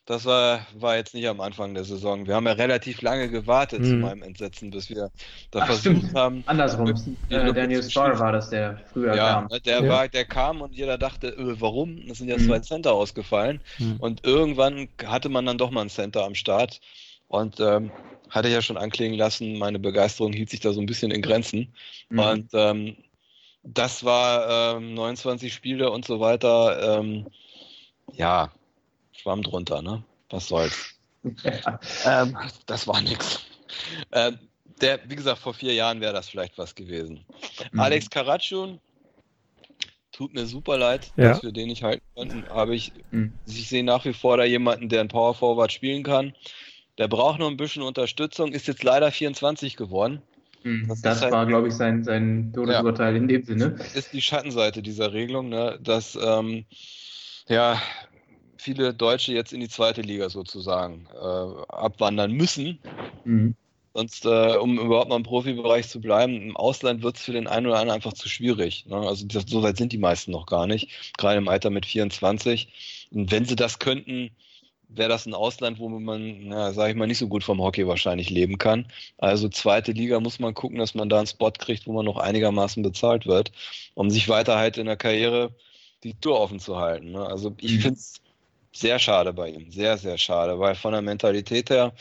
das 0.06 0.24
war, 0.24 0.66
war 0.74 0.96
jetzt 0.96 1.14
nicht 1.14 1.28
am 1.28 1.40
Anfang 1.40 1.74
der 1.74 1.84
Saison. 1.84 2.26
Wir 2.26 2.34
haben 2.34 2.46
ja 2.46 2.52
relativ 2.52 3.00
lange 3.02 3.28
gewartet 3.28 3.80
hm. 3.80 3.86
zu 3.86 3.94
meinem 3.96 4.22
Entsetzen, 4.22 4.70
bis 4.70 4.90
wir 4.90 5.10
da 5.50 5.60
Ach, 5.60 5.66
versucht 5.66 5.98
stimmt. 5.98 6.14
haben. 6.14 6.42
Andersrum. 6.46 6.88
Äh, 7.28 7.52
Daniel 7.52 7.82
Starr 7.82 8.18
war 8.18 8.32
das, 8.32 8.50
der 8.50 8.80
früher 8.92 9.14
ja, 9.14 9.32
kam. 9.32 9.48
Der, 9.64 9.82
ja. 9.82 9.88
War, 9.88 10.08
der 10.08 10.24
kam 10.24 10.62
und 10.62 10.74
jeder 10.74 10.98
dachte, 10.98 11.28
äh, 11.28 11.60
warum? 11.60 11.98
Es 12.10 12.18
sind 12.18 12.28
ja 12.28 12.36
hm. 12.36 12.46
zwei 12.46 12.58
Center 12.60 12.92
ausgefallen. 12.92 13.60
Hm. 13.76 13.96
Und 14.00 14.26
irgendwann 14.26 14.88
hatte 15.04 15.28
man 15.28 15.46
dann 15.46 15.58
doch 15.58 15.70
mal 15.70 15.82
einen 15.82 15.90
Center 15.90 16.24
am 16.24 16.34
Start. 16.34 16.80
Und 17.28 17.60
ähm, 17.60 17.92
hatte 18.30 18.48
ja 18.48 18.62
schon 18.62 18.76
anklingen 18.76 19.18
lassen, 19.18 19.58
meine 19.58 19.78
Begeisterung 19.78 20.32
hielt 20.32 20.50
sich 20.50 20.60
da 20.60 20.72
so 20.72 20.80
ein 20.80 20.86
bisschen 20.86 21.10
in 21.10 21.20
Grenzen. 21.20 21.74
Mhm. 22.08 22.18
Und 22.18 22.50
ähm, 22.54 22.96
das 23.62 24.04
war 24.04 24.76
ähm, 24.76 24.94
29 24.94 25.52
Spiele 25.52 25.90
und 25.90 26.04
so 26.04 26.20
weiter. 26.20 26.98
Ähm, 26.98 27.26
ja, 28.12 28.50
Schwamm 29.20 29.42
drunter, 29.42 29.82
ne? 29.82 30.02
Was 30.30 30.48
soll's. 30.48 30.94
ähm, 32.04 32.36
das 32.66 32.86
war 32.86 33.00
nix. 33.02 33.40
Äh, 34.10 34.32
der, 34.80 35.00
wie 35.08 35.16
gesagt, 35.16 35.40
vor 35.40 35.52
vier 35.52 35.74
Jahren 35.74 36.00
wäre 36.00 36.14
das 36.14 36.30
vielleicht 36.30 36.56
was 36.56 36.74
gewesen. 36.74 37.26
Mhm. 37.72 37.80
Alex 37.80 38.08
Karatschun, 38.08 38.80
tut 40.10 40.32
mir 40.32 40.46
super 40.46 40.78
leid, 40.78 41.12
ja. 41.16 41.30
dass 41.30 41.42
wir 41.42 41.52
den 41.52 41.68
nicht 41.68 41.82
halten 41.82 42.04
konnten. 42.14 42.44
Aber 42.48 42.72
ich, 42.72 42.92
mhm. 43.10 43.34
ich 43.46 43.68
sehe 43.68 43.84
nach 43.84 44.06
wie 44.06 44.14
vor 44.14 44.38
da 44.38 44.44
jemanden, 44.44 44.88
der 44.88 45.02
ein 45.02 45.08
Power 45.08 45.34
Forward 45.34 45.70
spielen 45.70 46.02
kann. 46.02 46.32
Der 46.96 47.08
braucht 47.08 47.38
noch 47.38 47.50
ein 47.50 47.58
bisschen 47.58 47.82
Unterstützung, 47.82 48.52
ist 48.52 48.66
jetzt 48.66 48.82
leider 48.82 49.12
24 49.12 49.76
geworden. 49.76 50.22
Mhm. 50.62 50.88
Das, 50.88 51.02
das 51.02 51.22
halt, 51.22 51.32
war, 51.32 51.44
glaube 51.44 51.68
ich, 51.68 51.74
sein, 51.74 52.04
sein 52.04 52.52
Todesurteil 52.54 53.14
ja, 53.14 53.20
in 53.20 53.28
dem 53.28 53.44
Sinne. 53.44 53.76
Ist 53.94 54.14
die 54.14 54.22
Schattenseite 54.22 54.80
dieser 54.80 55.12
Regelung, 55.12 55.50
ne? 55.50 55.78
dass 55.82 56.18
ähm, 56.22 56.64
ja, 57.48 57.80
viele 58.60 58.94
Deutsche 58.94 59.32
jetzt 59.32 59.52
in 59.52 59.60
die 59.60 59.68
zweite 59.68 60.02
Liga 60.02 60.30
sozusagen 60.30 61.06
äh, 61.14 61.72
abwandern 61.72 62.32
müssen. 62.32 62.78
Mhm. 63.24 63.54
Sonst, 63.92 64.24
äh, 64.24 64.56
um 64.56 64.78
überhaupt 64.78 65.08
mal 65.08 65.16
im 65.16 65.24
Profibereich 65.24 65.88
zu 65.88 66.00
bleiben, 66.00 66.40
im 66.40 66.56
Ausland 66.56 67.02
wird 67.02 67.16
es 67.16 67.24
für 67.24 67.32
den 67.32 67.48
einen 67.48 67.66
oder 67.66 67.78
anderen 67.78 67.96
einfach 67.96 68.12
zu 68.12 68.28
schwierig. 68.28 68.86
Ne? 68.86 68.96
Also 68.96 69.26
das, 69.26 69.44
so 69.48 69.62
weit 69.62 69.78
sind 69.78 69.92
die 69.92 69.98
meisten 69.98 70.30
noch 70.30 70.46
gar 70.46 70.68
nicht, 70.68 71.12
gerade 71.18 71.38
im 71.38 71.48
Alter 71.48 71.70
mit 71.70 71.86
24. 71.86 73.08
Und 73.10 73.32
wenn 73.32 73.44
sie 73.44 73.56
das 73.56 73.80
könnten, 73.80 74.30
wäre 74.88 75.08
das 75.08 75.26
ein 75.26 75.34
Ausland, 75.34 75.78
wo 75.78 75.88
man, 75.88 76.48
na, 76.48 76.72
sage 76.72 76.92
ich 76.92 76.96
mal, 76.96 77.06
nicht 77.06 77.18
so 77.18 77.28
gut 77.28 77.44
vom 77.44 77.60
Hockey 77.60 77.86
wahrscheinlich 77.86 78.30
leben 78.30 78.58
kann. 78.58 78.86
Also 79.18 79.48
zweite 79.48 79.92
Liga 79.92 80.20
muss 80.20 80.38
man 80.38 80.54
gucken, 80.54 80.78
dass 80.78 80.94
man 80.94 81.08
da 81.08 81.18
einen 81.18 81.26
Spot 81.26 81.50
kriegt, 81.52 81.86
wo 81.86 81.92
man 81.92 82.04
noch 82.04 82.16
einigermaßen 82.18 82.82
bezahlt 82.82 83.26
wird, 83.26 83.52
um 83.94 84.10
sich 84.10 84.28
weiter 84.28 84.56
halt 84.56 84.78
in 84.78 84.86
der 84.86 84.96
Karriere 84.96 85.54
die 86.04 86.14
Tour 86.14 86.40
offen 86.40 86.60
zu 86.60 86.78
halten. 86.78 87.12
Ne? 87.12 87.24
Also 87.26 87.54
ich 87.60 87.72
mhm. 87.74 87.80
finde 87.80 88.00
es 88.00 88.20
sehr 88.72 88.98
schade 88.98 89.32
bei 89.32 89.48
ihm, 89.50 89.70
sehr, 89.70 89.98
sehr 89.98 90.18
schade, 90.18 90.58
weil 90.58 90.74
von 90.74 90.92
der 90.92 91.02
Mentalität 91.02 91.70
her 91.70 91.92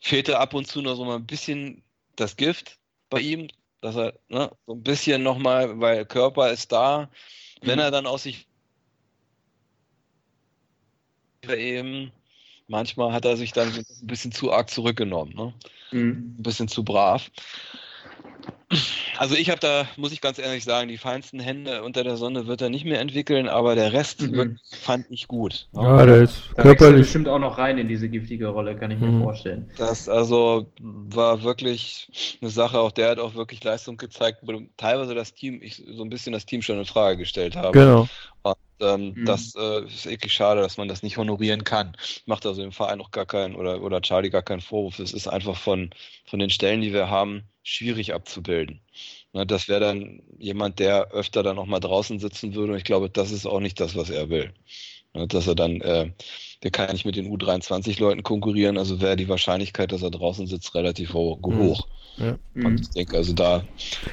fehlte 0.00 0.38
ab 0.38 0.54
und 0.54 0.66
zu 0.66 0.82
noch 0.82 0.96
so 0.96 1.04
mal 1.04 1.16
ein 1.16 1.26
bisschen 1.26 1.82
das 2.16 2.36
Gift 2.36 2.78
bei 3.10 3.20
ihm, 3.20 3.48
dass 3.80 3.96
er 3.96 4.14
ne, 4.28 4.50
so 4.66 4.74
ein 4.74 4.82
bisschen 4.82 5.22
nochmal, 5.22 5.80
weil 5.80 6.04
Körper 6.04 6.50
ist 6.50 6.72
da, 6.72 7.10
wenn 7.62 7.76
mhm. 7.76 7.82
er 7.82 7.90
dann 7.90 8.06
aus 8.06 8.22
sich 8.22 8.46
eben 11.46 12.12
manchmal 12.68 13.12
hat 13.12 13.24
er 13.24 13.36
sich 13.36 13.52
dann 13.52 13.72
ein 13.72 14.06
bisschen 14.06 14.32
zu 14.32 14.52
arg 14.52 14.70
zurückgenommen. 14.70 15.34
Ne? 15.34 15.54
Mhm. 15.90 16.36
Ein 16.38 16.42
bisschen 16.42 16.68
zu 16.68 16.84
brav. 16.84 17.30
Also 19.16 19.34
ich 19.34 19.50
habe 19.50 19.58
da, 19.58 19.88
muss 19.96 20.12
ich 20.12 20.20
ganz 20.20 20.38
ehrlich 20.38 20.62
sagen, 20.62 20.88
die 20.88 20.98
feinsten 20.98 21.40
Hände 21.40 21.82
unter 21.82 22.04
der 22.04 22.16
Sonne 22.16 22.46
wird 22.46 22.60
er 22.60 22.70
nicht 22.70 22.84
mehr 22.84 23.00
entwickeln, 23.00 23.48
aber 23.48 23.74
der 23.74 23.92
Rest 23.92 24.20
mhm. 24.20 24.32
wird, 24.32 24.60
fand 24.80 25.06
ich 25.10 25.26
gut. 25.26 25.66
Ne? 25.72 25.82
Ja, 25.82 26.06
der 26.06 26.22
ist 26.22 26.50
da 26.54 26.62
körperlich 26.62 27.00
bestimmt 27.00 27.28
auch 27.28 27.38
noch 27.38 27.58
rein 27.58 27.78
in 27.78 27.88
diese 27.88 28.08
giftige 28.08 28.48
Rolle, 28.48 28.76
kann 28.76 28.90
ich 28.90 29.00
mir 29.00 29.08
mhm. 29.08 29.22
vorstellen. 29.22 29.70
Das 29.76 30.08
also 30.08 30.66
war 30.78 31.42
wirklich 31.42 32.38
eine 32.40 32.50
Sache, 32.50 32.78
auch 32.78 32.92
der 32.92 33.10
hat 33.10 33.18
auch 33.18 33.34
wirklich 33.34 33.64
Leistung 33.64 33.96
gezeigt, 33.96 34.38
wo 34.42 34.60
teilweise 34.76 35.14
das 35.14 35.34
Team, 35.34 35.60
ich 35.62 35.82
so 35.90 36.04
ein 36.04 36.10
bisschen 36.10 36.32
das 36.32 36.46
Team 36.46 36.62
schon 36.62 36.78
in 36.78 36.84
Frage 36.84 37.16
gestellt 37.16 37.56
habe. 37.56 37.72
Genau. 37.72 38.08
Und 38.42 38.54
ähm, 38.80 39.14
mhm. 39.16 39.24
Das 39.24 39.54
äh, 39.56 39.84
ist 39.86 40.06
eklig 40.06 40.32
schade, 40.32 40.60
dass 40.60 40.76
man 40.76 40.88
das 40.88 41.02
nicht 41.02 41.16
honorieren 41.16 41.64
kann. 41.64 41.96
Macht 42.26 42.46
also 42.46 42.62
dem 42.62 42.72
Verein 42.72 43.00
auch 43.00 43.10
gar 43.10 43.26
keinen 43.26 43.56
oder, 43.56 43.82
oder 43.82 44.00
Charlie 44.00 44.30
gar 44.30 44.42
keinen 44.42 44.60
Vorwurf. 44.60 44.98
Es 44.98 45.12
ist 45.12 45.26
einfach 45.26 45.56
von, 45.56 45.90
von 46.26 46.38
den 46.38 46.50
Stellen, 46.50 46.80
die 46.80 46.92
wir 46.92 47.10
haben, 47.10 47.44
schwierig 47.68 48.14
abzubilden. 48.14 48.80
Das 49.32 49.68
wäre 49.68 49.80
dann 49.80 50.22
jemand, 50.38 50.78
der 50.78 51.10
öfter 51.12 51.42
dann 51.42 51.58
auch 51.58 51.66
mal 51.66 51.80
draußen 51.80 52.18
sitzen 52.18 52.54
würde. 52.54 52.72
Und 52.72 52.78
ich 52.78 52.84
glaube, 52.84 53.10
das 53.10 53.30
ist 53.30 53.46
auch 53.46 53.60
nicht 53.60 53.78
das, 53.78 53.94
was 53.94 54.10
er 54.10 54.30
will. 54.30 54.52
Dass 55.12 55.46
er 55.46 55.54
dann, 55.54 55.80
äh, 55.80 56.10
der 56.62 56.70
kann 56.70 56.92
nicht 56.92 57.04
mit 57.04 57.16
den 57.16 57.30
U23-Leuten 57.30 58.22
konkurrieren. 58.22 58.78
Also 58.78 59.00
wäre 59.00 59.16
die 59.16 59.28
Wahrscheinlichkeit, 59.28 59.92
dass 59.92 60.02
er 60.02 60.10
draußen 60.10 60.46
sitzt, 60.46 60.74
relativ 60.74 61.12
hoch. 61.12 61.38
Mhm. 61.46 61.58
hoch. 61.58 61.88
Ja. 62.16 62.36
Und 62.54 62.80
ich 62.80 62.90
denke, 62.90 63.16
also 63.16 63.32
da 63.32 63.62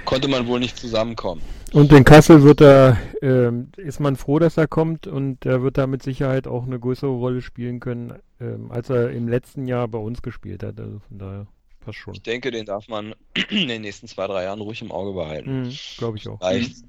konnte 0.04 0.28
man 0.28 0.46
wohl 0.48 0.60
nicht 0.60 0.78
zusammenkommen. 0.78 1.42
Und 1.74 1.92
in 1.92 2.04
Kassel 2.04 2.44
wird 2.44 2.62
er, 2.62 2.98
äh, 3.22 3.52
ist 3.78 4.00
man 4.00 4.16
froh, 4.16 4.38
dass 4.38 4.58
er 4.58 4.68
kommt 4.68 5.08
und 5.08 5.46
er 5.46 5.64
wird 5.64 5.78
da 5.78 5.88
mit 5.88 6.04
Sicherheit 6.04 6.48
auch 6.48 6.66
eine 6.66 6.80
größere 6.80 7.10
Rolle 7.10 7.42
spielen 7.42 7.80
können, 7.80 8.14
äh, 8.40 8.58
als 8.70 8.90
er 8.90 9.10
im 9.12 9.28
letzten 9.28 9.68
Jahr 9.68 9.88
bei 9.88 9.98
uns 9.98 10.22
gespielt 10.22 10.62
hat. 10.62 10.80
Also 10.80 11.00
von 11.08 11.18
daher 11.18 11.48
passt 11.86 12.00
schon. 12.00 12.14
Ich 12.14 12.22
denke, 12.22 12.52
den 12.52 12.66
darf 12.66 12.88
man 12.88 13.16
in 13.50 13.68
den 13.68 13.82
nächsten 13.82 14.08
zwei, 14.08 14.28
drei 14.28 14.44
Jahren 14.44 14.62
ruhig 14.62 14.82
im 14.82 14.92
Auge 14.92 15.14
behalten. 15.14 15.64
Mhm, 15.64 15.78
Glaube 15.98 16.18
ich 16.18 16.28
auch. 16.28 16.40
Vielleicht, 16.40 16.84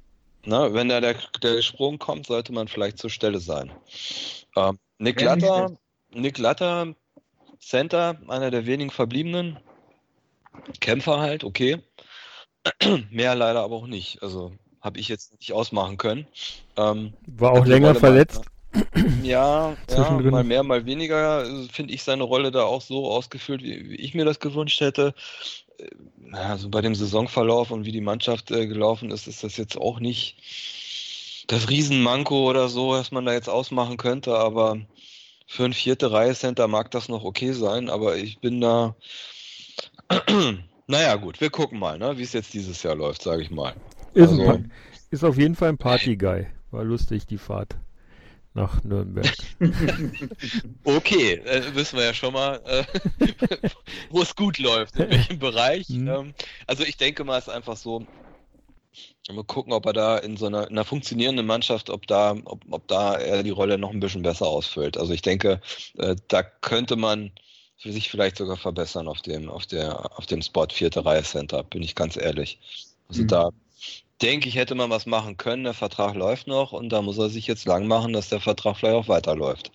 mhm. 0.45 0.51
ne, 0.51 0.73
wenn 0.73 0.89
da 0.89 1.01
der, 1.01 1.15
der 1.41 1.61
Sprung 1.61 1.99
kommt, 1.99 2.27
sollte 2.27 2.53
man 2.53 2.67
vielleicht 2.67 2.97
zur 2.97 3.09
Stelle 3.09 3.39
sein. 3.39 3.71
Ähm, 4.55 4.77
Nick 4.99 5.21
Latter, 5.21 5.71
Nick 6.11 6.37
Latter, 6.37 6.95
Center, 7.59 8.17
einer 8.27 8.51
der 8.51 8.65
wenigen 8.65 8.91
verbliebenen, 8.91 9.59
Kämpfer 10.79 11.19
halt, 11.19 11.43
okay. 11.43 11.81
Mehr 13.11 13.35
leider 13.35 13.61
aber 13.61 13.75
auch 13.75 13.87
nicht. 13.87 14.21
Also 14.23 14.51
habe 14.81 14.99
ich 14.99 15.07
jetzt 15.07 15.37
nicht 15.39 15.53
ausmachen 15.53 15.97
können. 15.97 16.27
Ähm, 16.75 17.13
War 17.25 17.51
auch 17.53 17.65
länger 17.65 17.95
verletzt. 17.95 18.45
Mal, 18.45 18.56
ja, 19.23 19.75
ja, 19.89 20.11
mal 20.11 20.43
mehr, 20.43 20.63
mal 20.63 20.85
weniger 20.85 21.45
finde 21.71 21.93
ich 21.93 22.03
seine 22.03 22.23
Rolle 22.23 22.51
da 22.51 22.63
auch 22.63 22.81
so 22.81 23.09
ausgefüllt, 23.11 23.63
wie, 23.63 23.89
wie 23.89 23.95
ich 23.95 24.13
mir 24.13 24.25
das 24.25 24.39
gewünscht 24.39 24.81
hätte. 24.81 25.13
Also 26.31 26.69
bei 26.69 26.81
dem 26.81 26.95
Saisonverlauf 26.95 27.71
und 27.71 27.85
wie 27.85 27.91
die 27.91 28.01
Mannschaft 28.01 28.51
äh, 28.51 28.67
gelaufen 28.67 29.11
ist, 29.11 29.27
ist 29.27 29.43
das 29.43 29.57
jetzt 29.57 29.77
auch 29.77 29.99
nicht 29.99 30.37
das 31.47 31.69
Riesenmanko 31.69 32.49
oder 32.49 32.67
so, 32.67 32.89
was 32.89 33.11
man 33.11 33.25
da 33.25 33.33
jetzt 33.33 33.49
ausmachen 33.49 33.97
könnte, 33.97 34.37
aber 34.37 34.79
für 35.45 35.63
ein 35.63 35.73
vierte 35.73 36.11
Reihe 36.11 36.33
Center 36.33 36.67
mag 36.67 36.91
das 36.91 37.07
noch 37.07 37.23
okay 37.23 37.53
sein, 37.53 37.89
aber 37.89 38.17
ich 38.17 38.39
bin 38.39 38.59
da 38.59 38.95
naja, 40.87 41.15
gut, 41.15 41.39
wir 41.39 41.49
gucken 41.49 41.79
mal, 41.79 41.97
ne, 41.97 42.17
wie 42.17 42.23
es 42.23 42.33
jetzt 42.33 42.53
dieses 42.53 42.83
Jahr 42.83 42.95
läuft, 42.95 43.21
sage 43.21 43.43
ich 43.43 43.51
mal. 43.51 43.73
Ist, 44.13 44.31
also, 44.31 44.59
ist 45.11 45.23
auf 45.23 45.37
jeden 45.37 45.55
Fall 45.55 45.69
ein 45.69 45.77
Party-Guy. 45.77 46.47
War 46.71 46.83
lustig, 46.83 47.25
die 47.27 47.37
Fahrt 47.37 47.77
nach 48.57 48.83
Nürnberg. 48.83 49.31
okay, 50.83 51.35
äh, 51.35 51.75
wissen 51.75 51.97
wir 51.97 52.05
ja 52.05 52.13
schon 52.13 52.33
mal, 52.33 52.59
äh, 52.65 52.83
wo 54.09 54.21
es 54.21 54.35
gut 54.35 54.57
läuft, 54.57 54.97
in 54.97 55.09
welchem 55.09 55.39
Bereich. 55.39 55.87
Mhm. 55.89 56.07
Ähm, 56.07 56.33
also 56.65 56.83
ich 56.83 56.97
denke 56.97 57.23
mal, 57.23 57.37
es 57.37 57.47
ist 57.47 57.53
einfach 57.53 57.77
so, 57.77 58.05
mal 59.31 59.43
gucken, 59.43 59.73
ob 59.73 59.85
er 59.85 59.93
da 59.93 60.17
in 60.17 60.37
so 60.37 60.47
einer, 60.47 60.63
in 60.63 60.71
einer 60.71 60.85
funktionierenden 60.85 61.45
Mannschaft, 61.45 61.89
ob 61.89 62.07
da, 62.07 62.35
ob, 62.45 62.63
ob 62.69 62.87
da 62.87 63.15
er 63.15 63.43
die 63.43 63.51
Rolle 63.51 63.77
noch 63.77 63.91
ein 63.91 63.99
bisschen 63.99 64.23
besser 64.23 64.47
ausfüllt. 64.47 64.97
Also 64.97 65.13
ich 65.13 65.21
denke, 65.21 65.61
äh, 65.97 66.15
da 66.27 66.41
könnte 66.43 66.95
man 66.95 67.31
für 67.77 67.91
sich 67.91 68.09
vielleicht 68.09 68.37
sogar 68.37 68.57
verbessern 68.57 69.07
auf 69.07 69.21
dem, 69.21 69.49
auf 69.49 69.67
der, 69.67 70.17
auf 70.17 70.25
dem 70.25 70.41
Spot 70.41 70.67
vierte 70.71 71.05
Reihe 71.05 71.23
Center, 71.23 71.63
bin 71.63 71.83
ich 71.83 71.93
ganz 71.93 72.17
ehrlich. 72.17 72.59
Also 73.07 73.21
mhm. 73.21 73.27
da 73.27 73.49
denke 74.21 74.49
ich, 74.49 74.55
hätte 74.55 74.75
man 74.75 74.89
was 74.89 75.05
machen 75.05 75.37
können. 75.37 75.63
Der 75.63 75.73
Vertrag 75.73 76.15
läuft 76.15 76.47
noch 76.47 76.71
und 76.71 76.89
da 76.89 77.01
muss 77.01 77.17
er 77.17 77.29
sich 77.29 77.47
jetzt 77.47 77.65
lang 77.65 77.87
machen, 77.87 78.13
dass 78.13 78.29
der 78.29 78.39
Vertrag 78.39 78.77
vielleicht 78.77 78.95
auch 78.95 79.07
weiterläuft. 79.07 79.71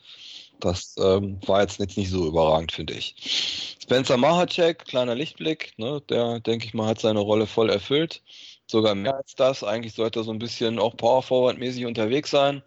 Das 0.61 0.95
ähm, 0.99 1.41
war 1.47 1.63
jetzt 1.63 1.81
nicht, 1.81 2.11
so 2.11 2.27
überragend, 2.27 2.73
finde 2.73 2.95
ich. 2.95 3.77
Spencer 3.83 4.17
Mahacek, 4.17 4.85
kleiner 4.85 5.15
Lichtblick, 5.15 5.73
ne, 5.77 6.01
der, 6.09 6.39
denke 6.41 6.67
ich 6.67 6.75
mal, 6.75 6.87
hat 6.87 7.01
seine 7.01 7.19
Rolle 7.21 7.47
voll 7.47 7.69
erfüllt. 7.69 8.23
Sogar 8.69 8.95
mehr 8.95 9.17
als 9.17 9.35
das. 9.35 9.65
Eigentlich 9.65 9.95
sollte 9.95 10.21
er 10.21 10.25
so 10.25 10.31
ein 10.31 10.39
bisschen 10.39 10.79
auch 10.79 10.97
Power 10.97 11.23
Forward-mäßig 11.23 11.85
unterwegs 11.85 12.31
sein, 12.31 12.63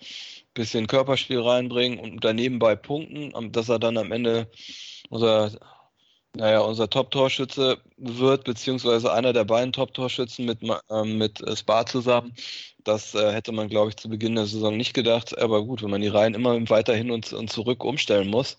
bisschen 0.53 0.88
Körperspiel 0.88 1.39
reinbringen 1.39 1.99
und 1.99 2.23
daneben 2.23 2.59
bei 2.59 2.76
Punkten, 2.76 3.32
dass 3.53 3.69
er 3.69 3.80
dann 3.80 3.97
am 3.97 4.11
Ende 4.11 4.49
muss 5.09 5.23
er 5.23 5.51
Naja, 6.36 6.60
unser 6.60 6.90
Top-Torschütze 6.90 7.78
wird, 7.98 8.44
beziehungsweise 8.44 9.12
einer 9.14 9.32
der 9.32 9.46
beiden 9.46 9.72
Top-Torschützen 9.72 10.46
mit, 10.46 10.60
äh, 10.64 11.04
mit 11.04 11.44
Spa 11.58 11.86
zusammen. 11.86 12.34
Das 12.84 13.16
äh, 13.16 13.32
hätte 13.32 13.52
man, 13.52 13.70
glaube 13.70 13.90
ich, 13.90 13.98
zu 13.98 14.10
Beginn 14.10 14.36
der 14.36 14.46
Saison 14.46 14.76
nicht 14.76 14.94
gedacht. 14.94 15.38
Aber 15.38 15.64
gut, 15.64 15.82
wenn 15.82 15.90
man 15.90 16.02
die 16.02 16.08
Reihen 16.08 16.34
immer 16.34 16.58
weiterhin 16.70 17.12
und, 17.12 17.32
und 17.34 17.52
zurück 17.52 17.84
umstellen 17.84 18.28
muss, 18.28 18.58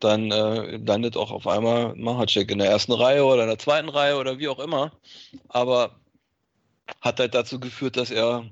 dann 0.00 0.30
äh, 0.30 0.76
landet 0.76 1.16
auch 1.16 1.30
auf 1.30 1.46
einmal 1.46 1.94
Mahacek 1.94 2.50
in 2.50 2.58
der 2.58 2.68
ersten 2.68 2.92
Reihe 2.92 3.24
oder 3.24 3.42
in 3.42 3.48
der 3.48 3.58
zweiten 3.58 3.88
Reihe 3.88 4.16
oder 4.16 4.38
wie 4.38 4.48
auch 4.48 4.58
immer. 4.58 4.92
Aber 5.48 5.94
hat 7.00 7.20
halt 7.20 7.34
dazu 7.34 7.60
geführt, 7.60 7.96
dass 7.96 8.10
er 8.10 8.44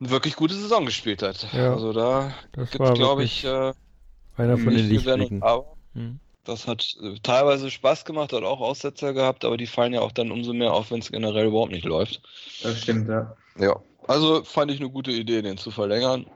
eine 0.00 0.10
wirklich 0.10 0.36
gute 0.36 0.54
Saison 0.54 0.86
gespielt 0.86 1.22
hat. 1.22 1.52
Ja, 1.52 1.72
also 1.72 1.92
da 1.92 2.32
gibt 2.70 2.80
es, 2.80 2.94
glaube 2.94 3.24
ich, 3.24 3.44
äh, 3.44 3.72
einer 4.36 4.56
von 4.56 4.74
den 4.74 4.88
Lichtblicken. 4.88 5.42
Hm. 5.94 6.20
Das 6.44 6.66
hat 6.66 6.96
äh, 7.02 7.14
teilweise 7.22 7.70
Spaß 7.70 8.04
gemacht, 8.04 8.32
hat 8.32 8.42
auch 8.42 8.60
Aussetzer 8.60 9.12
gehabt, 9.12 9.44
aber 9.44 9.56
die 9.56 9.66
fallen 9.66 9.94
ja 9.94 10.00
auch 10.00 10.12
dann 10.12 10.30
umso 10.30 10.52
mehr 10.52 10.72
auf, 10.72 10.90
wenn 10.90 11.00
es 11.00 11.10
generell 11.10 11.46
überhaupt 11.46 11.72
nicht 11.72 11.84
läuft. 11.84 12.20
Das 12.62 12.80
stimmt, 12.82 13.08
ja. 13.08 13.34
Ja, 13.58 13.76
also 14.08 14.44
fand 14.44 14.70
ich 14.70 14.80
eine 14.80 14.90
gute 14.90 15.12
Idee, 15.12 15.42
den 15.42 15.56
zu 15.56 15.70
verlängern 15.70 16.26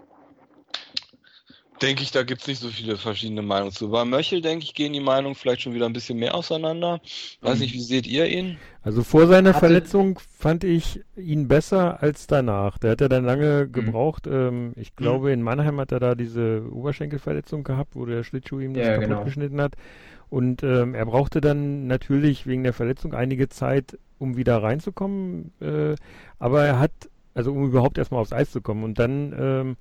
denke 1.83 2.03
ich, 2.03 2.11
da 2.11 2.23
gibt 2.23 2.43
es 2.43 2.49
nicht 2.49 2.61
so 2.61 2.69
viele 2.69 2.97
verschiedene 2.97 3.43
Meinungen 3.43 3.73
zu. 3.73 3.91
Bei 3.91 4.05
Möchel, 4.05 4.41
denke 4.41 4.65
ich, 4.65 4.75
gehen 4.75 4.93
die 4.93 5.01
Meinungen 5.01 5.35
vielleicht 5.35 5.63
schon 5.63 5.75
wieder 5.75 5.87
ein 5.87 5.93
bisschen 5.93 6.19
mehr 6.19 6.35
auseinander. 6.35 7.01
Weiß 7.41 7.57
mhm. 7.57 7.61
nicht, 7.61 7.75
wie 7.75 7.81
seht 7.81 8.07
ihr 8.07 8.27
ihn? 8.27 8.59
Also 8.83 9.03
vor 9.03 9.27
seiner 9.27 9.51
Hatte... 9.51 9.61
Verletzung 9.61 10.19
fand 10.39 10.65
ich 10.65 11.01
ihn 11.17 11.49
besser 11.49 12.03
als 12.03 12.27
danach. 12.27 12.79
Der 12.79 12.93
hat 12.93 13.01
ja 13.01 13.09
dann 13.09 13.25
lange 13.25 13.67
mhm. 13.67 13.73
gebraucht. 13.73 14.27
Ähm, 14.27 14.73
ich 14.77 14.97
glaube, 14.97 15.29
mhm. 15.29 15.35
in 15.35 15.43
Mannheim 15.43 15.81
hat 15.81 15.93
er 15.93 16.01
da 16.01 16.15
diese 16.15 16.63
Oberschenkelverletzung 16.71 17.65
gehabt, 17.65 17.95
wo 17.95 18.07
der 18.07 18.25
Schlittschuh 18.25 18.61
ihm 18.61 18.75
das 18.75 18.87
ja, 18.87 18.95
kaputt 18.95 19.09
genau. 19.09 19.25
geschnitten 19.25 19.61
hat. 19.61 19.75
Und 20.31 20.63
ähm, 20.63 20.95
er 20.95 21.07
brauchte 21.07 21.41
dann 21.41 21.87
natürlich 21.87 22.47
wegen 22.47 22.63
der 22.63 22.75
Verletzung 22.75 23.15
einige 23.15 23.49
Zeit, 23.49 23.99
um 24.19 24.37
wieder 24.37 24.63
reinzukommen. 24.63 25.53
Äh, 25.61 25.95
aber 26.39 26.65
er 26.65 26.79
hat, 26.79 26.93
also 27.35 27.53
um 27.53 27.65
überhaupt 27.65 27.97
erstmal 27.97 28.21
aufs 28.21 28.33
Eis 28.33 28.51
zu 28.51 28.61
kommen. 28.61 28.85
Und 28.85 28.99
dann 28.99 29.35
ähm, 29.39 29.77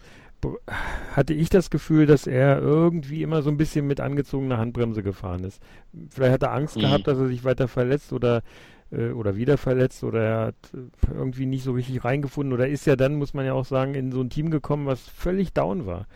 hatte 1.13 1.33
ich 1.33 1.49
das 1.49 1.69
Gefühl, 1.69 2.05
dass 2.05 2.27
er 2.27 2.59
irgendwie 2.59 3.23
immer 3.23 3.41
so 3.41 3.49
ein 3.49 3.57
bisschen 3.57 3.87
mit 3.87 3.99
angezogener 3.99 4.57
Handbremse 4.57 5.03
gefahren 5.03 5.43
ist. 5.43 5.61
Vielleicht 6.09 6.33
hat 6.33 6.43
er 6.43 6.53
Angst 6.53 6.77
mhm. 6.77 6.81
gehabt, 6.81 7.07
dass 7.07 7.17
er 7.17 7.27
sich 7.27 7.43
weiter 7.43 7.67
verletzt 7.67 8.13
oder 8.13 8.43
äh, 8.91 9.09
oder 9.09 9.35
wieder 9.35 9.57
verletzt 9.57 10.03
oder 10.03 10.21
er 10.21 10.45
hat 10.47 10.55
äh, 10.73 11.13
irgendwie 11.13 11.45
nicht 11.45 11.63
so 11.63 11.73
richtig 11.73 12.03
reingefunden 12.03 12.53
oder 12.53 12.67
ist 12.67 12.85
ja 12.85 12.95
dann, 12.95 13.15
muss 13.15 13.33
man 13.33 13.45
ja 13.45 13.53
auch 13.53 13.65
sagen, 13.65 13.95
in 13.95 14.11
so 14.11 14.21
ein 14.21 14.29
Team 14.29 14.49
gekommen, 14.49 14.85
was 14.85 15.07
völlig 15.07 15.53
down 15.53 15.85
war. 15.85 16.07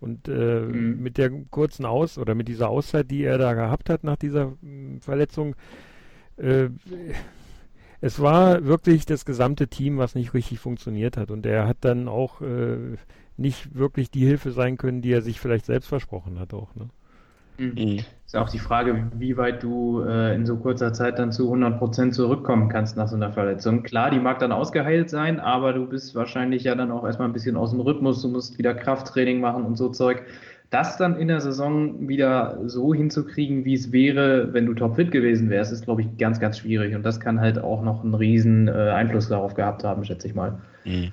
Und 0.00 0.28
äh, 0.28 0.60
mhm. 0.60 1.02
mit 1.02 1.18
der 1.18 1.30
kurzen 1.50 1.84
Aus- 1.84 2.18
oder 2.18 2.34
mit 2.34 2.48
dieser 2.48 2.70
Auszeit, 2.70 3.10
die 3.10 3.22
er 3.22 3.36
da 3.36 3.52
gehabt 3.52 3.90
hat 3.90 4.02
nach 4.02 4.16
dieser 4.16 4.52
mh, 4.62 5.00
Verletzung, 5.00 5.56
äh, 6.38 6.68
es 8.00 8.18
war 8.18 8.64
wirklich 8.64 9.04
das 9.04 9.26
gesamte 9.26 9.68
Team, 9.68 9.98
was 9.98 10.14
nicht 10.14 10.32
richtig 10.32 10.58
funktioniert 10.58 11.18
hat. 11.18 11.30
Und 11.30 11.44
er 11.44 11.68
hat 11.68 11.78
dann 11.82 12.08
auch 12.08 12.40
äh, 12.40 12.96
nicht 13.40 13.74
wirklich 13.74 14.10
die 14.10 14.26
Hilfe 14.26 14.52
sein 14.52 14.76
können, 14.76 15.02
die 15.02 15.12
er 15.12 15.22
sich 15.22 15.40
vielleicht 15.40 15.66
selbst 15.66 15.88
versprochen 15.88 16.38
hat 16.38 16.54
auch. 16.54 16.74
Ne? 16.74 16.88
Mhm. 17.58 17.72
mhm. 17.76 17.98
Ist 18.26 18.36
auch 18.36 18.48
die 18.48 18.60
Frage, 18.60 19.10
wie 19.16 19.36
weit 19.36 19.64
du 19.64 20.02
äh, 20.02 20.36
in 20.36 20.46
so 20.46 20.56
kurzer 20.56 20.92
Zeit 20.92 21.18
dann 21.18 21.32
zu 21.32 21.46
100 21.46 21.80
Prozent 21.80 22.14
zurückkommen 22.14 22.68
kannst 22.68 22.96
nach 22.96 23.08
so 23.08 23.16
einer 23.16 23.32
Verletzung. 23.32 23.82
Klar, 23.82 24.12
die 24.12 24.20
mag 24.20 24.38
dann 24.38 24.52
ausgeheilt 24.52 25.10
sein, 25.10 25.40
aber 25.40 25.72
du 25.72 25.86
bist 25.86 26.14
wahrscheinlich 26.14 26.62
ja 26.62 26.76
dann 26.76 26.92
auch 26.92 27.04
erstmal 27.04 27.28
ein 27.28 27.32
bisschen 27.32 27.56
aus 27.56 27.70
dem 27.70 27.80
Rhythmus. 27.80 28.22
Du 28.22 28.28
musst 28.28 28.56
wieder 28.56 28.72
Krafttraining 28.72 29.40
machen 29.40 29.64
und 29.64 29.76
so 29.76 29.88
Zeug. 29.88 30.22
Das 30.70 30.96
dann 30.96 31.18
in 31.18 31.26
der 31.26 31.40
Saison 31.40 32.08
wieder 32.08 32.60
so 32.66 32.94
hinzukriegen, 32.94 33.64
wie 33.64 33.74
es 33.74 33.90
wäre, 33.90 34.52
wenn 34.52 34.66
du 34.66 34.74
topfit 34.74 35.10
gewesen 35.10 35.50
wärst, 35.50 35.72
ist, 35.72 35.84
glaube 35.84 36.02
ich, 36.02 36.18
ganz, 36.18 36.38
ganz 36.38 36.58
schwierig. 36.58 36.94
Und 36.94 37.02
das 37.02 37.18
kann 37.18 37.40
halt 37.40 37.58
auch 37.58 37.82
noch 37.82 38.04
einen 38.04 38.14
riesen 38.14 38.68
äh, 38.68 38.70
Einfluss 38.70 39.28
darauf 39.28 39.54
gehabt 39.54 39.82
haben, 39.82 40.04
schätze 40.04 40.28
ich 40.28 40.36
mal. 40.36 40.58
Mhm. 40.84 41.10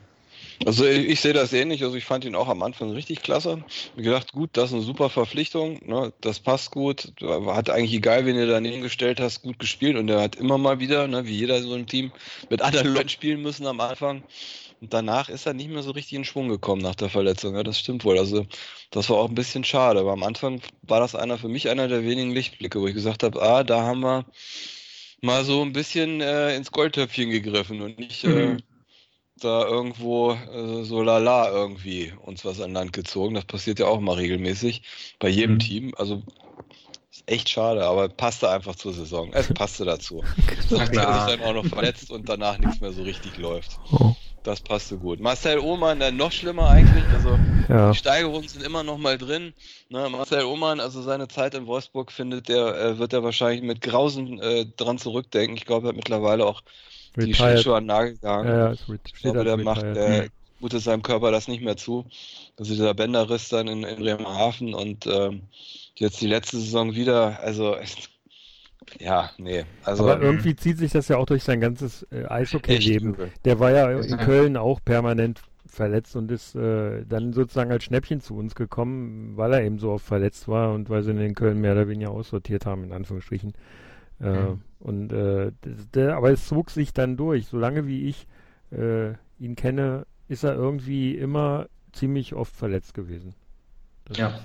Also 0.66 0.86
ich, 0.86 1.22
sehe 1.22 1.34
das 1.34 1.53
ähnlich. 1.53 1.84
Also 1.84 1.95
ich 1.95 2.05
fand 2.05 2.26
ihn 2.26 2.36
auch 2.36 2.47
am 2.47 2.64
Anfang 2.64 2.91
richtig 2.91 3.22
klasse. 3.22 3.64
Ich 3.95 4.03
gedacht, 4.03 4.34
gut, 4.34 4.51
das 4.53 4.70
ist 4.70 4.74
eine 4.74 4.84
super 4.84 5.10
Verpflichtung. 5.10 5.80
Ne? 5.86 6.14
Das 6.22 6.39
passt 6.39 6.72
gut. 6.72 7.14
Hat 7.22 7.70
eigentlich 7.70 7.93
egal, 7.93 8.26
wen 8.26 8.36
du 8.36 8.47
daneben 8.47 8.82
gestellt 8.82 9.20
hast, 9.20 9.43
gut 9.43 9.60
gespielt. 9.60 9.97
Und 9.97 10.10
er 10.10 10.22
hat 10.22 10.36
immer 10.36 10.58
mal 10.58 10.80
wieder, 10.80 11.08
ne, 11.08 11.26
wie 11.26 11.36
jeder 11.36 11.62
so 11.62 11.74
ein 11.74 11.88
Team, 11.88 12.12
mit 12.49 12.62
anderen 12.62 12.93
Leuten 12.93 13.10
spielen 13.10 13.41
müssen 13.41 13.68
am 13.68 13.80
Anfang. 13.80 14.24
Und 14.82 14.93
danach 14.93 15.30
ist 15.30 15.45
er 15.45 15.53
nicht 15.53 15.70
mehr 15.70 15.82
so 15.82 15.91
richtig 15.91 16.14
in 16.14 16.26
Schwung 16.26 16.49
gekommen 16.49 16.82
nach 16.82 16.95
der 16.95 17.10
Verletzung. 17.10 17.55
Ja, 17.55 17.64
das 17.64 17.80
stimmt 17.80 18.03
wohl. 18.03 18.18
Also 18.18 18.45
das 18.91 19.10
war 19.10 19.18
auch 19.18 19.30
ein 19.30 19.36
bisschen 19.36 19.64
schade. 19.64 19.99
Aber 19.99 20.12
am 20.12 20.24
Anfang 20.24 20.62
war 20.84 20.99
das 20.99 21.16
einer 21.16 21.38
für 21.38 21.49
mich 21.49 21.70
einer 21.70 21.88
der 21.88 22.03
wenigen 22.03 22.32
Lichtblicke, 22.32 22.80
wo 22.80 22.88
ich 22.88 22.93
gesagt 22.93 23.24
habe, 23.24 23.41
ah, 23.41 23.64
da 23.64 23.82
haben 23.84 24.01
wir 24.01 24.26
mal 25.22 25.43
so 25.43 25.62
ein 25.62 25.74
bisschen 25.74 26.22
äh, 26.22 26.55
ins 26.55 26.72
Goldtöpfchen 26.72 27.30
gegriffen 27.30 27.82
und 27.82 27.97
nicht 27.97 28.24
äh, 28.24 28.28
mhm. 28.28 28.64
Da 29.43 29.65
irgendwo 29.65 30.31
äh, 30.31 30.83
so 30.83 31.01
lala 31.01 31.49
irgendwie 31.51 32.13
uns 32.25 32.45
was 32.45 32.61
an 32.61 32.73
Land 32.73 32.93
gezogen. 32.93 33.35
Das 33.35 33.45
passiert 33.45 33.79
ja 33.79 33.88
auch 33.88 33.99
mal 33.99 34.15
regelmäßig 34.15 34.83
bei 35.19 35.29
jedem 35.29 35.55
mhm. 35.55 35.59
Team. 35.59 35.93
Also 35.97 36.23
ist 37.11 37.23
echt 37.25 37.49
schade, 37.49 37.85
aber 37.85 38.09
passte 38.09 38.49
einfach 38.49 38.75
zur 38.75 38.93
Saison. 38.93 39.31
Es 39.33 39.47
passte 39.53 39.85
dazu. 39.85 40.23
Dass 40.69 40.89
er 40.89 41.27
sich 41.27 41.38
dann 41.38 41.43
auch 41.43 41.53
noch 41.53 41.65
verletzt 41.65 42.11
und 42.11 42.29
danach 42.29 42.57
nichts 42.57 42.81
mehr 42.81 42.91
so 42.91 43.03
richtig 43.03 43.38
läuft. 43.38 43.79
Oh. 43.91 44.15
Das 44.43 44.61
passte 44.61 44.97
gut. 44.97 45.19
Marcel 45.19 45.59
Ohmann, 45.59 45.99
dann 45.99 46.15
noch 46.15 46.31
schlimmer 46.31 46.69
eigentlich. 46.69 47.03
Also 47.13 47.38
ja. 47.67 47.91
die 47.91 47.97
Steigerungen 47.97 48.47
sind 48.47 48.63
immer 48.63 48.81
noch 48.81 48.97
mal 48.97 49.17
drin. 49.17 49.53
Ne, 49.89 50.07
Marcel 50.09 50.45
Ohmann, 50.45 50.79
also 50.79 51.01
seine 51.01 51.27
Zeit 51.27 51.53
in 51.53 51.67
Wolfsburg 51.67 52.13
findet 52.13 52.47
der, 52.47 52.79
äh, 52.79 52.97
wird 52.97 53.11
er 53.11 53.23
wahrscheinlich 53.23 53.61
mit 53.61 53.81
Grausen 53.81 54.39
äh, 54.39 54.65
dran 54.77 54.99
zurückdenken. 54.99 55.57
Ich 55.57 55.65
glaube, 55.65 55.88
er 55.88 55.89
hat 55.89 55.95
mittlerweile 55.97 56.45
auch 56.45 56.61
die 57.16 57.34
Schlittschuhe 57.34 57.76
an 57.76 57.84
den 57.84 57.88
Nagel 57.88 58.14
gegangen. 58.14 58.47
Ja, 58.47 58.74
ich 58.74 59.14
glaube, 59.22 59.43
der 59.43 59.58
macht 59.58 59.84
der 59.84 60.28
mutet 60.60 60.82
seinem 60.82 61.03
Körper 61.03 61.32
das 61.32 61.47
nicht 61.47 61.64
mehr 61.64 61.78
zu. 61.78 62.05
Also 62.58 62.74
dieser 62.74 62.93
Bänderriss 62.93 63.49
dann 63.49 63.68
in, 63.68 63.84
in 63.84 63.99
Bremerhaven 63.99 64.74
und 64.74 65.05
ähm, 65.08 65.41
jetzt 65.95 66.22
die 66.22 66.28
letzte 66.28 66.58
Saison 66.58 66.95
wieder, 66.95 67.39
also 67.41 67.76
ja, 68.99 69.32
nee. 69.38 69.66
Also, 69.84 70.03
Aber 70.03 70.22
irgendwie 70.22 70.55
zieht 70.55 70.78
sich 70.78 70.91
das 70.91 71.08
ja 71.08 71.18
auch 71.18 71.26
durch 71.26 71.43
sein 71.43 71.60
ganzes 71.60 72.03
äh, 72.12 72.26
Eishockey-Leben. 72.26 73.16
Der 73.45 73.60
war 73.60 73.72
ja 73.72 73.91
in 73.91 74.18
Köln 74.18 74.58
auch 74.58 74.80
permanent 74.84 75.41
verletzt 75.66 76.16
und 76.16 76.32
ist 76.32 76.55
äh, 76.55 77.05
dann 77.08 77.34
sozusagen 77.34 77.72
als 77.72 77.84
Schnäppchen 77.84 78.22
zu 78.22 78.36
uns 78.36 78.55
gekommen, 78.55 79.34
weil 79.36 79.53
er 79.53 79.64
eben 79.64 79.78
so 79.78 79.91
oft 79.91 80.05
verletzt 80.05 80.47
war 80.47 80.74
und 80.74 80.89
weil 80.89 81.03
sie 81.03 81.12
ihn 81.12 81.20
in 81.20 81.36
Köln 81.36 81.62
mehr 81.62 81.74
oder 81.74 81.88
weniger 81.88 82.12
aussortiert 82.12 82.66
haben, 82.66 82.86
in 82.86 82.93
Anführungsstrichen. 82.93 83.53
Äh, 84.20 84.30
mhm. 84.30 84.62
Und 84.80 85.11
äh, 85.11 85.51
der, 85.93 86.15
aber 86.15 86.32
es 86.32 86.47
zog 86.47 86.69
sich 86.69 86.93
dann 86.93 87.17
durch. 87.17 87.47
Solange 87.47 87.88
wie 87.88 88.07
ich 88.07 88.28
äh, 88.71 89.13
ihn 89.39 89.55
kenne, 89.55 90.05
ist 90.28 90.43
er 90.43 90.53
irgendwie 90.53 91.15
immer 91.15 91.67
ziemlich 91.93 92.34
oft 92.36 92.55
verletzt 92.55 92.93
gewesen. 92.93 93.34
Das 94.05 94.17
ja. 94.17 94.39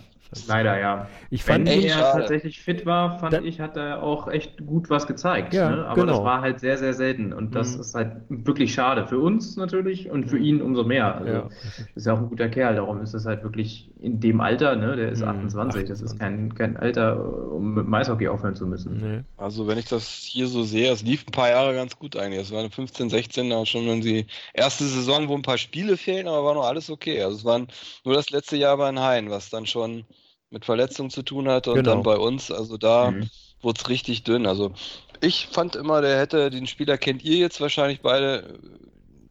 Leider, 0.46 0.80
ja. 0.80 1.08
Ich 1.28 1.44
fand, 1.44 1.68
Wenn 1.68 1.82
er 1.82 1.96
tatsächlich 1.96 2.60
fit 2.60 2.86
war, 2.86 3.18
fand 3.18 3.44
ich, 3.44 3.60
hat 3.60 3.76
er 3.76 4.02
auch 4.02 4.28
echt 4.28 4.66
gut 4.66 4.88
was 4.88 5.06
gezeigt. 5.06 5.52
Ja, 5.52 5.70
ne? 5.70 5.86
Aber 5.86 6.00
genau. 6.00 6.12
das 6.12 6.24
war 6.24 6.40
halt 6.40 6.60
sehr, 6.60 6.78
sehr 6.78 6.94
selten. 6.94 7.32
Und 7.34 7.54
das 7.54 7.74
mhm. 7.74 7.80
ist 7.82 7.94
halt 7.94 8.12
wirklich 8.28 8.72
schade. 8.72 9.06
Für 9.06 9.18
uns 9.18 9.56
natürlich 9.56 10.10
und 10.10 10.30
für 10.30 10.38
ihn 10.38 10.62
umso 10.62 10.84
mehr. 10.84 11.16
Also, 11.16 11.32
ja. 11.32 11.48
ist 11.94 12.06
ja 12.06 12.14
auch 12.14 12.18
ein 12.18 12.28
guter 12.28 12.48
Kerl. 12.48 12.76
Darum 12.76 13.02
ist 13.02 13.12
es 13.12 13.26
halt 13.26 13.42
wirklich 13.42 13.90
in 14.00 14.20
dem 14.20 14.40
Alter, 14.40 14.74
ne? 14.74 14.96
der 14.96 15.10
ist 15.10 15.20
mhm. 15.20 15.28
28. 15.28 15.86
Das 15.86 16.00
ist 16.00 16.18
kein, 16.18 16.54
kein 16.54 16.78
Alter, 16.78 17.52
um 17.52 17.74
mit 17.74 17.84
dem 17.84 17.92
Eishockey 17.94 18.28
aufhören 18.28 18.56
zu 18.56 18.66
müssen. 18.66 19.00
Nee. 19.00 19.20
Also, 19.36 19.66
wenn 19.66 19.76
ich 19.76 19.86
das 19.86 20.08
hier 20.08 20.46
so 20.46 20.62
sehe, 20.62 20.90
es 20.90 21.02
lief 21.02 21.26
ein 21.26 21.32
paar 21.32 21.50
Jahre 21.50 21.74
ganz 21.74 21.98
gut 21.98 22.16
eigentlich. 22.16 22.40
Es 22.40 22.52
waren 22.52 22.70
15, 22.70 23.10
16 23.10 23.50
da 23.50 23.66
schon, 23.66 23.86
wenn 23.86 24.00
die 24.00 24.26
erste 24.54 24.84
Saison, 24.84 25.28
wo 25.28 25.34
ein 25.34 25.42
paar 25.42 25.58
Spiele 25.58 25.98
fehlen, 25.98 26.26
aber 26.26 26.44
war 26.44 26.54
noch 26.54 26.64
alles 26.64 26.88
okay. 26.88 27.22
Also, 27.22 27.36
es 27.36 27.44
waren 27.44 27.68
nur 28.04 28.14
das 28.14 28.30
letzte 28.30 28.56
Jahr 28.56 28.78
bei 28.78 28.90
den 28.90 29.00
Haien, 29.00 29.28
was 29.28 29.50
dann 29.50 29.66
schon 29.66 30.04
mit 30.52 30.64
Verletzungen 30.64 31.10
zu 31.10 31.22
tun 31.22 31.48
hatte 31.48 31.70
und 31.70 31.76
genau. 31.76 31.94
dann 31.94 32.02
bei 32.02 32.16
uns, 32.16 32.50
also 32.50 32.76
da 32.76 33.10
mhm. 33.10 33.30
wurde 33.62 33.80
es 33.80 33.88
richtig 33.88 34.22
dünn. 34.22 34.46
Also 34.46 34.72
ich 35.20 35.48
fand 35.50 35.76
immer, 35.76 36.02
der 36.02 36.18
hätte, 36.18 36.50
den 36.50 36.66
Spieler 36.66 36.98
kennt 36.98 37.24
ihr 37.24 37.38
jetzt 37.38 37.60
wahrscheinlich 37.60 38.00
beide, 38.00 38.58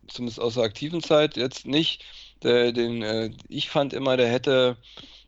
zumindest 0.08 0.40
aus 0.40 0.56
der 0.56 0.64
aktiven 0.64 1.02
Zeit, 1.02 1.38
jetzt 1.38 1.66
nicht. 1.66 2.04
Der, 2.44 2.72
den, 2.72 3.04
äh, 3.04 3.32
ich 3.48 3.70
fand 3.70 3.94
immer, 3.94 4.18
der 4.18 4.28
hätte, 4.28 4.78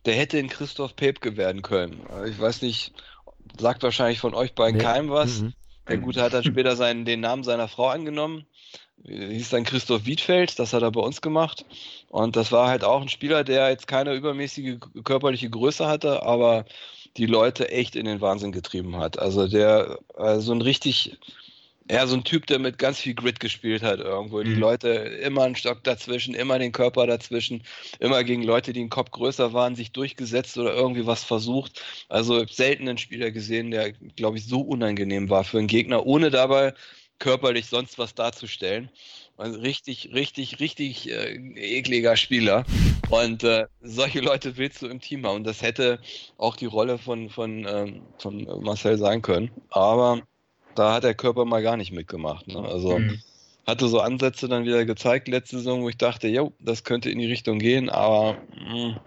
der 0.06 0.16
hätte 0.16 0.40
in 0.40 0.50
Christoph 0.50 0.96
Pepke 0.96 1.38
werden 1.38 1.62
können. 1.62 2.02
Ich 2.28 2.40
weiß 2.40 2.64
nicht, 2.64 2.92
sagt 3.60 3.84
wahrscheinlich 3.84 4.20
von 4.20 4.34
euch 4.34 4.56
beiden 4.56 4.78
nee. 4.78 4.84
keinem 4.84 5.12
was. 5.12 5.42
Mhm. 5.42 5.54
Der 5.88 5.98
Gute 5.98 6.22
hat 6.24 6.34
dann 6.34 6.44
später 6.44 6.76
seinen, 6.76 7.06
den 7.06 7.20
Namen 7.20 7.44
seiner 7.44 7.68
Frau 7.68 7.90
angenommen 7.90 8.46
hieß 9.06 9.50
dann 9.50 9.64
Christoph 9.66 10.06
Wiedfeld, 10.06 10.58
das 10.60 10.74
hat 10.74 10.82
er 10.84 10.92
bei 10.92 11.02
uns 11.02 11.22
gemacht. 11.22 11.66
Und 12.08 12.36
das 12.36 12.52
war 12.52 12.68
halt 12.70 12.84
auch 12.84 13.02
ein 13.02 13.10
Spieler, 13.10 13.44
der 13.44 13.70
jetzt 13.70 13.88
keine 13.88 14.14
übermäßige 14.14 14.78
körperliche 15.04 15.50
Größe 15.50 15.88
hatte, 15.88 16.24
aber 16.24 16.66
die 17.18 17.26
Leute 17.26 17.70
echt 17.70 17.96
in 17.96 18.06
den 18.06 18.22
Wahnsinn 18.22 18.52
getrieben 18.52 18.98
hat. 18.98 19.20
Also 19.20 19.48
der, 19.48 20.00
also 20.16 20.54
ein 20.54 20.62
richtig, 20.62 21.18
Ja, 21.90 22.08
so 22.08 22.16
ein 22.16 22.24
Typ, 22.24 22.48
der 22.48 22.60
mit 22.60 22.78
ganz 22.78 23.00
viel 23.00 23.14
Grit 23.14 23.42
gespielt 23.42 23.84
hat 23.84 24.00
irgendwo. 24.00 24.42
Die 24.44 24.54
Mhm. 24.54 24.60
Leute 24.60 24.88
immer 24.90 25.44
einen 25.44 25.56
Stock 25.56 25.84
dazwischen, 25.84 26.34
immer 26.34 26.58
den 26.58 26.72
Körper 26.72 27.06
dazwischen, 27.08 27.64
immer 28.00 28.24
gegen 28.24 28.44
Leute, 28.44 28.72
die 28.72 28.80
einen 28.80 28.90
Kopf 28.90 29.12
größer 29.12 29.52
waren, 29.54 29.76
sich 29.76 29.92
durchgesetzt 29.92 30.58
oder 30.58 30.74
irgendwie 30.74 31.06
was 31.06 31.26
versucht. 31.26 31.82
Also 32.08 32.46
selten 32.48 32.88
einen 32.88 32.98
Spieler 32.98 33.32
gesehen, 33.32 33.72
der, 33.72 33.92
glaube 34.16 34.38
ich, 34.38 34.46
so 34.48 34.62
unangenehm 34.62 35.30
war 35.30 35.44
für 35.44 35.60
einen 35.60 35.68
Gegner, 35.68 36.06
ohne 36.06 36.32
dabei 36.32 36.74
körperlich 37.24 37.68
sonst 37.68 37.98
was 37.98 38.16
darzustellen. 38.16 38.90
Also 39.38 39.58
richtig, 39.62 40.10
richtig, 40.14 40.60
richtig 40.60 41.10
äh, 41.10 41.36
ekliger 41.56 42.18
Spieler. 42.18 42.66
Und 43.10 43.46
äh, 43.46 43.66
solche 43.82 44.20
Leute 44.20 44.58
willst 44.58 44.82
du 44.82 44.88
im 44.88 45.00
Team 45.00 45.26
haben. 45.26 45.38
Und 45.38 45.44
das 45.46 45.62
hätte 45.62 46.00
auch 46.38 46.58
die 46.58 46.66
Rolle 46.66 46.98
von, 46.98 47.30
von, 47.30 47.66
ähm, 47.66 48.02
von 48.20 48.44
Marcel 48.62 48.98
sein 48.98 49.22
können. 49.22 49.52
Aber 49.70 50.22
da 50.76 50.96
hat 50.96 51.06
der 51.06 51.14
Körper 51.14 51.46
mal 51.46 51.64
gar 51.64 51.78
nicht 51.78 51.94
mitgemacht. 51.94 52.46
Ne? 52.48 52.60
Also 52.60 53.00
Mhm. 53.00 53.18
hatte 53.66 53.88
so 53.88 54.02
Ansätze 54.02 54.50
dann 54.50 54.66
wieder 54.66 54.84
gezeigt 54.84 55.30
letzte 55.30 55.60
Saison, 55.60 55.82
wo 55.82 55.88
ich 55.88 55.98
dachte, 55.98 56.28
jo, 56.28 56.52
das 56.60 56.84
könnte 56.84 57.10
in 57.10 57.20
die 57.20 57.28
Richtung 57.28 57.58
gehen, 57.58 57.90
aber 57.90 58.36
mh, 58.54 59.00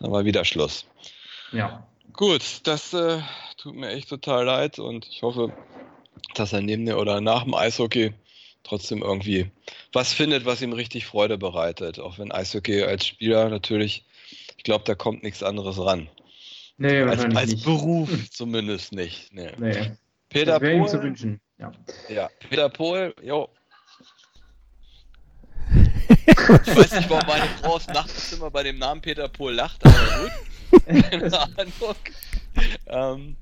dann 0.00 0.10
war 0.10 0.24
wieder 0.24 0.44
Schluss. 0.44 0.84
Ja. 1.52 1.86
Gut, 2.12 2.42
das 2.64 2.92
äh, 2.92 3.20
tut 3.56 3.76
mir 3.76 3.90
echt 3.90 4.08
total 4.08 4.46
leid 4.46 4.80
und 4.80 5.06
ich 5.06 5.22
hoffe, 5.22 5.52
dass 6.34 6.52
er 6.52 6.60
neben 6.60 6.86
der 6.86 6.98
oder 6.98 7.20
nach 7.20 7.44
dem 7.44 7.54
Eishockey 7.54 8.12
trotzdem 8.62 9.02
irgendwie 9.02 9.50
was 9.92 10.12
findet, 10.12 10.44
was 10.44 10.62
ihm 10.62 10.72
richtig 10.72 11.06
Freude 11.06 11.38
bereitet. 11.38 11.98
Auch 11.98 12.18
wenn 12.18 12.32
Eishockey 12.32 12.82
als 12.84 13.06
Spieler 13.06 13.48
natürlich, 13.48 14.04
ich 14.56 14.64
glaube, 14.64 14.84
da 14.84 14.94
kommt 14.94 15.22
nichts 15.22 15.42
anderes 15.42 15.78
ran. 15.78 16.08
Nee, 16.78 17.02
Als, 17.02 17.24
als 17.24 17.50
nicht. 17.52 17.64
Beruf 17.64 18.10
zumindest 18.30 18.92
nicht. 18.92 19.32
Nee. 19.32 19.52
Nee. 19.58 19.92
Peter 20.28 20.58
das 20.58 20.68
ihm 20.68 20.86
zu 20.86 20.96
Pohl, 20.96 21.02
wünschen. 21.04 21.40
Ja. 21.58 21.72
ja, 22.08 22.30
Peter 22.48 22.68
Pohl, 22.68 23.14
jo. 23.22 23.48
Ich 26.26 26.76
weiß 26.76 26.92
nicht, 26.92 27.10
warum 27.10 27.26
meine 27.26 27.46
Frau 27.60 27.74
aus 27.74 27.86
dem 27.86 27.94
Nachbarzimmer 27.94 28.50
bei 28.50 28.62
dem 28.62 28.78
Namen 28.78 29.00
Peter 29.00 29.28
Pohl 29.28 29.52
lacht, 29.52 29.84
aber 29.84 30.22
gut. 30.22 30.82
Keine 31.10 31.38
Ahnung. 31.38 31.96
Ähm, 32.86 33.36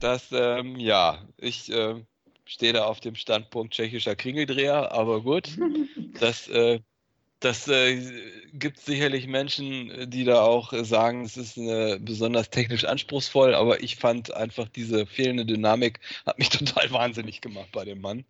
das, 0.00 0.26
ähm, 0.32 0.76
ja, 0.76 1.18
ich 1.38 1.72
äh, 1.72 2.02
stehe 2.44 2.72
da 2.72 2.84
auf 2.84 3.00
dem 3.00 3.14
Standpunkt 3.14 3.74
tschechischer 3.74 4.16
Kringeldreher, 4.16 4.92
aber 4.92 5.22
gut. 5.22 5.50
Das, 6.20 6.46
äh, 6.46 6.78
das 7.40 7.66
äh, 7.66 8.00
gibt 8.52 8.78
sicherlich 8.78 9.26
Menschen, 9.26 10.08
die 10.08 10.24
da 10.24 10.42
auch 10.42 10.72
äh, 10.72 10.84
sagen, 10.84 11.24
es 11.24 11.36
ist 11.36 11.58
eine, 11.58 11.98
besonders 12.00 12.50
technisch 12.50 12.84
anspruchsvoll, 12.84 13.52
aber 13.54 13.82
ich 13.82 13.96
fand 13.96 14.32
einfach 14.32 14.68
diese 14.68 15.06
fehlende 15.06 15.44
Dynamik 15.44 15.98
hat 16.24 16.38
mich 16.38 16.48
total 16.50 16.90
wahnsinnig 16.92 17.40
gemacht 17.40 17.70
bei 17.72 17.84
dem 17.84 18.00
Mann. 18.00 18.24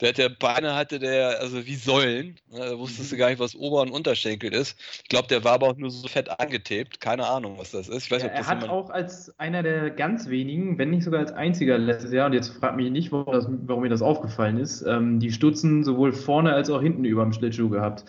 Der 0.00 0.08
hat 0.10 0.18
ja 0.18 0.28
Beine 0.28 0.74
hatte 0.74 0.98
der, 0.98 1.40
also 1.40 1.64
wie 1.66 1.76
Säulen. 1.76 2.38
Ne, 2.48 2.58
Da 2.58 2.78
wusstest 2.78 3.12
du 3.12 3.16
gar 3.16 3.30
nicht, 3.30 3.38
was 3.38 3.54
Ober- 3.54 3.82
und 3.82 3.90
Unterschenkel 3.90 4.52
ist. 4.52 4.78
Ich 5.02 5.08
glaube, 5.08 5.28
der 5.28 5.44
war 5.44 5.52
aber 5.52 5.68
auch 5.68 5.76
nur 5.76 5.90
so 5.90 6.08
fett 6.08 6.28
angetaped. 6.40 7.00
Keine 7.00 7.26
Ahnung, 7.26 7.58
was 7.58 7.70
das 7.70 7.88
ist. 7.88 8.06
Ich 8.06 8.10
weiß 8.10 8.22
nicht, 8.22 8.32
ob 8.32 8.36
er 8.36 8.38
das 8.38 8.48
hat 8.48 8.62
jemand. 8.62 8.72
auch 8.72 8.90
als 8.90 9.38
einer 9.38 9.62
der 9.62 9.90
ganz 9.90 10.28
wenigen, 10.28 10.78
wenn 10.78 10.90
nicht 10.90 11.04
sogar 11.04 11.20
als 11.20 11.32
einziger 11.32 11.78
letztes 11.78 12.12
Jahr, 12.12 12.26
und 12.26 12.32
jetzt 12.32 12.48
fragt 12.48 12.76
mich 12.76 12.90
nicht, 12.90 13.12
warum, 13.12 13.32
das, 13.32 13.46
warum 13.48 13.82
mir 13.82 13.88
das 13.88 14.02
aufgefallen 14.02 14.58
ist, 14.58 14.82
ähm, 14.82 15.20
die 15.20 15.32
Stutzen 15.32 15.84
sowohl 15.84 16.12
vorne 16.12 16.52
als 16.52 16.70
auch 16.70 16.82
hinten 16.82 17.04
über 17.04 17.22
dem 17.22 17.32
Schlittschuh 17.32 17.68
gehabt. 17.68 18.04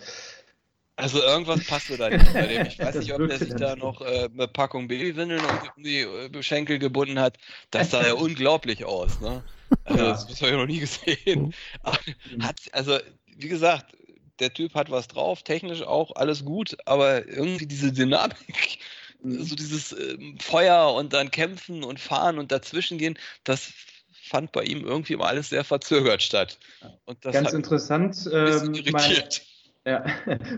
Also 0.96 1.22
irgendwas 1.22 1.66
passte 1.66 1.98
da 1.98 2.08
nicht 2.08 2.32
bei 2.32 2.46
dem. 2.46 2.66
Ich 2.66 2.78
weiß 2.80 2.96
nicht, 2.96 3.12
ob 3.12 3.28
der 3.28 3.38
sich 3.38 3.54
da 3.54 3.76
noch 3.76 4.00
äh, 4.00 4.28
eine 4.32 4.48
Packung 4.48 4.88
Babywindeln 4.88 5.42
um 5.76 5.82
die 5.82 6.00
äh, 6.00 6.42
Schenkel 6.42 6.78
gebunden 6.78 7.20
hat. 7.20 7.36
Das 7.70 7.90
sah 7.90 8.04
ja 8.06 8.14
unglaublich 8.14 8.84
aus. 8.86 9.20
Ne? 9.20 9.44
Also 9.84 10.28
das 10.28 10.40
habe 10.40 10.50
ich 10.50 10.56
noch 10.56 10.66
nie 10.66 10.80
gesehen. 10.80 11.54
Hat, 12.40 12.56
also 12.72 12.98
wie 13.36 13.48
gesagt, 13.48 13.96
der 14.38 14.52
Typ 14.52 14.74
hat 14.74 14.90
was 14.90 15.08
drauf, 15.08 15.42
technisch 15.42 15.82
auch 15.82 16.14
alles 16.14 16.44
gut, 16.44 16.76
aber 16.84 17.26
irgendwie 17.26 17.66
diese 17.66 17.92
Dynamik, 17.92 18.78
so 19.22 19.54
dieses 19.54 19.92
ähm, 19.92 20.38
Feuer 20.38 20.92
und 20.94 21.12
dann 21.12 21.30
kämpfen 21.30 21.84
und 21.84 22.00
fahren 22.00 22.38
und 22.38 22.52
dazwischen 22.52 22.98
gehen, 22.98 23.18
das 23.44 23.72
fand 24.12 24.52
bei 24.52 24.64
ihm 24.64 24.84
irgendwie 24.84 25.14
immer 25.14 25.26
alles 25.26 25.48
sehr 25.48 25.64
verzögert 25.64 26.22
statt. 26.22 26.58
Und 27.04 27.24
das 27.24 27.32
Ganz 27.32 27.52
interessant. 27.52 28.28
Ähm, 28.32 28.72
mein, 28.72 29.10
irritiert. 29.10 29.42
Ja, 29.86 30.02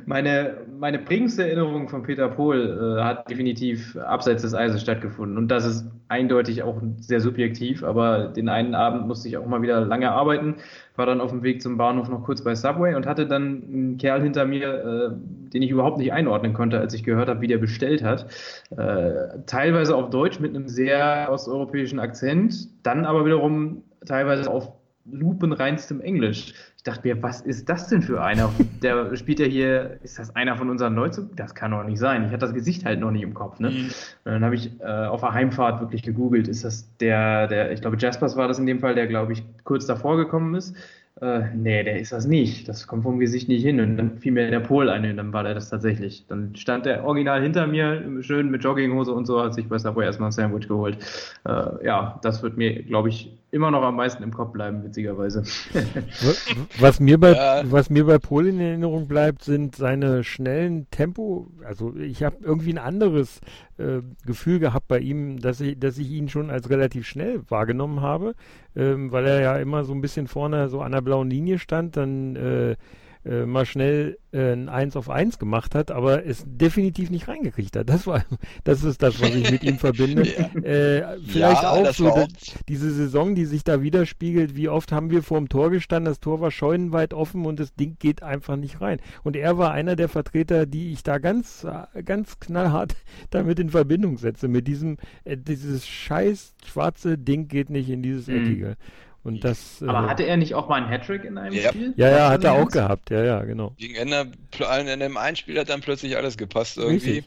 meine, 0.07 0.57
meine 0.79 0.99
prägendste 0.99 1.45
Erinnerung 1.45 1.91
von 1.91 2.03
Peter 2.03 2.29
Pohl 2.31 2.97
äh, 2.99 3.03
hat 3.03 3.29
definitiv 3.29 3.95
abseits 3.99 4.41
des 4.41 4.55
Eises 4.55 4.81
stattgefunden. 4.81 5.37
Und 5.37 5.49
das 5.49 5.67
ist 5.67 5.87
eindeutig 6.09 6.63
auch 6.63 6.81
sehr 7.01 7.21
subjektiv, 7.21 7.85
aber 7.85 8.29
den 8.29 8.49
einen 8.49 8.75
Abend 8.75 9.07
musste 9.07 9.29
ich 9.29 9.37
auch 9.37 9.45
mal 9.45 9.61
wieder 9.61 9.83
lange 9.83 10.11
arbeiten, 10.11 10.55
war 10.97 11.05
dann 11.05 11.21
auf 11.21 11.31
dem 11.31 11.43
Weg 11.43 11.61
zum 11.61 11.77
Bahnhof 11.77 12.09
noch 12.09 12.25
kurz 12.25 12.43
bei 12.43 12.55
Subway 12.55 12.95
und 12.95 13.05
hatte 13.07 13.27
dann 13.27 13.65
einen 13.65 13.99
Kerl 13.99 14.23
hinter 14.23 14.47
mir, 14.47 14.69
äh, 14.73 15.51
den 15.53 15.61
ich 15.61 15.71
überhaupt 15.71 15.99
nicht 15.99 16.15
einordnen 16.15 16.55
konnte, 16.55 16.81
als 16.81 16.95
ich 16.95 17.05
gehört 17.05 17.29
habe, 17.29 17.43
wie 17.43 17.49
der 17.49 17.59
bestellt 17.59 18.03
hat. 18.03 18.29
Äh, 18.71 19.41
teilweise 19.45 19.95
auf 19.95 20.09
Deutsch 20.09 20.41
mit 20.41 20.57
einem 20.57 20.69
sehr 20.69 21.29
osteuropäischen 21.31 22.01
Akzent, 22.01 22.69
dann 22.83 23.05
aber 23.05 23.27
wiederum 23.27 23.83
teilweise 24.07 24.51
auf 24.51 24.73
lupenreinstem 25.05 26.01
Englisch. 26.01 26.55
Ich 26.79 26.85
dachte 26.85 27.09
mir, 27.09 27.21
was 27.25 27.41
ist 27.41 27.69
das 27.69 27.89
denn 27.89 28.03
für 28.03 28.23
einer? 28.23 28.51
Der 28.83 29.15
spielt 29.17 29.41
ja 29.41 29.47
hier, 29.47 29.99
ist 30.05 30.19
das 30.19 30.35
einer 30.37 30.57
von 30.57 30.71
unseren 30.71 30.95
Neuzugängen? 30.95 31.35
Das 31.35 31.57
kann 31.57 31.73
doch 31.73 31.83
nicht 31.83 31.99
sein. 31.99 32.23
Ich 32.23 32.29
hatte 32.29 32.39
das 32.39 32.55
Gesicht 32.55 32.85
halt 32.85 33.01
noch 33.01 33.11
nicht 33.11 33.25
im 33.25 33.35
Kopf. 33.35 33.59
Ne? 33.59 33.71
Mhm. 33.71 33.85
Und 34.25 34.33
dann 34.33 34.45
habe 34.45 34.55
ich 34.55 34.71
äh, 34.81 34.85
auf 34.85 35.21
der 35.21 35.33
Heimfahrt 35.33 35.81
wirklich 35.81 36.05
gegoogelt. 36.05 36.47
Ist 36.47 36.65
das 36.65 36.89
der, 36.99 37.49
der, 37.49 37.73
ich 37.73 37.81
glaube, 37.81 37.97
Jaspers 37.99 38.37
war 38.37 38.47
das 38.47 38.61
in 38.61 38.67
dem 38.67 38.79
Fall, 38.79 38.95
der, 38.95 39.09
glaube 39.09 39.33
ich, 39.33 39.43
kurz 39.65 39.87
davor 39.87 40.17
gekommen 40.17 40.55
ist. 40.55 40.77
Äh, 41.21 41.49
nee, 41.53 41.83
der 41.83 41.99
ist 41.99 42.13
das 42.13 42.27
nicht. 42.27 42.69
Das 42.69 42.87
kommt 42.87 43.03
vom 43.03 43.19
Gesicht 43.19 43.49
nicht 43.49 43.65
hin. 43.65 43.81
Und 43.81 43.97
dann 43.97 44.19
fiel 44.19 44.31
mir 44.31 44.49
der 44.49 44.61
Pol 44.61 44.89
ein 44.89 45.05
und 45.05 45.17
dann 45.17 45.33
war 45.33 45.43
der 45.43 45.55
das 45.55 45.71
tatsächlich. 45.71 46.27
Dann 46.29 46.55
stand 46.55 46.87
der 46.87 47.05
original 47.05 47.43
hinter 47.43 47.67
mir, 47.67 48.05
schön 48.21 48.51
mit 48.51 48.63
Jogginghose 48.63 49.13
und 49.13 49.27
so, 49.27 49.43
hat 49.43 49.55
sich 49.55 49.69
bei 49.69 49.79
Subway 49.79 50.05
erstmal 50.05 50.29
ein 50.29 50.33
Sandwich 50.33 50.69
geholt. 50.69 50.99
Äh, 51.45 51.85
ja, 51.85 52.21
das 52.23 52.43
wird 52.43 52.57
mir, 52.57 52.83
glaube 52.85 53.09
ich, 53.09 53.37
immer 53.51 53.71
noch 53.71 53.83
am 53.83 53.97
meisten 53.97 54.23
im 54.23 54.33
Kopf 54.33 54.53
bleiben, 54.53 54.85
witzigerweise. 54.85 55.43
Was 56.79 57.01
mir 57.01 57.19
bei, 57.19 57.33
Ja. 57.33 57.63
was 57.71 57.91
mir 57.91 58.05
bei 58.05 58.19
Pohl 58.19 58.47
in 58.49 58.61
Erinnerung 58.61 59.09
bleibt, 59.09 59.43
sind 59.43 59.75
seine 59.77 60.23
schnellen 60.25 60.87
Tempo. 60.91 61.49
Also 61.65 61.95
ich 61.97 62.23
habe 62.23 62.37
irgendwie 62.43 62.73
ein 62.73 62.79
anderes 62.79 63.41
äh, 63.79 64.01
Gefühl 64.27 64.59
gehabt 64.59 64.89
bei 64.89 64.99
ihm, 64.99 65.41
dass 65.41 65.61
ich, 65.61 65.79
dass 65.79 65.99
ich 65.99 66.11
ihn 66.11 66.29
schon 66.29 66.51
als 66.51 66.69
relativ 66.71 67.07
schnell 67.07 67.41
wahrgenommen 67.49 68.01
habe, 68.03 68.35
ähm, 68.77 69.13
weil 69.13 69.27
er 69.27 69.41
ja 69.41 69.57
immer 69.59 69.85
so 69.85 69.93
ein 69.95 70.01
bisschen 70.01 70.27
vorne 70.29 70.69
so 70.69 70.81
an 70.81 70.93
der 70.93 71.01
blauen 71.01 71.31
Linie 71.31 71.59
stand, 71.59 71.97
dann 71.97 72.37
äh, 72.37 72.77
äh, 73.25 73.47
mal 73.47 73.67
schnell 73.67 74.19
ein 74.33 74.69
1 74.69 74.95
auf 74.97 75.09
1 75.09 75.39
gemacht 75.39 75.75
hat, 75.75 75.91
aber 75.91 76.27
es 76.27 76.45
definitiv 76.47 77.09
nicht 77.11 77.29
reingekriegt 77.29 77.75
hat. 77.77 77.89
Das 77.89 78.07
war, 78.07 78.25
das 78.65 78.85
ist 78.85 79.03
das, 79.03 79.21
was 79.23 79.35
ich 79.35 79.51
mit 79.51 79.63
ihm 79.65 79.79
verbinde. 79.79 80.23
Ja. 80.39 80.61
Äh, 80.63 81.19
vielleicht 81.27 81.63
Ja, 81.63 81.71
auch 81.71 81.93
so 81.95 82.11
auch- 82.11 82.29
diese 82.69 82.91
Saison, 82.91 83.35
die 83.35 83.47
sich 83.47 83.65
da 83.65 83.83
widerspiegelt, 83.83 84.55
wie 84.57 84.69
oft 84.69 84.93
haben 84.93 85.11
wir 85.11 85.23
vor 85.23 85.39
dem 85.39 85.49
Tor 85.49 85.71
gestanden, 85.71 86.11
das 86.11 86.21
Tor 86.21 86.41
war 86.41 86.51
scheunenweit 86.51 87.15
offen 87.15 87.47
und 87.47 87.59
das 87.59 87.75
Ding 87.75 87.97
geht 87.99 88.23
einfach 88.23 88.57
nicht 88.57 88.81
rein. 88.81 88.99
Und 89.25 89.37
er 89.37 89.57
war 89.57 89.73
einer 89.73 89.97
der 89.97 90.09
Vertreter, 90.09 90.67
die 90.67 90.93
ich 90.93 91.03
da 91.03 91.19
ganz, 91.19 91.65
äh, 91.65 92.03
ganz 92.03 92.39
knallhart 92.39 92.95
damit 93.31 93.59
in 93.59 93.71
Verbindung 93.71 94.19
setze, 94.19 94.49
mit 94.49 94.67
diesem, 94.69 94.99
äh, 95.25 95.37
dieses 95.39 95.87
scheiß 95.87 96.55
schwarze 96.67 97.17
Ding 97.17 97.49
geht 97.49 97.71
nicht 97.71 97.89
in 97.89 98.03
dieses 98.03 98.27
Mhm. 98.27 98.37
Eckige. 98.37 98.77
Und 99.25 99.45
das, 99.45 99.83
äh, 99.83 99.87
Aber 99.89 100.09
hatte 100.09 100.23
er 100.23 100.37
nicht 100.39 100.55
auch 100.55 100.69
mal 100.69 100.77
einen 100.77 100.89
Hattrick 100.89 101.25
in 101.25 101.37
einem 101.37 101.53
Ja. 101.55 101.69
Spiel? 101.71 101.93
ja, 101.97 102.09
ja, 102.09 102.31
hat 102.31 102.45
er 102.45 102.53
auch 102.55 102.69
gehabt, 102.69 103.11
ja, 103.11 103.23
ja, 103.25 103.43
genau. 103.45 103.75
Gegen 103.77 103.95
Ende, 103.97 104.18
pl- 104.23 104.93
in 104.93 105.01
dem 105.01 105.17
einen 105.17 105.37
Spiel 105.37 105.59
hat 105.59 105.69
dann 105.69 105.81
plötzlich 105.81 106.17
alles 106.17 106.37
gepasst 106.37 106.77
irgendwie. 106.77 107.19
Richtig. 107.19 107.27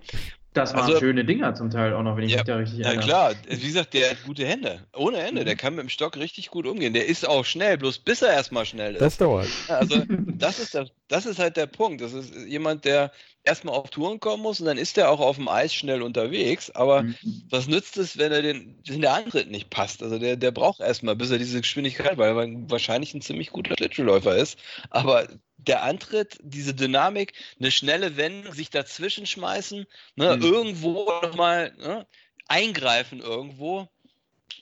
Das 0.53 0.73
waren 0.73 0.83
Also- 0.83 0.99
schöne 0.99 1.23
Dinger 1.23 1.55
zum 1.55 1.69
Teil 1.69 1.93
auch 1.93 2.03
noch, 2.03 2.17
wenn 2.17 2.25
ich 2.25 2.31
Ja, 2.31 2.39
mich 2.39 2.45
da 2.45 2.57
richtig 2.57 2.79
Na 2.79 2.87
erinnere. 2.87 3.05
klar, 3.05 3.33
wie 3.47 3.67
gesagt, 3.67 3.93
der 3.93 4.09
hat 4.09 4.17
gute 4.25 4.45
Hände. 4.45 4.85
Ohne 4.93 5.19
Hände. 5.19 5.45
Der 5.45 5.55
kann 5.55 5.75
mit 5.75 5.83
dem 5.83 5.87
Stock 5.89 6.17
richtig 6.17 6.49
gut 6.49 6.67
umgehen. 6.67 6.93
Der 6.93 7.05
ist 7.05 7.25
auch 7.25 7.45
schnell, 7.45 7.77
bloß 7.77 7.99
bis 7.99 8.21
er 8.21 8.33
erstmal 8.33 8.65
schnell 8.65 8.95
ist. 8.95 9.01
Das 9.01 9.15
dauert. 9.17 9.47
Ja, 9.69 9.77
Also, 9.77 10.03
das 10.09 10.59
ist, 10.59 10.75
das, 10.75 10.89
das 11.07 11.25
ist 11.25 11.39
halt 11.39 11.55
der 11.55 11.67
Punkt. 11.67 12.01
Das 12.01 12.11
ist 12.11 12.33
jemand, 12.47 12.83
der 12.83 13.13
erstmal 13.45 13.75
auf 13.75 13.91
Touren 13.91 14.19
kommen 14.19 14.43
muss 14.43 14.59
und 14.59 14.65
dann 14.65 14.77
ist 14.77 14.97
er 14.97 15.09
auch 15.09 15.21
auf 15.21 15.37
dem 15.37 15.47
Eis 15.47 15.73
schnell 15.73 16.01
unterwegs. 16.01 16.69
Aber 16.71 17.03
Mhm. 17.03 17.15
was 17.49 17.69
nützt 17.69 17.95
es, 17.95 18.17
wenn 18.17 18.33
er 18.33 18.41
den, 18.41 18.75
wenn 18.87 18.99
der 18.99 19.13
Antritt 19.13 19.49
nicht 19.49 19.69
passt? 19.69 20.03
Also 20.03 20.19
der, 20.19 20.35
der 20.35 20.51
braucht 20.51 20.81
erstmal, 20.81 21.15
bis 21.15 21.31
er 21.31 21.37
diese 21.37 21.61
Geschwindigkeit, 21.61 22.17
weil 22.17 22.37
er 22.37 22.69
wahrscheinlich 22.69 23.13
ein 23.13 23.21
ziemlich 23.21 23.51
guter 23.51 23.75
Schlittschuhläufer 23.77 24.35
ist. 24.35 24.59
Aber 24.89 25.29
der 25.67 25.83
Antritt, 25.83 26.37
diese 26.41 26.73
Dynamik, 26.73 27.33
eine 27.59 27.71
schnelle 27.71 28.17
Wendung, 28.17 28.53
sich 28.53 28.69
dazwischen 28.69 29.25
schmeißen, 29.25 29.85
ne, 30.15 30.35
Mhm. 30.37 30.41
irgendwo 30.43 31.05
nochmal 31.21 31.73
ne, 31.77 32.07
eingreifen 32.47 33.19
irgendwo, 33.19 33.87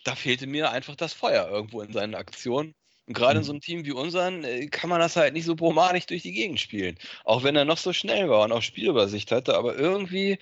da 0.03 0.15
fehlte 0.15 0.45
mir 0.47 0.71
einfach 0.71 0.95
das 0.95 1.13
Feuer 1.13 1.49
irgendwo 1.49 1.81
in 1.81 1.93
seinen 1.93 2.15
Aktionen. 2.15 2.73
Und 3.07 3.13
gerade 3.15 3.37
in 3.39 3.43
Mhm. 3.43 3.45
so 3.45 3.51
einem 3.53 3.61
Team 3.61 3.85
wie 3.85 3.91
unseren 3.91 4.43
äh, 4.43 4.67
kann 4.67 4.89
man 4.89 4.99
das 4.99 5.15
halt 5.15 5.33
nicht 5.33 5.45
so 5.45 5.55
bromadig 5.55 6.05
durch 6.07 6.21
die 6.21 6.31
Gegend 6.31 6.59
spielen. 6.59 6.95
Auch 7.23 7.43
wenn 7.43 7.55
er 7.55 7.65
noch 7.65 7.77
so 7.79 7.91
schnell 7.91 8.29
war 8.29 8.43
und 8.43 8.51
auch 8.51 8.61
Spielübersicht 8.61 9.31
hatte, 9.31 9.55
aber 9.57 9.75
irgendwie 9.75 10.37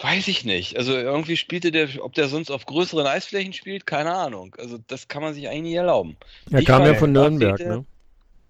weiß 0.00 0.26
ich 0.26 0.44
nicht. 0.44 0.76
Also 0.76 0.92
irgendwie 0.92 1.36
spielte 1.36 1.70
der, 1.70 1.88
ob 2.04 2.14
der 2.14 2.26
sonst 2.28 2.50
auf 2.50 2.66
größeren 2.66 3.06
Eisflächen 3.06 3.52
spielt, 3.52 3.86
keine 3.86 4.12
Ahnung. 4.12 4.56
Also 4.58 4.78
das 4.88 5.06
kann 5.06 5.22
man 5.22 5.34
sich 5.34 5.48
eigentlich 5.48 5.62
nie 5.62 5.74
erlauben. 5.76 6.16
Er 6.50 6.60
Ich 6.60 6.66
kam 6.66 6.84
ja 6.84 6.94
von 6.94 7.12
Nürnberg, 7.12 7.58
fehlte- 7.58 7.68
ne? 7.80 7.86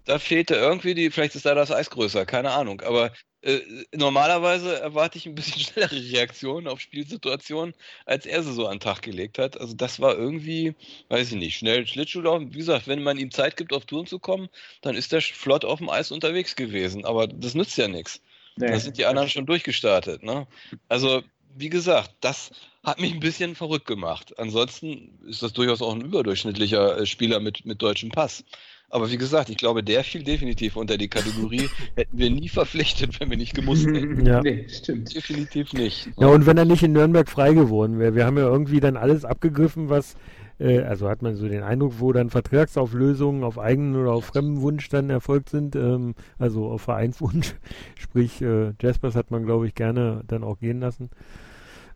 Da 0.05 0.19
fehlte 0.19 0.55
irgendwie 0.55 0.93
die, 0.93 1.09
vielleicht 1.09 1.35
ist 1.35 1.45
da 1.45 1.55
das 1.55 1.71
Eis 1.71 1.89
größer, 1.89 2.25
keine 2.25 2.51
Ahnung. 2.51 2.81
Aber 2.81 3.11
äh, 3.41 3.59
normalerweise 3.93 4.79
erwarte 4.79 5.17
ich 5.17 5.25
ein 5.25 5.35
bisschen 5.35 5.61
schnellere 5.61 5.95
Reaktionen 5.95 6.67
auf 6.67 6.79
Spielsituationen, 6.79 7.75
als 8.05 8.25
er 8.25 8.43
sie 8.43 8.53
so 8.53 8.65
an 8.65 8.75
den 8.75 8.79
Tag 8.79 9.01
gelegt 9.01 9.37
hat. 9.37 9.59
Also 9.59 9.75
das 9.75 9.99
war 9.99 10.15
irgendwie, 10.15 10.75
weiß 11.09 11.31
ich 11.31 11.37
nicht, 11.37 11.57
schnell 11.57 11.85
Schlittschuhlaufen. 11.85 12.53
Wie 12.53 12.57
gesagt, 12.57 12.87
wenn 12.87 13.03
man 13.03 13.17
ihm 13.17 13.31
Zeit 13.31 13.57
gibt, 13.57 13.73
auf 13.73 13.85
Touren 13.85 14.07
zu 14.07 14.19
kommen, 14.19 14.49
dann 14.81 14.95
ist 14.95 15.13
er 15.13 15.21
flott 15.21 15.63
auf 15.63 15.79
dem 15.79 15.89
Eis 15.89 16.11
unterwegs 16.11 16.55
gewesen. 16.55 17.05
Aber 17.05 17.27
das 17.27 17.53
nützt 17.53 17.77
ja 17.77 17.87
nichts. 17.87 18.21
Nee. 18.57 18.67
Da 18.67 18.79
sind 18.79 18.97
die 18.97 19.05
anderen 19.05 19.29
schon 19.29 19.45
durchgestartet. 19.45 20.23
Ne? 20.23 20.47
Also, 20.87 21.21
wie 21.55 21.69
gesagt, 21.69 22.11
das 22.21 22.51
hat 22.83 22.99
mich 22.99 23.13
ein 23.13 23.19
bisschen 23.19 23.55
verrückt 23.55 23.85
gemacht. 23.85 24.37
Ansonsten 24.39 25.19
ist 25.27 25.43
das 25.43 25.53
durchaus 25.53 25.81
auch 25.81 25.93
ein 25.93 26.01
überdurchschnittlicher 26.01 26.99
äh, 26.99 27.05
Spieler 27.05 27.39
mit, 27.39 27.65
mit 27.65 27.81
deutschem 27.81 28.09
Pass. 28.09 28.43
Aber 28.89 29.11
wie 29.11 29.17
gesagt, 29.17 29.49
ich 29.49 29.57
glaube, 29.57 29.83
der 29.83 30.03
fiel 30.03 30.23
definitiv 30.23 30.75
unter 30.75 30.97
die 30.97 31.07
Kategorie, 31.07 31.69
hätten 31.95 32.17
wir 32.17 32.29
nie 32.29 32.49
verpflichtet, 32.49 33.19
wenn 33.19 33.29
wir 33.29 33.37
nicht 33.37 33.53
gemusst 33.53 33.87
hätten. 33.87 34.25
Ja. 34.25 34.41
Nee, 34.41 34.67
stimmt. 34.69 35.13
Definitiv 35.13 35.73
nicht. 35.73 36.09
Ja, 36.17 36.27
und 36.27 36.45
wenn 36.45 36.57
er 36.57 36.65
nicht 36.65 36.83
in 36.83 36.93
Nürnberg 36.93 37.27
frei 37.29 37.53
geworden 37.53 37.99
wäre, 37.99 38.15
wir 38.15 38.25
haben 38.25 38.37
ja 38.37 38.45
irgendwie 38.45 38.79
dann 38.79 38.95
alles 38.95 39.25
abgegriffen, 39.25 39.89
was, 39.89 40.15
äh, 40.59 40.79
also 40.81 41.09
hat 41.09 41.21
man 41.21 41.35
so 41.35 41.47
den 41.47 41.63
Eindruck, 41.63 41.95
wo 41.99 42.13
dann 42.13 42.29
Vertragsauflösungen 42.29 43.43
auf 43.43 43.57
eigenen 43.57 43.95
oder 43.95 44.11
auf 44.11 44.25
fremden 44.25 44.61
Wunsch 44.61 44.87
dann 44.89 45.09
erfolgt 45.09 45.49
sind, 45.49 45.75
ähm, 45.75 46.15
also 46.37 46.69
auf 46.69 46.83
Vereinswunsch. 46.83 47.55
Sprich, 47.99 48.41
äh, 48.41 48.73
Jaspers 48.81 49.15
hat 49.15 49.31
man, 49.31 49.45
glaube 49.45 49.67
ich, 49.67 49.75
gerne 49.75 50.23
dann 50.27 50.43
auch 50.43 50.59
gehen 50.59 50.79
lassen. 50.79 51.09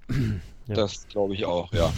Ja. 0.68 0.76
Das 0.76 1.08
glaube 1.08 1.34
ich 1.34 1.46
auch, 1.46 1.74
ja. 1.74 1.92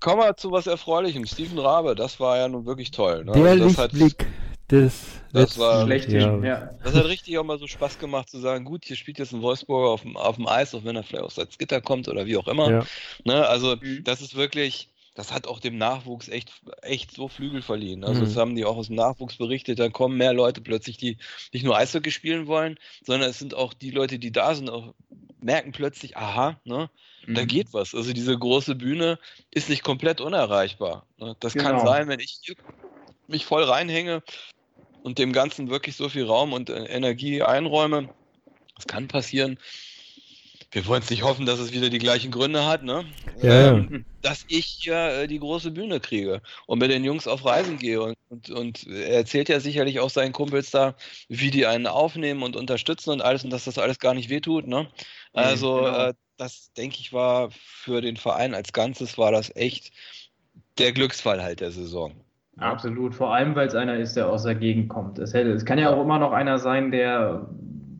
Kommen 0.00 0.22
wir 0.22 0.36
zu 0.36 0.50
was 0.50 0.66
Erfreulichem. 0.66 1.26
Steven 1.26 1.58
Rabe, 1.58 1.94
das 1.94 2.18
war 2.20 2.38
ja 2.38 2.48
nun 2.48 2.64
wirklich 2.66 2.90
toll. 2.90 3.24
Ne? 3.24 3.32
Der 3.32 3.44
Also 3.44 3.64
das, 3.64 3.78
hat, 3.78 3.92
Lichtblick 3.92 4.26
des 4.70 5.02
das 5.32 5.58
war- 5.58 5.84
Schlechthin, 5.84 6.42
ja. 6.42 6.70
das 6.82 6.94
hat 6.94 7.04
richtig 7.04 7.36
auch 7.38 7.44
mal 7.44 7.58
so 7.58 7.66
Spaß 7.66 7.98
gemacht 7.98 8.28
zu 8.30 8.38
sagen, 8.38 8.64
gut, 8.64 8.84
hier 8.84 8.96
spielt 8.96 9.18
jetzt 9.18 9.32
ein 9.32 9.42
Wolfsburger 9.42 9.88
auf 9.90 10.02
dem, 10.02 10.16
auf 10.16 10.36
dem 10.36 10.46
Eis, 10.46 10.74
auch 10.74 10.84
wenn 10.84 10.96
er 10.96 11.02
vielleicht 11.02 11.24
aus 11.24 11.34
Salzgitter 11.34 11.80
kommt 11.80 12.08
oder 12.08 12.24
wie 12.26 12.36
auch 12.36 12.48
immer. 12.48 12.70
Ja. 12.70 12.86
Ne? 13.24 13.46
Also 13.46 13.76
Mhm. 13.76 14.02
das 14.04 14.20
ist 14.22 14.36
wirklich, 14.36 14.88
das 15.16 15.32
hat 15.34 15.46
auch 15.48 15.58
dem 15.60 15.76
Nachwuchs 15.76 16.28
echt, 16.28 16.50
echt 16.82 17.12
so 17.12 17.28
Flügel 17.28 17.60
verliehen. 17.62 18.04
Also 18.04 18.20
Mhm. 18.20 18.24
das 18.24 18.36
haben 18.36 18.54
die 18.56 18.64
auch 18.64 18.76
aus 18.76 18.86
dem 18.86 18.96
Nachwuchs 18.96 19.36
berichtet, 19.36 19.78
da 19.80 19.88
kommen 19.90 20.16
mehr 20.16 20.32
Leute 20.32 20.60
plötzlich, 20.62 20.96
die 20.96 21.18
nicht 21.52 21.64
nur 21.64 21.76
Eishockey 21.76 22.10
spielen 22.12 22.46
wollen, 22.46 22.78
sondern 23.04 23.28
es 23.28 23.38
sind 23.38 23.54
auch 23.54 23.74
die 23.74 23.90
Leute, 23.90 24.18
die 24.18 24.30
da 24.32 24.54
sind, 24.54 24.70
auch 24.70 24.94
merken 25.42 25.72
plötzlich, 25.72 26.16
aha, 26.16 26.60
ne, 26.64 26.90
da 27.34 27.42
Mhm. 27.42 27.48
geht 27.48 27.72
was. 27.72 27.94
Also 27.94 28.12
diese 28.12 28.36
große 28.38 28.74
Bühne 28.74 29.18
ist 29.50 29.68
nicht 29.68 29.82
komplett 29.82 30.20
unerreichbar. 30.20 31.06
Ne? 31.18 31.36
Das 31.40 31.54
kann 31.54 31.76
Genau. 31.76 31.86
sein, 31.86 32.08
wenn 32.08 32.20
ich 32.20 32.40
mich 33.26 33.44
voll 33.44 33.64
reinhänge 33.64 34.22
und 35.02 35.18
dem 35.18 35.32
Ganzen 35.32 35.70
wirklich 35.70 35.96
so 35.96 36.08
viel 36.08 36.24
Raum 36.24 36.52
und 36.52 36.70
äh, 36.70 36.84
Energie 36.86 37.42
einräume. 37.42 38.10
Das 38.76 38.86
kann 38.86 39.08
passieren. 39.08 39.58
Wir 40.72 40.86
wollen 40.86 41.02
es 41.02 41.10
nicht 41.10 41.24
hoffen, 41.24 41.46
dass 41.46 41.58
es 41.58 41.72
wieder 41.72 41.90
die 41.90 41.98
gleichen 41.98 42.30
Gründe 42.30 42.64
hat, 42.64 42.84
ne? 42.84 43.04
Ja, 43.42 43.72
Ähm, 43.72 44.04
dass 44.22 44.44
ich 44.48 44.66
hier 44.66 45.22
äh, 45.22 45.26
die 45.26 45.40
große 45.40 45.72
Bühne 45.72 45.98
kriege 45.98 46.42
und 46.66 46.78
mit 46.78 46.90
den 46.90 47.02
Jungs 47.04 47.26
auf 47.26 47.44
Reisen 47.44 47.78
gehe. 47.78 48.00
Und, 48.00 48.16
und, 48.28 48.50
und 48.50 48.86
er 48.86 49.16
erzählt 49.16 49.48
ja 49.48 49.58
sicherlich 49.58 49.98
auch 49.98 50.10
seinen 50.10 50.32
Kumpels 50.32 50.70
da, 50.70 50.94
wie 51.28 51.50
die 51.50 51.66
einen 51.66 51.86
aufnehmen 51.86 52.42
und 52.42 52.54
unterstützen 52.54 53.10
und 53.10 53.22
alles 53.22 53.42
und 53.42 53.50
dass 53.50 53.64
das 53.64 53.78
alles 53.78 53.98
gar 53.98 54.14
nicht 54.14 54.30
wehtut, 54.30 54.68
ne? 54.68 54.86
Also, 55.32 55.76
genau. 55.76 56.08
äh, 56.08 56.14
das 56.36 56.72
denke 56.72 56.98
ich 57.00 57.12
war 57.12 57.50
für 57.50 58.00
den 58.00 58.16
Verein 58.16 58.54
als 58.54 58.72
Ganzes 58.72 59.18
war 59.18 59.32
das 59.32 59.54
echt 59.56 59.92
der 60.78 60.92
Glücksfall 60.92 61.42
halt 61.42 61.60
der 61.60 61.70
Saison. 61.70 62.14
Absolut, 62.56 63.14
vor 63.14 63.34
allem, 63.34 63.54
weil 63.54 63.68
es 63.68 63.74
einer 63.74 63.96
ist, 63.96 64.16
der 64.16 64.28
aus 64.28 64.42
der 64.42 64.54
Gegend 64.54 64.88
kommt. 64.88 65.18
Es, 65.18 65.34
hätte, 65.34 65.50
es 65.50 65.64
kann 65.64 65.78
ja 65.78 65.94
auch 65.94 66.02
immer 66.02 66.18
noch 66.18 66.32
einer 66.32 66.58
sein, 66.58 66.90
der 66.90 67.48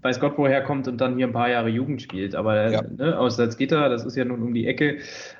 weiß 0.02 0.20
Gott 0.20 0.34
woher 0.36 0.62
kommt 0.62 0.88
und 0.88 1.00
dann 1.00 1.16
hier 1.16 1.26
ein 1.26 1.32
paar 1.32 1.50
Jahre 1.50 1.68
Jugend 1.68 2.02
spielt. 2.02 2.34
Aber 2.34 2.56
äh, 2.56 2.72
Ja. 2.72 2.82
ne, 2.82 3.18
aus 3.18 3.36
Salzgitter, 3.36 3.88
das 3.88 4.04
ist 4.04 4.16
ja 4.16 4.24
nun 4.24 4.42
um 4.42 4.54
die 4.54 4.66
Ecke, 4.66 4.98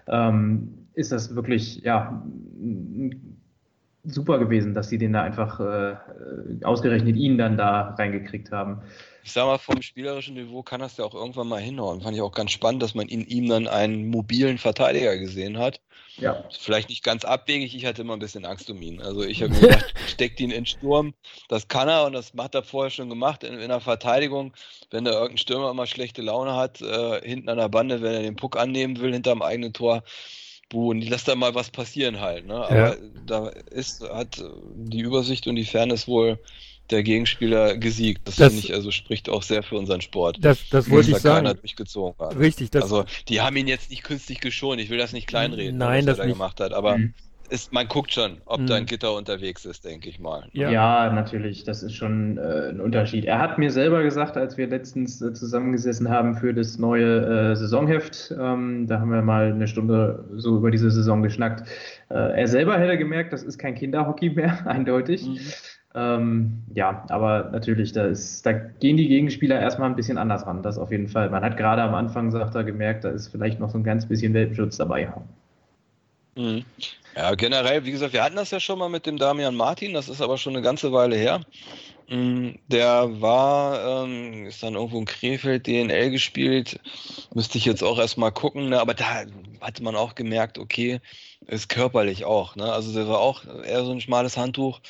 ähm, 0.08 0.86
ist 0.94 1.12
das 1.12 1.34
wirklich 1.34 1.82
ja 1.82 2.22
super 4.04 4.38
gewesen, 4.38 4.74
dass 4.74 4.88
sie 4.88 4.98
den 4.98 5.12
da 5.12 5.22
einfach 5.22 5.60
äh, 5.60 5.94
ausgerechnet 6.64 7.16
ihn 7.16 7.38
dann 7.38 7.56
da 7.56 7.94
reingekriegt 7.98 8.50
haben. 8.52 8.80
Ich 9.22 9.32
sag 9.32 9.44
mal, 9.46 9.58
vom 9.58 9.82
spielerischen 9.82 10.34
Niveau 10.34 10.62
kann 10.62 10.80
das 10.80 10.96
ja 10.96 11.04
auch 11.04 11.14
irgendwann 11.14 11.48
mal 11.48 11.60
hinhauen. 11.60 12.00
Fand 12.00 12.16
ich 12.16 12.22
auch 12.22 12.32
ganz 12.32 12.52
spannend, 12.52 12.82
dass 12.82 12.94
man 12.94 13.08
in 13.08 13.26
ihm 13.26 13.48
dann 13.48 13.68
einen 13.68 14.08
mobilen 14.08 14.58
Verteidiger 14.58 15.16
gesehen 15.18 15.58
hat. 15.58 15.80
Ja, 16.16 16.42
Vielleicht 16.50 16.88
nicht 16.88 17.04
ganz 17.04 17.24
abwegig, 17.24 17.74
ich 17.74 17.86
hatte 17.86 18.02
immer 18.02 18.14
ein 18.14 18.18
bisschen 18.18 18.44
Angst 18.44 18.68
um 18.70 18.80
ihn. 18.82 19.00
Also 19.00 19.22
ich 19.22 19.42
habe 19.42 19.52
gedacht, 19.58 19.94
steckt 20.08 20.40
ihn 20.40 20.50
in 20.50 20.66
Sturm, 20.66 21.14
das 21.48 21.68
kann 21.68 21.88
er 21.88 22.04
und 22.06 22.12
das 22.12 22.32
hat 22.36 22.54
er 22.54 22.62
vorher 22.62 22.90
schon 22.90 23.08
gemacht 23.08 23.44
in, 23.44 23.54
in 23.58 23.68
der 23.68 23.80
Verteidigung. 23.80 24.52
Wenn 24.90 25.04
da 25.04 25.12
irgendein 25.12 25.38
Stürmer 25.38 25.70
immer 25.70 25.86
schlechte 25.86 26.22
Laune 26.22 26.56
hat, 26.56 26.80
äh, 26.82 27.20
hinten 27.26 27.48
an 27.48 27.58
der 27.58 27.68
Bande, 27.68 28.02
wenn 28.02 28.12
er 28.14 28.22
den 28.22 28.36
Puck 28.36 28.56
annehmen 28.56 28.98
will, 29.00 29.12
hinterm 29.12 29.42
eigenen 29.42 29.72
Tor, 29.72 30.02
wo 30.70 30.92
lässt 30.92 31.28
da 31.28 31.34
mal 31.34 31.54
was 31.54 31.70
passieren 31.70 32.20
halt. 32.20 32.46
Ne? 32.46 32.54
Aber 32.54 32.98
Ja. 32.98 33.08
da 33.26 33.48
ist, 33.48 34.02
hat 34.02 34.42
die 34.74 35.00
Übersicht 35.00 35.46
und 35.46 35.56
die 35.56 35.64
Fairness 35.64 36.06
wohl 36.08 36.38
der 36.90 37.02
Gegenspieler 37.02 37.76
gesiegt. 37.76 38.22
Das, 38.26 38.36
Das- 38.36 38.52
finde 38.52 38.66
ich, 38.66 38.74
also 38.74 38.90
spricht 38.90 39.28
auch 39.28 39.42
sehr 39.42 39.62
für 39.62 39.76
unseren 39.76 40.00
Sport. 40.00 40.38
Das, 40.40 40.68
das 40.70 40.90
wollte 40.90 41.08
ich 41.10 41.14
da 41.16 41.20
sagen. 41.42 41.46
durchgezogen 41.60 42.14
hat. 42.18 42.38
Richtig, 42.38 42.70
das, 42.70 42.84
also, 42.84 43.04
die 43.28 43.40
haben 43.40 43.56
ihn 43.56 43.68
jetzt 43.68 43.90
nicht 43.90 44.02
künstlich 44.04 44.40
geschont. 44.40 44.80
Ich 44.80 44.90
will 44.90 44.98
das 44.98 45.12
nicht 45.12 45.26
kleinreden, 45.26 45.78
Nein, 45.78 46.00
was 46.00 46.06
das 46.06 46.18
er 46.18 46.22
da 46.22 46.26
nicht. 46.26 46.34
gemacht 46.38 46.60
hat. 46.60 46.72
Aber 46.72 46.98
Mhm. 46.98 47.14
ist, 47.48 47.72
man 47.72 47.88
guckt 47.88 48.12
schon, 48.14 48.38
ob 48.46 48.58
da 48.58 48.74
Mhm. 48.74 48.80
ein 48.82 48.86
Gitter 48.86 49.12
unterwegs 49.14 49.64
ist, 49.64 49.84
denke 49.84 50.08
ich 50.08 50.20
mal. 50.20 50.44
Ja. 50.52 50.70
Ja, 50.70 51.12
natürlich, 51.12 51.64
das 51.64 51.82
ist 51.82 51.94
schon 51.94 52.38
äh, 52.38 52.68
ein 52.70 52.80
Unterschied. 52.80 53.24
Er 53.24 53.40
hat 53.40 53.58
mir 53.58 53.72
selber 53.72 54.04
gesagt, 54.04 54.36
als 54.36 54.56
wir 54.56 54.68
letztens 54.68 55.20
äh, 55.20 55.32
zusammengesessen 55.32 56.08
haben 56.10 56.36
für 56.36 56.54
das 56.54 56.78
neue 56.78 57.50
äh, 57.52 57.56
Saisonheft, 57.56 58.32
ähm, 58.40 58.86
da 58.86 59.00
haben 59.00 59.10
wir 59.10 59.22
mal 59.22 59.52
eine 59.52 59.66
Stunde 59.66 60.24
so 60.36 60.56
über 60.58 60.70
diese 60.70 60.92
Saison 60.92 61.22
geschnackt. 61.24 61.68
Äh, 62.08 62.14
er 62.40 62.46
selber 62.46 62.78
hätte 62.78 62.96
gemerkt, 62.98 63.32
das 63.32 63.42
ist 63.42 63.58
kein 63.58 63.74
Kinderhockey 63.74 64.30
mehr, 64.30 64.64
eindeutig. 64.68 65.26
Mhm. 65.26 65.38
Ähm, 65.94 66.62
ja, 66.74 67.04
aber 67.08 67.50
natürlich, 67.50 67.92
da, 67.92 68.06
ist, 68.06 68.46
da 68.46 68.52
gehen 68.52 68.96
die 68.96 69.08
Gegenspieler 69.08 69.58
erstmal 69.60 69.90
ein 69.90 69.96
bisschen 69.96 70.18
anders 70.18 70.46
ran, 70.46 70.62
das 70.62 70.78
auf 70.78 70.92
jeden 70.92 71.08
Fall. 71.08 71.30
Man 71.30 71.42
hat 71.42 71.56
gerade 71.56 71.82
am 71.82 71.94
Anfang, 71.94 72.30
sagt 72.30 72.54
er, 72.54 72.64
gemerkt, 72.64 73.04
da 73.04 73.10
ist 73.10 73.28
vielleicht 73.28 73.58
noch 73.58 73.70
so 73.70 73.78
ein 73.78 73.84
ganz 73.84 74.06
bisschen 74.06 74.32
Welpenschutz 74.34 74.76
dabei. 74.76 75.12
Mhm. 76.36 76.64
Ja, 77.16 77.34
generell, 77.34 77.84
wie 77.84 77.90
gesagt, 77.90 78.12
wir 78.12 78.22
hatten 78.22 78.36
das 78.36 78.52
ja 78.52 78.60
schon 78.60 78.78
mal 78.78 78.88
mit 78.88 79.04
dem 79.04 79.18
Damian 79.18 79.56
Martin, 79.56 79.92
das 79.94 80.08
ist 80.08 80.20
aber 80.22 80.38
schon 80.38 80.54
eine 80.54 80.62
ganze 80.62 80.92
Weile 80.92 81.16
her. 81.16 81.40
Mm, 82.08 82.50
Der 82.68 83.20
war, 83.20 84.04
ähm, 84.04 84.46
ist 84.46 84.62
dann 84.62 84.74
irgendwo 84.74 84.98
in 85.00 85.06
Krefeld 85.06 85.66
DNL 85.66 86.10
gespielt, 86.10 86.78
müsste 87.34 87.58
ich 87.58 87.64
jetzt 87.64 87.82
auch 87.82 87.98
erstmal 87.98 88.32
gucken, 88.32 88.68
ne? 88.68 88.80
aber 88.80 88.94
da 88.94 89.24
hatte 89.60 89.82
man 89.82 89.96
auch 89.96 90.14
gemerkt, 90.14 90.58
okay, 90.58 91.00
ist 91.46 91.68
körperlich 91.68 92.24
auch, 92.24 92.56
ne? 92.56 92.72
also 92.72 92.92
der 92.92 93.08
war 93.08 93.20
auch 93.20 93.44
eher 93.44 93.84
so 93.84 93.92
ein 93.92 94.00
schmales 94.00 94.36
Handtuch 94.36 94.80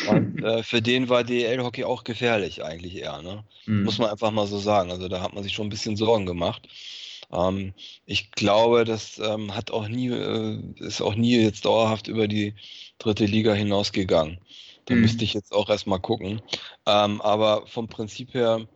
und 0.00 0.40
äh, 0.42 0.62
für 0.62 0.80
den 0.82 1.08
war 1.08 1.24
DL-Hockey 1.24 1.84
auch 1.84 2.04
gefährlich 2.04 2.64
eigentlich 2.64 2.96
eher, 2.96 3.22
ne? 3.22 3.44
Mhm. 3.66 3.82
Muss 3.84 3.98
man 3.98 4.10
einfach 4.10 4.30
mal 4.30 4.46
so 4.46 4.58
sagen. 4.58 4.90
Also 4.90 5.08
da 5.08 5.20
hat 5.20 5.34
man 5.34 5.42
sich 5.42 5.52
schon 5.54 5.66
ein 5.66 5.70
bisschen 5.70 5.96
Sorgen 5.96 6.26
gemacht. 6.26 6.68
Ähm, 7.32 7.74
ich 8.04 8.30
glaube, 8.32 8.84
das 8.84 9.18
ähm, 9.18 9.54
hat 9.54 9.70
auch 9.70 9.88
nie, 9.88 10.08
äh, 10.08 10.60
ist 10.78 11.00
auch 11.02 11.14
nie 11.14 11.36
jetzt 11.38 11.64
dauerhaft 11.64 12.08
über 12.08 12.28
die 12.28 12.54
dritte 12.98 13.26
Liga 13.26 13.52
hinausgegangen. 13.54 14.38
Da 14.86 14.94
Mhm. 14.94 15.00
müsste 15.00 15.24
ich 15.24 15.34
jetzt 15.34 15.52
auch 15.52 15.68
erstmal 15.68 16.00
gucken. 16.00 16.40
Ähm, 16.86 17.20
aber 17.20 17.66
vom 17.66 17.88
Prinzip 17.88 18.34
her 18.34 18.66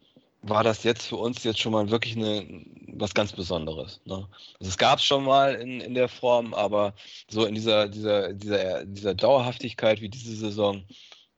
war 0.43 0.65
das 0.65 0.85
jetzt 0.85 1.07
für 1.07 1.17
uns 1.17 1.45
jetzt 1.45 1.61
schon 1.61 1.73
mal 1.73 1.91
wirklich 1.91 2.17
eine, 2.17 2.65
was 2.95 3.15
ganz 3.15 3.33
Besonderes. 3.33 4.01
Ne? 4.05 4.27
Also 4.59 4.71
es 4.71 4.79
gab 4.79 4.99
es 4.99 5.05
schon 5.05 5.25
mal 5.25 5.55
in, 5.55 5.81
in 5.81 5.95
der 5.95 6.09
Form, 6.09 6.55
aber 6.55 6.95
so 7.29 7.45
in 7.45 7.55
dieser, 7.55 7.89
dieser, 7.89 8.33
dieser, 8.33 8.85
dieser 8.87 9.15
Dauerhaftigkeit 9.15 10.01
wie 10.01 10.09
diese 10.09 10.35
Saison, 10.35 10.85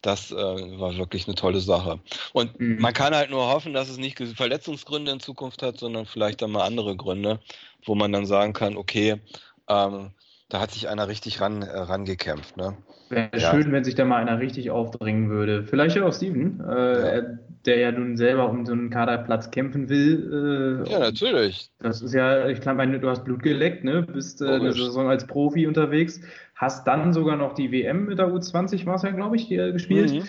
das 0.02 0.30
äh, 0.30 0.34
war 0.34 0.96
wirklich 0.96 1.26
eine 1.26 1.34
tolle 1.34 1.60
Sache. 1.60 2.00
Und 2.32 2.58
Mhm. 2.58 2.80
man 2.80 2.92
kann 2.92 3.14
halt 3.14 3.30
nur 3.30 3.46
hoffen, 3.48 3.72
dass 3.72 3.88
es 3.88 3.98
nicht 3.98 4.18
Verletzungsgründe 4.18 5.12
in 5.12 5.20
Zukunft 5.20 5.62
hat, 5.62 5.78
sondern 5.78 6.06
vielleicht 6.06 6.42
dann 6.42 6.52
mal 6.52 6.64
andere 6.64 6.96
Gründe, 6.96 7.40
wo 7.84 7.94
man 7.94 8.12
dann 8.12 8.26
sagen 8.26 8.52
kann, 8.52 8.76
okay, 8.76 9.20
ähm, 9.68 10.12
da 10.48 10.60
hat 10.60 10.70
sich 10.70 10.88
einer 10.88 11.08
richtig 11.08 11.40
ran, 11.40 11.62
äh, 11.62 11.78
rangekämpft. 11.78 12.56
Ne? 12.56 12.76
Wäre 13.12 13.28
Ja. 13.34 13.50
schön, 13.50 13.70
wenn 13.72 13.84
sich 13.84 13.94
da 13.94 14.06
mal 14.06 14.16
einer 14.16 14.40
richtig 14.40 14.70
aufdringen 14.70 15.28
würde. 15.28 15.64
Vielleicht 15.64 15.96
ja 15.96 16.04
auch 16.04 16.14
Steven, 16.14 16.60
äh, 16.60 16.72
er- 16.72 17.38
der 17.66 17.78
ja 17.78 17.92
nun 17.92 18.16
selber 18.16 18.48
um 18.48 18.64
so 18.64 18.72
einen 18.72 18.88
Kaderplatz 18.88 19.50
kämpfen 19.50 19.90
will. 19.90 20.82
Äh, 20.86 20.90
Ja, 20.90 20.98
natürlich. 20.98 21.70
Das 21.78 22.00
ist 22.00 22.14
ja, 22.14 22.48
ich 22.48 22.60
glaube, 22.62 22.98
du 22.98 23.08
hast 23.08 23.24
Blut 23.24 23.42
geleckt, 23.42 23.84
ne? 23.84 24.02
Bist 24.02 24.40
äh, 24.40 24.46
eine. 24.46 24.72
Saison 24.72 25.08
als 25.10 25.26
Profi 25.26 25.66
unterwegs, 25.66 26.22
hast 26.54 26.86
dann 26.88 27.12
sogar 27.12 27.36
noch 27.36 27.52
die 27.52 27.70
WM 27.70 28.06
mit 28.06 28.18
der 28.18 28.28
U20, 28.32 28.86
war 28.86 28.94
es 28.96 29.02
ja, 29.02 29.10
glaube 29.10 29.36
ich, 29.36 29.42
hier 29.42 29.72
gespielt. 29.72 30.12
Mhm. 30.12 30.22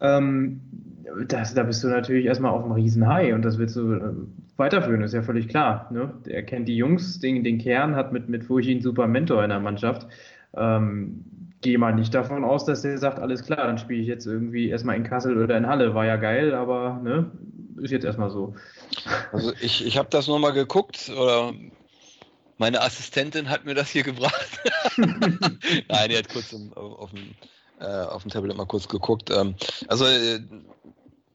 Ähm, 0.00 0.60
das, 1.28 1.52
da 1.54 1.64
bist 1.64 1.84
du 1.84 1.88
natürlich 1.88 2.24
erstmal 2.24 2.52
auf 2.52 2.64
einem 2.64 2.72
riesen 2.72 3.06
High 3.06 3.34
und 3.34 3.42
das 3.44 3.58
willst 3.58 3.76
du 3.76 3.92
äh, 3.92 4.00
weiterführen, 4.56 5.02
ist 5.02 5.12
ja 5.12 5.22
völlig 5.22 5.48
klar. 5.48 5.90
Ne? 5.92 6.10
Er 6.26 6.42
kennt 6.42 6.66
die 6.66 6.76
Jungs, 6.76 7.20
den, 7.20 7.44
den 7.44 7.58
Kern, 7.58 7.94
hat 7.94 8.12
mit, 8.12 8.28
mit 8.30 8.44
Furchi 8.44 8.70
einen 8.72 8.80
super 8.80 9.06
Mentor 9.06 9.44
in 9.44 9.50
der 9.50 9.60
Mannschaft. 9.60 10.06
Ähm, 10.54 11.24
gehe 11.62 11.78
mal 11.78 11.94
nicht 11.94 12.12
davon 12.12 12.44
aus, 12.44 12.64
dass 12.64 12.82
der 12.82 12.98
sagt, 12.98 13.18
alles 13.18 13.44
klar, 13.44 13.66
dann 13.66 13.78
spiele 13.78 14.02
ich 14.02 14.08
jetzt 14.08 14.26
irgendwie 14.26 14.68
erstmal 14.68 14.96
in 14.96 15.04
Kassel 15.04 15.42
oder 15.42 15.56
in 15.56 15.66
Halle, 15.66 15.94
war 15.94 16.04
ja 16.04 16.16
geil, 16.16 16.54
aber 16.54 17.00
ne, 17.02 17.30
ist 17.80 17.90
jetzt 17.90 18.04
erstmal 18.04 18.30
so. 18.30 18.54
Also 19.32 19.52
ich, 19.60 19.86
ich 19.86 19.96
habe 19.96 20.08
das 20.10 20.28
nochmal 20.28 20.52
geguckt, 20.52 21.10
oder 21.10 21.52
meine 22.58 22.82
Assistentin 22.82 23.48
hat 23.48 23.64
mir 23.64 23.74
das 23.74 23.90
hier 23.90 24.02
gebracht. 24.02 24.60
Nein, 24.96 26.10
die 26.10 26.16
hat 26.16 26.28
kurz 26.28 26.52
im, 26.52 26.72
auf, 26.74 27.10
dem, 27.10 27.34
äh, 27.80 27.86
auf 27.86 28.22
dem 28.22 28.30
Tablet 28.30 28.56
mal 28.56 28.66
kurz 28.66 28.88
geguckt. 28.88 29.30
Ähm, 29.30 29.54
also 29.88 30.04
äh, 30.04 30.40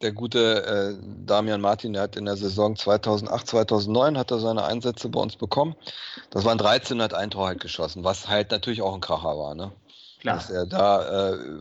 der 0.02 0.12
gute 0.12 0.64
äh, 0.66 1.26
Damian 1.26 1.62
Martin, 1.62 1.94
der 1.94 2.04
hat 2.04 2.16
in 2.16 2.26
der 2.26 2.38
Saison 2.38 2.76
2008, 2.76 3.48
2009 3.48 4.18
hat 4.18 4.32
er 4.32 4.40
seine 4.40 4.64
Einsätze 4.64 5.10
bei 5.10 5.20
uns 5.20 5.36
bekommen. 5.36 5.76
Das 6.30 6.46
waren 6.46 6.58
13, 6.58 7.02
hat 7.02 7.14
ein 7.14 7.32
Tor 7.32 7.48
halt 7.48 7.62
geschossen, 7.62 8.04
was 8.04 8.28
halt 8.28 8.52
natürlich 8.52 8.82
auch 8.82 8.94
ein 8.94 9.02
Kracher 9.02 9.38
war, 9.38 9.56
ne? 9.56 9.72
Klar. 10.20 10.36
Dass 10.36 10.50
er 10.50 10.66
da, 10.66 11.32
äh, 11.32 11.60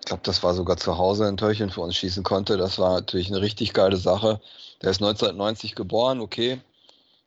ich 0.00 0.06
glaube, 0.06 0.22
das 0.24 0.42
war 0.42 0.54
sogar 0.54 0.76
zu 0.76 0.98
Hause 0.98 1.26
ein 1.26 1.36
Törchen 1.36 1.70
für 1.70 1.82
uns 1.82 1.96
schießen 1.96 2.24
konnte. 2.24 2.56
Das 2.56 2.78
war 2.78 2.94
natürlich 2.94 3.28
eine 3.28 3.40
richtig 3.40 3.72
geile 3.72 3.96
Sache. 3.96 4.40
Der 4.82 4.90
ist 4.90 5.00
1990 5.00 5.74
geboren, 5.74 6.20
okay. 6.20 6.60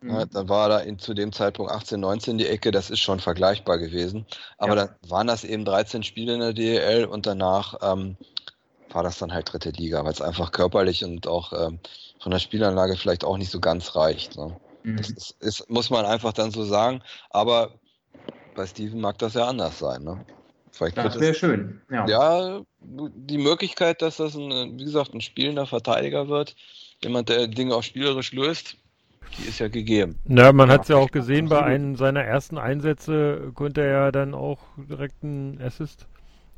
Mhm. 0.02 0.10
Ja, 0.12 0.26
dann 0.26 0.50
war 0.50 0.70
er 0.70 0.84
in, 0.84 1.00
zu 1.00 1.14
dem 1.14 1.32
Zeitpunkt 1.32 1.72
18, 1.72 2.00
19 2.00 2.38
die 2.38 2.48
Ecke, 2.48 2.72
das 2.72 2.90
ist 2.90 3.00
schon 3.00 3.20
vergleichbar 3.20 3.78
gewesen. 3.78 4.26
Aber 4.58 4.76
ja. 4.76 4.86
dann 4.86 5.10
waren 5.10 5.28
das 5.28 5.44
eben 5.44 5.66
13 5.66 6.04
Spiele 6.04 6.34
in 6.34 6.42
der 6.42 6.54
DEL 6.54 7.06
und 7.06 7.26
danach 7.26 7.76
ähm, 7.82 8.18
war 8.92 9.04
das 9.04 9.18
dann 9.18 9.34
halt 9.34 9.52
dritte 9.52 9.72
Liga, 9.72 10.04
weil 10.04 10.12
es 10.12 10.22
einfach 10.22 10.52
körperlich 10.52 11.04
und 11.04 11.28
auch 11.28 11.54
ähm, 11.54 11.80
von 12.20 12.32
der 12.32 12.40
Spielanlage 12.40 12.96
vielleicht 12.98 13.24
auch 13.24 13.38
nicht 13.38 13.52
so 13.52 13.60
ganz 13.60 13.96
reicht. 13.96 14.38
Ne? 14.38 14.58
Mhm. 14.84 14.98
Das 14.98 15.10
ist, 15.10 15.36
ist, 15.40 15.70
muss 15.70 15.90
man 15.90 16.06
einfach 16.06 16.34
dann 16.34 16.52
so 16.52 16.64
sagen. 16.64 17.02
Aber 17.30 17.72
bei 18.56 18.66
Steven 18.66 19.00
mag 19.02 19.18
das 19.18 19.34
ja 19.34 19.48
anders 19.48 19.80
sein. 19.80 20.04
Ne? 20.04 20.26
Vielleicht 20.76 20.98
das 20.98 21.20
wäre 21.20 21.34
schön. 21.34 21.82
Ja. 21.90 22.06
ja, 22.08 22.62
die 22.82 23.38
Möglichkeit, 23.38 24.02
dass 24.02 24.18
das, 24.18 24.36
ein, 24.36 24.78
wie 24.78 24.84
gesagt, 24.84 25.14
ein 25.14 25.22
spielender 25.22 25.66
Verteidiger 25.66 26.28
wird, 26.28 26.56
jemand, 27.02 27.30
der 27.30 27.48
Dinge 27.48 27.76
auch 27.76 27.84
spielerisch 27.84 28.34
löst, 28.34 28.76
die 29.38 29.48
ist 29.48 29.60
ja 29.60 29.70
gegeben. 29.70 30.20
Na, 30.26 30.52
man 30.52 30.68
ja, 30.68 30.74
hat 30.74 30.82
es 30.84 30.88
ja 30.90 30.98
auch 30.98 31.12
gesehen, 31.12 31.48
bei 31.48 31.64
einem 31.64 31.96
seiner 31.96 32.24
ersten 32.24 32.58
Einsätze 32.58 33.52
konnte 33.54 33.82
er 33.82 33.92
ja 33.92 34.12
dann 34.12 34.34
auch 34.34 34.60
direkt 34.78 35.24
einen 35.24 35.62
Assist 35.62 36.08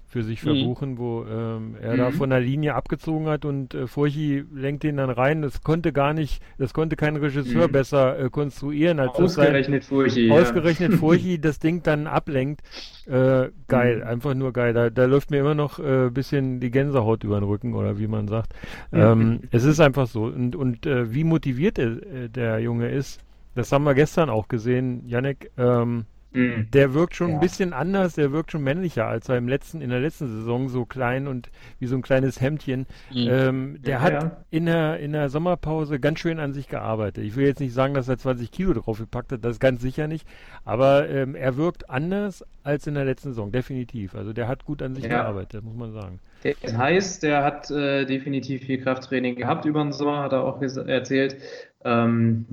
für 0.07 0.23
sich 0.23 0.41
mhm. 0.43 0.47
verbuchen, 0.47 0.91
mhm. 0.91 0.97
wo 0.97 1.25
ähm, 1.25 1.75
er 1.81 1.93
mhm. 1.93 1.97
da 1.97 2.11
von 2.11 2.29
der 2.29 2.39
Linie 2.39 2.75
abgezogen 2.75 3.27
hat 3.27 3.43
und 3.43 3.73
äh, 3.73 3.87
Furchi 3.87 4.43
lenkt 4.53 4.85
ihn 4.85 4.97
dann 4.97 5.09
rein. 5.09 5.41
Das 5.41 5.61
konnte 5.61 5.91
gar 5.91 6.13
nicht, 6.13 6.41
das 6.57 6.73
konnte 6.73 6.95
kein 6.95 7.17
Regisseur 7.17 7.67
mhm. 7.67 7.71
besser 7.73 8.17
äh, 8.17 8.29
konstruieren, 8.29 8.99
als 8.99 9.15
ausgerechnet 9.15 9.83
sein, 9.83 9.89
Furchi. 9.89 10.31
Ausgerechnet 10.31 10.91
ja. 10.93 10.97
Furchi 10.99 11.39
das 11.39 11.59
Ding 11.59 11.83
dann 11.83 12.07
ablenkt. 12.07 12.61
Äh, 13.05 13.49
geil, 13.67 13.97
mhm. 13.97 14.07
einfach 14.07 14.33
nur 14.33 14.53
geil. 14.53 14.73
Da, 14.73 14.89
da 14.89 15.05
läuft 15.05 15.29
mir 15.29 15.41
immer 15.41 15.55
noch 15.55 15.77
ein 15.79 16.07
äh, 16.07 16.09
bisschen 16.09 16.61
die 16.61 16.71
Gänsehaut 16.71 17.25
über 17.25 17.39
den 17.39 17.43
Rücken 17.43 17.73
oder 17.73 17.99
wie 17.99 18.07
man 18.07 18.29
sagt. 18.29 18.53
Ähm, 18.93 19.41
es 19.51 19.65
ist 19.65 19.81
einfach 19.81 20.07
so. 20.07 20.23
Und, 20.23 20.55
und 20.55 20.85
äh, 20.85 21.13
wie 21.13 21.25
motiviert 21.25 21.77
der, 21.77 21.87
äh, 21.87 22.29
der 22.29 22.59
Junge 22.59 22.89
ist, 22.89 23.19
das 23.55 23.71
haben 23.71 23.83
wir 23.83 23.93
gestern 23.93 24.29
auch 24.29 24.47
gesehen, 24.47 25.03
Janek. 25.05 25.51
Ähm, 25.57 26.05
Mhm. 26.31 26.69
Der 26.71 26.93
wirkt 26.93 27.15
schon 27.15 27.29
ja. 27.29 27.35
ein 27.35 27.39
bisschen 27.39 27.73
anders, 27.73 28.15
der 28.15 28.31
wirkt 28.31 28.51
schon 28.51 28.63
männlicher, 28.63 29.07
als 29.07 29.29
er 29.29 29.37
im 29.37 29.47
letzten, 29.47 29.81
in 29.81 29.89
der 29.89 29.99
letzten 29.99 30.27
Saison 30.27 30.69
so 30.69 30.85
klein 30.85 31.27
und 31.27 31.49
wie 31.79 31.87
so 31.87 31.95
ein 31.95 32.01
kleines 32.01 32.41
Hemdchen. 32.41 32.85
Mhm. 33.11 33.27
Ähm, 33.29 33.81
der 33.81 33.93
ja, 33.93 34.01
hat 34.01 34.13
ja. 34.13 34.37
In, 34.49 34.65
der, 34.65 34.99
in 34.99 35.13
der 35.13 35.29
Sommerpause 35.29 35.99
ganz 35.99 36.19
schön 36.19 36.39
an 36.39 36.53
sich 36.53 36.67
gearbeitet. 36.67 37.23
Ich 37.23 37.35
will 37.35 37.45
jetzt 37.45 37.59
nicht 37.59 37.73
sagen, 37.73 37.93
dass 37.93 38.07
er 38.07 38.17
20 38.17 38.51
Kilo 38.51 38.73
draufgepackt 38.73 39.31
hat, 39.31 39.45
das 39.45 39.59
ganz 39.59 39.81
sicher 39.81 40.07
nicht. 40.07 40.27
Aber 40.65 41.09
ähm, 41.09 41.35
er 41.35 41.57
wirkt 41.57 41.89
anders 41.89 42.43
als 42.63 42.85
in 42.85 42.95
der 42.95 43.05
letzten 43.05 43.29
Saison, 43.29 43.51
definitiv. 43.51 44.13
Also 44.13 44.33
der 44.33 44.47
hat 44.47 44.65
gut 44.65 44.81
an 44.81 44.93
sich 44.95 45.07
gearbeitet, 45.07 45.63
muss 45.63 45.75
man 45.75 45.93
sagen. 45.93 46.19
Der 46.43 46.53
ist 46.61 46.77
heiß, 46.77 47.19
der 47.19 47.43
hat 47.43 47.71
äh, 47.71 48.05
definitiv 48.05 48.63
viel 48.63 48.81
Krafttraining 48.81 49.35
gehabt 49.35 49.65
über 49.65 49.81
den 49.81 49.91
Sommer, 49.91 50.23
hat 50.23 50.33
er 50.33 50.43
auch 50.43 50.61
erzählt. 50.61 51.37
Ähm, 51.83 52.45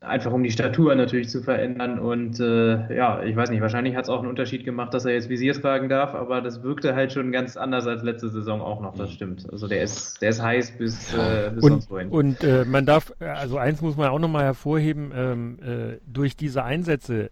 einfach 0.00 0.32
um 0.32 0.42
die 0.44 0.50
Statur 0.50 0.94
natürlich 0.94 1.28
zu 1.28 1.42
verändern. 1.42 1.98
Und 1.98 2.38
äh, 2.38 2.94
ja, 2.94 3.22
ich 3.22 3.34
weiß 3.34 3.50
nicht, 3.50 3.60
wahrscheinlich 3.60 3.96
hat 3.96 4.04
es 4.04 4.08
auch 4.08 4.20
einen 4.20 4.28
Unterschied 4.28 4.64
gemacht, 4.64 4.94
dass 4.94 5.04
er 5.04 5.12
jetzt 5.12 5.28
Visier 5.28 5.54
tragen 5.54 5.88
darf, 5.88 6.14
aber 6.14 6.40
das 6.40 6.62
wirkte 6.62 6.94
halt 6.94 7.12
schon 7.12 7.32
ganz 7.32 7.56
anders 7.56 7.86
als 7.86 8.02
letzte 8.02 8.28
Saison 8.28 8.60
auch 8.60 8.80
noch, 8.80 8.96
das 8.96 9.10
mhm. 9.10 9.14
stimmt. 9.14 9.52
Also 9.52 9.66
der 9.66 9.82
ist, 9.82 10.22
der 10.22 10.30
ist 10.30 10.40
heiß 10.40 10.78
bis, 10.78 11.12
äh, 11.12 11.50
bis 11.54 11.64
und, 11.64 11.70
sonst 11.70 11.90
wohin. 11.90 12.08
Und 12.10 12.44
äh, 12.44 12.64
man 12.64 12.86
darf, 12.86 13.12
also 13.18 13.58
eins 13.58 13.82
muss 13.82 13.96
man 13.96 14.08
auch 14.08 14.20
nochmal 14.20 14.44
hervorheben, 14.44 15.10
ähm, 15.14 15.58
äh, 15.62 15.98
durch 16.06 16.36
diese 16.36 16.62
Einsätze 16.62 17.30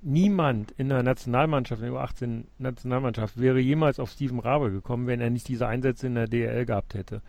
niemand 0.00 0.72
in 0.72 0.88
der 0.88 1.02
Nationalmannschaft, 1.02 1.82
in 1.82 1.92
der 1.92 2.00
U18 2.00 2.44
Nationalmannschaft, 2.58 3.40
wäre 3.40 3.58
jemals 3.58 4.00
auf 4.00 4.10
Steven 4.10 4.38
Rabe 4.38 4.70
gekommen, 4.70 5.06
wenn 5.06 5.20
er 5.20 5.30
nicht 5.30 5.48
diese 5.48 5.66
Einsätze 5.66 6.06
in 6.06 6.14
der 6.14 6.28
DL 6.28 6.64
gehabt 6.66 6.94
hätte. 6.94 7.20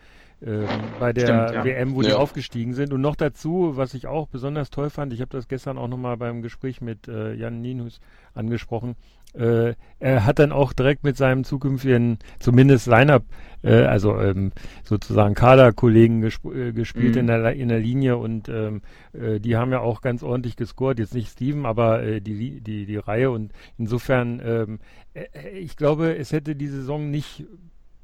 Ähm, 0.42 0.66
bei 0.98 1.12
der 1.12 1.26
Stimmt, 1.26 1.50
ja. 1.52 1.64
WM, 1.64 1.94
wo 1.94 2.02
ja. 2.02 2.08
die 2.08 2.14
aufgestiegen 2.14 2.72
sind. 2.72 2.92
Und 2.92 3.00
noch 3.00 3.16
dazu, 3.16 3.72
was 3.74 3.94
ich 3.94 4.06
auch 4.06 4.26
besonders 4.28 4.70
toll 4.70 4.90
fand, 4.90 5.12
ich 5.12 5.20
habe 5.20 5.30
das 5.30 5.48
gestern 5.48 5.76
auch 5.76 5.88
nochmal 5.88 6.16
beim 6.16 6.40
Gespräch 6.42 6.80
mit 6.80 7.08
äh, 7.08 7.34
Jan 7.34 7.60
Ninus 7.60 8.00
angesprochen, 8.34 8.96
äh, 9.34 9.74
er 10.00 10.26
hat 10.26 10.38
dann 10.38 10.50
auch 10.50 10.72
direkt 10.72 11.04
mit 11.04 11.16
seinem 11.16 11.44
zukünftigen, 11.44 12.18
zumindest 12.40 12.86
Line-Up, 12.86 13.24
äh, 13.62 13.84
also 13.84 14.18
ähm, 14.18 14.52
sozusagen 14.82 15.34
Kaderkollegen 15.34 16.20
gesp 16.20 16.46
äh, 16.46 16.72
gespielt 16.72 17.14
mhm. 17.14 17.20
in, 17.20 17.26
der, 17.28 17.52
in 17.52 17.68
der 17.68 17.78
Linie 17.78 18.16
und 18.16 18.48
ähm, 18.48 18.82
äh, 19.12 19.38
die 19.38 19.56
haben 19.56 19.70
ja 19.70 19.80
auch 19.80 20.00
ganz 20.00 20.22
ordentlich 20.22 20.56
gescored. 20.56 20.98
Jetzt 20.98 21.14
nicht 21.14 21.30
Steven, 21.30 21.64
aber 21.64 22.02
äh, 22.02 22.20
die, 22.20 22.60
die, 22.60 22.86
die 22.86 22.96
Reihe 22.96 23.30
und 23.30 23.52
insofern, 23.78 24.40
ähm, 24.44 24.78
äh, 25.14 25.50
ich 25.50 25.76
glaube, 25.76 26.16
es 26.16 26.32
hätte 26.32 26.56
die 26.56 26.68
Saison 26.68 27.10
nicht 27.10 27.44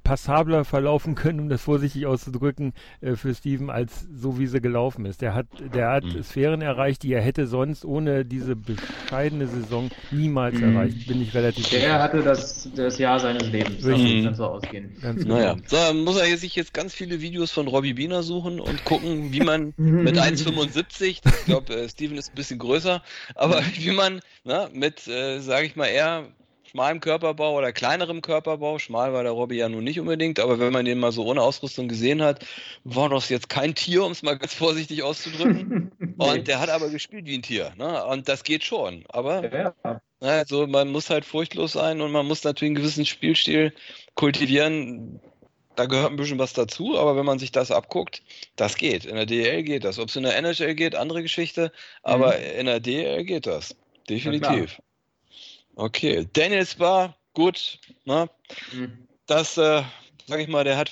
passabler 0.07 0.65
verlaufen 0.65 1.16
können, 1.16 1.41
um 1.41 1.49
das 1.49 1.62
vorsichtig 1.62 2.07
auszudrücken, 2.07 2.74
äh, 3.01 3.16
für 3.16 3.35
Steven, 3.35 3.70
als 3.70 4.07
so 4.15 4.39
wie 4.39 4.47
sie 4.47 4.61
gelaufen 4.61 5.05
ist. 5.05 5.20
Der 5.20 5.35
hat, 5.35 5.47
der 5.74 5.91
hat 5.91 6.05
mhm. 6.05 6.23
Sphären 6.23 6.62
erreicht, 6.62 7.03
die 7.03 7.12
er 7.12 7.20
hätte 7.20 7.49
sonst 7.49 7.85
ohne 7.85 8.24
diese 8.24 8.55
bescheidene 8.55 9.49
Saison 9.49 9.91
niemals 10.12 10.59
mhm. 10.59 10.77
erreicht. 10.77 11.09
Bin 11.09 11.20
ich 11.20 11.35
relativ 11.35 11.66
sicher. 11.66 11.81
Der 11.81 12.03
hatte 12.03 12.23
das, 12.23 12.70
das 12.77 12.99
Jahr 12.99 13.19
seines 13.19 13.51
Lebens. 13.51 13.83
Mhm. 13.83 14.24
Kann 14.24 14.35
so 14.37 14.45
ausgehen. 14.47 14.97
Ganz 15.03 15.24
genau. 15.24 15.35
Naja, 15.35 15.57
so, 15.66 15.95
muss 15.95 16.16
er 16.19 16.37
sich 16.37 16.55
jetzt 16.55 16.73
ganz 16.73 16.95
viele 16.95 17.20
Videos 17.20 17.51
von 17.51 17.66
Robbie 17.66 17.95
Biener 17.95 18.23
suchen 18.23 18.61
und 18.61 18.85
gucken, 18.85 19.33
wie 19.33 19.41
man 19.41 19.74
mit 19.77 20.16
1,75, 20.19 21.03
ich 21.03 21.20
glaube, 21.47 21.74
äh, 21.74 21.89
Steven 21.89 22.16
ist 22.16 22.31
ein 22.31 22.37
bisschen 22.37 22.61
größer, 22.61 23.03
aber 23.35 23.61
wie 23.77 23.91
man 23.91 24.20
na, 24.45 24.69
mit, 24.73 25.09
äh, 25.09 25.41
sage 25.41 25.66
ich 25.66 25.74
mal, 25.74 25.87
eher 25.87 26.28
schmalem 26.77 27.01
Körperbau 27.01 27.57
oder 27.57 27.73
kleinerem 27.73 28.20
Körperbau, 28.20 28.78
schmal 28.78 29.15
war 29.15 29.23
der 29.23 29.32
Robby 29.32 29.57
ja 29.57 29.66
nun 29.66 29.82
nicht 29.82 29.98
unbedingt, 29.98 30.39
aber 30.39 30.59
wenn 30.59 30.74
man 30.74 30.85
den 30.85 30.98
mal 30.98 31.11
so 31.11 31.24
ohne 31.24 31.40
Ausrüstung 31.40 31.89
gesehen 31.89 32.20
hat, 32.20 32.44
war 32.85 33.09
das 33.09 33.31
jetzt 33.31 33.48
kein 33.48 33.74
Tier, 33.74 34.05
um 34.05 34.12
es 34.12 34.23
mal 34.23 34.36
ganz 34.36 34.53
vorsichtig 34.53 35.03
auszudrücken. 35.03 35.90
nee. 35.98 36.15
Und 36.19 36.48
der 36.48 36.61
hat 36.61 36.69
aber 36.69 36.90
gespielt 36.90 37.24
wie 37.24 37.39
ein 37.39 37.43
Tier. 37.43 37.73
Ne? 37.78 38.05
Und 38.05 38.28
das 38.28 38.44
geht 38.44 38.62
schon. 38.62 39.05
Aber 39.09 39.51
ja. 39.51 40.01
also 40.20 40.66
man 40.66 40.93
muss 40.93 41.09
halt 41.09 41.24
furchtlos 41.24 41.73
sein 41.73 42.03
und 42.03 42.12
man 42.12 42.27
muss 42.27 42.44
natürlich 42.44 42.73
einen 42.73 42.82
gewissen 42.82 43.07
Spielstil 43.07 43.73
kultivieren. 44.15 45.19
Da 45.77 45.86
gehört 45.86 46.11
ein 46.11 46.16
bisschen 46.16 46.39
was 46.39 46.53
dazu, 46.53 46.98
aber 46.98 47.16
wenn 47.16 47.24
man 47.24 47.39
sich 47.39 47.53
das 47.53 47.70
abguckt, 47.70 48.23
das 48.57 48.77
geht. 48.77 49.07
In 49.07 49.16
der 49.16 49.24
DL 49.24 49.62
geht 49.62 49.85
das. 49.85 49.98
Ob 49.98 50.11
es 50.11 50.16
in 50.16 50.24
der 50.24 50.36
NHL 50.36 50.74
geht, 50.74 50.94
andere 50.94 51.23
Geschichte, 51.23 51.73
aber 52.03 52.36
mhm. 52.36 52.61
in 52.61 52.66
der 52.66 52.81
DL 52.81 53.24
geht 53.24 53.47
das. 53.47 53.74
Definitiv. 54.11 54.78
Okay, 55.77 56.27
Daniels 56.32 56.78
war 56.81 57.16
gut. 57.35 57.78
Ne? 58.05 58.28
Mhm. 58.73 59.07
Das, 59.27 59.59
äh, 59.59 59.82
sag 60.27 60.40
ich 60.40 60.48
mal, 60.48 60.65
der 60.65 60.78
hat 60.78 60.90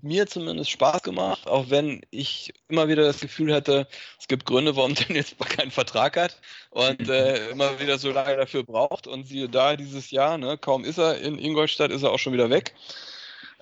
mir 0.00 0.26
zumindest 0.26 0.70
Spaß 0.70 1.02
gemacht, 1.02 1.46
auch 1.46 1.68
wenn 1.68 2.00
ich 2.10 2.52
immer 2.68 2.88
wieder 2.88 3.04
das 3.04 3.20
Gefühl 3.20 3.54
hatte, 3.54 3.86
es 4.18 4.26
gibt 4.26 4.46
Gründe, 4.46 4.74
warum 4.76 4.94
Daniels 5.08 5.36
keinen 5.38 5.70
Vertrag 5.70 6.16
hat 6.16 6.40
und 6.70 7.08
äh, 7.08 7.50
immer 7.50 7.78
wieder 7.80 7.98
so 7.98 8.10
lange 8.10 8.36
dafür 8.36 8.64
braucht. 8.64 9.06
Und 9.06 9.26
siehe 9.26 9.48
da, 9.48 9.76
dieses 9.76 10.10
Jahr, 10.10 10.38
ne, 10.38 10.56
kaum 10.56 10.84
ist 10.84 10.98
er 10.98 11.18
in 11.18 11.38
Ingolstadt, 11.38 11.90
ist 11.90 12.02
er 12.02 12.12
auch 12.12 12.18
schon 12.18 12.32
wieder 12.32 12.50
weg. 12.50 12.74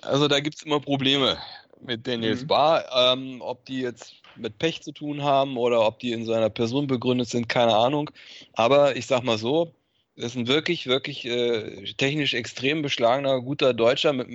Also 0.01 0.27
da 0.27 0.39
gibt 0.39 0.55
es 0.55 0.63
immer 0.63 0.79
Probleme 0.79 1.37
mit 1.81 2.07
Daniels 2.07 2.43
mhm. 2.43 2.47
Bar. 2.47 2.85
Ähm, 3.13 3.41
ob 3.41 3.65
die 3.65 3.81
jetzt 3.81 4.15
mit 4.37 4.57
Pech 4.59 4.81
zu 4.81 4.93
tun 4.93 5.23
haben 5.23 5.57
oder 5.57 5.85
ob 5.85 5.99
die 5.99 6.13
in 6.13 6.25
seiner 6.25 6.49
Person 6.49 6.87
begründet 6.87 7.27
sind, 7.27 7.49
keine 7.49 7.75
Ahnung. 7.75 8.09
Aber 8.53 8.95
ich 8.95 9.05
sag 9.07 9.23
mal 9.23 9.37
so, 9.37 9.73
das 10.15 10.27
ist 10.27 10.35
ein 10.35 10.47
wirklich, 10.47 10.87
wirklich 10.87 11.25
äh, 11.25 11.93
technisch 11.93 12.33
extrem 12.33 12.81
beschlagener, 12.81 13.41
guter 13.41 13.73
Deutscher 13.73 14.13
mit, 14.13 14.27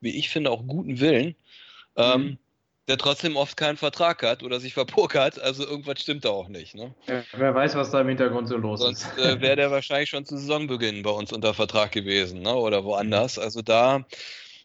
wie 0.00 0.16
ich 0.16 0.30
finde, 0.30 0.50
auch 0.50 0.66
guten 0.66 1.00
Willen, 1.00 1.34
ähm, 1.96 2.22
mhm. 2.22 2.38
der 2.88 2.98
trotzdem 2.98 3.36
oft 3.36 3.56
keinen 3.56 3.76
Vertrag 3.76 4.22
hat 4.22 4.42
oder 4.42 4.58
sich 4.60 4.74
verpokert. 4.74 5.38
Also 5.40 5.66
irgendwas 5.66 6.00
stimmt 6.00 6.24
da 6.24 6.30
auch 6.30 6.48
nicht. 6.48 6.74
Ne? 6.74 6.94
Ja, 7.06 7.22
wer 7.36 7.54
weiß, 7.54 7.74
was 7.74 7.90
da 7.90 8.00
im 8.00 8.08
Hintergrund 8.08 8.48
so 8.48 8.56
los 8.56 8.80
Sonst, 8.80 9.02
ist. 9.02 9.16
Sonst 9.16 9.36
äh, 9.36 9.40
wäre 9.40 9.56
der 9.56 9.70
wahrscheinlich 9.70 10.10
schon 10.10 10.24
zu 10.24 10.36
Saisonbeginn 10.36 11.02
bei 11.02 11.10
uns 11.10 11.32
unter 11.32 11.54
Vertrag 11.54 11.92
gewesen 11.92 12.42
ne? 12.42 12.54
oder 12.54 12.84
woanders. 12.84 13.38
Also 13.38 13.62
da 13.62 14.06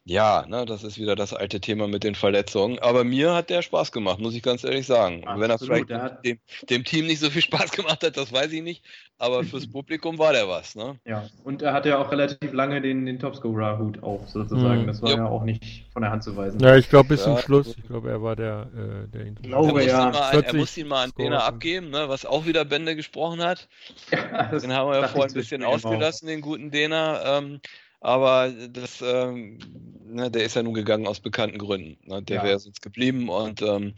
Ja, 0.06 0.46
ne, 0.50 0.66
das 0.66 0.84
ist 0.84 0.98
wieder 0.98 1.16
das 1.16 1.34
alte 1.34 1.62
Thema 1.62 1.88
mit 1.88 2.04
den 2.04 2.16
Verletzungen. 2.16 2.78
Aber 2.80 3.06
mir 3.06 3.34
hat 3.34 3.50
der 3.50 3.62
Spaß 3.62 3.94
gemacht, 3.94 4.20
muss 4.20 4.36
ich 4.36 4.44
ganz 4.44 4.66
ehrlich 4.66 4.86
sagen. 4.86 5.24
Absolut, 5.24 5.42
Wenn 5.42 5.50
er 5.50 5.60
vielleicht 5.60 5.90
er 5.90 6.10
dem, 6.10 6.40
dem, 6.70 6.84
Team 6.84 7.08
nicht 7.08 7.22
so 7.22 7.30
viel 7.30 7.42
Spaß 7.44 7.72
gemacht 7.72 8.04
hat, 8.04 8.18
das 8.18 8.34
weiß 8.34 8.52
ich 8.52 8.62
nicht. 8.62 8.84
Aber 9.18 9.46
fürs 9.46 9.66
Publikum 9.72 10.20
war 10.20 10.34
der 10.34 10.50
was. 10.50 10.76
Ne? 10.76 11.00
Ja, 11.06 11.30
und 11.46 11.62
er 11.62 11.72
hatte 11.72 11.88
ja 11.88 12.00
auch 12.00 12.12
relativ 12.12 12.52
lange 12.52 12.82
den, 12.82 13.06
den 13.06 13.18
Topscorer-Hut 13.18 14.04
auf, 14.04 14.28
sozusagen. 14.28 14.82
Mhm. 14.82 14.88
Das 14.88 15.02
war 15.02 15.12
ja. 15.12 15.18
ja. 15.18 15.26
auch 15.26 15.44
nicht 15.46 15.86
von 15.94 16.02
der 16.02 16.12
Hand 16.12 16.24
zu 16.24 16.36
weisen. 16.36 16.60
Ja, 16.60 16.76
ich 16.76 16.90
glaube 16.90 17.08
bis 17.08 17.24
zum 17.24 17.38
Schluss. 17.38 17.74
Ich 17.78 17.88
glaube, 17.88 18.10
er 18.10 18.22
war 18.22 18.36
der, 18.36 18.68
äh, 18.76 19.08
der 19.08 19.28
ich 19.28 19.36
glaube, 19.42 19.86
ja. 19.86 20.10
Ein, 20.10 20.44
er 20.44 20.54
muss 20.54 20.78
ihn 20.78 20.90
mal 20.90 21.06
an 21.06 21.14
Dena 21.18 21.46
abgeben, 21.46 21.92
ne, 21.92 22.10
was 22.10 22.26
auch 22.26 22.46
wieder 22.46 22.66
Bände 22.66 22.98
gesprochen 22.98 23.42
hat. 23.42 23.70
Ja, 24.12 24.60
den 24.60 24.74
haben 24.74 24.90
wir 24.90 25.00
ja 25.00 25.08
vorhin 25.08 25.32
ein 25.32 25.34
bisschen 25.34 25.64
ausgelassen, 25.64 26.28
den 26.28 26.42
guten 26.42 26.72
Dena. 26.72 27.38
Ähm, 27.38 27.62
aber 28.04 28.52
das, 28.52 29.02
ähm, 29.02 29.58
ne, 30.06 30.30
der 30.30 30.44
ist 30.44 30.58
ja 30.58 30.62
nun 30.62 30.74
gegangen 30.74 31.08
aus 31.08 31.22
bekannten 31.22 31.58
Gründen. 31.58 31.98
Ne? 32.06 32.22
Der 32.22 32.38
ja. 32.38 32.44
wäre 32.44 32.60
sonst 32.60 32.82
geblieben 32.82 33.30
und 33.30 33.62
ähm, 33.62 33.94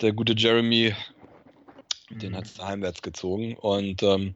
der 0.00 0.12
gute 0.12 0.34
Jeremy, 0.36 0.92
mhm. 2.10 2.18
den 2.18 2.36
hat 2.36 2.46
es 2.46 2.58
heimwärts 2.58 3.00
gezogen. 3.00 3.56
Und 3.56 4.02
ähm, 4.02 4.34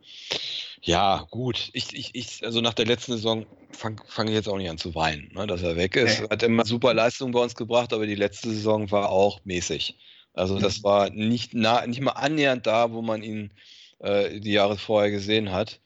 ja, 0.82 1.26
gut. 1.30 1.70
Ich, 1.72 1.92
ich, 1.94 2.14
ich, 2.14 2.44
also 2.44 2.60
nach 2.60 2.74
der 2.74 2.86
letzten 2.86 3.12
Saison 3.12 3.44
fange 3.72 4.00
fang 4.06 4.28
ich 4.28 4.34
jetzt 4.34 4.48
auch 4.48 4.56
nicht 4.56 4.70
an 4.70 4.78
zu 4.78 4.94
weinen, 4.94 5.32
ne, 5.34 5.48
dass 5.48 5.62
er 5.62 5.74
weg 5.74 5.96
ist. 5.96 6.22
Hat 6.30 6.44
immer 6.44 6.64
super 6.64 6.94
Leistung 6.94 7.32
bei 7.32 7.40
uns 7.40 7.56
gebracht, 7.56 7.92
aber 7.92 8.06
die 8.06 8.14
letzte 8.14 8.50
Saison 8.50 8.88
war 8.92 9.10
auch 9.10 9.40
mäßig. 9.44 9.98
Also 10.32 10.60
das 10.60 10.78
mhm. 10.78 10.84
war 10.84 11.10
nicht, 11.10 11.54
nah, 11.54 11.84
nicht 11.88 12.00
mal 12.00 12.12
annähernd 12.12 12.68
da, 12.68 12.92
wo 12.92 13.02
man 13.02 13.24
ihn 13.24 13.50
äh, 13.98 14.38
die 14.38 14.52
Jahre 14.52 14.78
vorher 14.78 15.10
gesehen 15.10 15.50
hat. 15.50 15.80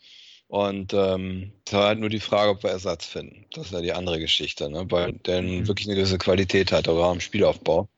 Und 0.53 0.93
ähm, 0.93 1.51
es 1.67 1.73
war 1.73 1.87
halt 1.87 1.99
nur 1.99 2.11
die 2.11 2.21
Frage, 2.21 2.51
ob 2.51 2.63
wir 2.63 2.69
Ersatz 2.69 3.07
finden. 3.07 3.47
Das 3.55 3.69
ist 3.69 3.73
ja 3.73 3.81
die 3.81 3.95
andere 3.95 4.21
Geschichte, 4.21 4.69
ne? 4.69 4.85
weil 4.91 5.15
der 5.15 5.41
mhm. 5.41 5.67
wirklich 5.67 5.89
eine 5.89 5.97
gewisse 5.97 6.19
Qualität 6.19 6.73
hat, 6.73 6.91
aber 6.91 7.07
am 7.07 7.21
Spielaufbau. 7.21 7.89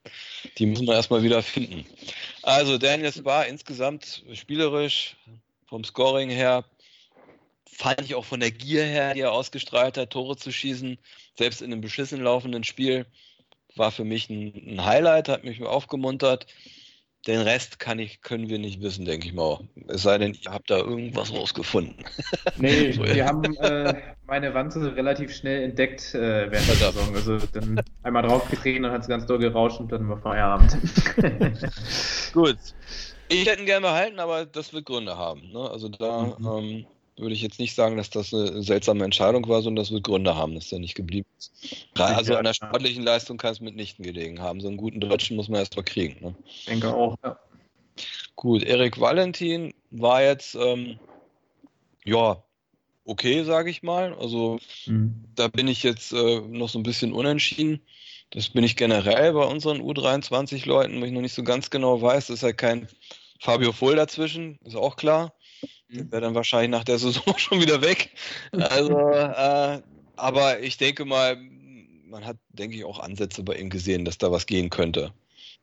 Die 0.57 0.65
müssen 0.65 0.87
wir 0.87 0.93
erstmal 0.93 1.21
wieder 1.21 1.43
finden. 1.43 1.85
Also 2.43 2.77
Daniel 2.77 3.11
war 3.25 3.45
insgesamt 3.45 4.23
spielerisch, 4.31 5.17
vom 5.65 5.83
Scoring 5.83 6.29
her, 6.29 6.63
fand 7.69 7.99
ich 7.99 8.15
auch 8.15 8.23
von 8.23 8.39
der 8.39 8.51
Gier 8.51 8.85
her, 8.85 9.13
die 9.15 9.19
er 9.19 9.33
ausgestrahlt 9.33 9.97
hat, 9.97 10.11
Tore 10.11 10.37
zu 10.37 10.49
schießen, 10.49 10.97
selbst 11.37 11.61
in 11.61 11.73
einem 11.73 11.81
beschissen 11.81 12.21
laufenden 12.21 12.63
Spiel, 12.63 13.05
war 13.75 13.91
für 13.91 14.05
mich 14.05 14.29
ein, 14.29 14.53
ein 14.65 14.85
Highlight, 14.85 15.27
hat 15.27 15.43
mich 15.43 15.61
aufgemuntert. 15.61 16.47
Den 17.27 17.41
Rest 17.41 17.79
kann 17.79 17.97
ich, 17.97 18.21
können 18.21 18.49
wir 18.49 18.59
nicht 18.59 18.81
wissen, 18.81 19.05
denke 19.05 19.27
ich 19.27 19.33
mal. 19.33 19.59
Es 19.87 20.03
sei 20.03 20.19
denn, 20.19 20.37
ihr 20.43 20.51
habt 20.51 20.69
da 20.69 20.77
irgendwas 20.77 21.33
rausgefunden. 21.33 21.95
Nee, 22.57 22.95
wir 22.97 23.25
haben 23.25 23.43
äh, 23.57 23.93
meine 24.27 24.53
Wanze 24.53 24.95
relativ 24.95 25.35
schnell 25.35 25.63
entdeckt 25.63 26.13
äh, 26.13 26.49
während 26.49 26.67
der 26.67 26.75
Saison. 26.75 27.15
Also 27.15 27.37
dann 27.51 27.81
einmal 28.03 28.23
draufgetreten, 28.23 28.83
dann 28.83 28.91
hat 28.91 29.01
es 29.01 29.07
ganz 29.07 29.25
doll 29.25 29.39
gerauscht 29.39 29.79
und 29.79 29.91
dann 29.91 30.07
war 30.07 30.17
Feierabend. 30.17 30.77
Gut. 32.33 32.57
Ich 33.27 33.47
hätte 33.47 33.61
ihn 33.61 33.65
gerne 33.65 33.87
behalten, 33.87 34.19
aber 34.19 34.45
das 34.45 34.71
wird 34.73 34.85
Gründe 34.85 35.17
haben. 35.17 35.51
Ne? 35.51 35.69
Also 35.69 35.89
da 35.89 36.35
mhm. 36.37 36.47
ähm, 36.47 36.85
würde 37.17 37.33
ich 37.33 37.41
jetzt 37.41 37.59
nicht 37.59 37.75
sagen, 37.75 37.97
dass 37.97 38.09
das 38.09 38.33
eine 38.33 38.61
seltsame 38.61 39.05
Entscheidung 39.05 39.47
war, 39.47 39.61
sondern 39.61 39.83
das 39.83 39.91
wird 39.91 40.03
Gründe 40.03 40.35
haben, 40.35 40.55
dass 40.55 40.71
er 40.71 40.79
nicht 40.79 40.95
geblieben 40.95 41.27
ist. 41.37 41.87
Also 41.95 42.35
an 42.35 42.43
der 42.43 42.53
sportlichen 42.53 43.03
Leistung 43.03 43.37
kann 43.37 43.53
es 43.53 43.61
mitnichten 43.61 44.03
gelegen 44.03 44.41
haben. 44.41 44.59
So 44.59 44.67
einen 44.67 44.77
guten 44.77 44.99
Deutschen 44.99 45.37
muss 45.37 45.47
man 45.47 45.59
erst 45.59 45.75
mal 45.77 45.83
kriegen. 45.83 46.17
Ne? 46.21 46.35
Ich 46.47 46.65
denke 46.65 46.93
auch, 46.93 47.17
ja. 47.23 47.39
Gut, 48.35 48.63
Erik 48.63 48.99
Valentin 48.99 49.73
war 49.91 50.21
jetzt, 50.21 50.55
ähm, 50.55 50.99
ja, 52.03 52.43
okay, 53.05 53.43
sage 53.43 53.69
ich 53.69 53.81
mal. 53.81 54.13
Also 54.15 54.59
mhm. 54.85 55.23
da 55.35 55.47
bin 55.47 55.69
ich 55.69 55.83
jetzt 55.83 56.11
äh, 56.11 56.41
noch 56.41 56.67
so 56.67 56.79
ein 56.79 56.83
bisschen 56.83 57.13
unentschieden. 57.13 57.81
Das 58.31 58.49
bin 58.49 58.65
ich 58.65 58.75
generell 58.75 59.31
bei 59.31 59.45
unseren 59.45 59.81
U23-Leuten, 59.81 60.99
wo 60.99 61.05
ich 61.05 61.11
noch 61.13 61.21
nicht 61.21 61.33
so 61.35 61.43
ganz 61.43 61.69
genau 61.69 62.01
weiß. 62.01 62.29
Ist 62.29 62.43
halt 62.43 62.57
kein 62.57 62.89
Fabio 63.39 63.71
Voll 63.71 63.95
dazwischen, 63.95 64.59
ist 64.65 64.75
auch 64.75 64.97
klar. 64.97 65.33
Der 65.89 66.11
wäre 66.11 66.21
dann 66.21 66.35
wahrscheinlich 66.35 66.71
nach 66.71 66.83
der 66.83 66.97
Saison 66.97 67.23
schon 67.37 67.61
wieder 67.61 67.81
weg. 67.81 68.11
Also, 68.51 68.97
äh, 68.97 69.81
aber 70.15 70.59
ich 70.61 70.77
denke 70.77 71.05
mal, 71.05 71.37
man 72.05 72.25
hat, 72.25 72.37
denke 72.49 72.77
ich, 72.77 72.85
auch 72.85 72.99
Ansätze 72.99 73.43
bei 73.43 73.55
ihm 73.55 73.69
gesehen, 73.69 74.05
dass 74.05 74.17
da 74.17 74.31
was 74.31 74.45
gehen 74.45 74.69
könnte. 74.69 75.13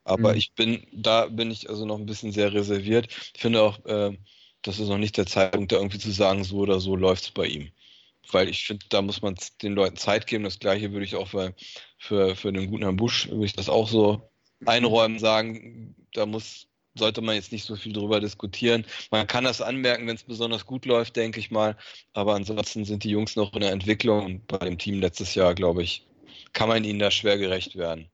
Aber 0.04 0.32
mhm. 0.32 0.38
ich 0.38 0.52
bin, 0.54 0.86
da 0.92 1.26
bin 1.26 1.50
ich 1.50 1.68
also 1.68 1.86
noch 1.86 1.98
ein 1.98 2.06
bisschen 2.06 2.32
sehr 2.32 2.52
reserviert. 2.52 3.08
Ich 3.34 3.40
finde 3.40 3.62
auch, 3.62 3.84
äh, 3.86 4.16
das 4.62 4.78
ist 4.78 4.88
noch 4.88 4.98
nicht 4.98 5.16
der 5.16 5.26
Zeitpunkt, 5.26 5.72
da 5.72 5.76
irgendwie 5.76 5.98
zu 5.98 6.10
sagen, 6.10 6.44
so 6.44 6.58
oder 6.58 6.80
so 6.80 6.96
läuft 6.96 7.24
es 7.24 7.30
bei 7.30 7.46
ihm. 7.46 7.70
Weil 8.30 8.48
ich 8.48 8.64
finde, 8.64 8.86
da 8.88 9.02
muss 9.02 9.22
man 9.22 9.34
den 9.62 9.74
Leuten 9.74 9.96
Zeit 9.96 10.26
geben. 10.26 10.44
Das 10.44 10.58
gleiche 10.58 10.92
würde 10.92 11.04
ich 11.04 11.16
auch 11.16 11.28
für, 11.28 11.54
für, 11.98 12.36
für 12.36 12.52
den 12.52 12.70
guten 12.70 12.84
Herrn 12.84 12.96
Busch, 12.96 13.28
würde 13.28 13.44
ich 13.44 13.54
das 13.54 13.68
auch 13.68 13.88
so 13.88 14.30
einräumen, 14.64 15.18
sagen, 15.18 15.96
da 16.12 16.26
muss 16.26 16.68
sollte 16.94 17.22
man 17.22 17.34
jetzt 17.34 17.52
nicht 17.52 17.64
so 17.64 17.76
viel 17.76 17.92
drüber 17.92 18.20
diskutieren. 18.20 18.84
Man 19.10 19.26
kann 19.26 19.44
das 19.44 19.60
anmerken, 19.60 20.06
wenn 20.06 20.16
es 20.16 20.24
besonders 20.24 20.66
gut 20.66 20.84
läuft, 20.84 21.16
denke 21.16 21.40
ich 21.40 21.50
mal. 21.50 21.76
Aber 22.12 22.34
ansonsten 22.34 22.84
sind 22.84 23.04
die 23.04 23.10
Jungs 23.10 23.36
noch 23.36 23.52
in 23.54 23.60
der 23.60 23.72
Entwicklung 23.72 24.24
und 24.24 24.46
bei 24.46 24.58
dem 24.58 24.78
Team 24.78 25.00
letztes 25.00 25.34
Jahr, 25.34 25.54
glaube 25.54 25.82
ich, 25.82 26.06
kann 26.52 26.68
man 26.68 26.84
ihnen 26.84 26.98
da 26.98 27.10
schwer 27.10 27.38
gerecht 27.38 27.76
werden. 27.76 28.08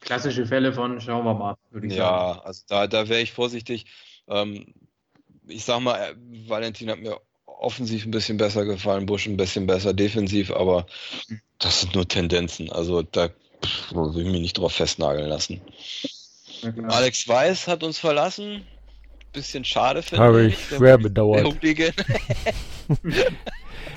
Klassische 0.00 0.46
Fälle 0.46 0.72
von 0.72 1.00
schauen 1.00 1.24
wir 1.24 1.34
mal, 1.34 1.56
würde 1.70 1.86
ich 1.86 1.94
ja, 1.94 2.04
sagen. 2.04 2.38
Ja, 2.38 2.44
also 2.44 2.62
da, 2.68 2.86
da 2.86 3.08
wäre 3.08 3.22
ich 3.22 3.32
vorsichtig. 3.32 3.86
Ähm, 4.28 4.74
ich 5.46 5.64
sag 5.64 5.80
mal, 5.80 5.96
äh, 5.96 6.14
Valentin 6.48 6.90
hat 6.90 7.00
mir 7.00 7.20
offensiv 7.46 8.04
ein 8.04 8.10
bisschen 8.10 8.36
besser 8.36 8.64
gefallen, 8.64 9.06
Busch 9.06 9.26
ein 9.26 9.36
bisschen 9.36 9.66
besser 9.66 9.94
defensiv, 9.94 10.50
aber 10.50 10.86
das 11.58 11.80
sind 11.80 11.94
nur 11.94 12.06
Tendenzen. 12.06 12.70
Also 12.70 13.02
da 13.02 13.30
will 13.92 14.26
ich 14.26 14.32
mich 14.32 14.40
nicht 14.40 14.58
drauf 14.58 14.72
festnageln 14.72 15.28
lassen. 15.28 15.60
Alex 16.88 17.28
Weiß 17.28 17.68
hat 17.68 17.82
uns 17.82 17.98
verlassen. 17.98 18.64
Bisschen 19.32 19.64
schade 19.64 20.02
finde 20.02 20.14
ich. 20.14 20.20
Habe 20.20 20.44
ich 20.46 20.58
schwer 20.68 20.96
bedauert. 20.96 21.44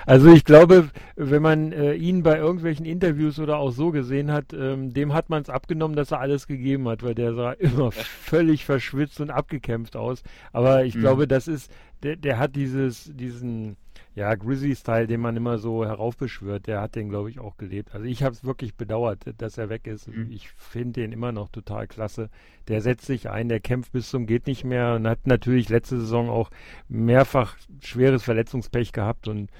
also 0.07 0.31
ich 0.31 0.43
glaube, 0.43 0.89
wenn 1.15 1.41
man 1.43 1.71
äh, 1.71 1.93
ihn 1.93 2.23
bei 2.23 2.37
irgendwelchen 2.37 2.87
Interviews 2.87 3.37
oder 3.37 3.57
auch 3.57 3.69
so 3.69 3.91
gesehen 3.91 4.31
hat, 4.31 4.51
ähm, 4.53 4.93
dem 4.93 5.13
hat 5.13 5.29
man 5.29 5.43
es 5.43 5.49
abgenommen, 5.49 5.95
dass 5.95 6.11
er 6.11 6.21
alles 6.21 6.47
gegeben 6.47 6.87
hat, 6.87 7.03
weil 7.03 7.13
der 7.13 7.35
sah 7.35 7.51
immer 7.59 7.91
völlig 7.91 8.65
verschwitzt 8.65 9.19
und 9.19 9.29
abgekämpft 9.29 9.95
aus. 9.95 10.23
Aber 10.53 10.85
ich 10.85 10.95
mhm. 10.95 11.01
glaube, 11.01 11.27
das 11.27 11.47
ist, 11.47 11.71
der, 12.01 12.15
der 12.15 12.39
hat 12.39 12.55
dieses, 12.55 13.11
diesen 13.13 13.77
ja, 14.17 14.33
Grizzly-Style, 14.33 15.05
den 15.05 15.21
man 15.21 15.37
immer 15.37 15.59
so 15.59 15.85
heraufbeschwört, 15.85 16.65
der 16.65 16.81
hat 16.81 16.95
den, 16.95 17.09
glaube 17.09 17.29
ich, 17.29 17.37
auch 17.37 17.55
gelebt. 17.55 17.93
Also 17.93 18.07
ich 18.07 18.23
habe 18.23 18.33
es 18.33 18.43
wirklich 18.43 18.73
bedauert, 18.73 19.19
dass 19.37 19.59
er 19.59 19.69
weg 19.69 19.85
ist. 19.85 20.07
Mhm. 20.07 20.31
Ich 20.31 20.49
finde 20.49 21.01
den 21.01 21.11
immer 21.11 21.31
noch 21.31 21.49
total 21.49 21.85
klasse. 21.85 22.31
Der 22.67 22.81
setzt 22.81 23.05
sich 23.05 23.29
ein, 23.29 23.47
der 23.47 23.59
kämpft 23.59 23.91
bis 23.91 24.09
zum 24.09 24.25
geht 24.25 24.47
nicht 24.47 24.63
mehr 24.63 24.95
und 24.95 25.07
hat 25.07 25.27
natürlich 25.27 25.69
letzte 25.69 25.99
Saison 25.99 26.31
auch 26.31 26.49
mehrfach 26.89 27.57
schweres 27.79 28.23
Verletzungspech 28.23 28.91
gehabt 28.91 29.27
und 29.27 29.51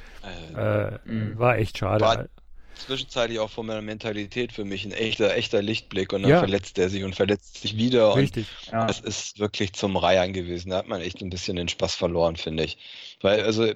äh, 0.55 0.87
äh, 0.87 0.99
mhm. 1.05 1.37
war 1.37 1.59
echt 1.59 1.77
schade. 1.77 2.03
War 2.03 2.25
zwischenzeitlich 2.73 3.37
auch 3.37 3.51
von 3.51 3.67
meiner 3.67 3.83
Mentalität 3.83 4.53
für 4.53 4.65
mich 4.65 4.85
ein 4.85 4.91
echter, 4.91 5.35
echter 5.35 5.61
Lichtblick 5.61 6.13
und 6.13 6.23
dann 6.23 6.31
ja. 6.31 6.39
verletzt 6.39 6.79
er 6.79 6.89
sich 6.89 7.03
und 7.03 7.15
verletzt 7.15 7.61
sich 7.61 7.77
wieder. 7.77 8.15
Richtig. 8.15 8.47
Und 8.65 8.73
ja. 8.73 8.87
das 8.87 9.01
ist 9.01 9.37
wirklich 9.37 9.73
zum 9.73 9.97
Reihern 9.97 10.33
gewesen. 10.33 10.71
Da 10.71 10.77
hat 10.77 10.87
man 10.87 11.01
echt 11.01 11.21
ein 11.21 11.29
bisschen 11.29 11.57
den 11.57 11.67
Spaß 11.67 11.93
verloren, 11.93 12.37
finde 12.37 12.63
ich. 12.63 12.79
Weil, 13.21 13.41
also 13.41 13.71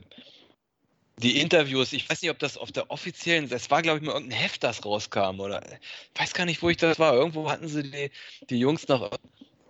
die 1.21 1.39
Interviews, 1.39 1.93
ich 1.93 2.09
weiß 2.09 2.21
nicht, 2.21 2.31
ob 2.31 2.39
das 2.39 2.57
auf 2.57 2.71
der 2.71 2.89
offiziellen, 2.91 3.49
das 3.49 3.69
war 3.69 3.81
glaube 3.81 3.99
ich 3.99 4.05
mal 4.05 4.13
irgendein 4.13 4.39
Heft, 4.39 4.63
das 4.63 4.83
rauskam 4.85 5.39
oder 5.39 5.61
ich 5.71 6.19
weiß 6.19 6.33
gar 6.33 6.45
nicht, 6.45 6.61
wo 6.61 6.69
ich 6.69 6.77
das 6.77 6.99
war. 6.99 7.13
Irgendwo 7.13 7.49
hatten 7.49 7.67
sie 7.67 7.83
die, 7.83 8.11
die 8.49 8.59
Jungs 8.59 8.87
nach, 8.87 9.11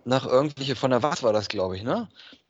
nach 0.04 0.26
irgendwelche, 0.26 0.76
von 0.76 0.90
der 0.90 1.02
Was 1.02 1.22
war 1.22 1.32
das, 1.32 1.48
glaube 1.48 1.76
ich, 1.76 1.82
ne? 1.82 2.08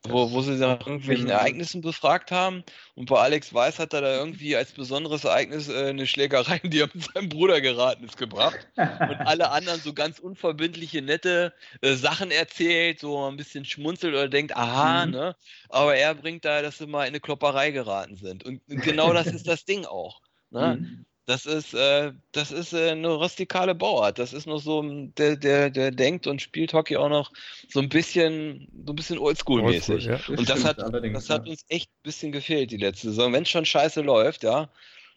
wo, 0.08 0.32
wo 0.32 0.42
sie 0.42 0.56
nach 0.56 0.80
irgendwelchen. 0.80 1.28
Ereignissen 1.28 1.80
befragt 1.80 2.32
haben. 2.32 2.64
Und 2.94 3.08
bei 3.08 3.20
Alex 3.20 3.54
Weiß 3.54 3.78
hat 3.78 3.92
er 3.92 4.00
da 4.00 4.16
irgendwie 4.16 4.56
als 4.56 4.72
besonderes 4.72 5.24
Ereignis 5.24 5.68
äh, 5.68 5.90
eine 5.90 6.06
Schlägerei, 6.06 6.58
die 6.64 6.80
er 6.80 6.88
mit 6.92 7.04
seinem 7.04 7.28
Bruder 7.28 7.60
geraten 7.60 8.04
ist, 8.04 8.16
gebracht. 8.16 8.68
Und 8.76 9.20
alle 9.20 9.50
anderen 9.50 9.80
so 9.80 9.92
ganz 9.92 10.18
unverbindliche, 10.18 11.02
nette 11.02 11.52
äh, 11.82 11.94
Sachen 11.94 12.30
erzählt, 12.30 12.98
so 12.98 13.28
ein 13.28 13.36
bisschen 13.36 13.64
schmunzelt 13.64 14.14
oder 14.14 14.28
denkt, 14.28 14.56
aha, 14.56 15.06
mhm. 15.06 15.12
ne? 15.12 15.36
Aber 15.68 15.94
er 15.94 16.14
bringt 16.14 16.44
da, 16.44 16.62
dass 16.62 16.78
sie 16.78 16.86
mal 16.86 17.04
in 17.04 17.08
eine 17.08 17.20
Klopperei 17.20 17.70
geraten 17.70 18.16
sind. 18.16 18.44
Und 18.44 18.60
genau 18.66 19.12
das 19.12 19.28
ist 19.28 19.46
das 19.46 19.64
Ding 19.64 19.86
auch. 19.86 20.20
Ne? 20.50 20.78
Mhm. 20.80 21.06
Das 21.32 21.46
ist, 21.46 21.72
äh, 21.72 22.12
das 22.32 22.52
ist 22.52 22.74
äh, 22.74 22.90
eine 22.90 23.08
rustikale 23.08 23.74
Bauart. 23.74 24.18
Das 24.18 24.34
ist 24.34 24.46
noch 24.46 24.58
so, 24.58 24.82
der, 24.82 25.36
der, 25.36 25.70
der 25.70 25.90
denkt 25.90 26.26
und 26.26 26.42
spielt 26.42 26.74
Hockey 26.74 26.98
auch 26.98 27.08
noch 27.08 27.32
so 27.70 27.80
ein 27.80 27.88
bisschen, 27.88 28.68
so 28.84 28.92
ein 28.92 28.96
bisschen 28.96 29.18
Oldschool-mäßig. 29.18 30.10
Oldschool, 30.10 30.34
ja. 30.34 30.38
Und 30.38 30.50
das 30.50 30.62
hat, 30.62 30.76
das 30.76 31.30
hat 31.30 31.48
uns 31.48 31.64
echt 31.70 31.88
ein 31.88 32.02
bisschen 32.02 32.32
gefehlt 32.32 32.70
die 32.70 32.76
letzte 32.76 33.08
Saison. 33.08 33.32
Wenn 33.32 33.44
es 33.44 33.48
schon 33.48 33.64
scheiße 33.64 34.02
läuft, 34.02 34.42
ja, 34.42 34.68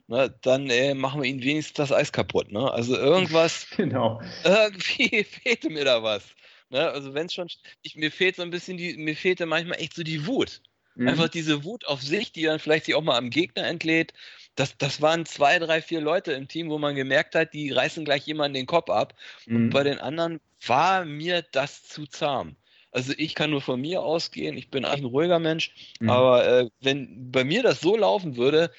ne, 0.08 0.34
dann 0.42 0.70
äh, 0.70 0.94
machen 0.94 1.22
wir 1.22 1.30
ihnen 1.30 1.44
wenigstens 1.44 1.74
das 1.74 1.92
Eis 1.92 2.14
kaputt. 2.14 2.50
Ne? 2.50 2.72
Also 2.72 2.96
irgendwas, 2.96 3.68
genau. 3.76 4.22
irgendwie 4.46 5.22
fehlte 5.44 5.70
mir 5.70 5.84
da 5.84 6.02
was. 6.02 6.24
Ne? 6.70 6.90
Also 6.92 7.14
wenn 7.14 7.26
es 7.26 7.34
schon, 7.34 7.50
ich, 7.82 7.98
mir 7.98 8.10
fehlt 8.10 8.38
so 8.38 8.42
ein 8.42 8.52
bisschen 8.52 8.78
die, 8.78 8.96
mir 8.96 9.18
fehlte 9.18 9.46
manchmal 9.46 9.82
echt 9.82 9.96
so 9.96 10.04
die 10.04 10.26
Wut. 10.26 10.62
Mhm. 10.96 11.10
Einfach 11.10 11.28
diese 11.28 11.66
Wut 11.66 11.86
auf 11.88 12.02
sich, 12.02 12.32
die 12.32 12.44
dann 12.44 12.60
vielleicht 12.60 12.86
sich 12.86 12.96
auch 12.96 13.04
mal 13.04 13.18
am 13.18 13.32
Gegner 13.32 13.68
entlädt. 13.68 14.14
Das, 14.56 14.77
das 14.77 15.02
waren 15.02 15.26
zwei, 15.26 15.60
drei, 15.60 15.82
vier 15.82 16.02
Leute 16.02 16.32
im 16.34 16.48
Team, 16.48 16.69
wo 16.69 16.77
man 16.77 16.95
gemerkt 16.95 17.36
hat, 17.36 17.53
die 17.53 17.72
reißen 17.72 18.06
gleich 18.06 18.26
jemanden 18.26 18.56
den 18.56 18.65
Kopf 18.65 18.90
ab. 18.90 19.14
Mhm. 19.45 19.56
Und 19.56 19.69
bei 19.72 19.84
den 19.84 19.99
anderen 19.99 20.40
war 20.65 21.06
mir 21.06 21.44
das 21.52 21.84
zu 21.84 22.07
zahm. 22.07 22.56
Also 22.91 23.14
ich 23.18 23.36
kann 23.36 23.49
nur 23.49 23.61
von 23.61 23.82
mir 23.82 24.02
ausgehen, 24.02 24.56
ich 24.56 24.69
bin 24.69 24.86
eigentlich 24.86 25.02
ein 25.02 25.07
ruhiger 25.07 25.40
Mensch, 25.40 25.94
mhm. 25.99 26.10
aber 26.10 26.48
äh, 26.48 26.69
wenn 26.80 27.30
bei 27.30 27.44
mir 27.44 27.61
das 27.61 27.82
so 27.82 27.98
laufen 27.98 28.38
würde, 28.38 28.72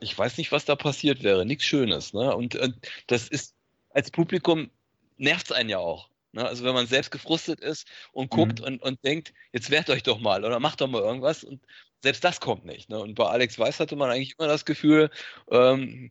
ich 0.00 0.16
weiß 0.16 0.38
nicht, 0.38 0.50
was 0.50 0.64
da 0.64 0.76
passiert 0.76 1.22
wäre. 1.22 1.44
Nichts 1.44 1.64
Schönes. 1.64 2.14
Ne? 2.14 2.34
Und, 2.34 2.56
und 2.56 2.74
das 3.06 3.28
ist 3.28 3.54
als 3.90 4.10
Publikum 4.10 4.70
nervt 5.16 5.46
es 5.46 5.52
einen 5.52 5.68
ja 5.68 5.78
auch. 5.78 6.08
Ne? 6.32 6.46
Also 6.46 6.64
wenn 6.64 6.74
man 6.74 6.86
selbst 6.86 7.10
gefrustet 7.10 7.60
ist 7.60 7.86
und 8.12 8.30
guckt 8.30 8.60
mhm. 8.60 8.66
und, 8.66 8.82
und 8.82 9.04
denkt, 9.04 9.32
jetzt 9.52 9.70
wehrt 9.70 9.90
euch 9.90 10.02
doch 10.02 10.20
mal 10.20 10.44
oder 10.44 10.60
macht 10.60 10.80
doch 10.80 10.88
mal 10.88 11.02
irgendwas 11.02 11.44
und 11.44 11.62
selbst 12.02 12.24
das 12.24 12.40
kommt 12.40 12.64
nicht. 12.64 12.88
Ne? 12.88 12.98
Und 12.98 13.14
bei 13.14 13.26
Alex 13.26 13.58
Weiß 13.58 13.80
hatte 13.80 13.96
man 13.96 14.10
eigentlich 14.10 14.34
immer 14.38 14.48
das 14.48 14.64
Gefühl, 14.64 15.10
ähm, 15.50 16.10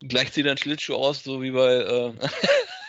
gleich 0.00 0.32
zieht 0.32 0.46
er 0.46 0.52
einen 0.52 0.58
Schlittschuh 0.58 0.94
aus, 0.94 1.22
so 1.22 1.42
wie 1.42 1.50
bei 1.50 1.74
äh, 1.74 2.12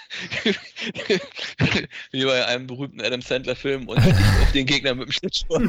Wie 2.11 2.23
bei 2.23 2.45
einem 2.45 2.67
berühmten 2.67 3.01
Adam 3.01 3.21
Sandler-Film 3.21 3.87
und 3.87 3.97
auf 3.97 4.51
den 4.53 4.65
Gegner 4.65 4.95
mit 4.95 5.07
dem 5.07 5.11
Schlittschuh 5.11 5.59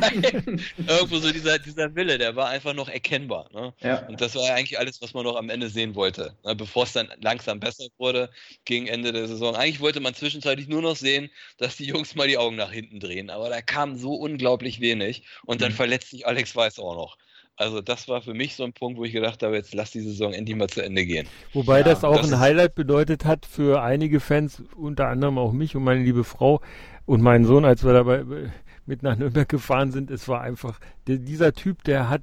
Irgendwo 0.86 1.18
so 1.18 1.32
dieser, 1.32 1.58
dieser 1.58 1.94
Wille, 1.94 2.18
der 2.18 2.36
war 2.36 2.48
einfach 2.48 2.74
noch 2.74 2.88
erkennbar. 2.88 3.48
Ne? 3.52 3.72
Ja. 3.80 4.06
Und 4.06 4.20
das 4.20 4.34
war 4.34 4.46
ja 4.46 4.54
eigentlich 4.54 4.78
alles, 4.78 5.00
was 5.00 5.14
man 5.14 5.24
noch 5.24 5.36
am 5.36 5.50
Ende 5.50 5.68
sehen 5.68 5.94
wollte. 5.94 6.36
Ne? 6.44 6.54
Bevor 6.54 6.84
es 6.84 6.92
dann 6.92 7.08
langsam 7.20 7.60
besser 7.60 7.86
wurde, 7.98 8.30
gegen 8.64 8.86
Ende 8.86 9.12
der 9.12 9.28
Saison. 9.28 9.56
Eigentlich 9.56 9.80
wollte 9.80 10.00
man 10.00 10.14
zwischenzeitlich 10.14 10.68
nur 10.68 10.82
noch 10.82 10.96
sehen, 10.96 11.30
dass 11.58 11.76
die 11.76 11.86
Jungs 11.86 12.14
mal 12.14 12.28
die 12.28 12.38
Augen 12.38 12.56
nach 12.56 12.72
hinten 12.72 13.00
drehen. 13.00 13.30
Aber 13.30 13.48
da 13.48 13.62
kam 13.62 13.96
so 13.96 14.14
unglaublich 14.14 14.80
wenig. 14.80 15.24
Und 15.44 15.62
dann 15.62 15.72
mhm. 15.72 15.76
verletzt 15.76 16.10
sich 16.10 16.26
Alex 16.26 16.54
Weiß 16.54 16.78
auch 16.78 16.94
noch. 16.94 17.16
Also 17.56 17.80
das 17.80 18.08
war 18.08 18.20
für 18.20 18.34
mich 18.34 18.56
so 18.56 18.64
ein 18.64 18.72
Punkt, 18.72 18.98
wo 18.98 19.04
ich 19.04 19.12
gedacht 19.12 19.42
habe, 19.42 19.54
jetzt 19.54 19.74
lass 19.74 19.92
die 19.92 20.00
Saison 20.00 20.32
endlich 20.32 20.56
mal 20.56 20.68
zu 20.68 20.82
Ende 20.82 21.06
gehen. 21.06 21.28
Wobei 21.52 21.78
ja, 21.78 21.84
das 21.84 22.02
auch 22.02 22.16
das 22.16 22.32
ein 22.32 22.40
Highlight 22.40 22.74
bedeutet 22.74 23.24
hat 23.24 23.46
für 23.46 23.82
einige 23.82 24.18
Fans, 24.18 24.62
unter 24.76 25.08
anderem 25.08 25.38
auch 25.38 25.52
mich 25.52 25.76
und 25.76 25.84
meine 25.84 26.02
liebe 26.02 26.24
Frau 26.24 26.60
und 27.06 27.22
meinen 27.22 27.44
Sohn, 27.44 27.64
als 27.64 27.84
wir 27.84 27.92
dabei 27.92 28.24
mit 28.86 29.02
nach 29.02 29.16
Nürnberg 29.16 29.48
gefahren 29.48 29.92
sind. 29.92 30.10
Es 30.10 30.26
war 30.26 30.40
einfach, 30.40 30.80
der, 31.06 31.18
dieser 31.18 31.52
Typ, 31.52 31.84
der 31.84 32.10
hat 32.10 32.22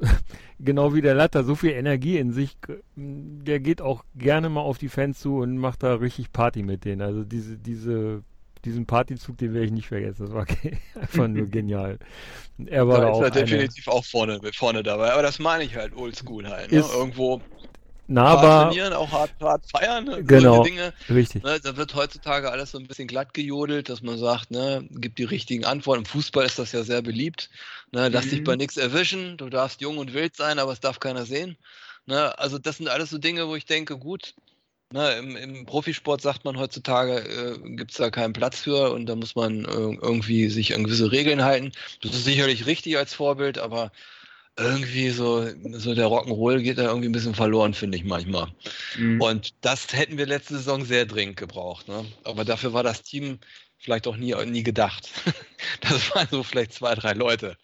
genau 0.58 0.94
wie 0.94 1.00
der 1.00 1.14
Latter 1.14 1.42
so 1.42 1.54
viel 1.54 1.70
Energie 1.70 2.18
in 2.18 2.32
sich, 2.32 2.56
der 2.96 3.60
geht 3.60 3.80
auch 3.80 4.04
gerne 4.14 4.50
mal 4.50 4.60
auf 4.60 4.76
die 4.76 4.90
Fans 4.90 5.20
zu 5.20 5.38
und 5.38 5.56
macht 5.56 5.82
da 5.82 5.94
richtig 5.94 6.32
Party 6.32 6.62
mit 6.62 6.84
denen. 6.84 7.00
Also 7.00 7.24
diese, 7.24 7.56
diese 7.56 8.22
diesen 8.66 8.86
Partyzug, 8.86 9.38
den 9.38 9.54
werde 9.54 9.66
ich 9.66 9.72
nicht 9.72 9.88
vergessen. 9.88 10.26
Das 10.26 10.32
war 10.32 10.46
einfach 11.00 11.28
nur 11.28 11.46
genial. 11.46 11.98
Er 12.66 12.86
war 12.86 13.00
da, 13.00 13.06
da 13.06 13.10
auch 13.10 13.22
ist 13.22 13.36
er 13.36 13.44
definitiv 13.44 13.88
auch 13.88 14.04
vorne, 14.04 14.40
vorne 14.52 14.82
dabei. 14.82 15.12
Aber 15.12 15.22
das 15.22 15.38
meine 15.38 15.64
ich 15.64 15.76
halt 15.76 15.96
oldschool 15.96 16.48
halt. 16.48 16.72
Ne? 16.72 16.78
Irgendwo 16.78 17.40
nahbar. 18.08 18.66
trainieren, 18.66 18.92
auch 18.92 19.10
hart, 19.12 19.30
hart 19.40 19.64
feiern. 19.70 20.04
Ne? 20.04 20.24
Genau. 20.24 20.62
Dinge. 20.62 20.92
Richtig. 21.08 21.42
Ne? 21.42 21.60
Da 21.60 21.76
wird 21.76 21.94
heutzutage 21.94 22.50
alles 22.50 22.72
so 22.72 22.78
ein 22.78 22.86
bisschen 22.86 23.08
glatt 23.08 23.34
gejodelt, 23.34 23.88
dass 23.88 24.02
man 24.02 24.18
sagt, 24.18 24.50
ne, 24.50 24.86
gibt 24.90 25.18
die 25.18 25.24
richtigen 25.24 25.64
Antworten. 25.64 26.00
Im 26.00 26.06
Fußball 26.06 26.44
ist 26.44 26.58
das 26.58 26.72
ja 26.72 26.82
sehr 26.82 27.02
beliebt. 27.02 27.50
Ne? 27.92 28.08
Lass 28.08 28.26
mhm. 28.26 28.30
dich 28.30 28.44
bei 28.44 28.56
nichts 28.56 28.76
erwischen. 28.76 29.36
Du 29.36 29.48
darfst 29.48 29.80
jung 29.80 29.98
und 29.98 30.14
wild 30.14 30.36
sein, 30.36 30.58
aber 30.58 30.72
es 30.72 30.80
darf 30.80 31.00
keiner 31.00 31.24
sehen. 31.24 31.56
Ne? 32.06 32.38
Also 32.38 32.58
das 32.58 32.78
sind 32.78 32.88
alles 32.88 33.10
so 33.10 33.18
Dinge, 33.18 33.48
wo 33.48 33.56
ich 33.56 33.66
denke, 33.66 33.98
gut, 33.98 34.34
Ne, 34.92 35.14
im, 35.18 35.36
im, 35.36 35.66
Profisport 35.66 36.20
sagt 36.20 36.44
man 36.44 36.58
heutzutage, 36.58 37.18
äh, 37.18 37.58
gibt 37.76 37.90
es 37.90 37.96
da 37.96 38.10
keinen 38.10 38.32
Platz 38.32 38.60
für 38.60 38.92
und 38.92 39.06
da 39.06 39.16
muss 39.16 39.34
man 39.34 39.64
äh, 39.64 39.68
irgendwie 39.68 40.48
sich 40.48 40.76
an 40.76 40.84
gewisse 40.84 41.10
Regeln 41.10 41.42
halten. 41.42 41.72
Das 42.02 42.12
ist 42.12 42.24
sicherlich 42.24 42.66
richtig 42.66 42.96
als 42.96 43.12
Vorbild, 43.12 43.58
aber 43.58 43.90
irgendwie 44.56 45.10
so, 45.10 45.46
so 45.72 45.94
der 45.94 46.06
Rock'n'Roll 46.06 46.62
geht 46.62 46.78
da 46.78 46.84
irgendwie 46.84 47.08
ein 47.08 47.12
bisschen 47.12 47.34
verloren, 47.34 47.74
finde 47.74 47.98
ich 47.98 48.04
manchmal. 48.04 48.48
Mhm. 48.96 49.20
Und 49.20 49.54
das 49.60 49.92
hätten 49.92 50.18
wir 50.18 50.26
letzte 50.26 50.54
Saison 50.54 50.84
sehr 50.84 51.04
dringend 51.04 51.36
gebraucht. 51.36 51.88
Ne? 51.88 52.06
Aber 52.22 52.44
dafür 52.44 52.72
war 52.72 52.84
das 52.84 53.02
Team 53.02 53.40
vielleicht 53.76 54.06
auch 54.06 54.16
nie, 54.16 54.34
nie 54.46 54.62
gedacht. 54.62 55.10
das 55.80 56.14
waren 56.14 56.28
so 56.30 56.42
vielleicht 56.42 56.72
zwei, 56.72 56.94
drei 56.94 57.12
Leute, 57.12 57.58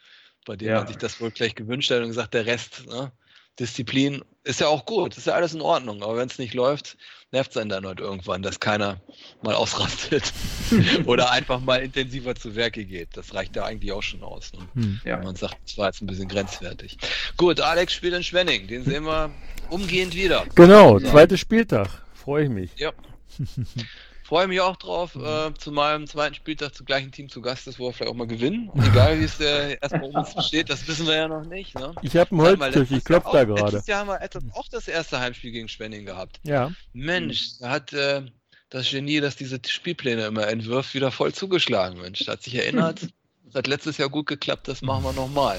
bei 0.44 0.57
denen 0.57 0.73
ja. 0.73 0.78
man 0.78 0.89
sich 0.89 0.99
das 0.99 1.20
wohl 1.20 1.31
gleich 1.31 1.55
gewünscht 1.55 1.90
hat 1.90 2.01
und 2.01 2.09
gesagt, 2.09 2.35
der 2.35 2.47
Rest, 2.47 2.86
ne? 2.86 3.12
Disziplin 3.59 4.23
ist 4.45 4.61
ja 4.61 4.66
auch 4.66 4.87
gut, 4.87 5.16
ist 5.16 5.27
ja 5.27 5.35
alles 5.35 5.55
in 5.55 5.61
Ordnung, 5.61 6.03
aber 6.03 6.16
wenn 6.16 6.29
es 6.29 6.39
nicht 6.39 6.55
läuft, 6.55 6.97
nervt 7.33 7.53
es 7.53 7.57
einen 7.57 7.70
dann 7.70 7.87
halt 7.87 8.01
irgendwann, 8.01 8.43
dass 8.43 8.61
keiner 8.61 9.01
mal 9.43 9.55
ausrastet 9.55 10.33
oder 11.07 11.31
einfach 11.31 11.61
mal 11.61 11.83
intensiver 11.83 12.35
zu 12.35 12.57
Werke 12.57 12.85
geht. 12.85 13.16
Das 13.16 13.35
reicht 13.35 13.57
ja 13.57 13.65
eigentlich 13.65 13.93
auch 13.93 14.03
schon 14.03 14.23
aus. 14.23 14.53
Ne? 14.53 14.69
Hm. 14.74 15.01
Ja. 15.05 15.19
man 15.19 15.37
sagt, 15.37 15.57
es 15.66 15.79
war 15.79 15.87
jetzt 15.87 16.03
ein 16.03 16.07
bisschen 16.07 16.29
grenzwertig. 16.29 16.99
Gut, 17.37 17.61
Alex 17.61 17.93
spielt 17.93 18.15
in 18.15 18.23
Schwenning, 18.23 18.66
den 18.66 18.85
sehen 18.85 19.05
wir 19.05 19.31
umgehend 19.70 20.15
wieder. 20.15 20.45
Genau, 20.55 20.99
zweiter 20.99 21.37
Spieltag, 21.37 21.89
freue 22.15 22.45
ich 22.45 22.51
mich. 22.51 22.70
Ja. 22.77 22.93
freue 24.32 24.48
mich 24.48 24.62
auch 24.62 24.76
drauf, 24.76 25.14
mhm. 25.14 25.26
äh, 25.26 25.54
zu 25.59 25.72
meinem 25.72 26.06
zweiten 26.06 26.34
Spieltag 26.34 26.74
zum 26.74 26.86
gleichen 26.86 27.12
Team 27.12 27.28
zu 27.28 27.42
Gast 27.42 27.66
ist, 27.66 27.78
wo 27.78 27.88
wir 27.88 27.92
vielleicht 27.92 28.10
auch 28.10 28.16
mal 28.16 28.26
gewinnen. 28.26 28.70
egal 28.82 29.20
wie 29.20 29.24
es 29.24 29.38
äh, 29.40 29.76
erstmal 29.82 30.04
um 30.04 30.14
uns 30.14 30.46
steht, 30.46 30.70
das 30.70 30.88
wissen 30.88 31.06
wir 31.06 31.16
ja 31.16 31.28
noch 31.28 31.44
nicht. 31.44 31.78
Ne? 31.78 31.94
Ich 32.00 32.16
habe 32.16 32.30
einen 32.30 32.40
Holztisch, 32.40 32.90
ich 32.92 33.04
klopfe 33.04 33.28
da 33.30 33.44
gerade. 33.44 33.62
Letztes 33.64 33.86
Jahr 33.88 34.06
haben 34.06 34.09
wir 34.09 34.56
auch 34.56 34.68
das 34.68 34.88
erste 34.88 35.20
Heimspiel 35.20 35.52
gegen 35.52 35.68
Spenning 35.68 36.06
gehabt. 36.06 36.40
Ja. 36.44 36.72
Mensch, 36.94 37.59
da 37.60 37.68
hat 37.68 37.92
äh, 37.92 38.22
das 38.70 38.88
Genie, 38.88 39.20
das 39.20 39.36
diese 39.36 39.60
Spielpläne 39.66 40.24
immer 40.24 40.48
entwirft, 40.48 40.94
wieder 40.94 41.10
voll 41.10 41.34
zugeschlagen. 41.34 42.00
Mensch, 42.00 42.24
da 42.24 42.32
hat 42.32 42.42
sich 42.42 42.54
erinnert. 42.54 43.09
Das 43.44 43.59
hat 43.59 43.66
letztes 43.66 43.98
Jahr 43.98 44.09
gut 44.09 44.28
geklappt, 44.28 44.66
das 44.66 44.80
machen 44.80 45.04
wir 45.04 45.12
nochmal. 45.12 45.59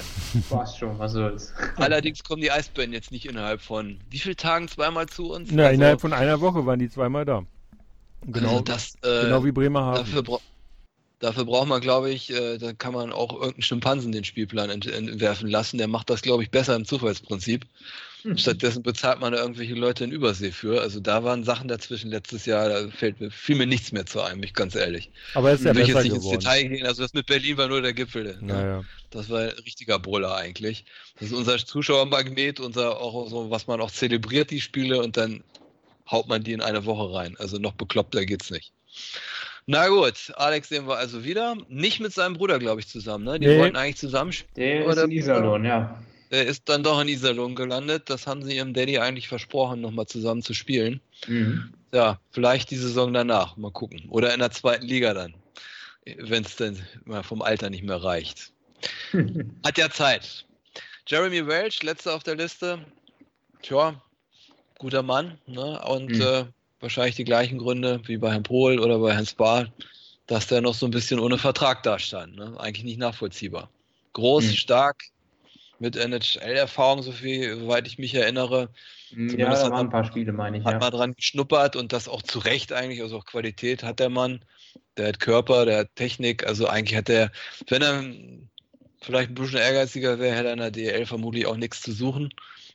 Passt 0.50 0.78
schon, 0.78 0.98
was 0.98 1.12
soll's. 1.12 1.54
Allerdings 1.76 2.24
kommen 2.24 2.42
die 2.42 2.50
Eisbären 2.50 2.92
jetzt 2.92 3.12
nicht 3.12 3.24
innerhalb 3.24 3.60
von 3.60 4.00
wie 4.10 4.18
vielen 4.18 4.36
Tagen 4.36 4.66
zweimal 4.66 5.06
zu 5.06 5.30
uns? 5.30 5.52
Na, 5.52 5.66
also, 5.66 5.74
innerhalb 5.76 6.00
von 6.00 6.12
einer 6.12 6.40
Woche 6.40 6.66
waren 6.66 6.80
die 6.80 6.90
zweimal 6.90 7.24
da. 7.24 7.46
Genau, 8.26 8.52
also 8.52 8.60
das, 8.62 8.94
äh, 9.02 9.24
genau 9.24 9.44
wie 9.44 9.52
Bremerhaven. 9.52 10.04
Dafür, 10.04 10.22
bra 10.22 10.38
dafür 11.20 11.44
braucht 11.44 11.68
man, 11.68 11.80
glaube 11.80 12.10
ich, 12.10 12.30
äh, 12.30 12.58
da 12.58 12.72
kann 12.72 12.92
man 12.92 13.12
auch 13.12 13.32
irgendeinen 13.32 13.62
Schimpansen 13.62 14.12
den 14.12 14.24
Spielplan 14.24 14.70
ent 14.70 14.86
entwerfen 14.86 15.48
lassen. 15.48 15.78
Der 15.78 15.88
macht 15.88 16.10
das, 16.10 16.22
glaube 16.22 16.42
ich, 16.42 16.50
besser 16.50 16.76
im 16.76 16.84
Zufallsprinzip. 16.84 17.64
Mhm. 18.24 18.38
Stattdessen 18.38 18.82
bezahlt 18.82 19.20
man 19.20 19.32
da 19.32 19.40
irgendwelche 19.40 19.74
Leute 19.74 20.04
in 20.04 20.10
Übersee 20.10 20.50
für. 20.50 20.80
Also 20.80 20.98
da 20.98 21.24
waren 21.24 21.44
Sachen 21.44 21.68
dazwischen 21.68 22.10
letztes 22.10 22.46
Jahr, 22.46 22.68
da 22.68 22.88
fällt 22.88 23.20
mir, 23.20 23.30
fiel 23.30 23.56
mir 23.56 23.66
nichts 23.66 23.92
mehr 23.92 24.06
zu 24.06 24.22
ein, 24.22 24.40
mich 24.40 24.54
ganz 24.54 24.74
ehrlich. 24.74 25.10
Aber 25.34 25.52
es 25.52 25.60
ist 25.60 25.66
ja 25.66 25.74
Will 25.74 25.82
ich 25.82 25.88
jetzt 25.88 26.02
nicht 26.02 26.14
geworden. 26.14 26.34
ins 26.34 26.44
Detail 26.44 26.64
gehen, 26.64 26.86
also 26.86 27.02
das 27.02 27.12
mit 27.12 27.26
Berlin 27.26 27.58
war 27.58 27.68
nur 27.68 27.82
der 27.82 27.92
Gipfel. 27.92 28.24
Ne? 28.24 28.38
Naja. 28.40 28.84
Das 29.10 29.28
war 29.28 29.40
ein 29.40 29.50
richtiger 29.64 29.98
Brüller 29.98 30.34
eigentlich. 30.34 30.86
Das 31.20 31.28
ist 31.28 31.34
unser 31.34 31.58
Zuschauermagnet, 31.58 32.60
unser 32.60 32.98
auch 32.98 33.28
so, 33.28 33.50
was 33.50 33.66
man 33.66 33.80
auch 33.80 33.90
zelebriert, 33.90 34.50
die 34.50 34.60
Spiele, 34.60 35.00
und 35.00 35.16
dann 35.18 35.44
haut 36.10 36.28
man 36.28 36.42
die 36.42 36.52
in 36.52 36.60
eine 36.60 36.84
Woche 36.84 37.14
rein. 37.14 37.36
Also 37.38 37.58
noch 37.58 37.72
bekloppter 37.72 38.24
geht's 38.24 38.50
nicht. 38.50 38.72
Na 39.66 39.88
gut, 39.88 40.32
Alex 40.36 40.68
sehen 40.68 40.86
wir 40.86 40.96
also 40.98 41.24
wieder. 41.24 41.56
Nicht 41.68 42.00
mit 42.00 42.12
seinem 42.12 42.34
Bruder, 42.34 42.58
glaube 42.58 42.80
ich, 42.80 42.88
zusammen. 42.88 43.24
Ne? 43.24 43.40
Die 43.40 43.46
nee. 43.46 43.58
wollten 43.58 43.76
eigentlich 43.76 43.96
zusammen 43.96 44.32
spielen. 44.32 44.84
Der 44.84 44.86
ist 44.86 44.98
in 44.98 45.10
Iserlohn, 45.10 45.64
ja. 45.64 46.02
Der 46.30 46.46
ist 46.46 46.68
dann 46.68 46.82
doch 46.82 47.00
in 47.00 47.08
Iserlohn 47.08 47.54
gelandet. 47.54 48.10
Das 48.10 48.26
haben 48.26 48.42
sie 48.42 48.56
ihrem 48.56 48.74
Daddy 48.74 48.98
eigentlich 48.98 49.28
versprochen, 49.28 49.80
nochmal 49.80 50.06
zusammen 50.06 50.42
zu 50.42 50.52
spielen. 50.52 51.00
Mhm. 51.26 51.72
Ja, 51.92 52.18
vielleicht 52.30 52.70
die 52.70 52.76
Saison 52.76 53.12
danach. 53.12 53.56
Mal 53.56 53.70
gucken. 53.70 54.06
Oder 54.10 54.34
in 54.34 54.40
der 54.40 54.50
zweiten 54.50 54.84
Liga 54.84 55.14
dann. 55.14 55.34
Wenn 56.04 56.44
es 56.44 56.56
dann 56.56 56.78
mal 57.04 57.22
vom 57.22 57.40
Alter 57.40 57.70
nicht 57.70 57.84
mehr 57.84 58.02
reicht. 58.02 58.52
Hat 59.64 59.78
ja 59.78 59.88
Zeit. 59.88 60.44
Jeremy 61.06 61.46
Welch, 61.46 61.82
letzter 61.82 62.14
auf 62.14 62.22
der 62.22 62.36
Liste. 62.36 62.84
Tja, 63.62 64.02
guter 64.78 65.02
Mann. 65.02 65.38
Ne? 65.46 65.80
Und 65.82 66.10
mhm. 66.10 66.20
äh, 66.20 66.44
wahrscheinlich 66.80 67.16
die 67.16 67.24
gleichen 67.24 67.58
Gründe 67.58 68.00
wie 68.06 68.16
bei 68.16 68.30
Herrn 68.30 68.42
Pohl 68.42 68.78
oder 68.78 68.98
bei 68.98 69.14
Herrn 69.14 69.26
Spar, 69.26 69.66
dass 70.26 70.46
der 70.46 70.60
noch 70.60 70.74
so 70.74 70.86
ein 70.86 70.90
bisschen 70.90 71.18
ohne 71.18 71.38
Vertrag 71.38 71.82
dastand. 71.82 72.36
Ne? 72.36 72.54
Eigentlich 72.58 72.84
nicht 72.84 72.98
nachvollziehbar. 72.98 73.70
Groß, 74.12 74.44
mhm. 74.44 74.52
stark, 74.52 75.04
mit 75.78 75.96
NHL-Erfahrung, 75.96 77.02
so 77.02 77.12
viel, 77.12 77.56
soweit 77.58 77.86
ich 77.86 77.98
mich 77.98 78.14
erinnere. 78.14 78.70
Mhm, 79.12 79.38
ja, 79.38 79.50
da 79.50 79.70
waren 79.70 79.86
ein 79.86 79.90
paar 79.90 80.04
Spiele, 80.04 80.32
meine 80.32 80.58
ich. 80.58 80.64
Hat 80.64 80.74
ja. 80.74 80.78
man 80.78 80.92
dran 80.92 81.14
geschnuppert 81.14 81.76
und 81.76 81.92
das 81.92 82.08
auch 82.08 82.22
zu 82.22 82.38
Recht 82.38 82.72
eigentlich, 82.72 83.02
also 83.02 83.18
auch 83.18 83.24
Qualität 83.24 83.82
hat 83.82 84.00
der 84.00 84.08
Mann. 84.08 84.44
Der 84.96 85.08
hat 85.08 85.20
Körper, 85.20 85.64
der 85.66 85.78
hat 85.78 85.96
Technik, 85.96 86.46
also 86.46 86.66
eigentlich 86.66 86.96
hat 86.96 87.08
er, 87.08 87.30
wenn 87.68 87.82
er 87.82 88.04
vielleicht 89.00 89.30
ein 89.30 89.34
bisschen 89.34 89.58
ehrgeiziger 89.58 90.18
wäre, 90.18 90.36
hätte 90.36 90.48
er 90.48 90.52
in 90.54 90.60
der 90.60 90.70
DL 90.70 91.06
vermutlich 91.06 91.46
auch 91.46 91.56
nichts 91.56 91.82
zu 91.82 91.92
suchen. 91.92 92.30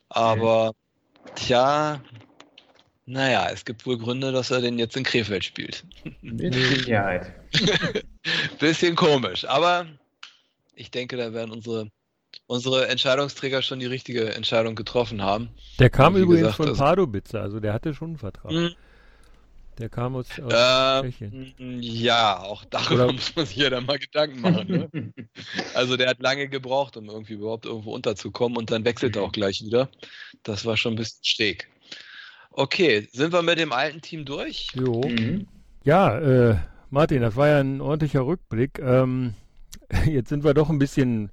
Aber 0.10 0.68
mhm. 0.68 0.89
Tja, 1.36 2.02
naja, 3.06 3.50
es 3.52 3.66
gibt 3.66 3.86
wohl 3.86 3.98
Gründe, 3.98 4.32
dass 4.32 4.52
er 4.52 4.62
den 4.62 4.78
jetzt 4.78 4.96
in 4.96 5.04
Krefeld 5.04 5.44
spielt. 5.44 5.84
Mit 6.22 6.54
Sicherheit. 6.54 7.34
Bisschen 8.60 8.96
komisch, 8.96 9.46
aber 9.46 9.88
ich 10.76 10.92
denke, 10.92 11.18
da 11.18 11.34
werden 11.34 11.52
unsere, 11.52 11.90
unsere 12.46 12.88
Entscheidungsträger 12.88 13.62
schon 13.62 13.80
die 13.80 13.88
richtige 13.88 14.34
Entscheidung 14.36 14.76
getroffen 14.76 15.24
haben. 15.24 15.50
Der 15.80 15.90
kam 15.90 16.16
übrigens 16.16 16.56
gesagt, 16.56 16.58
von 16.58 16.78
Pardubice, 16.78 17.36
also 17.36 17.60
der 17.60 17.74
hatte 17.74 17.94
schon 17.94 18.10
einen 18.10 18.18
Vertrag. 18.18 18.52
Der 19.80 19.88
kam 19.88 20.16
aus, 20.18 20.28
aus 20.42 20.52
äh, 20.52 21.02
Tschechien. 21.04 21.54
Ja, 21.82 22.40
auch 22.40 22.66
darüber 22.66 23.06
Oder? 23.06 23.14
muss 23.14 23.34
man 23.36 23.46
sich 23.46 23.56
ja 23.56 23.70
dann 23.70 23.86
mal 23.86 23.98
Gedanken 23.98 24.42
machen. 24.42 24.68
Ne? 24.68 25.14
also 25.74 25.96
der 25.96 26.10
hat 26.10 26.20
lange 26.20 26.50
gebraucht, 26.50 26.98
um 26.98 27.10
irgendwie 27.10 27.34
überhaupt 27.34 27.66
irgendwo 27.66 27.94
unterzukommen 27.94 28.58
und 28.58 28.72
dann 28.72 28.84
wechselt 28.84 29.16
er 29.16 29.24
auch 29.24 29.32
gleich 29.32 29.62
wieder. 29.62 29.90
Das 30.44 30.66
war 30.66 30.76
schon 30.76 30.94
ein 30.94 30.98
bisschen 30.98 31.24
schräg. 31.24 31.70
Okay, 32.52 33.08
sind 33.14 33.32
wir 33.32 33.42
mit 33.42 33.58
dem 33.58 33.72
alten 33.72 34.02
Team 34.02 34.26
durch? 34.26 34.68
Jo. 34.74 35.02
Mhm. 35.02 35.48
Ja, 35.86 36.20
äh, 36.20 36.58
Martin, 36.90 37.22
das 37.22 37.38
war 37.38 37.48
ja 37.48 37.60
ein 37.60 37.80
ordentlicher 37.80 38.26
Rückblick. 38.26 38.80
Ähm, 38.80 39.34
jetzt 40.06 40.28
sind 40.28 40.44
wir 40.44 40.54
doch 40.54 40.70
ein 40.70 40.80
bisschen 40.80 41.32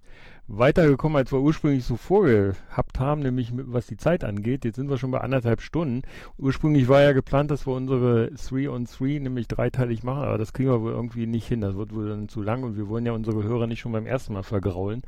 weitergekommen, 0.49 1.17
als 1.17 1.33
wir 1.33 1.41
ursprünglich 1.41 1.85
so 1.85 1.97
vorgehabt 1.97 3.01
haben, 3.01 3.23
nämlich 3.23 3.53
mit, 3.53 3.73
was 3.73 3.87
die 3.87 3.97
Zeit 3.97 4.23
angeht. 4.23 4.65
Jetzt 4.65 4.77
sind 4.77 4.89
wir 4.89 4.99
schon 4.99 5.11
bei 5.11 5.21
anderthalb 5.21 5.61
Stunden. 5.61 6.03
Ursprünglich 6.39 6.89
war 6.89 7.03
ja 7.03 7.13
geplant, 7.13 7.51
dass 7.51 7.67
wir 7.67 7.75
unsere 7.75 8.31
3 8.31 8.71
on 8.71 8.85
3 8.85 9.19
nämlich 9.19 9.49
dreiteilig 9.49 10.03
machen, 10.03 10.23
aber 10.23 10.39
das 10.39 10.53
kriegen 10.53 10.71
wir 10.71 10.81
wohl 10.81 10.93
irgendwie 10.93 11.27
nicht 11.27 11.49
hin. 11.49 11.61
Das 11.61 11.77
wird 11.77 11.95
wohl 11.95 12.09
dann 12.09 12.29
zu 12.29 12.43
lang 12.43 12.63
und 12.63 12.77
wir 12.77 12.89
wollen 12.89 13.07
ja 13.07 13.13
unsere 13.13 13.43
Hörer 13.43 13.67
nicht 13.67 13.81
schon 13.81 13.93
beim 13.93 14.07
ersten 14.07 14.35
Mal 14.35 14.45
vergraulen. 14.45 15.03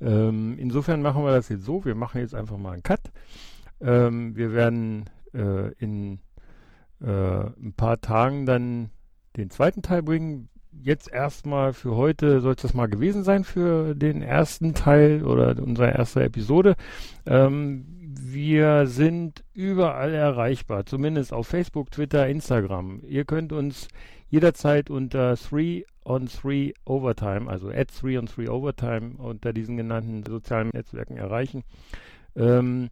Ähm, 0.00 0.56
insofern 0.58 1.00
machen 1.00 1.24
wir 1.24 1.30
das 1.30 1.48
jetzt 1.48 1.64
so. 1.64 1.84
Wir 1.84 1.94
machen 1.94 2.20
jetzt 2.20 2.34
einfach 2.34 2.58
mal 2.58 2.72
einen 2.72 2.82
Cut. 2.82 3.12
Ähm, 3.80 4.36
wir 4.36 4.52
werden 4.52 5.04
äh, 5.32 5.72
in 5.74 6.18
äh, 7.00 7.06
ein 7.06 7.74
paar 7.76 8.00
Tagen 8.00 8.46
dann 8.46 8.90
den 9.36 9.50
zweiten 9.50 9.82
Teil 9.82 10.02
bringen 10.02 10.48
jetzt 10.80 11.12
erstmal 11.12 11.72
für 11.72 11.96
heute 11.96 12.40
soll 12.40 12.54
es 12.54 12.62
das 12.62 12.74
mal 12.74 12.86
gewesen 12.88 13.24
sein 13.24 13.44
für 13.44 13.94
den 13.94 14.22
ersten 14.22 14.74
Teil 14.74 15.24
oder 15.24 15.56
unsere 15.62 15.90
erste 15.90 16.22
Episode. 16.22 16.74
Ähm, 17.26 17.86
wir 18.20 18.86
sind 18.86 19.44
überall 19.54 20.14
erreichbar, 20.14 20.86
zumindest 20.86 21.32
auf 21.32 21.46
Facebook, 21.46 21.90
Twitter, 21.90 22.28
Instagram. 22.28 23.02
Ihr 23.06 23.24
könnt 23.24 23.52
uns 23.52 23.88
jederzeit 24.28 24.90
unter 24.90 25.34
3 25.36 25.84
on 26.04 26.26
3 26.26 26.72
Overtime, 26.84 27.48
also 27.48 27.68
at 27.70 27.88
3 28.00 28.18
on 28.18 28.26
3 28.26 28.50
Overtime 28.50 29.14
unter 29.18 29.52
diesen 29.52 29.76
genannten 29.76 30.24
sozialen 30.24 30.70
Netzwerken 30.72 31.16
erreichen. 31.16 31.62
Ähm, 32.34 32.90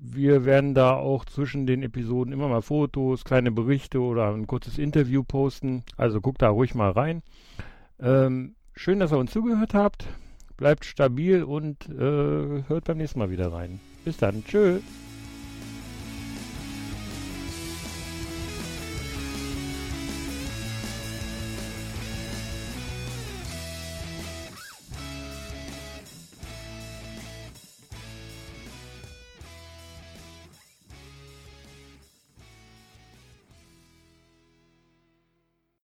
wir 0.00 0.44
werden 0.44 0.74
da 0.74 0.94
auch 0.94 1.26
zwischen 1.26 1.66
den 1.66 1.82
Episoden 1.82 2.32
immer 2.32 2.48
mal 2.48 2.62
Fotos, 2.62 3.24
kleine 3.24 3.52
Berichte 3.52 4.00
oder 4.00 4.32
ein 4.32 4.46
kurzes 4.46 4.78
Interview 4.78 5.22
posten. 5.22 5.84
Also 5.96 6.20
guckt 6.20 6.42
da 6.42 6.48
ruhig 6.48 6.74
mal 6.74 6.90
rein. 6.90 7.22
Ähm, 8.00 8.54
schön, 8.74 8.98
dass 8.98 9.12
ihr 9.12 9.18
uns 9.18 9.30
zugehört 9.30 9.74
habt. 9.74 10.06
Bleibt 10.56 10.84
stabil 10.84 11.42
und 11.42 11.88
äh, 11.88 12.64
hört 12.66 12.84
beim 12.84 12.98
nächsten 12.98 13.18
Mal 13.18 13.30
wieder 13.30 13.52
rein. 13.52 13.78
Bis 14.04 14.16
dann. 14.16 14.42
Tschüss. 14.44 14.82